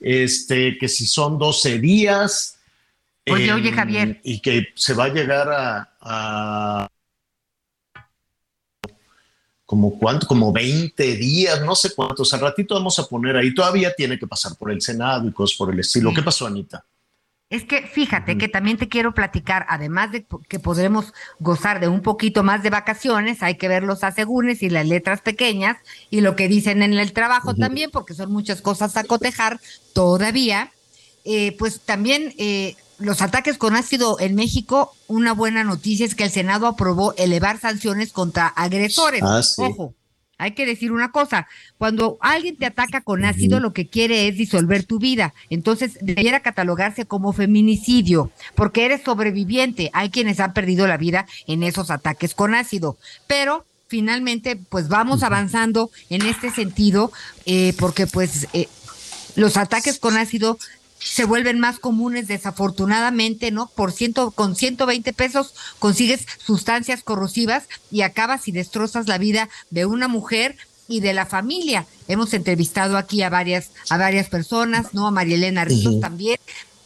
este, 0.00 0.76
que 0.76 0.88
si 0.88 1.06
son 1.06 1.38
12 1.38 1.78
días. 1.78 2.58
Oye, 3.32 3.52
oye, 3.52 3.72
Javier. 3.72 4.20
Y 4.24 4.40
que 4.40 4.68
se 4.74 4.94
va 4.94 5.04
a 5.04 5.08
llegar 5.08 5.48
a, 5.50 5.96
a 6.00 6.88
como 9.70 9.96
cuánto, 9.98 10.26
como 10.26 10.52
20 10.52 11.14
días, 11.14 11.62
no 11.62 11.76
sé 11.76 11.94
cuántos. 11.94 12.34
Al 12.34 12.40
ratito 12.40 12.74
vamos 12.74 12.98
a 12.98 13.06
poner 13.06 13.36
ahí. 13.36 13.54
Todavía 13.54 13.94
tiene 13.94 14.18
que 14.18 14.26
pasar 14.26 14.56
por 14.56 14.72
el 14.72 14.82
Senado 14.82 15.28
y 15.28 15.32
cosas 15.32 15.56
por 15.56 15.72
el 15.72 15.78
estilo. 15.78 16.12
¿Qué 16.12 16.22
pasó, 16.22 16.48
Anita? 16.48 16.84
Es 17.50 17.64
que 17.64 17.82
fíjate 17.82 18.36
que 18.36 18.48
también 18.48 18.78
te 18.78 18.88
quiero 18.88 19.12
platicar, 19.12 19.66
además 19.68 20.10
de 20.10 20.24
que 20.48 20.58
podremos 20.58 21.12
gozar 21.40 21.78
de 21.78 21.86
un 21.86 22.00
poquito 22.00 22.44
más 22.44 22.64
de 22.64 22.70
vacaciones, 22.70 23.44
hay 23.44 23.56
que 23.56 23.66
ver 23.66 23.84
los 23.84 24.04
asegúnes 24.04 24.62
y 24.62 24.70
las 24.70 24.86
letras 24.86 25.20
pequeñas 25.20 25.76
y 26.10 26.20
lo 26.20 26.34
que 26.34 26.46
dicen 26.46 26.82
en 26.82 26.94
el 26.94 27.12
trabajo 27.12 27.54
también, 27.54 27.90
porque 27.92 28.14
son 28.14 28.32
muchas 28.32 28.62
cosas 28.62 28.96
a 28.96 29.04
cotejar 29.04 29.60
todavía. 29.94 30.72
Eh, 31.24 31.54
pues 31.58 31.80
también 31.80 32.34
eh, 32.38 32.74
los 33.00 33.22
ataques 33.22 33.58
con 33.58 33.74
ácido 33.76 34.18
en 34.20 34.34
México, 34.34 34.94
una 35.08 35.32
buena 35.32 35.64
noticia 35.64 36.06
es 36.06 36.14
que 36.14 36.24
el 36.24 36.30
Senado 36.30 36.66
aprobó 36.66 37.14
elevar 37.16 37.58
sanciones 37.58 38.12
contra 38.12 38.46
agresores. 38.46 39.22
Ah, 39.24 39.42
sí. 39.42 39.62
Ojo, 39.62 39.94
hay 40.40 40.52
que 40.52 40.64
decir 40.64 40.90
una 40.90 41.12
cosa, 41.12 41.46
cuando 41.76 42.16
alguien 42.20 42.56
te 42.56 42.64
ataca 42.64 43.02
con 43.02 43.26
ácido, 43.26 43.60
lo 43.60 43.74
que 43.74 43.88
quiere 43.88 44.26
es 44.26 44.38
disolver 44.38 44.84
tu 44.84 44.98
vida. 44.98 45.34
Entonces, 45.50 45.98
debiera 46.00 46.40
catalogarse 46.40 47.04
como 47.04 47.34
feminicidio, 47.34 48.30
porque 48.54 48.86
eres 48.86 49.02
sobreviviente. 49.02 49.90
Hay 49.92 50.08
quienes 50.08 50.40
han 50.40 50.54
perdido 50.54 50.86
la 50.86 50.96
vida 50.96 51.26
en 51.46 51.62
esos 51.62 51.90
ataques 51.90 52.34
con 52.34 52.54
ácido. 52.54 52.96
Pero 53.26 53.66
finalmente, 53.88 54.56
pues 54.56 54.88
vamos 54.88 55.22
avanzando 55.22 55.90
en 56.08 56.24
este 56.24 56.50
sentido, 56.50 57.12
eh, 57.44 57.74
porque 57.78 58.06
pues 58.06 58.48
eh, 58.54 58.66
los 59.36 59.58
ataques 59.58 59.98
con 59.98 60.16
ácido 60.16 60.58
se 61.02 61.24
vuelven 61.24 61.58
más 61.58 61.78
comunes 61.78 62.28
desafortunadamente, 62.28 63.50
¿no? 63.50 63.68
Por 63.74 63.90
ciento, 63.92 64.30
con 64.30 64.54
120 64.54 65.12
pesos 65.12 65.54
consigues 65.78 66.26
sustancias 66.44 67.02
corrosivas 67.02 67.64
y 67.90 68.02
acabas 68.02 68.48
y 68.48 68.52
destrozas 68.52 69.08
la 69.08 69.18
vida 69.18 69.48
de 69.70 69.86
una 69.86 70.08
mujer 70.08 70.56
y 70.88 71.00
de 71.00 71.12
la 71.14 71.24
familia. 71.26 71.86
Hemos 72.08 72.34
entrevistado 72.34 72.96
aquí 72.96 73.22
a 73.22 73.30
varias, 73.30 73.70
a 73.88 73.96
varias 73.96 74.28
personas, 74.28 74.92
¿no? 74.92 75.06
A 75.06 75.10
María 75.10 75.36
Elena 75.36 75.64
Ríos 75.64 75.86
Ujú. 75.86 76.00
también, 76.00 76.38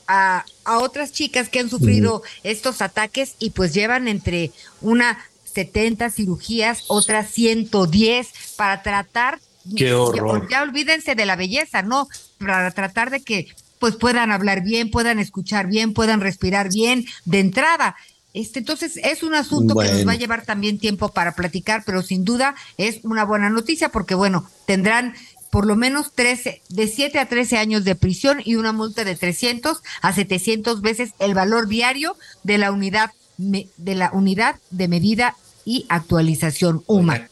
a, 0.07 0.45
a 0.65 0.79
otras 0.79 1.13
chicas 1.13 1.49
que 1.49 1.59
han 1.61 1.71
sufrido 1.71 2.23
estos 2.43 2.83
ataques 2.83 3.35
y 3.39 3.51
pues 3.51 3.73
llevan 3.75 4.07
entre 4.09 4.53
una 4.81 5.19
70 5.45 6.11
cirugías, 6.11 6.85
otras 6.89 7.31
110 7.31 8.29
para 8.57 8.83
tratar 8.83 9.41
Qué 9.77 9.95
horror. 9.95 10.47
ya 10.51 10.63
olvídense 10.63 11.15
de 11.15 11.25
la 11.27 11.37
belleza, 11.37 11.83
¿no? 11.83 12.07
Para 12.39 12.71
tratar 12.73 13.11
de 13.11 13.23
que 13.23 13.47
pues 13.79 13.97
puedan 13.97 14.33
hablar 14.33 14.63
bien, 14.63 14.91
puedan 14.91 15.19
escuchar 15.19 15.67
bien, 15.67 15.93
puedan 15.93 16.21
respirar 16.21 16.69
bien 16.73 17.05
de 17.25 17.41
entrada. 17.41 17.97
Este, 18.33 18.59
entonces 18.59 18.97
es 18.97 19.23
un 19.23 19.35
asunto 19.35 19.77
que 19.77 19.89
nos 19.93 20.07
va 20.09 20.13
a 20.13 20.17
llevar 20.17 20.45
también 20.45 20.79
tiempo 20.79 21.11
para 21.11 21.33
platicar, 21.37 21.85
pero 21.87 22.03
sin 22.03 22.25
duda 22.25 22.55
es 22.79 22.99
una 23.05 23.25
buena 23.25 23.49
noticia 23.49 23.91
porque 23.91 24.15
bueno, 24.17 24.49
tendrán 24.67 25.15
por 25.51 25.67
lo 25.67 25.77
menos 25.77 26.11
13, 26.13 26.63
de 26.69 26.89
7 26.89 27.21
a 27.21 27.29
13 27.29 27.59
años 27.59 27.85
de 27.85 27.95
prisión 27.95 28.41
y 28.45 28.57
una 28.57 28.73
multa 28.73 29.05
de 29.05 29.15
300 29.15 29.83
a 30.03 30.13
700 30.13 30.81
veces 30.83 31.11
el 31.21 31.33
valor 31.35 31.69
diario 31.69 32.17
de 32.43 32.59
la 32.59 32.73
unidad 32.73 33.13
me- 33.37 33.69
de 33.77 33.95
la 33.95 34.11
unidad 34.13 34.57
de 34.71 34.89
medida 34.89 35.37
y 35.65 35.87
actualización 35.89 36.83
UMA. 36.89 37.29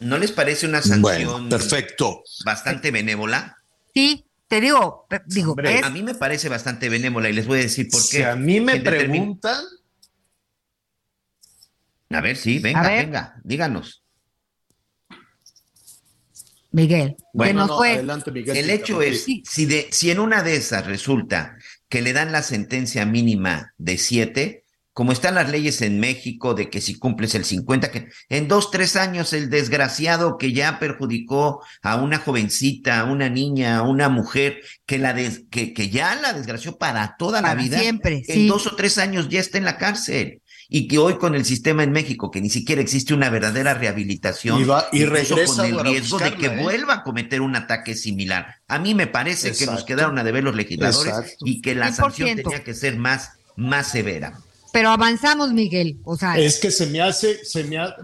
¿No 0.00 0.18
les 0.18 0.32
parece 0.32 0.66
una 0.66 0.82
sanción 0.82 1.00
Bueno, 1.00 1.48
perfecto. 1.48 2.22
bastante 2.44 2.90
benévola? 2.90 3.56
Sí, 3.94 4.24
te 4.54 4.60
digo, 4.60 5.08
digo, 5.26 5.50
Hombre, 5.52 5.78
es- 5.78 5.84
a 5.84 5.90
mí 5.90 6.00
me 6.04 6.14
parece 6.14 6.48
bastante 6.48 6.88
benévola 6.88 7.28
y 7.28 7.32
les 7.32 7.44
voy 7.46 7.58
a 7.58 7.62
decir 7.62 7.88
por 7.90 8.00
qué. 8.02 8.18
Si 8.18 8.22
a 8.22 8.36
mí 8.36 8.60
me 8.60 8.74
determin- 8.80 9.08
preguntan, 9.08 9.64
A 12.10 12.20
ver, 12.20 12.36
sí, 12.36 12.60
venga, 12.60 12.80
A 12.80 12.88
ver. 12.88 13.06
venga, 13.06 13.40
díganos. 13.42 14.04
Miguel, 16.70 17.16
Bueno, 17.32 17.48
que 17.50 17.54
nos 17.54 17.66
no, 17.68 17.76
fue. 17.78 17.92
adelante, 17.94 18.30
Miguel. 18.30 18.56
El 18.56 18.70
hecho 18.70 19.02
es, 19.02 19.24
si, 19.44 19.66
de, 19.66 19.88
si 19.90 20.10
en 20.12 20.20
una 20.20 20.42
de 20.44 20.54
esas 20.56 20.86
resulta 20.86 21.56
que 21.88 22.02
le 22.02 22.12
dan 22.12 22.30
la 22.30 22.42
sentencia 22.42 23.04
mínima 23.06 23.72
de 23.78 23.98
siete, 23.98 24.63
como 24.94 25.12
están 25.12 25.34
las 25.34 25.50
leyes 25.50 25.82
en 25.82 26.00
México 26.00 26.54
de 26.54 26.70
que 26.70 26.80
si 26.80 26.94
cumples 26.94 27.34
el 27.34 27.44
50, 27.44 27.90
que 27.90 28.08
en 28.28 28.48
dos, 28.48 28.70
tres 28.70 28.94
años 28.96 29.32
el 29.32 29.50
desgraciado 29.50 30.38
que 30.38 30.52
ya 30.52 30.78
perjudicó 30.78 31.62
a 31.82 31.96
una 31.96 32.18
jovencita, 32.18 33.00
a 33.00 33.04
una 33.04 33.28
niña, 33.28 33.76
a 33.78 33.82
una 33.82 34.08
mujer, 34.08 34.60
que, 34.86 34.98
la 34.98 35.12
des- 35.12 35.42
que, 35.50 35.74
que 35.74 35.90
ya 35.90 36.14
la 36.14 36.32
desgració 36.32 36.78
para 36.78 37.16
toda 37.18 37.42
la 37.42 37.54
vida, 37.56 37.78
siempre, 37.80 38.22
en 38.28 38.34
sí. 38.34 38.46
dos 38.48 38.66
o 38.68 38.76
tres 38.76 38.96
años 38.98 39.28
ya 39.28 39.40
está 39.40 39.58
en 39.58 39.64
la 39.64 39.76
cárcel. 39.76 40.40
Y 40.66 40.88
que 40.88 40.96
hoy 40.96 41.18
con 41.18 41.34
el 41.34 41.44
sistema 41.44 41.82
en 41.82 41.92
México, 41.92 42.30
que 42.30 42.40
ni 42.40 42.48
siquiera 42.48 42.80
existe 42.80 43.12
una 43.12 43.28
verdadera 43.28 43.74
rehabilitación, 43.74 44.60
Y 44.62 44.64
va- 44.64 44.86
y 44.92 45.04
regresa 45.04 45.56
con 45.56 45.66
el 45.66 45.80
riesgo 45.80 46.18
de 46.18 46.34
que 46.34 46.46
¿eh? 46.46 46.62
vuelva 46.62 46.94
a 46.94 47.02
cometer 47.02 47.42
un 47.42 47.54
ataque 47.54 47.94
similar. 47.94 48.56
A 48.68 48.78
mí 48.78 48.94
me 48.94 49.06
parece 49.06 49.52
que 49.52 49.66
nos 49.66 49.84
quedaron 49.84 50.18
a 50.18 50.24
deber 50.24 50.42
los 50.44 50.54
legisladores 50.54 51.12
Exacto. 51.12 51.44
y 51.44 51.60
que 51.60 51.74
la 51.74 51.92
sanción 51.92 52.28
100%. 52.30 52.42
tenía 52.44 52.64
que 52.64 52.74
ser 52.74 52.96
más, 52.96 53.32
más 53.56 53.90
severa. 53.90 54.38
Pero 54.74 54.90
avanzamos, 54.90 55.52
Miguel. 55.52 55.98
O 56.04 56.16
sea, 56.16 56.36
es 56.36 56.58
que 56.58 56.72
se 56.72 56.86
me 56.86 57.00
hace, 57.00 57.44
se 57.44 57.62
me 57.62 57.78
ha- 57.78 57.94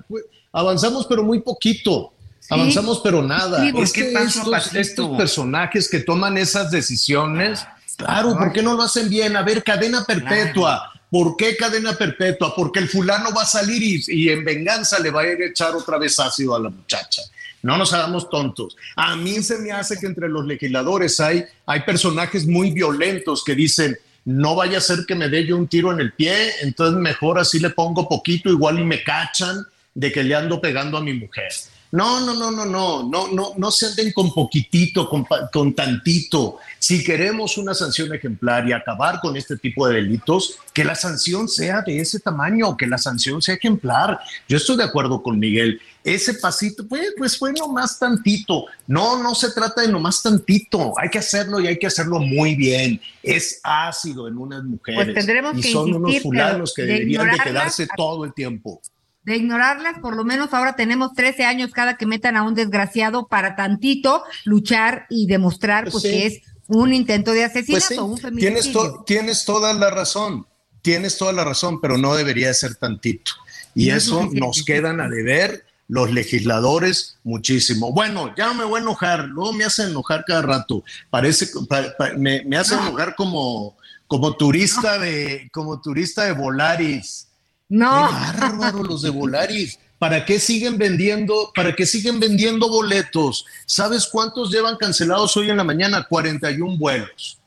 avanzamos 0.53 1.05
pero 1.09 1.25
muy 1.25 1.41
poquito. 1.41 2.13
Avanzamos 2.49 3.01
pero 3.03 3.23
nada. 3.23 3.61
Sí, 3.61 3.73
es 3.77 3.93
que 3.93 4.13
estos, 4.13 4.75
estos 4.75 5.17
personajes 5.17 5.89
que 5.89 5.99
toman 5.99 6.39
esas 6.39 6.71
decisiones, 6.71 7.67
claro, 7.97 8.37
¿por 8.39 8.53
qué 8.53 8.63
no 8.63 8.75
lo 8.75 8.83
hacen 8.85 9.11
bien? 9.11 9.37
A 9.37 9.43
ver, 9.43 9.65
cadena 9.65 10.05
perpetua. 10.05 10.93
¿Por 11.11 11.37
qué 11.37 11.57
cadena 11.57 11.93
perpetua? 11.95 12.55
Porque 12.55 12.79
el 12.79 12.89
fulano 12.89 13.31
va 13.37 13.43
a 13.43 13.47
salir 13.47 13.83
y, 13.83 14.01
y 14.07 14.29
en 14.29 14.45
venganza 14.45 15.01
le 15.01 15.11
va 15.11 15.23
a 15.23 15.27
ir 15.27 15.43
a 15.43 15.47
echar 15.47 15.75
otra 15.75 15.99
vez 15.99 16.21
ácido 16.21 16.55
a 16.55 16.61
la 16.61 16.71
muchacha. 16.71 17.23
No 17.63 17.77
nos 17.77 17.93
hagamos 17.93 18.31
tontos. 18.31 18.77
A 18.95 19.17
mí 19.17 19.43
se 19.43 19.59
me 19.59 19.73
hace 19.73 19.99
que 19.99 20.07
entre 20.07 20.29
los 20.29 20.47
legisladores 20.47 21.19
hay, 21.19 21.45
hay 21.67 21.81
personajes 21.81 22.47
muy 22.47 22.71
violentos 22.71 23.43
que 23.43 23.57
dicen, 23.57 23.99
no 24.25 24.55
vaya 24.55 24.79
a 24.79 24.83
ser 24.83 25.05
que 25.07 25.15
me 25.15 25.29
dé 25.29 25.47
yo 25.47 25.57
un 25.57 25.69
tiro 25.69 25.93
en 25.93 26.01
el 26.01 26.13
pie, 26.13 26.53
entonces 26.63 26.99
mejor 26.99 27.39
así 27.39 27.59
le 27.59 27.71
pongo 27.71 28.09
poquito, 28.09 28.51
igual 28.51 28.79
y 28.79 28.85
me 28.85 29.03
cachan 29.03 29.65
de 29.95 30.13
que 30.13 30.23
le 30.23 30.35
ando 30.35 30.61
pegando 30.61 30.99
a 30.99 31.03
mi 31.03 31.15
mujer. 31.15 31.53
No, 31.93 32.21
no, 32.21 32.35
no, 32.35 32.51
no, 32.51 32.65
no, 32.65 33.03
no, 33.03 33.29
no, 33.29 33.53
no 33.57 33.71
se 33.71 33.87
anden 33.87 34.13
con 34.13 34.33
poquitito, 34.33 35.09
con, 35.09 35.27
con 35.53 35.75
tantito. 35.75 36.59
Si 36.83 37.05
queremos 37.05 37.59
una 37.59 37.75
sanción 37.75 38.13
ejemplar 38.15 38.67
y 38.67 38.73
acabar 38.73 39.21
con 39.21 39.37
este 39.37 39.59
tipo 39.59 39.87
de 39.87 39.97
delitos, 39.97 40.59
que 40.73 40.83
la 40.83 40.95
sanción 40.95 41.47
sea 41.47 41.83
de 41.83 42.01
ese 42.01 42.21
tamaño, 42.21 42.75
que 42.75 42.87
la 42.87 42.97
sanción 42.97 43.43
sea 43.43 43.57
ejemplar. 43.57 44.19
Yo 44.49 44.57
estoy 44.57 44.79
de 44.79 44.85
acuerdo 44.85 45.23
con 45.23 45.39
Miguel. 45.39 45.79
Ese 46.03 46.33
pasito, 46.33 46.89
pues, 46.89 47.13
pues 47.19 47.37
fue 47.39 47.53
nomás 47.53 47.99
tantito. 47.99 48.65
No, 48.87 49.23
no 49.23 49.35
se 49.35 49.51
trata 49.53 49.83
de 49.83 49.89
nomás 49.89 50.23
tantito. 50.23 50.95
Hay 50.99 51.11
que 51.11 51.19
hacerlo 51.19 51.61
y 51.61 51.67
hay 51.67 51.79
que 51.79 51.87
hacerlo 51.87 52.19
muy 52.19 52.55
bien. 52.55 52.99
Es 53.23 53.61
ácido 53.63 54.27
en 54.27 54.39
unas 54.39 54.65
mujeres. 54.65 55.05
Pues 55.05 55.15
tendremos 55.15 55.59
y 55.59 55.61
que 55.61 55.73
son 55.73 55.93
unos 55.95 56.19
fulanos 56.21 56.73
que 56.75 56.83
de 56.83 56.93
deberían 56.95 57.31
de 57.31 57.39
quedarse 57.41 57.83
a- 57.83 57.89
todo 57.95 58.25
el 58.25 58.33
tiempo. 58.33 58.81
de 59.23 59.37
ignorarlas, 59.37 59.99
por 60.01 60.17
lo 60.17 60.25
menos 60.25 60.55
ahora 60.55 60.77
tenemos 60.77 61.13
13 61.13 61.45
años 61.45 61.73
cada 61.73 61.99
que 61.99 62.07
metan 62.07 62.39
a 62.39 62.43
un 62.43 62.55
desgraciado 62.55 63.29
para 63.29 63.55
tantito 63.55 64.25
luchar 64.47 65.05
y 65.11 65.27
demostrar 65.27 65.85
Pues 65.85 65.93
pues, 65.93 66.03
sí. 66.05 66.09
que 66.11 66.27
es 66.27 66.41
un 66.71 66.93
intento 66.95 67.33
de 67.33 67.45
asesinato, 67.45 67.87
Pues 67.87 67.89
sí, 67.89 67.99
un 67.99 68.17
tienes, 68.39 68.65
feminicidio. 68.65 68.81
to- 68.95 69.05
tienes 69.07 69.45
toda 69.45 69.73
la 69.75 69.91
razón, 69.91 70.47
tienes 70.83 71.19
toda 71.19 71.33
la 71.33 71.45
razón, 71.45 71.81
pero 71.81 71.99
no 71.99 72.15
debería 72.15 72.49
de 72.49 72.55
ser 72.55 72.75
tantito. 72.77 73.33
Y 73.75 73.89
No 73.89 73.97
es 73.97 74.05
eso 74.05 74.29
nos 74.33 74.63
quedan 74.65 75.01
a 75.01 75.09
deber 75.09 75.65
los 75.89 76.11
legisladores 76.13 77.19
muchísimo. 77.25 77.93
Bueno, 77.93 78.33
ya 78.37 78.53
me 78.53 78.65
voy 78.65 78.79
a 78.79 78.83
enojar, 78.83 79.25
luego 79.27 79.53
me 79.53 79.65
hacen 79.65 79.91
enojar 79.91 80.25
cada 80.27 80.43
rato. 80.43 80.85
Parece, 81.11 81.47
que- 81.47 81.67
pa- 81.69 81.95
pa- 81.99 82.13
me, 82.17 82.43
me 82.45 82.57
hace 82.57 82.75
enojar 82.75 83.15
como, 83.17 83.77
como 84.07 84.37
turista 84.37 84.99
de, 84.99 85.49
como 85.53 85.81
turista 85.81 86.25
de 86.25 86.33
Volaris. 86.33 87.27
No. 87.69 88.09
Qué 88.09 88.15
bárbaro 88.41 88.83
los 88.85 89.03
de 89.03 89.11
Volaris. 89.11 89.79
¿Para 90.01 90.25
qué 90.25 90.41
siguen 90.41 90.79
vendiendo, 90.79 91.53
para 91.55 91.77
qué 91.77 91.85
siguen 91.85 92.19
vendiendo 92.19 92.71
boletos? 92.71 93.45
¿Sabes 93.67 94.07
cuántos 94.07 94.51
llevan 94.51 94.79
cancelados 94.79 95.37
hoy 95.37 95.51
en 95.51 95.59
la 95.59 95.63
mañana? 95.63 96.07
41 96.09 96.79
vuelos. 96.79 97.39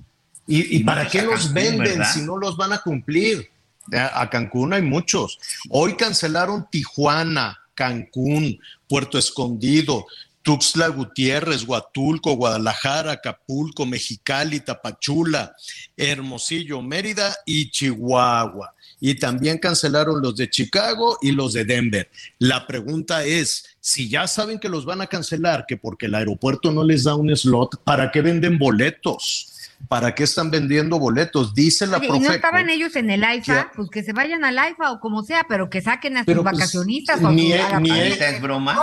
¿Y, 0.45 0.77
y 0.77 0.84
para 0.84 1.07
qué 1.07 1.23
los 1.23 1.51
venden 1.51 2.05
si 2.05 2.21
no 2.21 2.38
los 2.38 2.55
van 2.55 2.73
a 2.73 2.77
cumplir? 2.77 3.49
A 3.91 4.30
Cancún 4.30 4.71
hay 4.71 4.84
muchos. 4.84 5.39
Hoy 5.67 5.95
cancelaron 5.95 6.67
Tijuana, 6.69 7.59
Cancún, 7.73 8.59
Puerto 8.88 9.17
Escondido, 9.17 10.05
Tuxtla 10.43 10.89
Gutiérrez, 10.89 11.63
Huatulco, 11.63 12.34
Guadalajara, 12.35 13.13
Acapulco, 13.13 13.88
Mexicali, 13.88 14.59
Tapachula, 14.59 15.55
Hermosillo, 15.97 16.84
Mérida 16.84 17.35
y 17.47 17.71
Chihuahua. 17.71 18.73
Y 19.05 19.15
también 19.15 19.57
cancelaron 19.57 20.21
los 20.21 20.38
de 20.38 20.49
Chicago 20.49 21.17
y 21.21 21.34
los 21.34 21.51
de 21.51 21.65
Denver. 21.65 22.09
La 22.39 22.65
pregunta 22.65 23.25
es, 23.25 23.65
si 23.81 24.07
ya 24.07 24.27
saben 24.27 24.59
que 24.59 24.69
los 24.69 24.85
van 24.85 25.01
a 25.01 25.07
cancelar, 25.07 25.65
que 25.67 25.75
porque 25.75 26.05
el 26.05 26.15
aeropuerto 26.15 26.71
no 26.71 26.85
les 26.85 27.03
da 27.03 27.13
un 27.13 27.35
slot, 27.35 27.84
¿para 27.84 28.11
qué 28.11 28.21
venden 28.21 28.57
boletos? 28.57 29.49
¿Para 29.89 30.15
qué 30.15 30.23
están 30.23 30.49
vendiendo 30.49 30.99
boletos? 30.99 31.53
Dice 31.53 31.85
la 31.85 31.97
Oye, 31.97 32.07
Profeco. 32.07 32.25
¿Y 32.25 32.30
no 32.30 32.34
estaban 32.35 32.69
ellos 32.69 32.95
en 32.95 33.09
el 33.09 33.25
AIFA? 33.25 33.71
Pues 33.75 33.89
que 33.89 34.03
se 34.03 34.13
vayan 34.13 34.45
al 34.45 34.57
AIFA 34.57 34.93
o 34.93 34.99
como 35.01 35.21
sea, 35.23 35.45
pero 35.49 35.69
que 35.69 35.81
saquen 35.81 36.15
a 36.15 36.23
sus 36.23 36.34
pues, 36.34 36.41
vacacionistas 36.45 37.21
o 37.21 37.30
ni 37.30 37.49
su- 37.49 37.55
e- 37.57 37.61
a 37.61 37.69
la 37.71 37.80
ni 37.81 37.91
e- 37.91 38.13
¿Es 38.30 38.41
broma? 38.41 38.77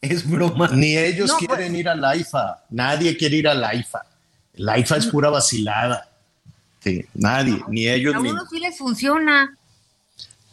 Es 0.00 0.28
broma. 0.28 0.70
Ni 0.74 0.96
ellos 0.98 1.28
No, 1.30 1.36
quieren 1.38 1.68
pues- 1.68 1.78
ir 1.78 1.88
al 1.88 2.04
AIFA. 2.04 2.64
Nadie 2.70 3.16
quiere 3.16 3.36
ir 3.36 3.46
al 3.46 3.62
AIFA. 3.62 4.04
El 4.54 4.68
AIFA 4.68 4.96
es 4.96 5.06
pura 5.06 5.30
vacilada. 5.30 6.10
Sí, 6.86 7.04
nadie, 7.14 7.60
ni 7.68 7.88
ellos 7.88 8.14
A 8.14 8.20
ni 8.20 8.28
uno 8.30 8.42
sí 8.48 8.60
les 8.60 8.78
funciona. 8.78 9.56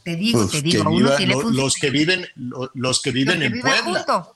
Te 0.03 0.15
digo, 0.15 0.39
pues, 0.39 0.51
te 0.51 0.61
digo, 0.63 0.83
a 0.83 0.89
uno 0.89 0.97
viva- 0.97 1.17
sí 1.17 1.25
le 1.27 1.33
lo- 1.33 1.41
funciona. 1.41 1.63
los 1.63 1.75
que 1.75 1.89
viven, 1.91 2.27
lo- 2.35 2.71
los 2.73 3.01
que 3.03 3.09
Los 3.11 3.13
viven 3.13 3.39
que 3.39 3.45
en 3.45 3.61
Puebla. 3.61 3.81
juntos. 3.83 4.27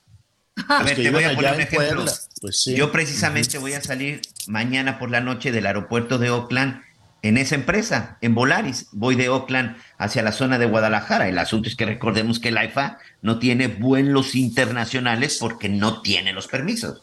A 0.68 0.82
ver, 0.84 0.94
te 0.96 1.10
voy 1.10 1.24
a 1.24 1.34
poner 1.34 1.54
un 1.54 1.60
ejemplo. 1.60 2.04
Pues 2.40 2.62
sí. 2.62 2.76
Yo 2.76 2.92
precisamente 2.92 3.58
voy 3.58 3.72
a 3.72 3.82
salir 3.82 4.20
mañana 4.46 4.98
por 5.00 5.10
la 5.10 5.20
noche 5.20 5.50
del 5.50 5.66
aeropuerto 5.66 6.18
de 6.18 6.30
Oakland 6.30 6.82
en 7.22 7.36
esa 7.36 7.56
empresa, 7.56 8.16
en 8.20 8.34
Volaris. 8.36 8.86
Voy 8.92 9.16
de 9.16 9.28
Oakland 9.28 9.76
hacia 9.98 10.22
la 10.22 10.30
zona 10.32 10.56
de 10.58 10.66
Guadalajara. 10.66 11.28
El 11.28 11.38
asunto 11.38 11.68
es 11.68 11.74
que 11.74 11.84
recordemos 11.84 12.38
que 12.38 12.48
el 12.50 12.58
AIFA 12.58 12.98
no 13.22 13.40
tiene 13.40 13.66
vuelos 13.66 14.36
internacionales 14.36 15.38
porque 15.40 15.68
no 15.68 16.00
tiene 16.00 16.32
los 16.32 16.46
permisos. 16.46 17.02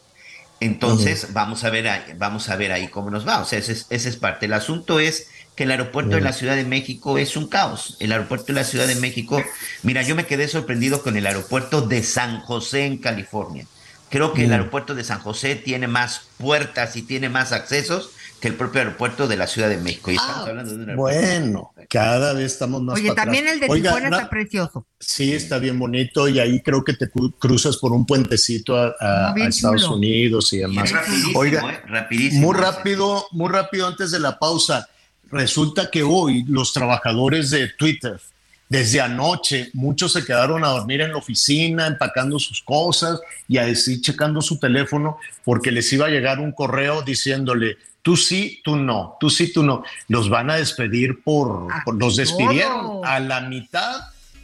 Entonces, 0.60 1.32
vamos 1.32 1.64
a 1.64 1.70
ver 1.70 1.88
ahí, 1.88 2.02
vamos 2.16 2.48
a 2.48 2.56
ver 2.56 2.72
ahí 2.72 2.88
cómo 2.88 3.10
nos 3.10 3.26
va. 3.26 3.40
O 3.40 3.44
sea, 3.44 3.58
ese 3.58 3.72
es, 3.72 3.86
ese 3.90 4.08
es 4.08 4.16
parte. 4.16 4.46
El 4.46 4.54
asunto 4.54 5.00
es 5.00 5.28
que 5.54 5.64
el 5.64 5.70
aeropuerto 5.70 6.16
de 6.16 6.22
la 6.22 6.32
Ciudad 6.32 6.56
de 6.56 6.64
México 6.64 7.18
es 7.18 7.36
un 7.36 7.48
caos. 7.48 7.96
El 8.00 8.12
aeropuerto 8.12 8.46
de 8.46 8.54
la 8.54 8.64
Ciudad 8.64 8.86
de 8.86 8.96
México, 8.96 9.42
mira, 9.82 10.02
yo 10.02 10.14
me 10.14 10.26
quedé 10.26 10.48
sorprendido 10.48 11.02
con 11.02 11.16
el 11.16 11.26
aeropuerto 11.26 11.80
de 11.82 12.02
San 12.02 12.40
José 12.40 12.86
en 12.86 12.98
California. 12.98 13.66
Creo 14.10 14.32
que 14.32 14.44
el 14.44 14.52
aeropuerto 14.52 14.94
de 14.94 15.02
San 15.02 15.18
José 15.18 15.56
tiene 15.56 15.88
más 15.88 16.22
puertas 16.38 16.94
y 16.96 17.02
tiene 17.02 17.28
más 17.28 17.52
accesos 17.52 18.10
que 18.40 18.48
el 18.48 18.54
propio 18.54 18.80
aeropuerto 18.82 19.26
de 19.26 19.36
la 19.36 19.46
Ciudad 19.46 19.68
de 19.68 19.78
México. 19.78 20.10
Y 20.10 20.16
estamos 20.16 20.46
hablando 20.48 20.70
de 20.70 20.76
un 20.82 20.88
aeropuerto. 20.90 21.20
Bueno, 21.20 21.72
cada 21.88 22.32
vez 22.34 22.52
estamos 22.52 22.82
más 22.82 22.96
Oye, 22.98 23.12
también 23.14 23.44
atrás. 23.44 23.54
el 23.54 23.60
de 23.60 23.66
Oiga, 23.72 23.90
Tijuana 23.90 24.10
na- 24.10 24.16
está 24.18 24.30
precioso. 24.30 24.86
Sí, 25.00 25.32
está 25.32 25.58
bien 25.58 25.78
bonito 25.78 26.28
y 26.28 26.38
ahí 26.38 26.60
creo 26.60 26.84
que 26.84 26.92
te 26.92 27.10
cru- 27.10 27.32
cruzas 27.38 27.78
por 27.78 27.92
un 27.92 28.04
puentecito 28.04 28.76
a, 28.76 29.34
Estados 29.48 29.82
chulo. 29.84 29.96
Unidos 29.96 30.52
y 30.52 30.58
demás. 30.58 30.84
Es 30.90 30.92
rapidísimo, 30.92 31.38
Oiga, 31.38 31.70
¿eh? 31.72 31.80
Rapidísimo. 31.86 32.42
muy 32.52 32.54
rápido, 32.60 33.26
muy 33.32 33.48
rápido 33.50 33.86
antes 33.86 34.10
de 34.10 34.20
la 34.20 34.38
pausa. 34.38 34.86
Resulta 35.30 35.90
que 35.90 36.02
hoy 36.02 36.44
los 36.46 36.72
trabajadores 36.72 37.50
de 37.50 37.68
Twitter, 37.68 38.20
desde 38.68 39.00
anoche, 39.00 39.70
muchos 39.74 40.12
se 40.12 40.24
quedaron 40.24 40.64
a 40.64 40.68
dormir 40.68 41.00
en 41.00 41.12
la 41.12 41.16
oficina, 41.18 41.86
empacando 41.86 42.38
sus 42.38 42.60
cosas 42.62 43.20
y 43.48 43.58
a 43.58 43.64
decir, 43.66 44.00
checando 44.00 44.40
su 44.42 44.58
teléfono, 44.58 45.18
porque 45.44 45.72
les 45.72 45.92
iba 45.92 46.06
a 46.06 46.10
llegar 46.10 46.38
un 46.38 46.52
correo 46.52 47.02
diciéndole, 47.02 47.76
tú 48.06 48.16
sí, 48.16 48.60
tú 48.62 48.76
no, 48.76 49.16
tú 49.18 49.28
sí, 49.28 49.52
tú 49.52 49.64
no. 49.64 49.82
Los 50.06 50.28
van 50.30 50.48
a 50.48 50.54
despedir 50.54 51.24
por, 51.24 51.66
Ah, 51.72 51.82
por- 51.84 51.96
los 51.98 52.14
despidieron. 52.14 53.04
A 53.04 53.18
la 53.18 53.40
mitad 53.40 53.96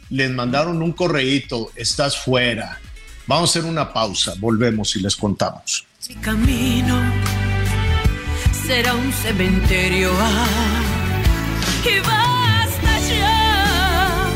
les 0.09 0.29
mandaron 0.31 0.83
un 0.83 0.91
correíto, 0.91 1.71
estás 1.77 2.17
fuera. 2.17 2.77
Vamos 3.25 3.49
a 3.49 3.59
hacer 3.59 3.69
una 3.71 3.93
pausa, 3.93 4.33
volvemos 4.37 4.93
y 4.97 4.99
les 4.99 5.15
contamos. 5.15 5.85
Mi 6.09 6.15
camino 6.15 7.01
será 8.67 8.93
un 8.95 9.13
cementerio. 9.13 10.11
ah, 10.19 10.45
y 11.85 11.99
basta 11.99 12.99
ya 13.09 14.29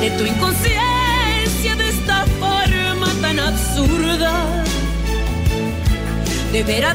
de 0.00 0.10
tu 0.16 0.24
inconsciencia, 0.24 1.76
de 1.76 1.88
esta 1.90 2.24
forma 2.40 3.08
tan 3.20 3.38
absurda. 3.38 4.64
De 6.52 6.62
ver 6.62 6.84
a 6.86 6.94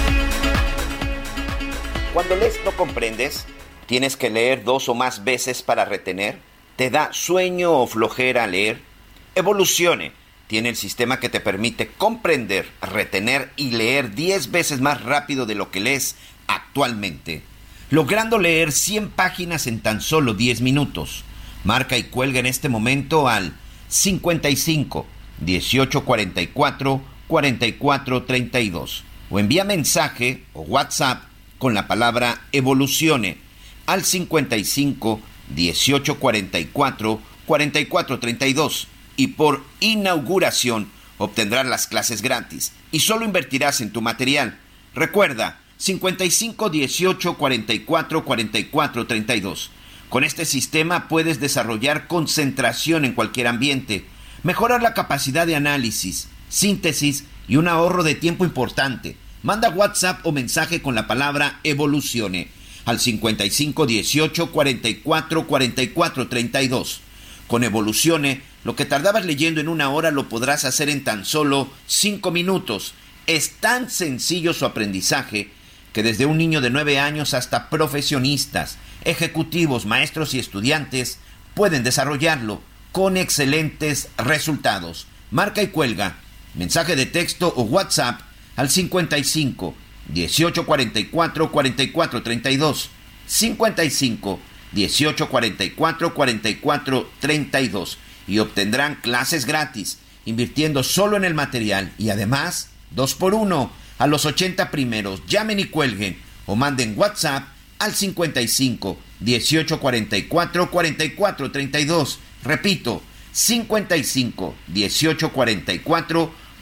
Cuando 2.13 2.35
lees 2.35 2.59
no 2.65 2.71
comprendes, 2.73 3.45
tienes 3.85 4.17
que 4.17 4.29
leer 4.29 4.65
dos 4.65 4.89
o 4.89 4.95
más 4.95 5.23
veces 5.23 5.63
para 5.63 5.85
retener, 5.85 6.39
te 6.75 6.89
da 6.89 7.13
sueño 7.13 7.71
o 7.71 7.87
flojera 7.87 8.47
leer. 8.47 8.81
Evolucione. 9.33 10.11
Tiene 10.47 10.67
el 10.67 10.75
sistema 10.75 11.21
que 11.21 11.29
te 11.29 11.39
permite 11.39 11.87
comprender, 11.87 12.69
retener 12.81 13.53
y 13.55 13.71
leer 13.71 14.13
10 14.13 14.51
veces 14.51 14.81
más 14.81 15.01
rápido 15.01 15.45
de 15.45 15.55
lo 15.55 15.71
que 15.71 15.79
lees 15.79 16.17
actualmente, 16.47 17.43
logrando 17.89 18.37
leer 18.37 18.73
100 18.73 19.11
páginas 19.11 19.65
en 19.65 19.79
tan 19.79 20.01
solo 20.01 20.33
10 20.33 20.59
minutos. 20.59 21.23
Marca 21.63 21.97
y 21.97 22.03
cuelga 22.03 22.41
en 22.41 22.45
este 22.45 22.67
momento 22.67 23.29
al 23.29 23.53
55 23.87 25.05
18 25.39 26.03
44 26.03 27.01
44 27.27 28.23
32 28.23 29.03
o 29.29 29.39
envía 29.39 29.63
mensaje 29.63 30.43
o 30.53 30.63
WhatsApp 30.63 31.30
con 31.61 31.75
la 31.75 31.85
palabra 31.85 32.41
evolucione 32.53 33.37
al 33.85 34.03
55 34.03 35.21
18 35.53 36.17
44 36.17 37.21
44 37.45 38.19
32 38.19 38.87
y 39.15 39.27
por 39.27 39.63
inauguración 39.79 40.89
obtendrás 41.19 41.67
las 41.67 41.85
clases 41.85 42.23
gratis 42.23 42.73
y 42.91 43.01
solo 43.01 43.25
invertirás 43.25 43.79
en 43.79 43.91
tu 43.91 44.01
material. 44.01 44.57
Recuerda 44.95 45.59
55 45.77 46.71
18 46.71 47.37
44 47.37 48.25
44 48.25 49.05
32. 49.05 49.69
Con 50.09 50.23
este 50.23 50.45
sistema 50.45 51.07
puedes 51.07 51.39
desarrollar 51.39 52.07
concentración 52.07 53.05
en 53.05 53.13
cualquier 53.13 53.45
ambiente, 53.45 54.07
mejorar 54.41 54.81
la 54.81 54.95
capacidad 54.95 55.45
de 55.45 55.55
análisis, 55.55 56.27
síntesis 56.49 57.25
y 57.47 57.57
un 57.57 57.67
ahorro 57.67 58.01
de 58.01 58.15
tiempo 58.15 58.45
importante. 58.45 59.15
Manda 59.43 59.71
WhatsApp 59.71 60.23
o 60.23 60.31
mensaje 60.31 60.83
con 60.83 60.93
la 60.93 61.07
palabra 61.07 61.59
evolucione 61.63 62.49
al 62.85 62.99
55 62.99 63.87
18 63.87 64.51
44 64.51 65.47
44 65.47 66.27
32. 66.27 67.01
Con 67.47 67.63
Evolucione, 67.63 68.43
lo 68.63 68.75
que 68.75 68.85
tardabas 68.85 69.25
leyendo 69.25 69.59
en 69.59 69.67
una 69.67 69.89
hora 69.89 70.11
lo 70.11 70.29
podrás 70.29 70.63
hacer 70.63 70.89
en 70.89 71.03
tan 71.03 71.25
solo 71.25 71.69
5 71.87 72.29
minutos. 72.29 72.93
Es 73.25 73.53
tan 73.53 73.89
sencillo 73.89 74.53
su 74.53 74.65
aprendizaje 74.65 75.49
que 75.91 76.03
desde 76.03 76.27
un 76.27 76.37
niño 76.37 76.61
de 76.61 76.69
9 76.69 76.99
años 76.99 77.33
hasta 77.33 77.69
profesionistas, 77.69 78.77
ejecutivos, 79.05 79.87
maestros 79.87 80.35
y 80.35 80.39
estudiantes 80.39 81.17
pueden 81.55 81.83
desarrollarlo 81.83 82.61
con 82.91 83.17
excelentes 83.17 84.09
resultados. 84.17 85.07
Marca 85.31 85.63
y 85.63 85.67
cuelga. 85.67 86.17
Mensaje 86.53 86.95
de 86.95 87.07
texto 87.07 87.51
o 87.55 87.63
WhatsApp 87.63 88.21
al 88.61 88.69
55 88.69 89.73
18 90.13 90.65
44 90.67 91.51
44 91.51 92.21
32 92.21 92.89
55 93.25 94.39
18 94.71 95.29
44 95.29 96.13
44 96.13 97.09
32 97.19 97.97
y 98.27 98.37
obtendrán 98.37 98.99
clases 99.01 99.45
gratis 99.47 99.97
invirtiendo 100.25 100.83
solo 100.83 101.17
en 101.17 101.25
el 101.25 101.33
material 101.33 101.91
y 101.97 102.11
además 102.11 102.69
2 102.91 103.15
por 103.15 103.33
1 103.33 103.71
a 103.97 104.05
los 104.05 104.27
80 104.27 104.69
primeros 104.69 105.25
llamen 105.25 105.59
y 105.59 105.63
cuelguen 105.63 106.19
o 106.45 106.55
manden 106.55 106.93
WhatsApp 106.95 107.47
al 107.79 107.95
55 107.95 108.95
18 109.21 109.79
44 109.79 110.69
44 110.69 111.51
32. 111.51 112.19
Repito, 112.43 113.01
55 113.31 114.55
18 114.67 115.31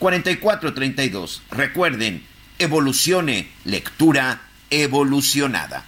44 0.00 0.74
32. 0.74 1.42
Recuerden, 1.50 2.24
evolucione, 2.58 3.50
lectura 3.64 4.40
evolucionada. 4.70 5.84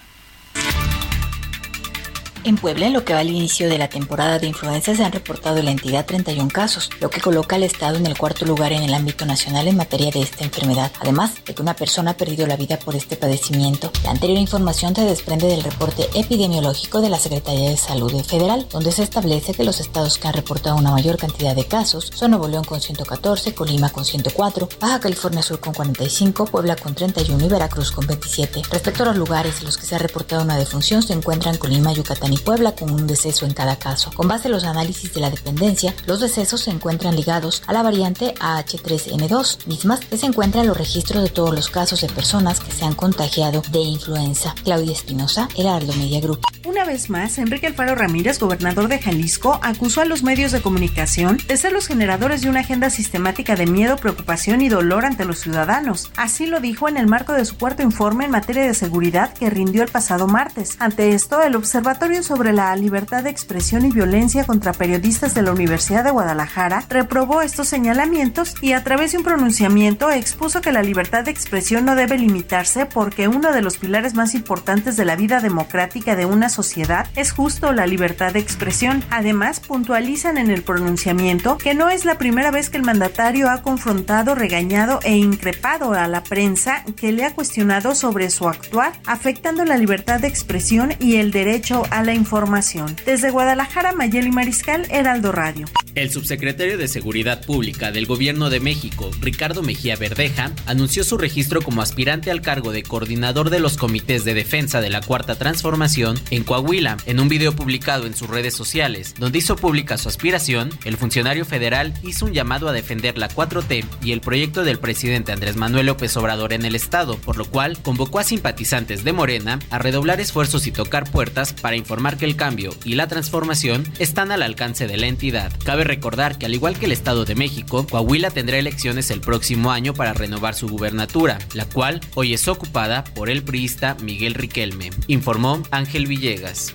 En 2.45 2.57
Puebla, 2.57 2.89
en 2.89 2.93
lo 2.93 3.05
que 3.05 3.15
va 3.15 3.21
al 3.21 3.31
inicio 3.31 3.69
de 3.69 3.79
la 3.79 3.89
temporada 3.89 4.41
de 4.41 4.49
influenza, 4.49 4.97
se 4.97 5.05
han 5.05 5.13
reportado 5.13 5.59
en 5.59 5.67
la 5.67 5.71
entidad 5.71 6.05
31 6.05 6.51
casos, 6.51 6.91
lo 7.01 7.09
que 7.09 7.21
coloca 7.21 7.55
al 7.55 7.63
estado 7.63 7.99
en 7.99 8.07
el 8.07 8.19
cuarto 8.19 8.45
lugar 8.45 8.73
en 8.73 8.83
el 8.83 8.95
ámbito 8.95 9.25
nacional 9.25 9.69
en 9.69 9.77
materia 9.77 10.11
de 10.11 10.23
esta 10.23 10.43
enfermedad, 10.43 10.91
además 11.01 11.37
de 11.45 11.55
que 11.55 11.63
una 11.63 11.77
persona 11.77 12.11
ha 12.11 12.17
perdido 12.17 12.45
la 12.49 12.57
vida 12.57 12.81
por 12.81 12.97
este 12.97 13.15
padecimiento. 13.15 13.93
La 14.03 14.11
anterior 14.11 14.41
información 14.41 14.93
se 14.93 15.05
desprende 15.05 15.47
del 15.47 15.63
reporte 15.63 16.09
epidemiológico 16.15 17.01
de 17.01 17.11
la 17.11 17.19
Secretaría 17.21 17.71
de 17.71 17.77
Salud 17.77 18.13
Federal, 18.25 18.67
donde 18.73 18.91
se 18.91 19.05
establece 19.05 19.55
que 19.55 19.63
los 19.63 19.79
estados 19.79 20.19
que 20.19 20.27
han 20.27 20.35
reportado 20.35 20.75
una 20.75 20.91
mayor 20.91 21.19
cantidad 21.19 21.55
de 21.55 21.67
casos 21.67 22.11
son 22.13 22.33
Nuevo 22.33 22.49
León 22.49 22.65
con 22.65 22.81
114, 22.81 23.55
Colima 23.55 23.91
con 23.91 24.05
104, 24.05 24.69
Baja 24.81 24.99
California 24.99 25.43
Sur 25.43 25.61
con 25.61 25.75
45, 25.75 26.47
Puebla 26.47 26.75
con 26.75 26.97
31 26.97 27.47
y 27.47 27.49
Veracruz 27.49 27.93
con 27.93 28.05
27. 28.05 28.63
Respecto 28.69 29.05
a 29.05 29.07
los 29.07 29.17
lugares 29.17 29.61
en 29.61 29.67
los 29.67 29.77
que 29.77 29.87
se 29.87 29.95
ha 29.95 29.99
reportado 29.99 30.43
una 30.43 30.57
defunción, 30.57 31.05
se 31.05 31.13
encuentran 31.13 31.57
Colima, 31.57 31.93
Yucatán 31.93 32.32
y 32.33 32.39
Puebla 32.39 32.73
con 32.73 32.91
un 32.91 33.07
deceso 33.07 33.47
en 33.47 33.55
cada 33.55 33.77
caso. 33.77 34.11
Con 34.15 34.29
base 34.29 34.49
en 34.49 34.53
los 34.53 34.65
análisis 34.65 35.13
de 35.13 35.21
la 35.21 35.31
dependencia, 35.31 35.95
los 36.07 36.21
decesos 36.21 36.63
se 36.63 36.71
encuentran 36.71 37.17
ligados 37.17 37.63
a 37.67 37.73
la 37.73 37.83
variante 37.83 38.35
AH3N2, 38.35 39.67
mismas 39.67 40.01
que 40.01 40.17
se 40.17 40.27
encuentran 40.27 40.63
en 40.63 40.69
los 40.69 40.77
registros 40.77 41.23
de 41.23 41.31
todos 41.31 41.55
los 41.55 41.71
casos 41.71 42.01
de 42.01 42.09
personas 42.09 42.61
que 42.61 42.73
se 42.73 42.85
han 42.85 42.95
contagiado 42.95 43.63
de 43.71 43.81
influenza. 43.81 44.55
Claudia 44.65 44.93
Espinosa, 44.93 45.49
Heraldo 45.57 45.93
Media 45.95 46.21
Group. 46.21 46.41
Una 46.65 46.85
vez 46.85 47.11
más, 47.11 47.39
Enrique 47.39 47.67
Alfaro 47.67 47.97
Ramírez, 47.97 48.39
gobernador 48.39 48.89
de 48.89 49.01
Jalisco, 49.01 49.59
acusó 49.63 50.01
a 50.01 50.05
los 50.05 50.23
medios 50.23 50.53
de 50.53 50.63
comunicación 50.63 51.39
de 51.49 51.57
ser 51.57 51.73
los 51.73 51.89
generadores 51.89 52.43
de 52.43 52.51
una 52.51 52.61
agenda 52.61 52.89
sistemática 52.89 53.57
de 53.57 53.67
miedo, 53.67 53.97
preocupación 53.97 54.63
y 54.63 54.69
dolor 54.69 55.05
ante 55.05 55.25
los 55.25 55.41
ciudadanos. 55.41 56.11
Así 56.17 56.47
lo 56.47 56.61
dijo 56.61 56.89
en 56.89 56.97
el 56.97 57.09
marco 57.09 57.33
de 57.33 57.45
su 57.45 57.59
cuarto 57.59 57.83
informe 57.83 58.25
en 58.25 58.31
materia 58.31 58.63
de 58.63 58.75
seguridad 58.75 59.35
que 59.35 59.51
rindió 59.51 59.83
el 59.83 59.91
pasado 59.91 60.29
martes. 60.29 60.77
Ante 60.79 61.15
esto, 61.15 61.43
el 61.43 61.57
Observatorio 61.57 62.22
sobre 62.23 62.53
la 62.53 62.75
Libertad 62.77 63.25
de 63.25 63.31
Expresión 63.31 63.85
y 63.85 63.91
Violencia 63.91 64.45
contra 64.45 64.73
Periodistas 64.73 65.35
de 65.35 65.43
la 65.43 65.53
Universidad 65.53 66.05
de 66.05 66.11
Guadalajara 66.11 66.85
reprobó 66.89 67.43
estos 67.43 67.69
señalamientos 67.69 68.55
y 68.61 68.73
a 68.73 68.85
través 68.85 69.13
de 69.13 69.19
un 69.19 69.25
pronunciamiento 69.25 70.11
expuso 70.11 70.61
que 70.61 70.73
la 70.73 70.83
libertad 70.83 71.25
de 71.25 71.31
expresión 71.31 71.85
no 71.85 71.95
debe 71.95 72.19
limitarse 72.19 72.87
porque 72.87 73.29
uno 73.29 73.53
de 73.53 73.63
los 73.63 73.79
pilares 73.79 74.15
más 74.15 74.35
importantes 74.35 74.97
de 74.97 75.05
la 75.05 75.17
vida 75.17 75.41
democrática 75.41 76.17
de 76.17 76.27
una 76.27 76.49
sociedad 76.49 77.07
es 77.17 77.33
justo 77.33 77.73
la 77.73 77.87
libertad 77.87 78.33
de 78.33 78.39
expresión. 78.41 79.05
Además, 79.11 79.61
puntualizan 79.61 80.39
en 80.39 80.51
el 80.51 80.63
pronunciamiento 80.63 81.59
que 81.59 81.75
no 81.75 81.89
es 81.89 82.05
la 82.05 82.19
primera 82.19 82.51
vez 82.51 82.71
que 82.71 82.77
el 82.77 82.85
mandatario 82.85 83.51
ha 83.51 83.63
confrontado, 83.63 84.35
regañado 84.35 85.01
e 85.03 85.17
increpado 85.17 85.93
a 85.93 86.07
la 86.09 86.23
prensa 86.23 86.85
que 86.97 87.13
le 87.13 87.25
ha 87.25 87.35
cuestionado 87.35 87.95
sobre 87.95 88.31
su 88.31 88.49
actuar, 88.49 88.93
afectando 89.07 89.65
la 89.65 89.77
libertad 89.77 90.21
de 90.21 90.29
expresión 90.29 90.95
y 90.99 91.17
el 91.17 91.33
derecho 91.33 91.83
a 91.91 92.03
la 92.03 92.12
información. 92.15 92.97
Desde 93.07 93.31
Guadalajara, 93.31 93.93
Mayeli 93.93 94.31
Mariscal, 94.31 94.87
Heraldo 94.91 95.33
Radio. 95.33 95.67
El 95.95 96.11
subsecretario 96.11 96.79
de 96.79 96.89
Seguridad 96.89 97.45
Pública 97.45 97.93
del 97.93 98.07
Gobierno 98.07 98.49
de 98.49 98.61
México, 98.61 99.11
Ricardo 99.21 99.63
Mejía 99.63 99.95
Verdeja, 99.97 100.51
anunció 100.65 101.05
su 101.05 101.19
registro 101.19 101.61
como 101.61 101.83
aspirante 101.83 102.31
al 102.31 102.41
cargo 102.41 102.73
de 102.73 102.83
coordinador 102.83 103.51
de 103.51 103.61
los 103.61 103.77
comités 103.77 104.25
de 104.25 104.33
defensa 104.33 104.81
de 104.81 104.89
la 104.89 105.03
Cuarta 105.03 105.35
Transformación 105.35 106.19
en 106.31 106.45
Coahuila. 106.45 106.97
En 107.05 107.21
un 107.21 107.29
video 107.29 107.55
publicado 107.55 108.07
en 108.07 108.17
sus 108.17 108.29
redes 108.31 108.55
sociales, 108.55 109.15
donde 109.19 109.39
hizo 109.39 109.57
pública 109.57 109.99
su 109.99 110.09
aspiración, 110.09 110.71
el 110.87 110.97
funcionario 110.97 111.45
federal 111.45 111.93
hizo 112.03 112.25
un 112.25 112.33
llamado 112.33 112.69
a 112.69 112.73
defender 112.73 113.19
la 113.19 113.29
4T 113.29 113.85
y 114.03 114.13
el 114.13 114.23
proyecto 114.23 114.65
del 114.65 114.79
presidente 114.79 115.33
Andrés 115.33 115.57
Manuel 115.57 115.87
López 115.87 116.17
Obrador 116.17 116.55
en 116.55 116.65
el 116.65 116.75
estado, 116.75 117.17
por 117.19 117.37
lo 117.37 117.45
cual 117.45 117.79
convocó 117.83 118.19
a 118.19 118.25
simpatizantes 118.25 119.05
de 119.05 119.13
Morena 119.13 119.59
a 119.69 119.79
redoblar 119.79 120.21
esfuerzos 120.21 120.67
y 120.67 120.73
tocar 120.73 121.11
puertas 121.11 121.53
para 121.53 121.77
informar 121.77 122.02
que 122.03 122.25
el 122.25 122.37
cambio 122.37 122.75
y 122.85 122.97
la 122.97 123.07
transformación 123.07 123.85
están 123.99 124.33
al 124.33 124.43
alcance 124.43 124.89
de 124.89 124.97
la 124.97 125.07
entidad. 125.07 125.53
Cabe 125.65 125.85
recordar 125.85 126.37
que 126.37 126.47
al 126.47 126.55
igual 126.55 126.77
que 126.77 126.87
el 126.87 126.93
Estado 126.93 127.25
de 127.25 127.37
México, 127.37 127.87
Coahuila 127.89 128.31
tendrá 128.31 128.59
elecciones 128.59 129.11
el 129.11 129.21
próximo 129.21 129.71
año 129.71 129.95
para 129.95 130.13
renovar 130.13 130.55
su 130.55 130.69
gubernatura, 130.69 131.39
la 131.55 131.65
cual 131.65 132.01
hoy 132.15 132.35
es 132.35 132.49
ocupada 132.49 133.05
por 133.05 133.31
el 133.31 133.43
priista 133.45 133.97
Miguel 134.03 134.35
Riquelme, 134.35 134.91
informó 135.07 135.63
Ángel 135.71 136.07
Villegas. 136.07 136.75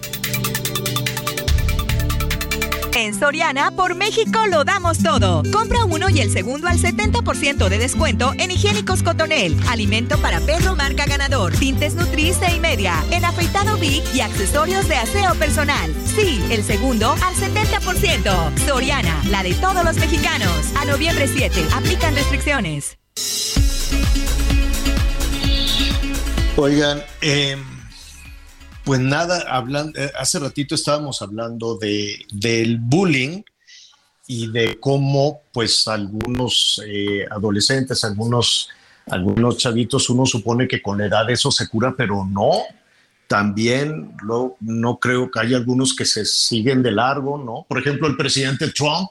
En 3.07 3.17
Soriana, 3.17 3.71
por 3.71 3.95
México 3.95 4.47
lo 4.51 4.65
damos 4.65 5.01
todo. 5.01 5.41
Compra 5.53 5.85
uno 5.85 6.09
y 6.09 6.19
el 6.19 6.29
segundo 6.29 6.67
al 6.67 6.77
70% 6.77 7.69
de 7.69 7.77
descuento 7.77 8.33
en 8.37 8.51
higiénicos 8.51 9.01
Cotonel, 9.01 9.55
alimento 9.69 10.17
para 10.17 10.41
perro 10.41 10.75
marca 10.75 11.05
ganador, 11.05 11.53
tintes 11.53 11.95
Nutrice 11.95 12.53
y 12.53 12.59
media, 12.59 13.01
en 13.11 13.23
afeitado 13.23 13.77
Big 13.77 14.03
y 14.13 14.19
accesorios 14.19 14.89
de 14.89 14.97
aseo 14.97 15.35
personal. 15.35 15.89
Sí, 16.17 16.43
el 16.51 16.65
segundo 16.65 17.11
al 17.11 17.33
70%. 17.35 18.57
Soriana, 18.65 19.21
la 19.29 19.41
de 19.41 19.53
todos 19.53 19.85
los 19.85 19.95
mexicanos. 19.95 20.75
A 20.75 20.83
noviembre 20.83 21.29
7, 21.29 21.65
aplican 21.75 22.13
restricciones. 22.13 22.97
Oigan, 26.57 27.01
eh, 27.21 27.55
pues 28.87 29.01
nada, 29.01 29.43
hablando, 29.49 29.99
eh, 29.99 30.13
hace 30.17 30.39
ratito 30.39 30.73
estábamos 30.73 31.21
hablando 31.21 31.77
de, 31.77 32.25
del 32.31 32.77
bullying 32.79 33.41
y 34.27 34.49
de 34.49 34.79
cómo 34.79 35.41
pues 35.51 35.89
algunos 35.89 36.81
eh, 36.87 37.25
adolescentes, 37.29 38.05
algunos, 38.05 38.69
algunos 39.07 39.57
chavitos, 39.57 40.09
uno 40.09 40.25
supone 40.25 40.69
que 40.69 40.81
con 40.81 40.99
la 40.99 41.07
edad 41.07 41.29
eso 41.29 41.51
se 41.51 41.67
cura, 41.67 41.95
pero 41.97 42.23
no. 42.23 42.53
También 43.27 44.15
no 44.61 44.99
creo 45.01 45.29
que 45.29 45.39
haya 45.41 45.57
algunos 45.57 45.93
que 45.93 46.05
se 46.05 46.23
siguen 46.23 46.81
de 46.81 46.93
largo, 46.93 47.37
¿no? 47.37 47.65
Por 47.67 47.79
ejemplo, 47.79 48.07
el 48.07 48.15
presidente 48.15 48.69
Trump 48.69 49.09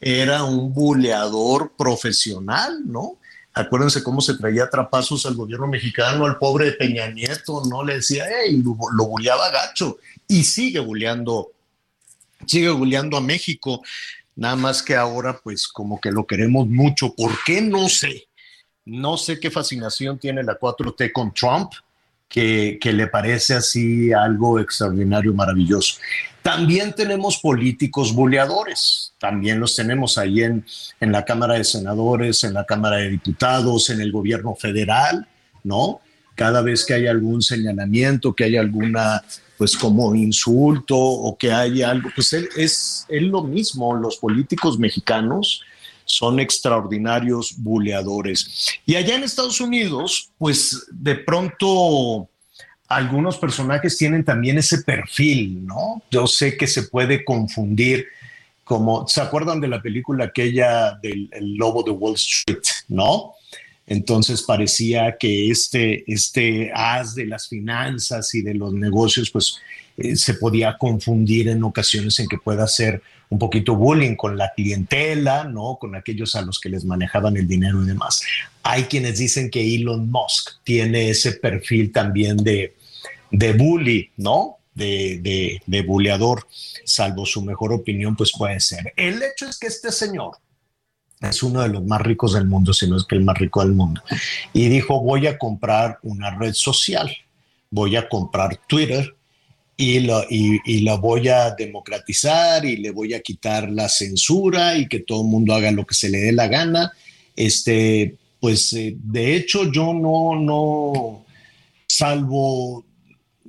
era 0.00 0.42
un 0.42 0.72
buleador 0.72 1.72
profesional, 1.76 2.80
¿no? 2.86 3.18
Acuérdense 3.54 4.02
cómo 4.02 4.20
se 4.20 4.34
traía 4.34 4.70
trapazos 4.70 5.26
al 5.26 5.34
gobierno 5.34 5.66
mexicano, 5.66 6.24
al 6.24 6.38
pobre 6.38 6.72
Peña 6.72 7.08
Nieto, 7.08 7.62
no 7.68 7.84
le 7.84 7.96
decía, 7.96 8.24
hey, 8.28 8.62
lo, 8.64 8.76
lo 8.96 9.04
buleaba 9.04 9.50
gacho 9.50 9.98
y 10.26 10.44
sigue 10.44 10.80
buleando, 10.80 11.52
sigue 12.46 12.70
buleando 12.70 13.16
a 13.16 13.20
México. 13.20 13.82
Nada 14.34 14.56
más 14.56 14.82
que 14.82 14.96
ahora, 14.96 15.38
pues 15.38 15.68
como 15.68 16.00
que 16.00 16.10
lo 16.10 16.26
queremos 16.26 16.66
mucho. 16.66 17.14
¿Por 17.14 17.32
qué? 17.44 17.60
No 17.60 17.88
sé. 17.88 18.28
No 18.84 19.16
sé 19.16 19.38
qué 19.38 19.50
fascinación 19.50 20.18
tiene 20.18 20.42
la 20.42 20.58
4T 20.58 21.12
con 21.12 21.32
Trump, 21.34 21.72
que, 22.32 22.78
le 22.82 23.06
parece 23.08 23.54
así 23.54 24.10
algo 24.12 24.58
extraordinario, 24.58 25.34
maravilloso. 25.34 25.96
También 26.40 26.94
tenemos 26.94 27.38
políticos 27.38 28.14
buleadores, 28.14 29.12
también 29.18 29.60
los 29.60 29.76
tenemos 29.76 30.16
ahí 30.16 30.42
en, 30.42 30.64
en 30.98 31.12
la 31.12 31.26
Cámara 31.26 31.54
de 31.54 31.64
Senadores, 31.64 32.42
en 32.44 32.54
la 32.54 32.64
Cámara 32.64 32.96
de 32.96 33.10
Diputados, 33.10 33.90
en 33.90 34.00
el 34.00 34.10
gobierno 34.10 34.54
federal, 34.54 35.28
¿no? 35.62 36.00
Cada 36.34 36.62
vez 36.62 36.86
que 36.86 36.94
hay 36.94 37.06
algún 37.06 37.42
señalamiento, 37.42 38.34
que 38.34 38.44
hay 38.44 38.56
alguna, 38.56 39.22
pues 39.58 39.76
como 39.76 40.14
insulto 40.14 40.96
o 40.96 41.36
que 41.36 41.52
hay 41.52 41.82
algo, 41.82 42.08
pues 42.14 42.32
es, 42.32 43.06
es 43.08 43.22
lo 43.22 43.44
mismo, 43.44 43.94
los 43.94 44.16
políticos 44.16 44.78
mexicanos 44.78 45.62
son 46.12 46.40
extraordinarios 46.40 47.54
buleadores. 47.56 48.70
Y 48.84 48.96
allá 48.96 49.14
en 49.14 49.24
Estados 49.24 49.60
Unidos, 49.60 50.30
pues 50.38 50.86
de 50.90 51.16
pronto 51.16 52.28
algunos 52.88 53.38
personajes 53.38 53.96
tienen 53.96 54.24
también 54.24 54.58
ese 54.58 54.82
perfil, 54.82 55.66
¿no? 55.66 56.02
Yo 56.10 56.26
sé 56.26 56.56
que 56.56 56.66
se 56.66 56.84
puede 56.84 57.24
confundir 57.24 58.06
como, 58.64 59.08
¿se 59.08 59.20
acuerdan 59.20 59.60
de 59.60 59.68
la 59.68 59.82
película 59.82 60.26
aquella 60.26 60.92
del 61.02 61.28
el 61.32 61.54
Lobo 61.56 61.82
de 61.82 61.90
Wall 61.90 62.14
Street, 62.14 62.62
¿no? 62.88 63.34
Entonces 63.86 64.42
parecía 64.42 65.16
que 65.18 65.50
este, 65.50 66.04
este 66.06 66.70
as 66.74 67.14
de 67.14 67.26
las 67.26 67.48
finanzas 67.48 68.34
y 68.34 68.42
de 68.42 68.54
los 68.54 68.72
negocios, 68.72 69.30
pues 69.30 69.58
eh, 69.96 70.16
se 70.16 70.34
podía 70.34 70.76
confundir 70.78 71.48
en 71.48 71.64
ocasiones 71.64 72.18
en 72.20 72.28
que 72.28 72.38
pueda 72.38 72.66
ser 72.66 73.02
un 73.32 73.38
poquito 73.38 73.74
bullying 73.74 74.14
con 74.14 74.36
la 74.36 74.52
clientela, 74.54 75.44
¿no? 75.44 75.78
Con 75.80 75.94
aquellos 75.94 76.36
a 76.36 76.42
los 76.42 76.60
que 76.60 76.68
les 76.68 76.84
manejaban 76.84 77.34
el 77.38 77.48
dinero 77.48 77.82
y 77.82 77.86
demás. 77.86 78.22
Hay 78.62 78.82
quienes 78.84 79.18
dicen 79.18 79.48
que 79.50 79.74
Elon 79.74 80.10
Musk 80.10 80.62
tiene 80.62 81.08
ese 81.08 81.32
perfil 81.32 81.92
también 81.92 82.36
de, 82.36 82.76
de 83.30 83.52
bully, 83.54 84.10
¿no? 84.18 84.58
De, 84.74 85.18
de, 85.22 85.62
de 85.64 85.82
buleador, 85.82 86.46
salvo 86.84 87.24
su 87.24 87.40
mejor 87.40 87.72
opinión, 87.72 88.14
pues 88.16 88.32
puede 88.36 88.60
ser. 88.60 88.92
El 88.96 89.22
hecho 89.22 89.48
es 89.48 89.58
que 89.58 89.68
este 89.68 89.90
señor 89.92 90.32
es 91.22 91.42
uno 91.42 91.62
de 91.62 91.68
los 91.68 91.82
más 91.84 92.02
ricos 92.02 92.34
del 92.34 92.46
mundo, 92.46 92.74
si 92.74 92.86
no 92.86 92.98
es 92.98 93.04
que 93.04 93.14
el 93.14 93.24
más 93.24 93.38
rico 93.38 93.62
del 93.62 93.72
mundo, 93.72 94.02
y 94.52 94.68
dijo, 94.68 95.00
voy 95.00 95.26
a 95.26 95.38
comprar 95.38 95.98
una 96.02 96.36
red 96.36 96.52
social, 96.52 97.10
voy 97.70 97.96
a 97.96 98.10
comprar 98.10 98.58
Twitter 98.66 99.14
y 99.76 100.00
lo, 100.00 100.24
y, 100.28 100.80
lo 100.80 100.98
voy 100.98 101.28
a 101.28 101.50
democratizar 101.50 102.64
y 102.64 102.76
le 102.76 102.90
voy 102.90 103.14
a 103.14 103.20
quitar 103.20 103.70
la 103.70 103.88
censura 103.88 104.76
y 104.76 104.86
que 104.86 105.00
todo 105.00 105.22
el 105.22 105.28
mundo 105.28 105.54
haga 105.54 105.70
lo 105.72 105.86
que 105.86 105.94
se 105.94 106.10
le 106.10 106.18
dé 106.18 106.32
la 106.32 106.48
gana. 106.48 106.92
Este, 107.34 108.14
pues 108.38 108.72
eh, 108.74 108.94
de 108.96 109.34
hecho 109.34 109.70
yo 109.72 109.94
no, 109.94 110.38
no, 110.38 111.24
salvo, 111.86 112.84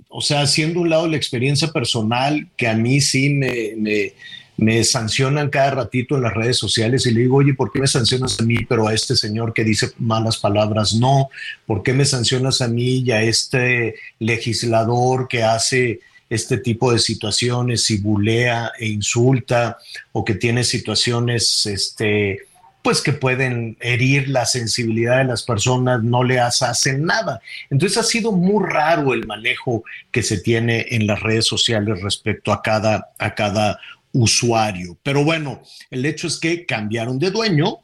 o 0.09 0.21
sea, 0.21 0.41
haciendo 0.41 0.81
un 0.81 0.89
lado 0.89 1.07
la 1.07 1.17
experiencia 1.17 1.69
personal, 1.69 2.49
que 2.57 2.67
a 2.67 2.75
mí 2.75 3.01
sí 3.01 3.29
me, 3.29 3.73
me, 3.77 4.13
me 4.57 4.83
sancionan 4.83 5.49
cada 5.49 5.71
ratito 5.71 6.15
en 6.15 6.23
las 6.23 6.33
redes 6.33 6.57
sociales 6.57 7.05
y 7.05 7.13
le 7.13 7.21
digo, 7.21 7.37
oye, 7.37 7.53
¿por 7.53 7.71
qué 7.71 7.79
me 7.79 7.87
sancionas 7.87 8.39
a 8.39 8.43
mí, 8.43 8.57
pero 8.67 8.87
a 8.87 8.93
este 8.93 9.15
señor 9.15 9.53
que 9.53 9.63
dice 9.63 9.91
malas 9.99 10.37
palabras 10.37 10.93
no? 10.93 11.29
¿Por 11.65 11.83
qué 11.83 11.93
me 11.93 12.05
sancionas 12.05 12.61
a 12.61 12.67
mí 12.67 12.99
y 12.99 13.11
a 13.11 13.23
este 13.23 13.95
legislador 14.19 15.27
que 15.27 15.43
hace 15.43 15.99
este 16.33 16.57
tipo 16.57 16.91
de 16.91 16.99
situaciones 16.99 17.89
y 17.89 17.97
bulea 17.97 18.71
e 18.79 18.87
insulta 18.87 19.77
o 20.11 20.23
que 20.23 20.35
tiene 20.35 20.63
situaciones 20.63 21.65
este, 21.65 22.47
pues 22.83 23.01
que 23.01 23.13
pueden 23.13 23.77
herir 23.79 24.27
la 24.27 24.45
sensibilidad 24.45 25.19
de 25.19 25.23
las 25.23 25.43
personas, 25.43 26.03
no 26.03 26.23
le 26.23 26.39
hacen 26.39 27.05
nada. 27.05 27.41
Entonces 27.69 27.97
ha 27.97 28.03
sido 28.03 28.33
muy 28.33 28.65
raro 28.67 29.13
el 29.13 29.25
manejo 29.25 29.83
que 30.11 30.21
se 30.21 30.39
tiene 30.39 30.87
en 30.89 31.07
las 31.07 31.21
redes 31.21 31.45
sociales 31.45 32.01
respecto 32.01 32.51
a 32.51 32.61
cada, 32.61 33.11
a 33.17 33.33
cada 33.33 33.79
usuario. 34.11 34.97
Pero 35.01 35.23
bueno, 35.23 35.63
el 35.91 36.05
hecho 36.05 36.27
es 36.27 36.37
que 36.39 36.65
cambiaron 36.65 37.19
de 37.19 37.31
dueño, 37.31 37.79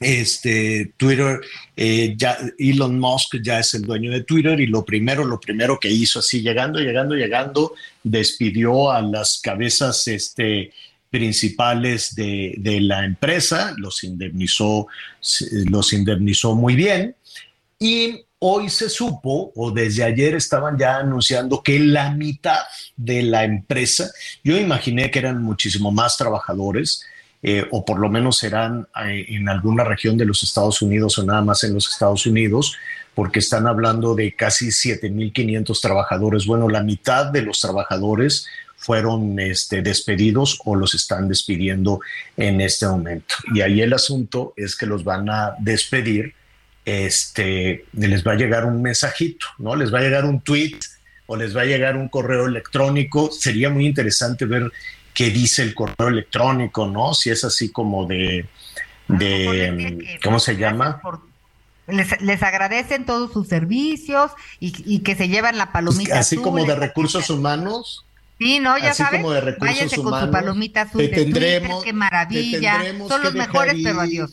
este 0.00 0.94
Twitter, 0.96 1.40
eh, 1.76 2.16
Elon 2.58 2.98
Musk 2.98 3.36
ya 3.42 3.60
es 3.60 3.74
el 3.74 3.82
dueño 3.82 4.10
de 4.10 4.24
Twitter 4.24 4.58
y 4.58 4.66
lo 4.66 4.82
primero, 4.82 5.24
lo 5.24 5.38
primero 5.38 5.78
que 5.78 5.90
hizo 5.90 6.20
así, 6.20 6.40
llegando, 6.40 6.80
llegando, 6.80 7.14
llegando, 7.14 7.74
despidió 8.02 8.90
a 8.90 9.02
las 9.02 9.38
cabezas 9.42 10.08
este, 10.08 10.72
principales 11.10 12.14
de, 12.14 12.54
de 12.58 12.80
la 12.80 13.04
empresa, 13.04 13.74
los 13.76 14.02
indemnizó, 14.02 14.86
los 15.66 15.92
indemnizó 15.92 16.54
muy 16.54 16.74
bien. 16.74 17.14
Y 17.78 18.24
hoy 18.38 18.70
se 18.70 18.88
supo, 18.88 19.52
o 19.54 19.70
desde 19.70 20.02
ayer 20.02 20.34
estaban 20.34 20.78
ya 20.78 20.96
anunciando 20.96 21.62
que 21.62 21.78
la 21.78 22.10
mitad 22.10 22.60
de 22.96 23.22
la 23.22 23.44
empresa, 23.44 24.10
yo 24.42 24.56
imaginé 24.56 25.10
que 25.10 25.18
eran 25.18 25.42
muchísimo 25.42 25.90
más 25.92 26.16
trabajadores, 26.16 27.04
eh, 27.42 27.66
o 27.70 27.84
por 27.84 27.98
lo 27.98 28.10
menos 28.10 28.38
serán 28.38 28.86
eh, 29.06 29.24
en 29.28 29.48
alguna 29.48 29.84
región 29.84 30.16
de 30.18 30.26
los 30.26 30.42
Estados 30.42 30.82
Unidos 30.82 31.18
o 31.18 31.24
nada 31.24 31.40
más 31.40 31.64
en 31.64 31.72
los 31.72 31.88
Estados 31.88 32.26
Unidos, 32.26 32.76
porque 33.14 33.38
están 33.38 33.66
hablando 33.66 34.14
de 34.14 34.34
casi 34.34 34.68
7.500 34.68 35.80
trabajadores. 35.80 36.46
Bueno, 36.46 36.68
la 36.68 36.82
mitad 36.82 37.26
de 37.26 37.42
los 37.42 37.60
trabajadores 37.60 38.46
fueron 38.76 39.38
este, 39.38 39.82
despedidos 39.82 40.58
o 40.64 40.74
los 40.74 40.94
están 40.94 41.28
despidiendo 41.28 42.00
en 42.36 42.60
este 42.60 42.86
momento. 42.86 43.34
Y 43.54 43.60
ahí 43.60 43.82
el 43.82 43.92
asunto 43.92 44.54
es 44.56 44.76
que 44.76 44.86
los 44.86 45.04
van 45.04 45.28
a 45.28 45.54
despedir, 45.58 46.34
este, 46.84 47.84
les 47.92 48.26
va 48.26 48.32
a 48.32 48.36
llegar 48.36 48.64
un 48.64 48.80
mensajito, 48.80 49.46
¿no? 49.58 49.76
Les 49.76 49.92
va 49.92 49.98
a 49.98 50.02
llegar 50.02 50.24
un 50.24 50.40
tweet 50.40 50.78
o 51.26 51.36
les 51.36 51.54
va 51.54 51.62
a 51.62 51.66
llegar 51.66 51.96
un 51.96 52.08
correo 52.08 52.46
electrónico. 52.46 53.30
Sería 53.30 53.68
muy 53.68 53.86
interesante 53.86 54.46
ver 54.46 54.72
qué 55.14 55.30
dice 55.30 55.62
el 55.62 55.74
correo 55.74 56.08
electrónico, 56.08 56.86
¿no? 56.86 57.14
Si 57.14 57.30
es 57.30 57.44
así 57.44 57.70
como 57.70 58.06
de, 58.06 58.46
de 59.08 60.18
¿cómo 60.22 60.38
se 60.38 60.56
llama? 60.56 61.00
Les, 61.86 62.42
agradecen 62.42 63.04
todos 63.04 63.32
sus 63.32 63.48
servicios 63.48 64.32
y, 64.60 65.00
que 65.00 65.16
se 65.16 65.28
llevan 65.28 65.58
la 65.58 65.72
palomita 65.72 66.18
así 66.18 66.36
como 66.36 66.64
de 66.64 66.74
recursos 66.74 67.28
humanos. 67.30 68.04
Sí, 68.38 68.58
no, 68.58 68.78
ya 68.78 68.92
así 68.92 69.04
como 69.10 69.32
de 69.32 69.40
recursos 69.40 69.98
humanos, 69.98 70.20
con 70.20 70.20
su 70.20 70.30
palomita 70.30 70.82
azul. 70.82 71.00
Te 71.02 71.08
tendremos, 71.08 71.84
qué 71.84 71.92
maravilla. 71.92 72.80
Son 73.08 73.22
los 73.22 73.34
mejores, 73.34 73.76
pero 73.82 74.00
adiós. 74.00 74.32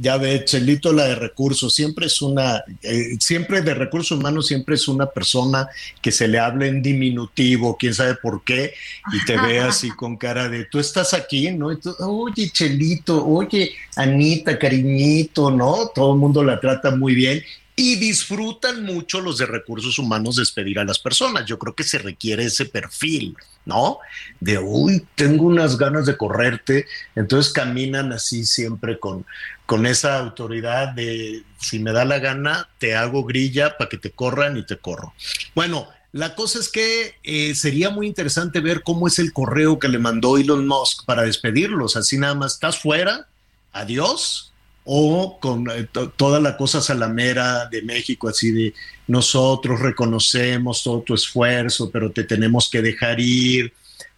Ya 0.00 0.16
ve, 0.16 0.42
Chelito, 0.46 0.94
la 0.94 1.04
de 1.04 1.14
recursos, 1.14 1.74
siempre 1.74 2.06
es 2.06 2.22
una, 2.22 2.64
eh, 2.82 3.16
siempre 3.20 3.60
de 3.60 3.74
recursos 3.74 4.16
humanos, 4.18 4.46
siempre 4.46 4.76
es 4.76 4.88
una 4.88 5.04
persona 5.04 5.68
que 6.00 6.10
se 6.10 6.26
le 6.26 6.38
habla 6.38 6.66
en 6.66 6.80
diminutivo, 6.80 7.76
quién 7.76 7.92
sabe 7.92 8.14
por 8.14 8.42
qué, 8.42 8.72
y 9.12 9.22
te 9.26 9.36
ve 9.36 9.60
así 9.60 9.90
con 9.96 10.16
cara 10.16 10.48
de, 10.48 10.64
tú 10.64 10.78
estás 10.78 11.12
aquí, 11.12 11.50
¿no? 11.50 11.68
oye, 11.98 12.48
Chelito, 12.48 13.26
oye, 13.26 13.72
Anita, 13.96 14.58
cariñito, 14.58 15.50
¿no? 15.50 15.90
Todo 15.94 16.14
el 16.14 16.18
mundo 16.18 16.42
la 16.42 16.58
trata 16.58 16.90
muy 16.96 17.14
bien 17.14 17.42
y 17.82 17.96
disfrutan 17.96 18.84
mucho 18.84 19.22
los 19.22 19.38
de 19.38 19.46
recursos 19.46 19.98
humanos 19.98 20.36
despedir 20.36 20.78
a 20.78 20.84
las 20.84 20.98
personas. 20.98 21.46
Yo 21.46 21.58
creo 21.58 21.74
que 21.74 21.82
se 21.82 21.96
requiere 21.96 22.44
ese 22.44 22.66
perfil, 22.66 23.34
¿no? 23.64 24.00
De, 24.38 24.58
uy, 24.58 25.06
tengo 25.14 25.44
unas 25.46 25.78
ganas 25.78 26.04
de 26.04 26.14
correrte. 26.14 26.84
Entonces 27.16 27.50
caminan 27.50 28.12
así 28.12 28.44
siempre 28.44 28.98
con, 28.98 29.24
con 29.70 29.86
esa 29.86 30.18
autoridad 30.18 30.94
de, 30.94 31.44
si 31.60 31.78
me 31.78 31.92
da 31.92 32.04
la 32.04 32.18
gana, 32.18 32.68
te 32.78 32.96
hago 32.96 33.22
grilla 33.22 33.78
para 33.78 33.88
que 33.88 33.98
te 33.98 34.10
corran 34.10 34.56
y 34.56 34.66
te 34.66 34.78
corro. 34.78 35.14
Bueno, 35.54 35.86
la 36.10 36.34
cosa 36.34 36.58
es 36.58 36.68
que 36.68 37.14
eh, 37.22 37.54
sería 37.54 37.88
muy 37.90 38.08
interesante 38.08 38.58
ver 38.58 38.82
cómo 38.82 39.06
es 39.06 39.20
el 39.20 39.32
correo 39.32 39.78
que 39.78 39.86
le 39.86 40.00
mandó 40.00 40.38
Elon 40.38 40.66
Musk 40.66 41.04
para 41.04 41.22
despedirlos. 41.22 41.96
Así 41.96 42.18
nada 42.18 42.34
más, 42.34 42.54
estás 42.54 42.80
fuera, 42.80 43.28
adiós, 43.70 44.52
o 44.82 45.38
con 45.38 45.70
eh, 45.70 45.86
toda 46.16 46.40
la 46.40 46.56
cosa 46.56 46.80
salamera 46.80 47.66
de 47.66 47.82
México, 47.82 48.28
así 48.28 48.50
de 48.50 48.74
nosotros 49.06 49.78
reconocemos 49.78 50.82
todo 50.82 51.02
tu 51.02 51.14
esfuerzo, 51.14 51.92
pero 51.92 52.10
te 52.10 52.24
tenemos 52.24 52.68
que 52.68 52.82
dejar 52.82 53.20
ir, 53.20 53.72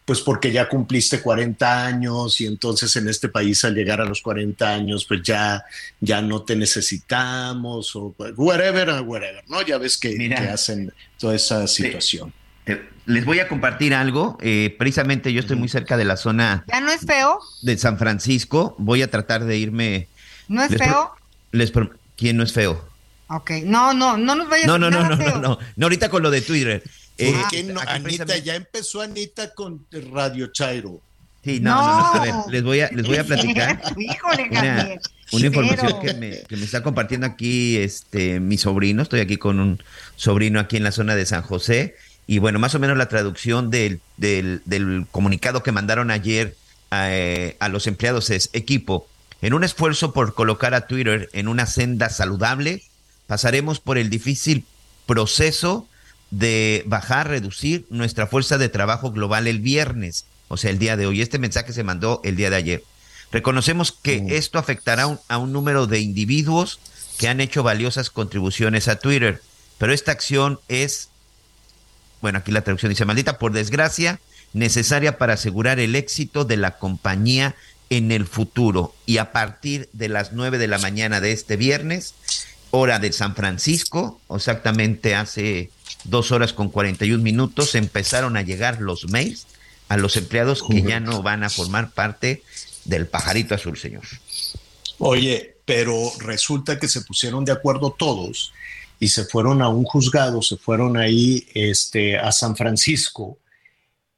pues 0.05 0.21
porque 0.21 0.51
ya 0.51 0.69
cumpliste 0.69 1.21
40 1.21 1.87
años 1.87 2.41
y 2.41 2.47
entonces 2.47 2.95
en 2.97 3.09
este 3.09 3.29
país 3.29 3.65
al 3.65 3.75
llegar 3.75 4.01
a 4.01 4.05
los 4.05 4.21
40 4.21 4.69
años, 4.69 5.05
pues 5.05 5.23
ya, 5.23 5.65
ya 6.01 6.21
no 6.21 6.43
te 6.43 6.57
necesitamos 6.57 7.95
o 7.95 8.15
whatever, 8.37 9.03
whatever, 9.03 9.45
¿no? 9.49 9.63
Ya 9.63 9.79
ves 9.79 9.97
que, 9.99 10.35
hacen 10.35 10.93
toda 11.19 11.35
esa 11.37 11.67
situación. 11.69 12.33
les 13.07 13.25
voy 13.25 13.39
a 13.39 13.49
compartir 13.49 13.95
algo. 13.95 14.39
Eh, 14.41 14.75
precisamente 14.79 15.33
yo 15.33 15.41
estoy 15.41 15.57
muy 15.57 15.69
cerca 15.69 15.97
de 15.97 16.05
la 16.05 16.17
zona. 16.17 16.65
¿Ya 16.67 16.81
no 16.81 16.91
es 16.91 17.03
feo? 17.03 17.39
De 17.63 17.79
San 17.79 17.99
Francisco. 17.99 18.75
Voy 18.79 19.03
a 19.03 19.11
tratar 19.11 19.45
de 19.45 19.57
irme 19.57 20.09
¿No 20.49 20.63
es 20.63 20.77
feo? 20.77 21.13
¿Quién 22.17 22.37
no 22.37 22.43
es 22.43 22.53
feo? 22.53 22.85
Ok, 23.29 23.51
no, 23.65 23.95
no, 23.95 24.19
no 24.19 24.35
nos 24.35 24.49
vayas 24.49 24.67
no, 24.67 24.79
no, 24.79 24.91
no, 24.91 25.03
no, 25.09 25.17
no, 25.17 25.39
no, 25.39 25.59
no, 25.77 25.87
ahorita 25.87 26.11
con 26.11 26.23
lo 26.23 26.31
de 26.31 26.43
Twitter. 26.43 26.83
Eh, 27.19 27.65
no? 27.65 27.81
Anita, 27.81 28.37
ya 28.39 28.55
empezó 28.55 29.01
Anita 29.01 29.55
con 29.55 29.87
Radio 30.13 30.49
Chairo. 30.49 31.01
Sí, 31.45 31.59
no, 31.59 31.75
no, 31.75 31.99
no, 31.99 32.07
a 32.07 32.21
ver, 32.21 32.35
les 32.51 32.63
voy 32.63 32.81
a, 32.81 32.91
les 32.93 33.05
voy 33.05 33.17
a 33.17 33.25
platicar 33.25 33.83
Híjole, 33.99 34.49
una, 34.49 34.91
una 35.33 35.47
información 35.47 36.01
que 36.01 36.15
me, 36.15 36.43
que 36.43 36.57
me, 36.57 36.65
está 36.65 36.85
compartiendo 36.85 37.27
aquí 37.27 37.79
este 37.79 38.39
mi 38.39 38.59
sobrino, 38.59 39.03
estoy 39.03 39.19
aquí 39.19 39.39
con 39.39 39.59
un 39.59 39.83
sobrino 40.15 40.61
aquí 40.61 40.77
en 40.77 40.85
la 40.85 40.93
zona 40.93 41.17
de 41.17 41.27
San 41.27 41.43
José, 41.43 41.97
y 42.29 42.39
bueno, 42.39 42.61
más 42.61 42.77
o 42.77 42.79
menos 42.79 42.97
la 42.97 43.09
traducción 43.09 43.71
del, 43.71 44.01
del, 44.19 44.63
del 44.67 45.07
comunicado 45.11 45.65
que 45.65 45.73
mandaron 45.73 46.13
ayer 46.13 46.55
a, 46.91 47.13
eh, 47.13 47.57
a 47.59 47.69
los 47.69 47.89
empleados 47.89 48.31
es 48.31 48.49
equipo, 48.53 49.09
en 49.41 49.53
un 49.53 49.65
esfuerzo 49.65 50.13
por 50.13 50.35
colocar 50.35 50.75
a 50.75 50.87
Twitter 50.87 51.29
en 51.33 51.49
una 51.49 51.67
senda 51.67 52.09
saludable, 52.09 52.85
pasaremos 53.27 53.81
por 53.81 53.99
el 53.99 54.11
difícil 54.11 54.65
proceso 55.07 55.89
de 56.33 56.83
bajar, 56.87 57.29
reducir 57.29 57.87
nuestra 57.91 58.27
fuerza 58.27 58.57
de 58.57 58.71
trabajo 58.71 59.13
global 59.13 59.47
el 59.47 59.61
viernes, 59.61 60.25
o 60.49 60.57
sea, 60.57 60.71
el 60.71 60.79
día 60.79 60.97
de 60.97 61.07
hoy. 61.07 61.21
Este 61.21 61.39
mensaje 61.39 61.75
se 61.75 61.85
mandó 61.85 62.23
el 62.25 62.37
día 62.37 62.49
de 62.49 62.57
ayer. 62.57 62.85
Reconocemos 63.31 63.93
que 63.93 64.23
mm. 64.23 64.31
esto 64.31 64.59
afectará 64.59 65.19
a 65.29 65.39
un 65.39 65.53
número 65.53 65.87
de 65.87 66.01
individuos 66.01 66.81
que 67.19 67.29
han 67.29 67.41
hecho 67.41 67.63
valiosas 67.63 68.09
contribuciones 68.09 68.89
a 68.89 68.97
Twitter, 68.97 69.43
pero 69.77 69.93
esta 69.93 70.13
acción 70.13 70.59
es, 70.69 71.11
bueno, 72.23 72.39
aquí 72.39 72.51
la 72.51 72.63
traducción 72.63 72.91
dice, 72.91 73.05
maldita, 73.05 73.39
por 73.39 73.53
desgracia, 73.53 74.19
necesaria 74.55 75.19
para 75.19 75.35
asegurar 75.35 75.81
el 75.81 75.95
éxito 75.95 76.47
de 76.47 76.57
la 76.57 76.79
compañía 76.79 77.55
en 77.91 78.11
el 78.11 78.27
futuro. 78.27 78.95
Y 79.05 79.19
a 79.19 79.33
partir 79.33 79.91
de 79.93 80.09
las 80.09 80.33
9 80.33 80.57
de 80.57 80.69
la 80.69 80.79
mañana 80.79 81.21
de 81.21 81.33
este 81.33 81.57
viernes, 81.57 82.15
hora 82.71 82.99
de 82.99 83.13
San 83.13 83.35
Francisco, 83.35 84.19
exactamente 84.35 85.15
hace 85.15 85.71
dos 86.05 86.33
horas 86.33 86.53
con 86.53 86.69
41 86.69 87.23
minutos, 87.23 87.75
empezaron 87.75 88.37
a 88.37 88.43
llegar 88.43 88.81
los 88.81 89.09
mails 89.09 89.47
a 89.89 89.97
los 89.97 90.17
empleados 90.17 90.63
que 90.63 90.83
ya 90.83 91.01
no 91.01 91.23
van 91.23 91.45
a 91.45 91.51
formar 91.51 91.91
parte 91.91 92.43
del 92.85 93.07
pajarito 93.07 93.55
azul, 93.55 93.77
señor. 93.77 94.05
Oye, 94.99 95.57
pero 95.65 95.95
resulta 96.19 96.79
que 96.79 96.89
se 96.89 97.03
pusieron 97.03 97.45
de 97.45 97.53
acuerdo 97.53 97.95
todos 97.97 98.53
y 98.99 99.09
se 99.09 99.25
fueron 99.25 99.63
a 99.63 99.69
un 99.69 99.85
juzgado, 99.85 100.43
se 100.43 100.57
fueron 100.57 100.97
ahí 100.97 101.47
este, 101.55 102.17
a 102.17 102.33
San 102.33 102.57
Francisco 102.57 103.39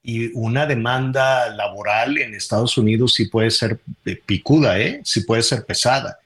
y 0.02 0.30
una 0.34 0.66
demanda 0.66 1.48
laboral 1.48 2.18
en 2.18 2.34
Estados 2.34 2.76
Unidos 2.76 3.14
sí 3.14 3.26
puede 3.26 3.50
ser 3.50 3.80
picuda, 4.26 4.78
¿eh? 4.78 5.00
sí 5.02 5.22
puede 5.22 5.42
ser 5.42 5.64
pesada. 5.64 6.18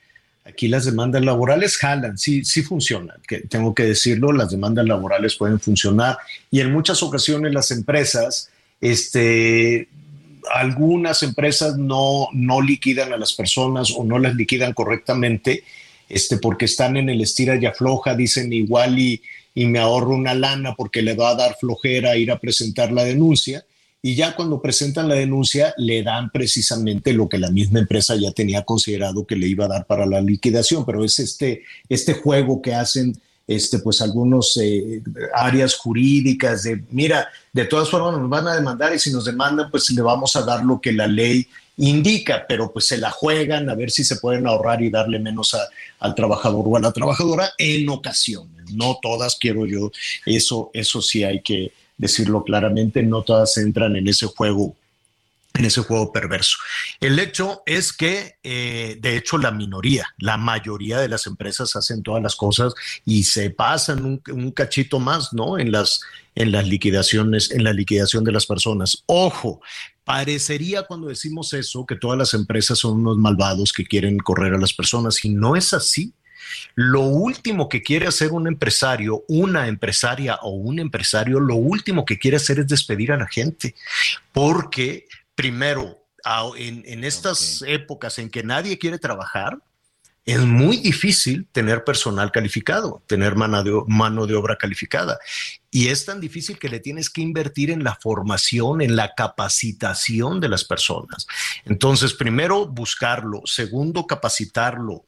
Aquí 0.49 0.67
las 0.67 0.87
demandas 0.87 1.23
laborales 1.23 1.77
jalan, 1.77 2.17
sí, 2.17 2.43
sí 2.43 2.63
funcionan, 2.63 3.19
tengo 3.51 3.75
que 3.75 3.83
decirlo, 3.83 4.33
las 4.33 4.51
demandas 4.51 4.87
laborales 4.87 5.37
pueden 5.37 5.61
funcionar 5.61 6.17
y 6.51 6.61
en 6.61 6.73
muchas 6.73 7.03
ocasiones 7.03 7.53
las 7.53 7.71
empresas, 7.71 8.49
este, 8.81 9.89
algunas 10.55 11.23
empresas 11.23 11.77
no, 11.77 12.29
no 12.33 12.63
liquidan 12.63 13.13
a 13.13 13.19
las 13.19 13.35
personas 13.35 13.93
o 13.95 14.05
no 14.05 14.19
las 14.19 14.35
liquidan 14.37 14.73
correctamente, 14.73 15.65
este, 16.09 16.39
porque 16.39 16.65
están 16.65 16.97
en 16.97 17.11
el 17.11 17.21
estira 17.21 17.57
y 17.57 17.67
afloja, 17.67 18.15
dicen 18.15 18.51
igual 18.53 18.99
y, 18.99 19.21
y 19.55 19.67
me 19.67 19.81
ahorro 19.81 20.15
una 20.15 20.33
lana 20.33 20.75
porque 20.75 21.03
le 21.03 21.15
va 21.15 21.31
a 21.31 21.35
dar 21.35 21.57
flojera 21.61 22.17
ir 22.17 22.31
a 22.31 22.39
presentar 22.39 22.91
la 22.91 23.05
denuncia 23.05 23.65
y 24.01 24.15
ya 24.15 24.37
cuando 24.37 24.63
presentan 24.63 25.09
la 25.09 25.15
denuncia 25.15 25.75
le 25.77 26.03
dan 26.03 26.31
precisamente 26.31 27.13
lo 27.13 27.29
que 27.29 27.39
la 27.39 27.51
misma 27.51 27.81
empresa 27.81 28.15
ya 28.17 28.31
tenía 28.31 28.65
considerado 28.65 29.27
que 29.27 29.37
le 29.37 29.49
iba 29.49 29.65
a 29.65 29.69
dar 29.69 29.87
para 29.87 30.07
la 30.07 30.21
liquidación, 30.21 30.85
pero 30.87 31.05
es 31.05 31.19
este, 31.19 31.65
este 31.89 32.15
juego 32.15 32.63
que 32.63 32.75
hacen 32.75 33.21
este, 33.49 33.79
pues 33.79 34.01
algunos 34.03 34.57
eh, 34.63 35.03
áreas 35.35 35.75
jurídicas 35.75 36.65
de, 36.65 36.85
mira, 36.91 37.29
de 37.53 37.65
todas 37.65 37.89
formas 37.89 38.21
nos 38.21 38.29
van 38.29 38.47
a 38.47 38.55
demandar 38.55 38.95
y 38.95 38.99
si 38.99 39.11
nos 39.11 39.25
demandan, 39.25 39.71
pues 39.71 39.91
le 39.91 40.03
vamos 40.03 40.37
a 40.37 40.43
dar 40.43 40.65
lo 40.65 40.81
que 40.81 40.93
la 40.93 41.07
ley 41.07 41.49
indica, 41.79 42.45
pero 42.47 42.71
pues 42.73 42.87
se 42.87 42.99
la 42.99 43.11
juegan 43.11 43.71
a 43.71 43.75
ver 43.75 43.91
si 43.91 44.05
se 44.05 44.17
pueden 44.17 44.47
ahorrar 44.47 44.83
y 44.83 44.91
darle 44.91 45.19
menos 45.19 45.57
al 45.99 46.15
trabajador 46.15 46.65
o 46.67 46.77
a 46.77 46.81
la 46.81 46.93
trabajadora 46.93 47.51
en 47.57 47.89
ocasiones, 47.89 48.71
no 48.73 48.99
todas 49.01 49.37
quiero 49.37 49.65
yo, 49.65 49.91
eso, 50.27 50.71
eso 50.75 51.01
sí 51.01 51.25
hay 51.25 51.41
que, 51.41 51.73
decirlo 51.99 52.45
claramente, 52.45 53.03
no 53.03 53.23
todas 53.23 53.57
entran 53.59 53.97
en 53.97 54.09
ese 54.09 54.27
juego 54.27 54.75
en 55.55 55.65
ese 55.65 55.81
juego 55.81 56.13
perverso. 56.13 56.57
El 57.01 57.19
hecho 57.19 57.63
es 57.67 57.93
que, 57.93 58.37
eh, 58.43 58.97
de 59.01 59.17
hecho, 59.17 59.39
la 59.39 59.51
minoría, 59.51 60.07
la 60.19 60.37
mayoría 60.37 60.99
de 61.01 61.09
las 61.09 61.27
empresas 61.27 61.75
hacen 61.75 62.03
todas 62.03 62.23
las 62.23 62.37
cosas 62.37 62.75
y 63.05 63.25
se 63.25 63.51
pasan 63.51 64.05
un, 64.05 64.23
un, 64.31 64.53
cachito 64.53 65.01
más, 65.01 65.33
¿no? 65.33 65.59
En 65.59 65.73
las, 65.73 66.01
en 66.35 66.53
las 66.53 66.69
liquidaciones, 66.69 67.51
en 67.51 67.65
la 67.65 67.73
liquidación 67.73 68.23
de 68.25 68.33
las 68.33 68.47
personas. 68.47 69.03
Ojo, 69.07 69.61
parecería 70.05 70.85
cuando 70.85 71.09
decimos 71.09 71.53
eso 71.53 71.85
que 71.85 71.97
todas 71.97 72.17
las 72.17 72.35
empresas 72.35 72.79
son 72.79 73.01
unos 73.01 73.19
malvados 73.19 73.73
que 73.73 73.85
quieren 73.85 74.19
correr 74.19 74.55
a 74.55 74.59
las 74.59 74.73
personas 74.73 75.25
y 75.25 75.31
no 75.31 75.57
es 75.57 75.75
así. 75.75 76.13
Lo 76.75 77.03
último 77.03 77.69
que 77.69 77.83
quiere 77.83 78.07
hacer 78.07 78.33
un 78.33 78.47
empresario, 78.47 79.25
una 79.29 79.69
empresaria 79.69 80.37
o 80.43 80.51
un 80.51 80.79
empresario, 80.79 81.41
lo 81.41 81.57
último 81.57 82.05
que 82.05 82.19
quiere 82.19 82.37
hacer 82.37 82.61
es 82.61 82.69
despedir 82.69 83.13
a 83.13 83.17
la 83.17 83.27
gente, 83.27 83.75
porque 84.33 85.07
primero, 85.35 86.05
en, 86.57 87.05
estas 87.05 87.63
épocas 87.67 88.19
en 88.19 88.29
que 88.29 88.43
nadie 88.43 88.77
quiere 88.79 88.99
trabajar, 88.99 89.59
es 90.25 90.41
muy 90.41 90.77
difícil 90.77 91.47
tener 91.53 91.85
personal 91.85 92.31
calificado, 92.31 93.03
tener 93.07 93.35
mano 93.35 93.65
de, 93.65 93.73
mano 93.87 94.27
de, 94.27 94.35
obra 94.35 94.57
calificada. 94.57 95.19
Y 95.71 95.89
es 95.89 96.05
tan 96.05 96.21
difícil 96.21 96.59
que 96.59 96.69
le 96.69 96.81
tienes 96.81 97.09
que 97.09 97.23
invertir 97.23 97.71
en 97.71 97.83
la 97.83 97.95
formación, 97.95 98.83
en 98.83 98.95
la 98.95 99.15
capacitación 99.15 100.39
de 100.39 100.51
las 100.51 100.65
personas. 100.65 101.27
Entonces, 101.65 102.13
primero, 102.13 102.67
buscarlo. 102.67 103.41
Segundo, 103.47 104.07
capacitarlo. 104.07 105.07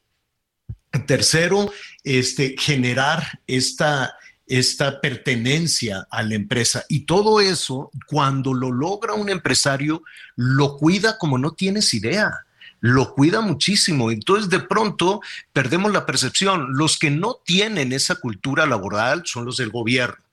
Tercero, 1.07 1.71
este, 2.05 2.57
generar 2.59 3.41
esta, 3.47 4.15
esta 4.47 5.01
pertenencia 5.01 6.07
a 6.11 6.23
la 6.23 6.35
empresa. 6.35 6.85
Y 6.89 7.01
todo 7.01 7.41
eso, 7.41 7.91
cuando 8.07 8.53
lo 8.53 8.73
logra 8.73 9.15
un 9.15 9.29
empresario, 9.29 10.03
lo 10.37 10.77
cuida 10.77 11.19
como 11.19 11.39
no 11.39 11.53
tienes 11.53 11.95
idea. 11.95 12.45
Lo 12.81 13.15
cuida 13.15 13.41
muchísimo. 13.43 14.11
Entonces, 14.11 14.51
de 14.51 14.61
pronto, 14.61 15.21
perdemos 15.53 15.93
la 15.93 16.07
percepción. 16.07 16.77
Los 16.77 16.99
que 16.99 17.11
no 17.11 17.39
tienen 17.45 17.93
esa 17.93 18.17
cultura 18.17 18.67
laboral 18.67 19.23
son 19.27 19.45
los 19.45 19.59
del 19.59 19.71
gobierno. 19.71 20.25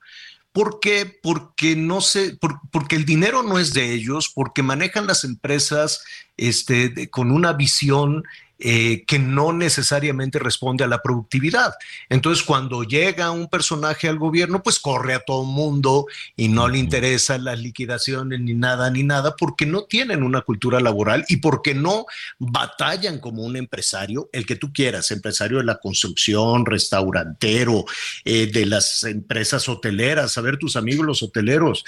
¿Por 0.57 0.79
qué? 0.79 1.19
Porque 1.21 1.75
no 1.75 2.01
sé, 2.01 2.39
porque 2.71 2.95
el 2.95 3.05
dinero 3.05 3.43
no 3.43 3.59
es 3.59 3.75
de 3.75 3.93
ellos, 3.93 4.31
porque 4.33 4.63
manejan 4.63 5.05
las 5.05 5.23
empresas 5.23 6.03
este, 6.35 7.11
con 7.11 7.29
una 7.29 7.53
visión 7.53 8.23
eh, 8.59 9.03
que 9.05 9.19
no 9.19 9.53
necesariamente 9.53 10.39
responde 10.39 10.83
a 10.83 10.87
la 10.87 11.01
productividad. 11.01 11.73
Entonces, 12.09 12.43
cuando 12.43 12.83
llega 12.83 13.29
un 13.31 13.47
personaje 13.47 14.07
al 14.07 14.17
gobierno, 14.17 14.63
pues 14.63 14.79
corre 14.79 15.13
a 15.13 15.19
todo 15.19 15.43
mundo 15.43 16.07
y 16.35 16.47
no 16.47 16.67
le 16.67 16.79
interesan 16.79 17.43
las 17.43 17.59
liquidaciones 17.59 18.39
ni 18.39 18.53
nada, 18.53 18.89
ni 18.89 19.03
nada, 19.03 19.35
porque 19.35 19.65
no 19.65 19.83
tienen 19.83 20.23
una 20.23 20.41
cultura 20.41 20.79
laboral 20.79 21.23
y 21.27 21.37
porque 21.37 21.73
no 21.73 22.05
batallan 22.39 23.19
como 23.19 23.43
un 23.43 23.55
empresario, 23.57 24.29
el 24.33 24.45
que 24.45 24.55
tú 24.55 24.73
quieras, 24.73 25.11
empresario 25.11 25.59
de 25.59 25.63
la 25.63 25.77
construcción, 25.77 26.65
restaurantero, 26.65 27.85
eh, 28.25 28.47
de 28.47 28.65
las 28.65 29.03
empresas 29.03 29.69
hoteleras, 29.69 30.37
a 30.37 30.41
ver 30.41 30.57
tus 30.57 30.75
amigos 30.75 31.05
los 31.05 31.23
hoteleros, 31.23 31.85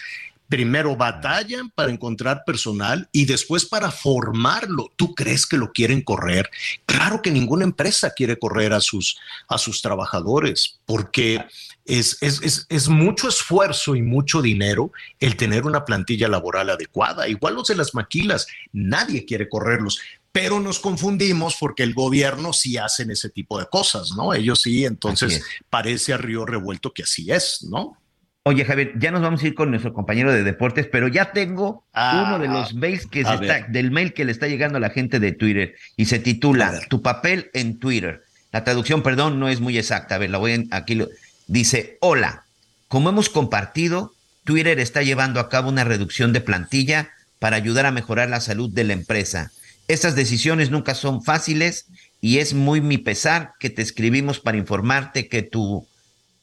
primero 0.50 0.96
batallan 0.96 1.70
para 1.70 1.92
encontrar 1.92 2.44
personal 2.44 3.08
y 3.12 3.26
después 3.26 3.66
para 3.66 3.92
formarlo. 3.92 4.92
¿Tú 4.96 5.14
crees 5.14 5.46
que 5.46 5.58
lo 5.58 5.72
quieren 5.72 6.02
correr? 6.02 6.50
Claro 6.88 7.22
que 7.22 7.32
ninguna 7.32 7.64
empresa 7.64 8.12
quiere 8.16 8.38
correr 8.38 8.74
a 8.74 8.82
sus, 8.82 9.18
a 9.48 9.60
sus 9.60 9.82
trabajadores 9.82 10.80
porque 10.86 11.46
es, 11.86 12.18
es, 12.22 12.66
es, 12.68 12.90
mucho 12.90 13.30
esfuerzo 13.30 13.96
y 13.96 14.02
mucho 14.02 14.42
dinero 14.42 14.92
el 15.20 15.38
tener 15.38 15.66
una 15.66 15.86
plantilla 15.86 16.28
laboral 16.28 16.72
adecuada. 16.72 17.28
Igual 17.28 17.54
los 17.54 17.68
de 17.68 17.76
las 17.76 17.94
maquilas, 17.94 18.48
nadie 18.74 19.26
quiere 19.26 19.48
correrlos. 19.48 20.00
Pero 20.32 20.60
nos 20.60 20.80
confundimos 20.80 21.56
porque 21.60 21.84
el 21.84 21.94
gobierno 21.94 22.54
sí 22.54 22.78
hacen 22.78 23.12
ese 23.12 23.30
tipo 23.30 23.60
de 23.60 23.66
cosas, 23.68 24.12
¿no? 24.16 24.34
Ellos 24.34 24.62
sí, 24.62 24.86
entonces 24.86 25.44
parece 25.70 26.14
a 26.14 26.18
río 26.18 26.46
revuelto 26.46 26.92
que 26.92 27.04
así 27.04 27.32
es, 27.32 27.66
¿no? 27.70 27.98
Oye, 28.44 28.66
Javier, 28.66 28.94
ya 28.98 29.12
nos 29.12 29.22
vamos 29.22 29.44
a 29.44 29.48
ir 29.48 29.54
con 29.54 29.70
nuestro 29.70 29.94
compañero 29.94 30.32
de 30.32 30.44
deportes, 30.44 30.88
pero 30.88 31.08
ya 31.08 31.34
tengo 31.34 31.84
ah, 31.94 32.24
uno 32.26 32.40
de 32.40 32.48
los 32.48 32.74
mails 32.74 33.06
que 33.06 33.24
se 33.24 33.34
está, 33.34 33.68
del 33.68 33.92
mail 33.92 34.14
que 34.14 34.26
le 34.26 34.32
está 34.32 34.48
llegando 34.48 34.78
a 34.78 34.82
la 34.82 34.90
gente 34.90 35.20
de 35.20 35.34
Twitter 35.34 35.76
y 35.98 36.06
se 36.06 36.20
titula 36.20 36.80
Tu 36.90 37.02
papel 37.02 37.52
en 37.54 37.80
Twitter. 37.80 38.24
La 38.52 38.64
traducción, 38.64 39.04
perdón, 39.04 39.40
no 39.40 39.50
es 39.50 39.60
muy 39.60 39.78
exacta. 39.78 40.16
A 40.16 40.18
ver, 40.18 40.30
la 40.30 40.38
voy 40.38 40.54
a, 40.54 40.76
aquí 40.76 40.96
lo, 40.96 41.10
dice, 41.48 41.98
hola, 42.00 42.46
como 42.88 43.10
hemos 43.10 43.30
compartido, 43.30 44.14
Twitter 44.46 44.80
está 44.80 45.04
llevando 45.04 45.40
a 45.40 45.50
cabo 45.50 45.70
una 45.70 45.84
reducción 45.84 46.34
de 46.34 46.42
plantilla 46.42 47.12
para 47.40 47.58
ayudar 47.58 47.86
a 47.86 47.92
mejorar 47.92 48.30
la 48.30 48.42
salud 48.42 48.70
de 48.74 48.84
la 48.86 48.94
empresa. 48.94 49.52
Estas 49.88 50.16
decisiones 50.16 50.72
nunca 50.72 50.96
son 50.96 51.24
fáciles 51.24 51.88
y 52.22 52.40
es 52.40 52.54
muy 52.54 52.82
mi 52.82 52.98
pesar 52.98 53.54
que 53.60 53.70
te 53.70 53.82
escribimos 53.82 54.40
para 54.40 54.58
informarte 54.58 55.28
que 55.28 55.42
tu 55.42 55.88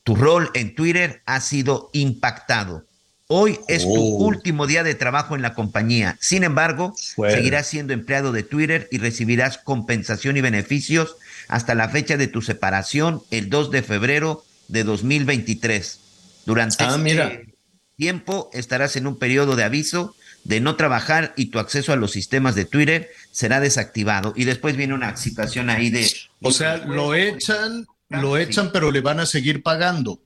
tu 0.07 0.15
rol 0.15 0.53
en 0.55 0.77
Twitter 0.77 1.21
ha 1.27 1.41
sido 1.41 1.91
impactado. 1.93 2.87
Hoy 3.27 3.59
es 3.67 3.83
tu 3.83 3.91
oh. 3.93 4.25
último 4.25 4.69
día 4.69 4.85
de 4.85 4.95
trabajo 4.95 5.35
en 5.35 5.43
la 5.43 5.53
compañía. 5.53 6.17
Sin 6.21 6.45
embargo, 6.45 6.95
seguirás 6.97 7.67
siendo 7.67 7.93
empleado 7.93 8.31
de 8.31 8.45
Twitter 8.45 8.87
y 8.93 8.99
recibirás 8.99 9.59
compensación 9.59 10.37
y 10.37 10.43
beneficios 10.43 11.17
hasta 11.49 11.75
la 11.75 11.89
fecha 11.89 12.17
de 12.17 12.29
tu 12.29 12.41
separación, 12.41 13.21
el 13.33 13.51
2 13.51 13.73
de 13.73 13.83
febrero 13.83 14.45
de 14.69 14.85
2023. 14.85 15.99
Durante 16.47 16.85
ah, 16.85 17.03
este 17.05 17.55
tiempo 17.97 18.49
estarás 18.53 18.95
en 18.95 19.09
un 19.09 19.19
periodo 19.19 19.57
de 19.57 19.65
aviso 19.65 20.15
de 20.45 20.61
no 20.61 20.77
trabajar 20.77 21.35
y 21.37 21.47
tu 21.47 21.59
acceso 21.59 21.93
a 21.93 21.97
los 21.97 22.13
sistemas 22.13 22.55
de 22.55 22.65
Twitter 22.65 23.11
será 23.33 23.59
desactivado. 23.59 24.35
Y 24.37 24.45
después 24.45 24.77
viene 24.77 24.95
una 24.95 25.17
situación 25.17 25.69
ahí 25.69 25.91
de... 25.91 26.09
O 26.43 26.53
sea, 26.53 26.77
lo 26.77 27.13
echan 27.13 27.89
lo 28.09 28.37
echan, 28.37 28.71
pero 28.73 28.91
le 28.91 29.01
van 29.01 29.21
a 29.21 29.27
seguir 29.27 29.63
pagando. 29.63 30.21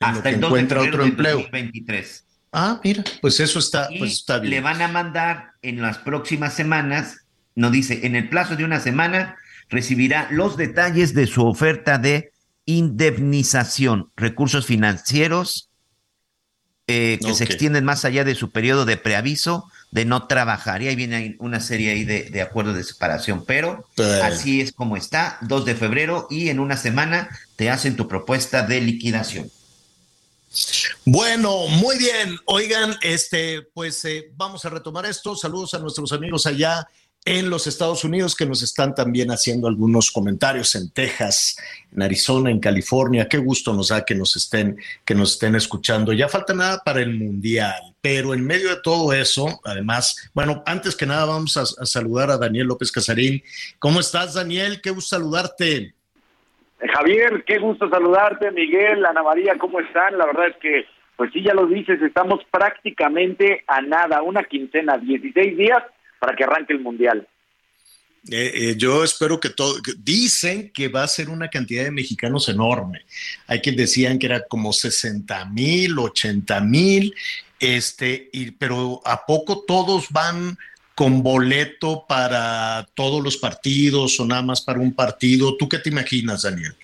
Hasta 0.00 0.28
el 0.28 0.36
encuentra 0.36 0.82
otro 0.82 1.04
empleo. 1.04 1.38
2023. 1.38 2.24
Ah, 2.52 2.80
mira, 2.82 3.04
pues 3.20 3.40
eso 3.40 3.58
está, 3.58 3.88
pues 3.98 4.12
está 4.12 4.38
bien. 4.38 4.50
Le 4.50 4.60
van 4.60 4.80
a 4.80 4.88
mandar 4.88 5.52
en 5.62 5.82
las 5.82 5.98
próximas 5.98 6.54
semanas, 6.54 7.26
nos 7.54 7.72
dice, 7.72 8.06
en 8.06 8.16
el 8.16 8.28
plazo 8.28 8.56
de 8.56 8.64
una 8.64 8.80
semana 8.80 9.36
recibirá 9.68 10.28
los 10.30 10.56
detalles 10.56 11.12
de 11.14 11.26
su 11.26 11.44
oferta 11.44 11.98
de 11.98 12.32
indemnización, 12.64 14.10
recursos 14.16 14.66
financieros 14.66 15.70
eh, 16.86 17.18
que 17.24 17.34
se 17.34 17.44
extienden 17.44 17.84
más 17.84 18.04
allá 18.04 18.24
de 18.24 18.34
su 18.34 18.52
periodo 18.52 18.84
de 18.84 18.96
preaviso 18.96 19.70
de 19.96 20.04
no 20.04 20.26
trabajar. 20.26 20.82
Y 20.82 20.88
ahí 20.88 20.94
viene 20.94 21.36
una 21.38 21.58
serie 21.58 21.90
ahí 21.90 22.04
de, 22.04 22.24
de 22.24 22.42
acuerdos 22.42 22.76
de 22.76 22.84
separación, 22.84 23.46
pero 23.46 23.88
así 24.22 24.60
es 24.60 24.72
como 24.72 24.98
está, 24.98 25.38
2 25.40 25.64
de 25.64 25.74
febrero 25.74 26.26
y 26.28 26.50
en 26.50 26.60
una 26.60 26.76
semana 26.76 27.30
te 27.56 27.70
hacen 27.70 27.96
tu 27.96 28.06
propuesta 28.06 28.60
de 28.60 28.82
liquidación. 28.82 29.50
Bueno, 31.06 31.66
muy 31.68 31.96
bien. 31.96 32.36
Oigan, 32.44 32.94
este, 33.00 33.62
pues 33.72 34.04
eh, 34.04 34.30
vamos 34.36 34.66
a 34.66 34.68
retomar 34.68 35.06
esto. 35.06 35.34
Saludos 35.34 35.72
a 35.72 35.78
nuestros 35.78 36.12
amigos 36.12 36.44
allá 36.44 36.86
en 37.26 37.50
los 37.50 37.66
Estados 37.66 38.04
Unidos 38.04 38.36
que 38.36 38.46
nos 38.46 38.62
están 38.62 38.94
también 38.94 39.32
haciendo 39.32 39.66
algunos 39.66 40.12
comentarios 40.12 40.76
en 40.76 40.92
Texas, 40.92 41.56
en 41.92 42.00
Arizona, 42.00 42.52
en 42.52 42.60
California. 42.60 43.26
Qué 43.28 43.38
gusto 43.38 43.74
nos 43.74 43.88
da 43.88 44.04
que 44.04 44.14
nos 44.14 44.36
estén, 44.36 44.78
que 45.04 45.14
nos 45.16 45.32
estén 45.32 45.56
escuchando. 45.56 46.12
Ya 46.12 46.28
falta 46.28 46.54
nada 46.54 46.80
para 46.84 47.00
el 47.00 47.14
Mundial, 47.14 47.96
pero 48.00 48.32
en 48.32 48.46
medio 48.46 48.68
de 48.68 48.80
todo 48.80 49.12
eso, 49.12 49.60
además, 49.64 50.30
bueno, 50.34 50.62
antes 50.66 50.96
que 50.96 51.04
nada 51.04 51.26
vamos 51.26 51.56
a, 51.56 51.66
saludar 51.84 52.30
a 52.30 52.38
Daniel 52.38 52.68
López 52.68 52.92
Casarín. 52.92 53.42
¿Cómo 53.80 53.98
estás, 53.98 54.34
Daniel? 54.34 54.80
Qué 54.80 54.90
gusto 54.90 55.16
saludarte. 55.16 55.94
Javier, 56.94 57.42
qué 57.44 57.58
gusto 57.58 57.90
saludarte, 57.90 58.52
Miguel, 58.52 59.04
Ana 59.04 59.24
María, 59.24 59.56
¿cómo 59.58 59.80
están? 59.80 60.16
La 60.16 60.26
verdad 60.26 60.46
es 60.48 60.56
que, 60.58 60.86
pues 61.16 61.32
sí, 61.32 61.42
ya 61.42 61.54
lo 61.54 61.66
dices, 61.66 62.00
estamos 62.02 62.40
prácticamente 62.52 63.64
a 63.66 63.80
nada, 63.80 64.22
una 64.22 64.44
quincena, 64.44 64.96
16 64.96 65.56
días 65.56 65.82
para 66.18 66.34
que 66.34 66.44
arranque 66.44 66.72
el 66.72 66.80
Mundial. 66.80 67.26
Eh, 68.30 68.52
eh, 68.54 68.74
yo 68.76 69.04
espero 69.04 69.38
que 69.38 69.50
todo, 69.50 69.76
dicen 69.98 70.70
que 70.72 70.88
va 70.88 71.04
a 71.04 71.08
ser 71.08 71.28
una 71.28 71.48
cantidad 71.48 71.84
de 71.84 71.92
mexicanos 71.92 72.48
enorme. 72.48 73.02
Hay 73.46 73.60
quien 73.60 73.76
decían 73.76 74.18
que 74.18 74.26
era 74.26 74.42
como 74.42 74.72
60 74.72 75.44
mil, 75.46 75.96
80 75.98 76.60
mil, 76.60 77.14
este, 77.60 78.28
y, 78.32 78.50
pero 78.50 79.00
¿a 79.04 79.24
poco 79.24 79.64
todos 79.66 80.10
van 80.10 80.58
con 80.96 81.22
boleto 81.22 82.04
para 82.08 82.86
todos 82.94 83.22
los 83.22 83.36
partidos 83.36 84.18
o 84.18 84.26
nada 84.26 84.42
más 84.42 84.60
para 84.60 84.80
un 84.80 84.92
partido? 84.92 85.56
¿Tú 85.56 85.68
qué 85.68 85.78
te 85.78 85.90
imaginas, 85.90 86.42
Daniel? 86.42 86.74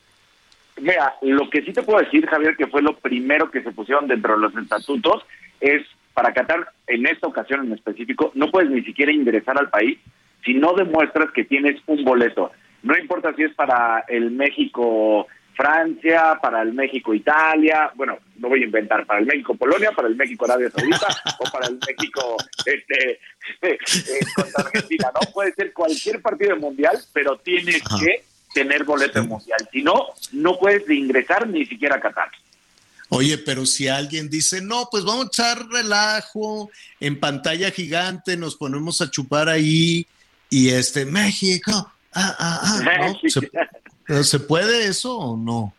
Mira, 0.80 1.14
lo 1.22 1.50
que 1.50 1.62
sí 1.62 1.72
te 1.72 1.82
puedo 1.82 2.04
decir, 2.04 2.26
Javier, 2.26 2.56
que 2.56 2.66
fue 2.66 2.82
lo 2.82 2.96
primero 2.98 3.50
que 3.50 3.62
se 3.62 3.72
pusieron 3.72 4.06
dentro 4.06 4.34
de 4.34 4.40
los 4.40 4.56
estatutos, 4.56 5.22
es 5.60 5.82
para 6.14 6.32
Qatar, 6.32 6.72
en 6.86 7.06
esta 7.06 7.26
ocasión 7.26 7.66
en 7.66 7.72
específico, 7.72 8.32
no 8.34 8.50
puedes 8.50 8.70
ni 8.70 8.82
siquiera 8.82 9.12
ingresar 9.12 9.58
al 9.58 9.70
país 9.70 9.98
si 10.44 10.54
no 10.54 10.74
demuestras 10.74 11.30
que 11.32 11.44
tienes 11.44 11.80
un 11.86 12.04
boleto. 12.04 12.50
No 12.82 12.96
importa 12.96 13.32
si 13.34 13.44
es 13.44 13.54
para 13.54 14.04
el 14.08 14.30
México 14.32 15.26
Francia, 15.54 16.38
para 16.40 16.62
el 16.62 16.72
México 16.72 17.14
Italia, 17.14 17.90
bueno, 17.94 18.18
no 18.36 18.48
voy 18.48 18.62
a 18.62 18.64
inventar, 18.64 19.06
para 19.06 19.20
el 19.20 19.26
México 19.26 19.54
Polonia, 19.54 19.92
para 19.92 20.08
el 20.08 20.16
México 20.16 20.44
Arabia 20.46 20.70
Saudita 20.70 21.08
o 21.38 21.50
para 21.50 21.66
el 21.68 21.78
México 21.86 22.36
este, 22.64 23.20
eh, 23.62 23.78
contra 24.34 24.64
Argentina, 24.64 25.10
¿no? 25.14 25.32
Puede 25.32 25.52
ser 25.52 25.72
cualquier 25.72 26.20
partido 26.20 26.56
mundial, 26.56 26.98
pero 27.12 27.38
tienes 27.38 27.82
que 28.00 28.24
tener 28.54 28.84
boleto 28.84 29.22
mundial. 29.24 29.68
Si 29.70 29.82
no, 29.82 30.08
no 30.32 30.58
puedes 30.58 30.88
ingresar 30.90 31.46
ni 31.46 31.64
siquiera 31.66 31.96
a 31.96 32.00
Qatar. 32.00 32.28
Oye, 33.14 33.36
pero 33.36 33.66
si 33.66 33.88
alguien 33.88 34.30
dice, 34.30 34.62
no, 34.62 34.88
pues 34.90 35.04
vamos 35.04 35.26
a 35.26 35.28
echar 35.28 35.68
relajo 35.68 36.70
en 36.98 37.20
pantalla 37.20 37.70
gigante, 37.70 38.38
nos 38.38 38.56
ponemos 38.56 39.02
a 39.02 39.10
chupar 39.10 39.50
ahí 39.50 40.06
y 40.48 40.70
este, 40.70 41.04
México, 41.04 41.72
ah, 42.14 42.36
ah, 42.38 42.60
ah, 42.62 43.12
¿no? 44.08 44.24
¿Se, 44.24 44.40
puede 44.40 44.86
eso 44.86 45.14
o 45.18 45.36
no? 45.36 45.74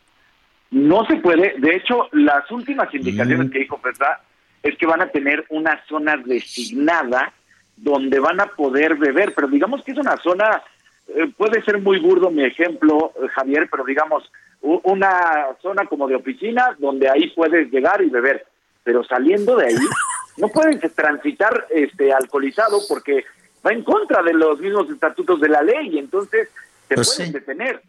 No 0.70 1.08
se 1.08 1.16
puede. 1.16 1.56
De 1.58 1.76
hecho, 1.76 2.08
las 2.12 2.50
últimas 2.52 2.94
indicaciones 2.94 3.50
que 3.50 3.60
dijo 3.60 3.80
Fesa 3.80 4.22
es 4.62 4.78
que 4.78 4.86
van 4.86 5.02
a 5.02 5.10
tener 5.10 5.44
una 5.50 5.84
zona 5.88 6.16
designada 6.18 7.34
donde 7.76 8.20
van 8.20 8.42
a 8.42 8.46
poder 8.46 8.96
beber, 8.96 9.34
pero 9.34 9.48
digamos 9.48 9.84
que 9.84 9.94
es 9.94 9.98
una 9.98 10.18
zona, 10.18 10.62
eh, 11.08 11.32
puede 11.38 11.62
ser 11.64 11.80
muy 11.80 12.00
burdo 12.00 12.30
mi 12.32 12.44
ejemplo, 12.44 13.14
eh, 13.22 13.28
Javier, 13.30 13.68
pero 13.70 13.84
digamos, 13.84 14.24
una 14.62 15.48
zona 15.62 15.86
como 15.88 16.08
de 16.08 16.16
oficina 16.16 16.76
donde 16.80 17.10
ahí 17.10 17.30
puedes 17.32 17.70
llegar 17.72 18.02
y 18.02 18.10
beber, 18.10 18.46
pero 18.84 19.04
saliendo 19.04 19.58
de 19.58 19.68
ahí 19.68 19.76
no 20.38 20.48
puedes 20.50 20.80
transitar 20.96 21.68
este 21.70 22.14
alcoholizado 22.14 22.80
porque 22.88 23.26
va 23.66 23.72
en 23.74 23.84
contra 23.84 24.24
de 24.24 24.34
los 24.34 24.60
mismos 24.60 24.90
estatutos 24.90 25.42
de 25.42 25.50
la 25.50 25.62
ley 25.62 25.90
y 25.96 25.98
entonces 26.00 26.48
te 26.88 26.96
Pues 26.96 27.10
pueden 27.16 27.28
sí. 27.28 27.40
detener. 27.40 27.82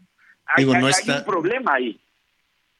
Hay, 0.47 0.63
Digo, 0.65 0.77
no 0.77 0.87
hay- 0.87 0.93
un 1.17 1.25
problema 1.25 1.73
ahí. 1.75 1.99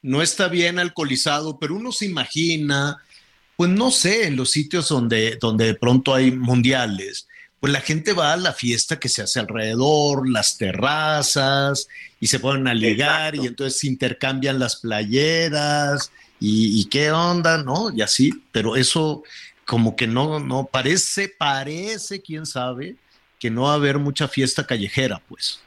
no 0.01 0.21
está 0.21 0.49
bien 0.49 0.77
alcoholizado, 0.77 1.57
pero 1.57 1.73
uno 1.75 1.91
se 1.91 2.05
imagina, 2.05 2.97
pues 3.55 3.69
no 3.71 3.89
sé, 3.91 4.27
en 4.27 4.35
los 4.35 4.51
sitios 4.51 4.89
donde, 4.89 5.37
donde 5.41 5.65
de 5.67 5.73
pronto 5.75 6.13
hay 6.13 6.31
mundiales, 6.31 7.27
pues 7.65 7.73
la 7.73 7.81
gente 7.81 8.13
va 8.13 8.31
a 8.31 8.37
la 8.37 8.53
fiesta 8.53 8.99
que 8.99 9.09
se 9.09 9.23
hace 9.23 9.39
alrededor, 9.39 10.29
las 10.29 10.59
terrazas, 10.59 11.87
y 12.19 12.27
se 12.27 12.39
ponen 12.39 12.67
a 12.67 12.75
ligar, 12.75 13.33
y 13.33 13.47
entonces 13.47 13.83
intercambian 13.85 14.59
las 14.59 14.75
playeras, 14.75 16.11
y, 16.39 16.79
y 16.79 16.85
qué 16.89 17.11
onda, 17.11 17.63
¿no? 17.63 17.89
Y 17.91 18.03
así, 18.03 18.29
pero 18.51 18.75
eso 18.75 19.23
como 19.65 19.95
que 19.95 20.05
no, 20.05 20.39
no, 20.39 20.69
parece, 20.71 21.27
parece, 21.27 22.21
quién 22.21 22.45
sabe, 22.45 22.97
que 23.39 23.49
no 23.49 23.63
va 23.63 23.71
a 23.71 23.75
haber 23.77 23.97
mucha 23.97 24.27
fiesta 24.27 24.67
callejera, 24.67 25.19
pues. 25.27 25.59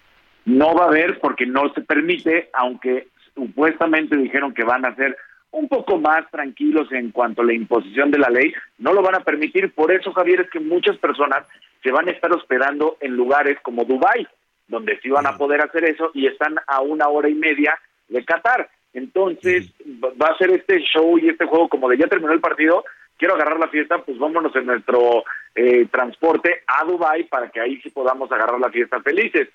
No 0.45 0.77
va 0.77 0.85
a 0.85 0.89
haber 0.91 1.19
porque 1.19 1.47
no 1.47 1.75
se 1.75 1.81
permite, 1.81 2.49
aunque 2.55 3.09
supuestamente 3.35 4.16
dijeron 4.16 4.55
que 4.55 4.62
van 4.62 4.85
a 4.85 4.95
ser 4.95 5.16
un 5.51 5.69
poco 5.69 5.99
más 5.99 6.31
tranquilos 6.31 6.91
en 6.93 7.11
cuanto 7.11 7.43
a 7.43 7.45
la 7.45 7.55
imposición 7.55 8.11
de 8.11 8.19
la 8.19 8.29
ley, 8.29 8.53
no 8.79 8.93
lo 8.93 9.03
van 9.03 9.16
a 9.16 9.20
permitir. 9.25 9.73
Por 9.73 9.91
eso, 9.93 10.12
Javier, 10.12 10.41
es 10.43 10.51
que 10.51 10.61
muchas 10.61 10.97
personas 10.99 11.47
se 11.83 11.91
van 11.91 12.09
a 12.09 12.12
estar 12.12 12.31
hospedando 12.33 12.97
en 13.01 13.16
lugares 13.16 13.59
como 13.62 13.85
Dubái, 13.85 14.27
donde 14.66 14.99
sí 15.01 15.09
van 15.09 15.27
a 15.27 15.37
poder 15.39 15.62
hacer 15.62 15.85
eso 15.85 16.11
y 16.15 16.27
están 16.27 16.57
a 16.66 16.81
una 16.83 17.09
hora 17.09 17.29
y 17.29 17.35
media 17.35 17.79
de 18.09 18.25
Qatar. 18.25 18.69
Entonces, 18.93 19.73
va- 20.03 20.29
a 20.29 20.37
ser 20.39 20.51
este 20.51 20.81
show 20.81 21.19
y 21.19 21.29
este 21.29 21.47
juego 21.47 21.69
como 21.69 21.89
de 21.89 21.97
ya 21.99 22.07
terminó 22.09 22.33
el 22.33 22.41
partido, 22.41 22.85
quiero 23.16 23.35
agarrar 23.35 23.59
la 23.59 23.69
fiesta, 23.69 23.99
pues 23.99 24.19
vámonos 24.19 24.55
en 24.57 24.66
nuestro 24.66 25.25
eh, 25.55 25.87
transporte 25.91 26.62
a 26.66 26.85
Dubái 26.85 27.25
para 27.25 27.49
que 27.51 27.61
ahí 27.61 27.81
sí 27.81 27.91
podamos 27.91 28.31
agarrar 28.31 28.61
la 28.61 28.70
fiesta 28.70 29.01
felices. 29.01 29.49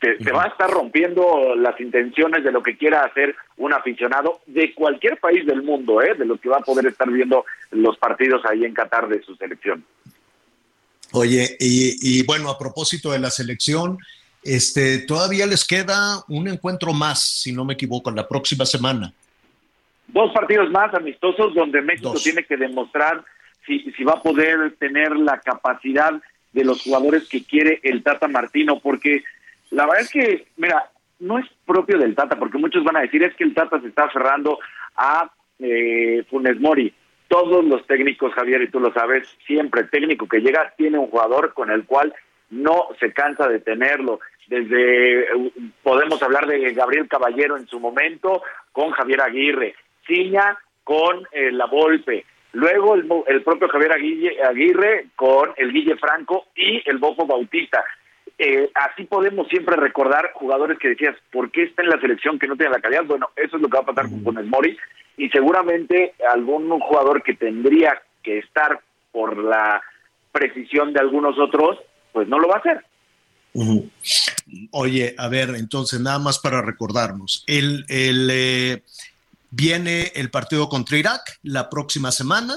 Se, 0.00 0.16
se 0.22 0.30
va 0.30 0.44
a 0.44 0.48
estar 0.48 0.70
rompiendo 0.70 1.56
las 1.56 1.80
intenciones 1.80 2.44
de 2.44 2.52
lo 2.52 2.62
que 2.62 2.76
quiera 2.76 3.02
hacer 3.02 3.34
un 3.56 3.72
aficionado 3.72 4.40
de 4.46 4.72
cualquier 4.72 5.18
país 5.18 5.44
del 5.44 5.62
mundo, 5.62 6.00
¿eh? 6.00 6.14
de 6.14 6.24
los 6.24 6.40
que 6.40 6.48
va 6.48 6.58
a 6.58 6.62
poder 6.62 6.86
estar 6.86 7.10
viendo 7.10 7.44
los 7.72 7.98
partidos 7.98 8.42
ahí 8.44 8.64
en 8.64 8.74
Qatar 8.74 9.08
de 9.08 9.20
su 9.22 9.34
selección. 9.34 9.84
Oye, 11.12 11.56
y, 11.58 11.96
y 12.00 12.24
bueno, 12.24 12.50
a 12.50 12.58
propósito 12.58 13.10
de 13.10 13.18
la 13.18 13.30
selección, 13.30 13.98
este, 14.42 14.98
todavía 14.98 15.46
les 15.46 15.66
queda 15.66 16.22
un 16.28 16.48
encuentro 16.48 16.92
más, 16.92 17.22
si 17.22 17.52
no 17.52 17.64
me 17.64 17.74
equivoco, 17.74 18.10
la 18.10 18.28
próxima 18.28 18.64
semana. 18.64 19.12
Dos 20.06 20.32
partidos 20.32 20.70
más 20.70 20.94
amistosos 20.94 21.54
donde 21.54 21.82
México 21.82 22.12
Dos. 22.12 22.22
tiene 22.22 22.44
que 22.44 22.56
demostrar 22.56 23.24
si, 23.66 23.90
si 23.92 24.04
va 24.04 24.14
a 24.14 24.22
poder 24.22 24.76
tener 24.78 25.16
la 25.16 25.40
capacidad 25.40 26.12
de 26.52 26.64
los 26.64 26.82
jugadores 26.82 27.28
que 27.28 27.42
quiere 27.44 27.80
el 27.82 28.02
Tata 28.02 28.28
Martino, 28.28 28.80
porque 28.80 29.22
la 29.70 29.84
verdad 29.86 30.00
es 30.02 30.10
que, 30.10 30.46
mira, 30.56 30.90
no 31.20 31.38
es 31.38 31.46
propio 31.66 31.98
del 31.98 32.14
Tata, 32.14 32.38
porque 32.38 32.58
muchos 32.58 32.84
van 32.84 32.96
a 32.96 33.00
decir 33.00 33.22
es 33.22 33.34
que 33.34 33.44
el 33.44 33.54
Tata 33.54 33.80
se 33.80 33.88
está 33.88 34.04
aferrando 34.04 34.58
a 34.96 35.30
eh, 35.58 36.24
Funes 36.30 36.60
Mori. 36.60 36.94
Todos 37.28 37.64
los 37.64 37.86
técnicos, 37.86 38.32
Javier, 38.32 38.62
y 38.62 38.70
tú 38.70 38.80
lo 38.80 38.92
sabes, 38.92 39.28
siempre 39.46 39.84
técnico 39.84 40.26
que 40.28 40.40
llega 40.40 40.72
tiene 40.76 40.98
un 40.98 41.08
jugador 41.08 41.52
con 41.52 41.70
el 41.70 41.84
cual 41.84 42.14
no 42.50 42.88
se 42.98 43.12
cansa 43.12 43.48
de 43.48 43.60
tenerlo. 43.60 44.20
Desde 44.46 45.22
eh, 45.24 45.52
podemos 45.82 46.22
hablar 46.22 46.46
de 46.46 46.72
Gabriel 46.72 47.06
Caballero 47.08 47.56
en 47.58 47.66
su 47.66 47.78
momento 47.80 48.42
con 48.72 48.92
Javier 48.92 49.20
Aguirre, 49.20 49.74
Ciña 50.06 50.56
con 50.84 51.26
eh, 51.32 51.52
La 51.52 51.66
Volpe, 51.66 52.24
luego 52.52 52.94
el, 52.94 53.42
propio 53.42 53.68
Javier 53.68 53.92
Aguille- 53.92 54.42
Aguirre 54.42 55.08
con 55.14 55.50
el 55.58 55.70
Guille 55.70 55.96
Franco 55.96 56.46
y 56.56 56.82
el 56.88 56.96
Bofo 56.96 57.26
Bautista. 57.26 57.84
Eh, 58.38 58.70
así 58.74 59.04
podemos 59.04 59.48
siempre 59.48 59.74
recordar 59.76 60.30
jugadores 60.34 60.78
que 60.78 60.90
decías, 60.90 61.16
¿por 61.32 61.50
qué 61.50 61.64
está 61.64 61.82
en 61.82 61.88
la 61.88 62.00
selección 62.00 62.38
que 62.38 62.46
no 62.46 62.56
tiene 62.56 62.72
la 62.72 62.80
calidad? 62.80 63.04
Bueno, 63.04 63.28
eso 63.34 63.56
es 63.56 63.62
lo 63.62 63.68
que 63.68 63.76
va 63.76 63.82
a 63.82 63.86
pasar 63.86 64.08
con 64.08 64.22
Funes 64.22 64.46
Mori 64.46 64.76
y 65.16 65.28
seguramente 65.30 66.14
algún 66.32 66.68
jugador 66.78 67.22
que 67.24 67.34
tendría 67.34 68.00
que 68.22 68.38
estar 68.38 68.80
por 69.10 69.36
la 69.36 69.82
precisión 70.30 70.92
de 70.92 71.00
algunos 71.00 71.36
otros, 71.38 71.78
pues 72.12 72.28
no 72.28 72.38
lo 72.38 72.46
va 72.48 72.56
a 72.56 72.58
hacer. 72.58 72.84
Oye, 74.70 75.14
a 75.18 75.28
ver, 75.28 75.50
entonces 75.56 76.00
nada 76.00 76.18
más 76.20 76.38
para 76.38 76.62
recordarnos, 76.62 77.42
el, 77.46 77.84
el, 77.88 78.28
eh, 78.32 78.82
viene 79.50 80.12
el 80.14 80.30
partido 80.30 80.68
contra 80.68 80.96
Irak 80.98 81.38
la 81.42 81.68
próxima 81.68 82.12
semana 82.12 82.54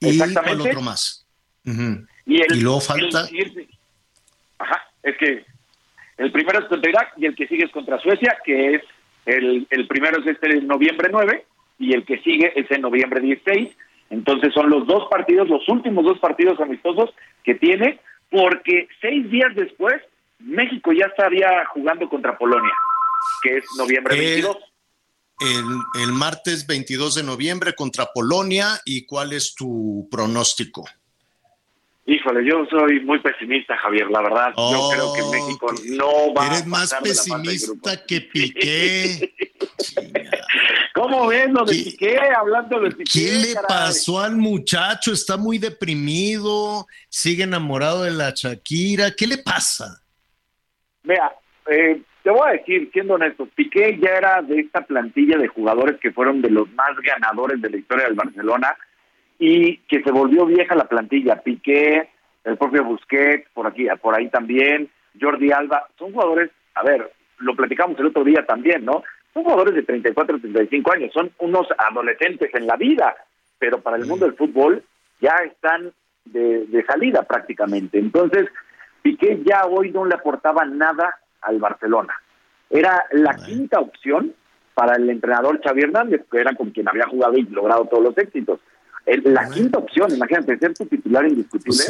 y 0.00 0.20
el 0.20 0.60
otro 0.60 0.80
más. 0.80 1.24
Y, 1.64 2.40
el- 2.40 2.56
Y 2.56 2.60
luego 2.60 2.80
falta- 2.80 3.28
el- 3.30 3.68
ajá, 4.62 4.82
es 5.02 5.16
que 5.18 5.44
el 6.18 6.30
primero 6.32 6.58
es 6.60 6.66
contra 6.66 6.90
Irak 6.90 7.12
y 7.16 7.26
el 7.26 7.34
que 7.34 7.46
sigue 7.48 7.64
es 7.64 7.70
contra 7.72 7.98
Suecia, 8.00 8.38
que 8.44 8.74
es 8.76 8.82
el, 9.26 9.66
el 9.70 9.86
primero 9.88 10.20
es 10.20 10.26
este 10.26 10.60
noviembre 10.62 11.08
9 11.10 11.44
y 11.78 11.94
el 11.94 12.04
que 12.04 12.18
sigue 12.18 12.52
es 12.58 12.70
en 12.70 12.82
noviembre 12.82 13.20
16. 13.20 13.70
Entonces 14.10 14.52
son 14.52 14.68
los 14.68 14.86
dos 14.86 15.08
partidos, 15.10 15.48
los 15.48 15.66
últimos 15.68 16.04
dos 16.04 16.18
partidos 16.18 16.60
amistosos 16.60 17.10
que 17.44 17.54
tiene, 17.54 17.98
porque 18.30 18.88
seis 19.00 19.30
días 19.30 19.54
después 19.56 19.94
México 20.38 20.92
ya 20.92 21.06
estaría 21.06 21.64
jugando 21.72 22.08
contra 22.08 22.36
Polonia, 22.36 22.72
que 23.42 23.56
es 23.58 23.64
noviembre 23.78 24.14
El- 24.14 24.20
22. 24.42 24.56
El, 25.40 26.02
el 26.04 26.12
martes 26.12 26.66
22 26.68 27.16
de 27.16 27.22
noviembre 27.24 27.74
contra 27.74 28.06
Polonia 28.14 28.80
y 28.84 29.06
cuál 29.06 29.32
es 29.32 29.54
tu 29.56 30.06
pronóstico. 30.10 30.84
Híjole, 32.04 32.44
yo 32.44 32.66
soy 32.68 32.98
muy 33.04 33.20
pesimista, 33.20 33.76
Javier, 33.78 34.10
la 34.10 34.22
verdad. 34.22 34.48
yo 34.48 34.54
Oh, 34.56 34.90
creo 34.90 35.12
que 35.14 35.22
México 35.38 35.72
no 35.96 36.34
va 36.34 36.46
Eres 36.48 36.62
a 36.62 36.66
más 36.66 36.90
de 36.90 36.96
grupos. 36.96 37.28
pesimista 37.28 38.04
que 38.06 38.20
Piqué. 38.22 39.34
¿Cómo 40.94 41.28
ves 41.28 41.50
lo 41.50 41.64
de 41.64 41.72
Piqué? 41.74 42.18
Hablando 42.36 42.80
de 42.80 42.90
Piqué. 42.90 43.04
¿Qué 43.12 43.32
le 43.34 43.54
caray. 43.54 43.66
pasó 43.68 44.20
al 44.20 44.36
muchacho? 44.36 45.12
Está 45.12 45.36
muy 45.36 45.58
deprimido, 45.58 46.86
sigue 47.08 47.44
enamorado 47.44 48.02
de 48.02 48.10
la 48.10 48.32
Shakira. 48.34 49.12
¿Qué 49.16 49.26
le 49.26 49.38
pasa? 49.38 50.02
Vea, 51.04 51.32
eh, 51.70 52.02
te 52.22 52.30
voy 52.30 52.48
a 52.48 52.52
decir, 52.52 52.90
siendo 52.92 53.14
honesto, 53.14 53.46
Piqué 53.54 53.98
ya 54.02 54.10
era 54.10 54.42
de 54.42 54.60
esta 54.60 54.84
plantilla 54.84 55.38
de 55.38 55.48
jugadores 55.48 55.98
que 56.00 56.10
fueron 56.12 56.42
de 56.42 56.50
los 56.50 56.68
más 56.72 56.90
ganadores 57.04 57.60
de 57.62 57.70
la 57.70 57.76
historia 57.76 58.04
del 58.06 58.14
Barcelona 58.14 58.76
y 59.44 59.78
que 59.88 60.00
se 60.04 60.12
volvió 60.12 60.46
vieja 60.46 60.76
la 60.76 60.84
plantilla. 60.84 61.42
Piqué, 61.42 62.08
el 62.44 62.56
propio 62.56 62.84
Busquets, 62.84 63.50
por 63.52 63.66
aquí, 63.66 63.88
por 64.00 64.16
ahí 64.16 64.28
también, 64.28 64.88
Jordi 65.20 65.50
Alba, 65.50 65.88
son 65.98 66.12
jugadores, 66.12 66.52
a 66.76 66.84
ver, 66.84 67.10
lo 67.38 67.56
platicamos 67.56 67.98
el 67.98 68.06
otro 68.06 68.22
día 68.22 68.46
también, 68.46 68.84
¿no? 68.84 69.02
Son 69.34 69.42
jugadores 69.42 69.74
de 69.74 69.82
34, 69.82 70.38
35 70.38 70.92
años, 70.92 71.12
son 71.12 71.32
unos 71.40 71.66
adolescentes 71.76 72.54
en 72.54 72.68
la 72.68 72.76
vida, 72.76 73.16
pero 73.58 73.80
para 73.80 73.96
el 73.96 74.06
mundo 74.06 74.26
del 74.26 74.36
fútbol 74.36 74.84
ya 75.20 75.34
están 75.44 75.90
de, 76.24 76.66
de 76.66 76.84
salida 76.84 77.24
prácticamente. 77.24 77.98
Entonces, 77.98 78.46
Piqué 79.02 79.42
ya 79.44 79.64
hoy 79.66 79.90
no 79.90 80.04
le 80.04 80.14
aportaba 80.14 80.64
nada 80.66 81.18
al 81.40 81.58
Barcelona. 81.58 82.14
Era 82.70 83.06
la 83.10 83.34
quinta 83.34 83.80
opción 83.80 84.34
para 84.74 84.94
el 84.94 85.10
entrenador 85.10 85.60
Xavi 85.60 85.82
Hernández, 85.82 86.22
que 86.30 86.38
era 86.38 86.54
con 86.54 86.70
quien 86.70 86.88
había 86.88 87.08
jugado 87.08 87.36
y 87.36 87.42
logrado 87.42 87.86
todos 87.86 88.04
los 88.04 88.18
éxitos. 88.18 88.60
La 89.06 89.48
quinta 89.50 89.78
opción, 89.78 90.14
imagínate, 90.14 90.58
ser 90.58 90.76
su 90.76 90.86
titular 90.86 91.26
indiscutible. 91.26 91.84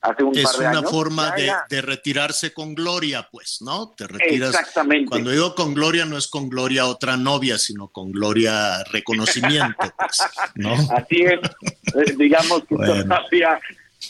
hace 0.00 0.22
un 0.22 0.36
es 0.36 0.44
par 0.44 0.52
de 0.54 0.58
una 0.68 0.78
años, 0.78 0.90
forma 0.90 1.34
de, 1.68 1.80
retirarse 1.82 2.52
con 2.52 2.74
gloria, 2.74 3.28
pues, 3.30 3.58
¿no? 3.62 3.94
Te 3.96 4.06
retiras. 4.06 4.50
Exactamente. 4.50 5.08
Cuando 5.10 5.30
digo 5.30 5.54
con 5.54 5.74
gloria, 5.74 6.04
no 6.04 6.16
es 6.16 6.28
con 6.28 6.48
gloria 6.48 6.86
otra 6.86 7.16
novia, 7.16 7.58
sino 7.58 7.88
con 7.88 8.12
gloria 8.12 8.82
reconocimiento, 8.84 9.76
pues, 9.78 10.22
¿no? 10.56 10.74
Así 10.96 11.22
es, 11.22 11.40
Eh, 11.94 12.14
digamos 12.16 12.64
que 12.68 12.74
Bueno. 12.74 13.04
todavía 13.04 13.60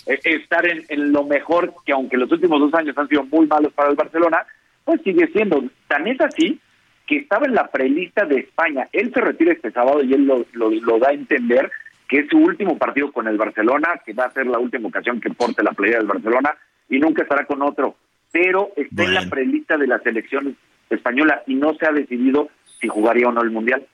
eh, 0.07 0.19
estar 0.25 0.67
en, 0.67 0.85
en 0.89 1.13
lo 1.13 1.25
mejor, 1.25 1.75
que 1.85 1.93
aunque 1.93 2.17
los 2.17 2.31
últimos 2.33 2.59
dos 2.61 2.75
años 2.75 2.97
han 2.99 3.09
sido 3.09 3.25
muy 3.25 3.47
malos 3.47 3.73
para 3.73 3.91
el 3.91 3.97
Barcelona, 3.97 4.47
pues 4.85 5.01
sigue 5.03 5.29
siendo. 5.33 5.63
Tan 5.89 6.07
es 6.07 6.21
así 6.21 6.61
que 7.07 7.19
estaba 7.19 7.47
en 7.47 7.55
la 7.55 7.69
prelista 7.69 8.25
de 8.25 8.41
España. 8.41 8.89
Él 8.93 9.13
se 9.15 9.21
retira 9.21 9.53
este 9.53 9.71
sábado 9.71 10.03
y 10.03 10.13
él 10.13 10.25
lo, 10.25 10.45
lo, 10.53 10.71
lo 10.71 10.99
da 10.99 11.09
a 11.11 11.13
entender 11.13 11.71
que 12.09 12.21
es 12.21 12.29
su 12.31 12.39
último 12.39 12.79
partido 12.79 13.13
con 13.13 13.27
el 13.29 13.37
Barcelona, 13.37 14.01
que 14.05 14.13
va 14.13 14.25
a 14.25 14.33
ser 14.33 14.47
la 14.47 14.59
última 14.59 14.89
ocasión 14.89 15.21
que 15.21 15.31
porte 15.31 15.63
la 15.63 15.73
playa 15.73 15.99
del 15.99 16.07
Barcelona 16.07 16.57
y 16.89 16.99
nunca 16.99 17.23
estará 17.23 17.47
con 17.47 17.63
otro. 17.63 17.97
Pero 18.33 18.73
está 18.77 19.05
en 19.05 19.15
la 19.15 19.29
prelista 19.29 19.77
de 19.77 19.87
la 19.87 19.99
selección 20.01 20.57
española 20.91 21.43
y 21.47 21.55
no 21.55 21.75
se 21.75 21.87
ha 21.87 21.93
decidido 21.93 22.49
si 22.81 22.89
jugaría 22.89 23.29
o 23.29 23.33
no 23.33 23.43
el 23.43 23.51
Mundial. 23.51 23.87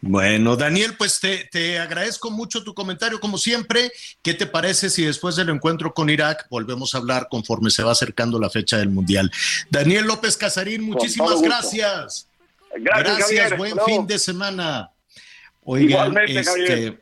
Bueno, 0.00 0.54
Daniel, 0.54 0.94
pues 0.96 1.18
te, 1.18 1.48
te 1.50 1.80
agradezco 1.80 2.30
mucho 2.30 2.62
tu 2.62 2.72
comentario, 2.72 3.18
como 3.18 3.36
siempre. 3.36 3.90
¿Qué 4.22 4.32
te 4.32 4.46
parece 4.46 4.90
si 4.90 5.04
después 5.04 5.34
del 5.34 5.48
encuentro 5.48 5.92
con 5.92 6.08
Irak 6.08 6.46
volvemos 6.50 6.94
a 6.94 6.98
hablar 6.98 7.26
conforme 7.28 7.70
se 7.70 7.82
va 7.82 7.92
acercando 7.92 8.38
la 8.38 8.48
fecha 8.48 8.78
del 8.78 8.90
Mundial? 8.90 9.30
Daniel 9.70 10.06
López 10.06 10.36
Casarín, 10.36 10.82
muchísimas 10.82 11.42
gracias. 11.42 12.28
Gracias, 12.76 13.56
buen 13.56 13.72
Hasta 13.72 13.84
luego. 13.84 13.86
fin 13.86 14.06
de 14.06 14.18
semana. 14.20 14.90
Oigan, 15.70 16.16
este, 16.26 16.86
eh, 16.86 16.98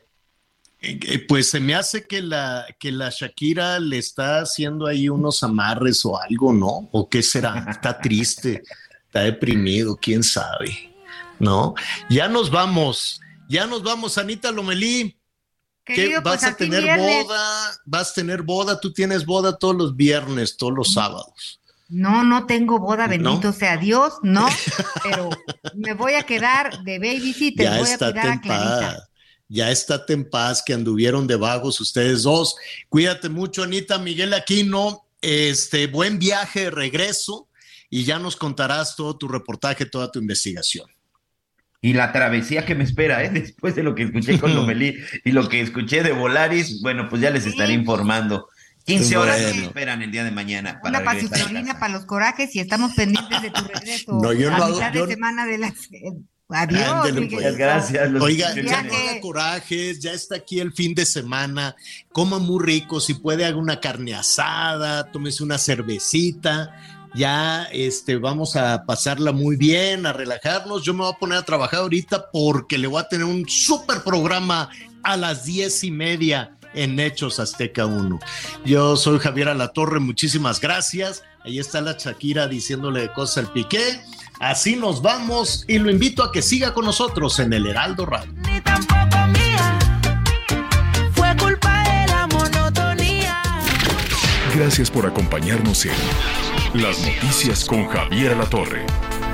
eh, 0.81 1.25
pues 1.25 1.49
se 1.49 1.61
me 1.61 1.73
hace 1.73 2.05
que 2.05 2.21
la, 2.21 2.65
que 2.77 2.91
la 2.91 3.09
Shakira 3.09 3.79
le 3.79 3.97
está 3.97 4.41
haciendo 4.41 4.87
ahí 4.87 5.07
unos 5.07 5.41
amarres 5.41 6.05
o 6.05 6.19
algo, 6.21 6.51
¿no? 6.51 6.89
¿O 6.91 7.07
qué 7.07 7.23
será? 7.23 7.65
Está 7.69 7.97
triste, 7.97 8.63
está 9.05 9.21
deprimido, 9.21 9.95
quién 9.95 10.21
sabe, 10.21 10.93
¿no? 11.39 11.75
Ya 12.09 12.27
nos 12.27 12.51
vamos, 12.51 13.21
ya 13.47 13.65
nos 13.67 13.83
vamos, 13.83 14.17
Anita 14.17 14.51
Lomelí. 14.51 15.17
¿Qué, 15.85 15.95
Querido, 15.95 16.21
vas 16.21 16.39
pues, 16.39 16.43
a 16.43 16.47
así 16.47 16.57
tener 16.57 16.83
viernes. 16.83 17.25
boda, 17.25 17.79
vas 17.85 18.11
a 18.11 18.13
tener 18.15 18.41
boda, 18.41 18.81
tú 18.81 18.91
tienes 18.91 19.25
boda 19.25 19.57
todos 19.57 19.77
los 19.77 19.95
viernes, 19.95 20.57
todos 20.57 20.73
los 20.73 20.91
sábados. 20.91 21.61
No, 21.89 22.23
no 22.23 22.45
tengo 22.45 22.79
boda, 22.79 23.05
¿No? 23.05 23.09
bendito 23.09 23.53
sea 23.53 23.77
Dios, 23.77 24.13
no, 24.21 24.47
pero 25.03 25.29
me 25.75 25.93
voy 25.93 26.13
a 26.13 26.23
quedar 26.23 26.83
de 26.83 26.99
babysitter, 26.99 27.65
ya 27.65 27.77
voy 27.77 27.89
a 27.89 27.97
cuidar 27.97 28.27
a 28.27 28.41
Clarita. 28.41 29.09
Ya 29.49 29.71
estate 29.71 30.11
en 30.11 30.29
paz, 30.29 30.61
que 30.65 30.73
anduvieron 30.73 31.25
de 31.25 31.37
vagos 31.37 31.79
ustedes 31.79 32.23
dos. 32.23 32.55
Cuídate 32.89 33.29
mucho, 33.29 33.63
Anita, 33.63 33.97
Miguel 33.97 34.33
Aquino. 34.33 35.05
Este, 35.21 35.87
buen 35.87 36.19
viaje 36.19 36.65
de 36.65 36.71
regreso 36.71 37.47
y 37.89 38.03
ya 38.03 38.19
nos 38.19 38.35
contarás 38.35 38.95
todo 38.95 39.17
tu 39.17 39.27
reportaje, 39.27 39.85
toda 39.85 40.11
tu 40.11 40.19
investigación. 40.19 40.87
Y 41.81 41.93
la 41.93 42.11
travesía 42.11 42.65
que 42.65 42.75
me 42.75 42.83
espera, 42.83 43.23
¿eh? 43.23 43.29
después 43.33 43.75
de 43.75 43.83
lo 43.83 43.95
que 43.95 44.03
escuché 44.03 44.39
con 44.39 44.53
Lomelí 44.55 44.95
y 45.23 45.31
lo 45.31 45.47
que 45.47 45.61
escuché 45.61 46.03
de 46.03 46.11
Volaris, 46.11 46.81
bueno, 46.81 47.07
pues 47.09 47.21
ya 47.21 47.29
les 47.29 47.45
estaré 47.45 47.73
informando. 47.73 48.49
15 48.87 49.17
horas 49.17 49.41
Bueno. 49.41 49.65
esperan 49.65 50.01
el 50.01 50.11
día 50.11 50.23
de 50.23 50.31
mañana 50.31 50.79
para 50.81 50.89
Una 50.89 50.99
regresar 51.11 51.17
a 51.27 51.29
pasitrolina 51.29 51.67
casa. 51.67 51.79
para 51.79 51.93
los 51.93 52.05
corajes 52.05 52.55
y 52.55 52.59
estamos 52.59 52.93
pendientes 52.93 53.41
de 53.41 53.49
tu 53.51 53.61
regreso. 53.65 54.19
No, 54.21 54.31
yo 54.33 54.49
no 54.49 54.55
a 54.55 54.59
hago- 54.59 54.73
mitad 54.75 54.93
yo- 54.93 55.05
de 55.05 55.13
semana 55.13 55.45
de 55.45 55.57
la... 55.57 55.73
Adiós, 56.49 56.81
Ándele, 56.81 57.19
mi 57.19 57.27
pues. 57.27 57.57
gracias, 57.57 58.09
los 58.09 58.23
Oiga, 58.23 58.55
ya 58.55 58.81
no 58.81 58.93
haga 58.93 59.19
corajes, 59.19 59.99
ya 59.99 60.13
está 60.13 60.37
aquí 60.37 60.61
el 60.61 60.71
fin 60.71 60.95
de 60.95 61.05
semana, 61.05 61.75
coma 62.13 62.39
muy 62.39 62.63
rico, 62.63 63.01
si 63.01 63.15
puede 63.15 63.43
haga 63.43 63.57
una 63.57 63.81
carne 63.81 64.15
asada, 64.15 65.11
tómese 65.11 65.43
una 65.43 65.57
cervecita, 65.57 66.73
ya 67.13 67.63
este, 67.73 68.15
vamos 68.15 68.55
a 68.55 68.85
pasarla 68.85 69.33
muy 69.33 69.57
bien, 69.57 70.05
a 70.05 70.13
relajarnos. 70.13 70.83
Yo 70.83 70.93
me 70.93 70.99
voy 71.03 71.11
a 71.13 71.19
poner 71.19 71.37
a 71.39 71.43
trabajar 71.43 71.81
ahorita 71.81 72.31
porque 72.31 72.77
le 72.77 72.87
voy 72.87 73.01
a 73.01 73.09
tener 73.09 73.25
un 73.25 73.45
súper 73.49 74.01
programa 74.03 74.69
a 75.03 75.17
las 75.17 75.43
diez 75.43 75.83
y 75.83 75.91
media 75.91 76.56
en 76.77 76.99
Hechos 76.99 77.39
Azteca 77.39 77.85
1. 77.85 78.19
Yo 78.65 78.95
soy 78.95 79.19
Javier 79.19 79.49
Alatorre, 79.49 79.99
muchísimas 79.99 80.61
gracias. 80.61 81.23
Ahí 81.43 81.59
está 81.59 81.81
la 81.81 81.93
Shakira 81.93 82.47
diciéndole 82.47 83.11
cosas 83.13 83.45
al 83.45 83.53
piqué. 83.53 84.01
Así 84.39 84.75
nos 84.75 85.01
vamos 85.01 85.65
y 85.67 85.79
lo 85.79 85.89
invito 85.89 86.23
a 86.23 86.31
que 86.31 86.41
siga 86.41 86.73
con 86.73 86.85
nosotros 86.85 87.39
en 87.39 87.53
el 87.53 87.65
Heraldo 87.65 88.05
Radio. 88.05 88.31
Fue 91.13 91.35
culpa 91.37 91.83
de 91.83 92.07
la 92.07 92.27
monotonía. 92.27 93.41
Gracias 94.55 94.91
por 94.91 95.05
acompañarnos 95.05 95.85
en 95.85 96.81
Las 96.81 96.99
Noticias 96.99 97.65
con 97.65 97.87
Javier 97.87 98.33
Alatorre. 98.33 98.85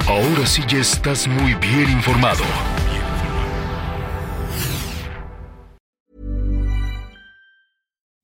Ahora 0.07 0.45
sí 0.45 0.61
ya 0.67 0.79
estás 0.79 1.27
muy 1.27 1.53
bien 1.55 1.89
informado. 1.89 2.43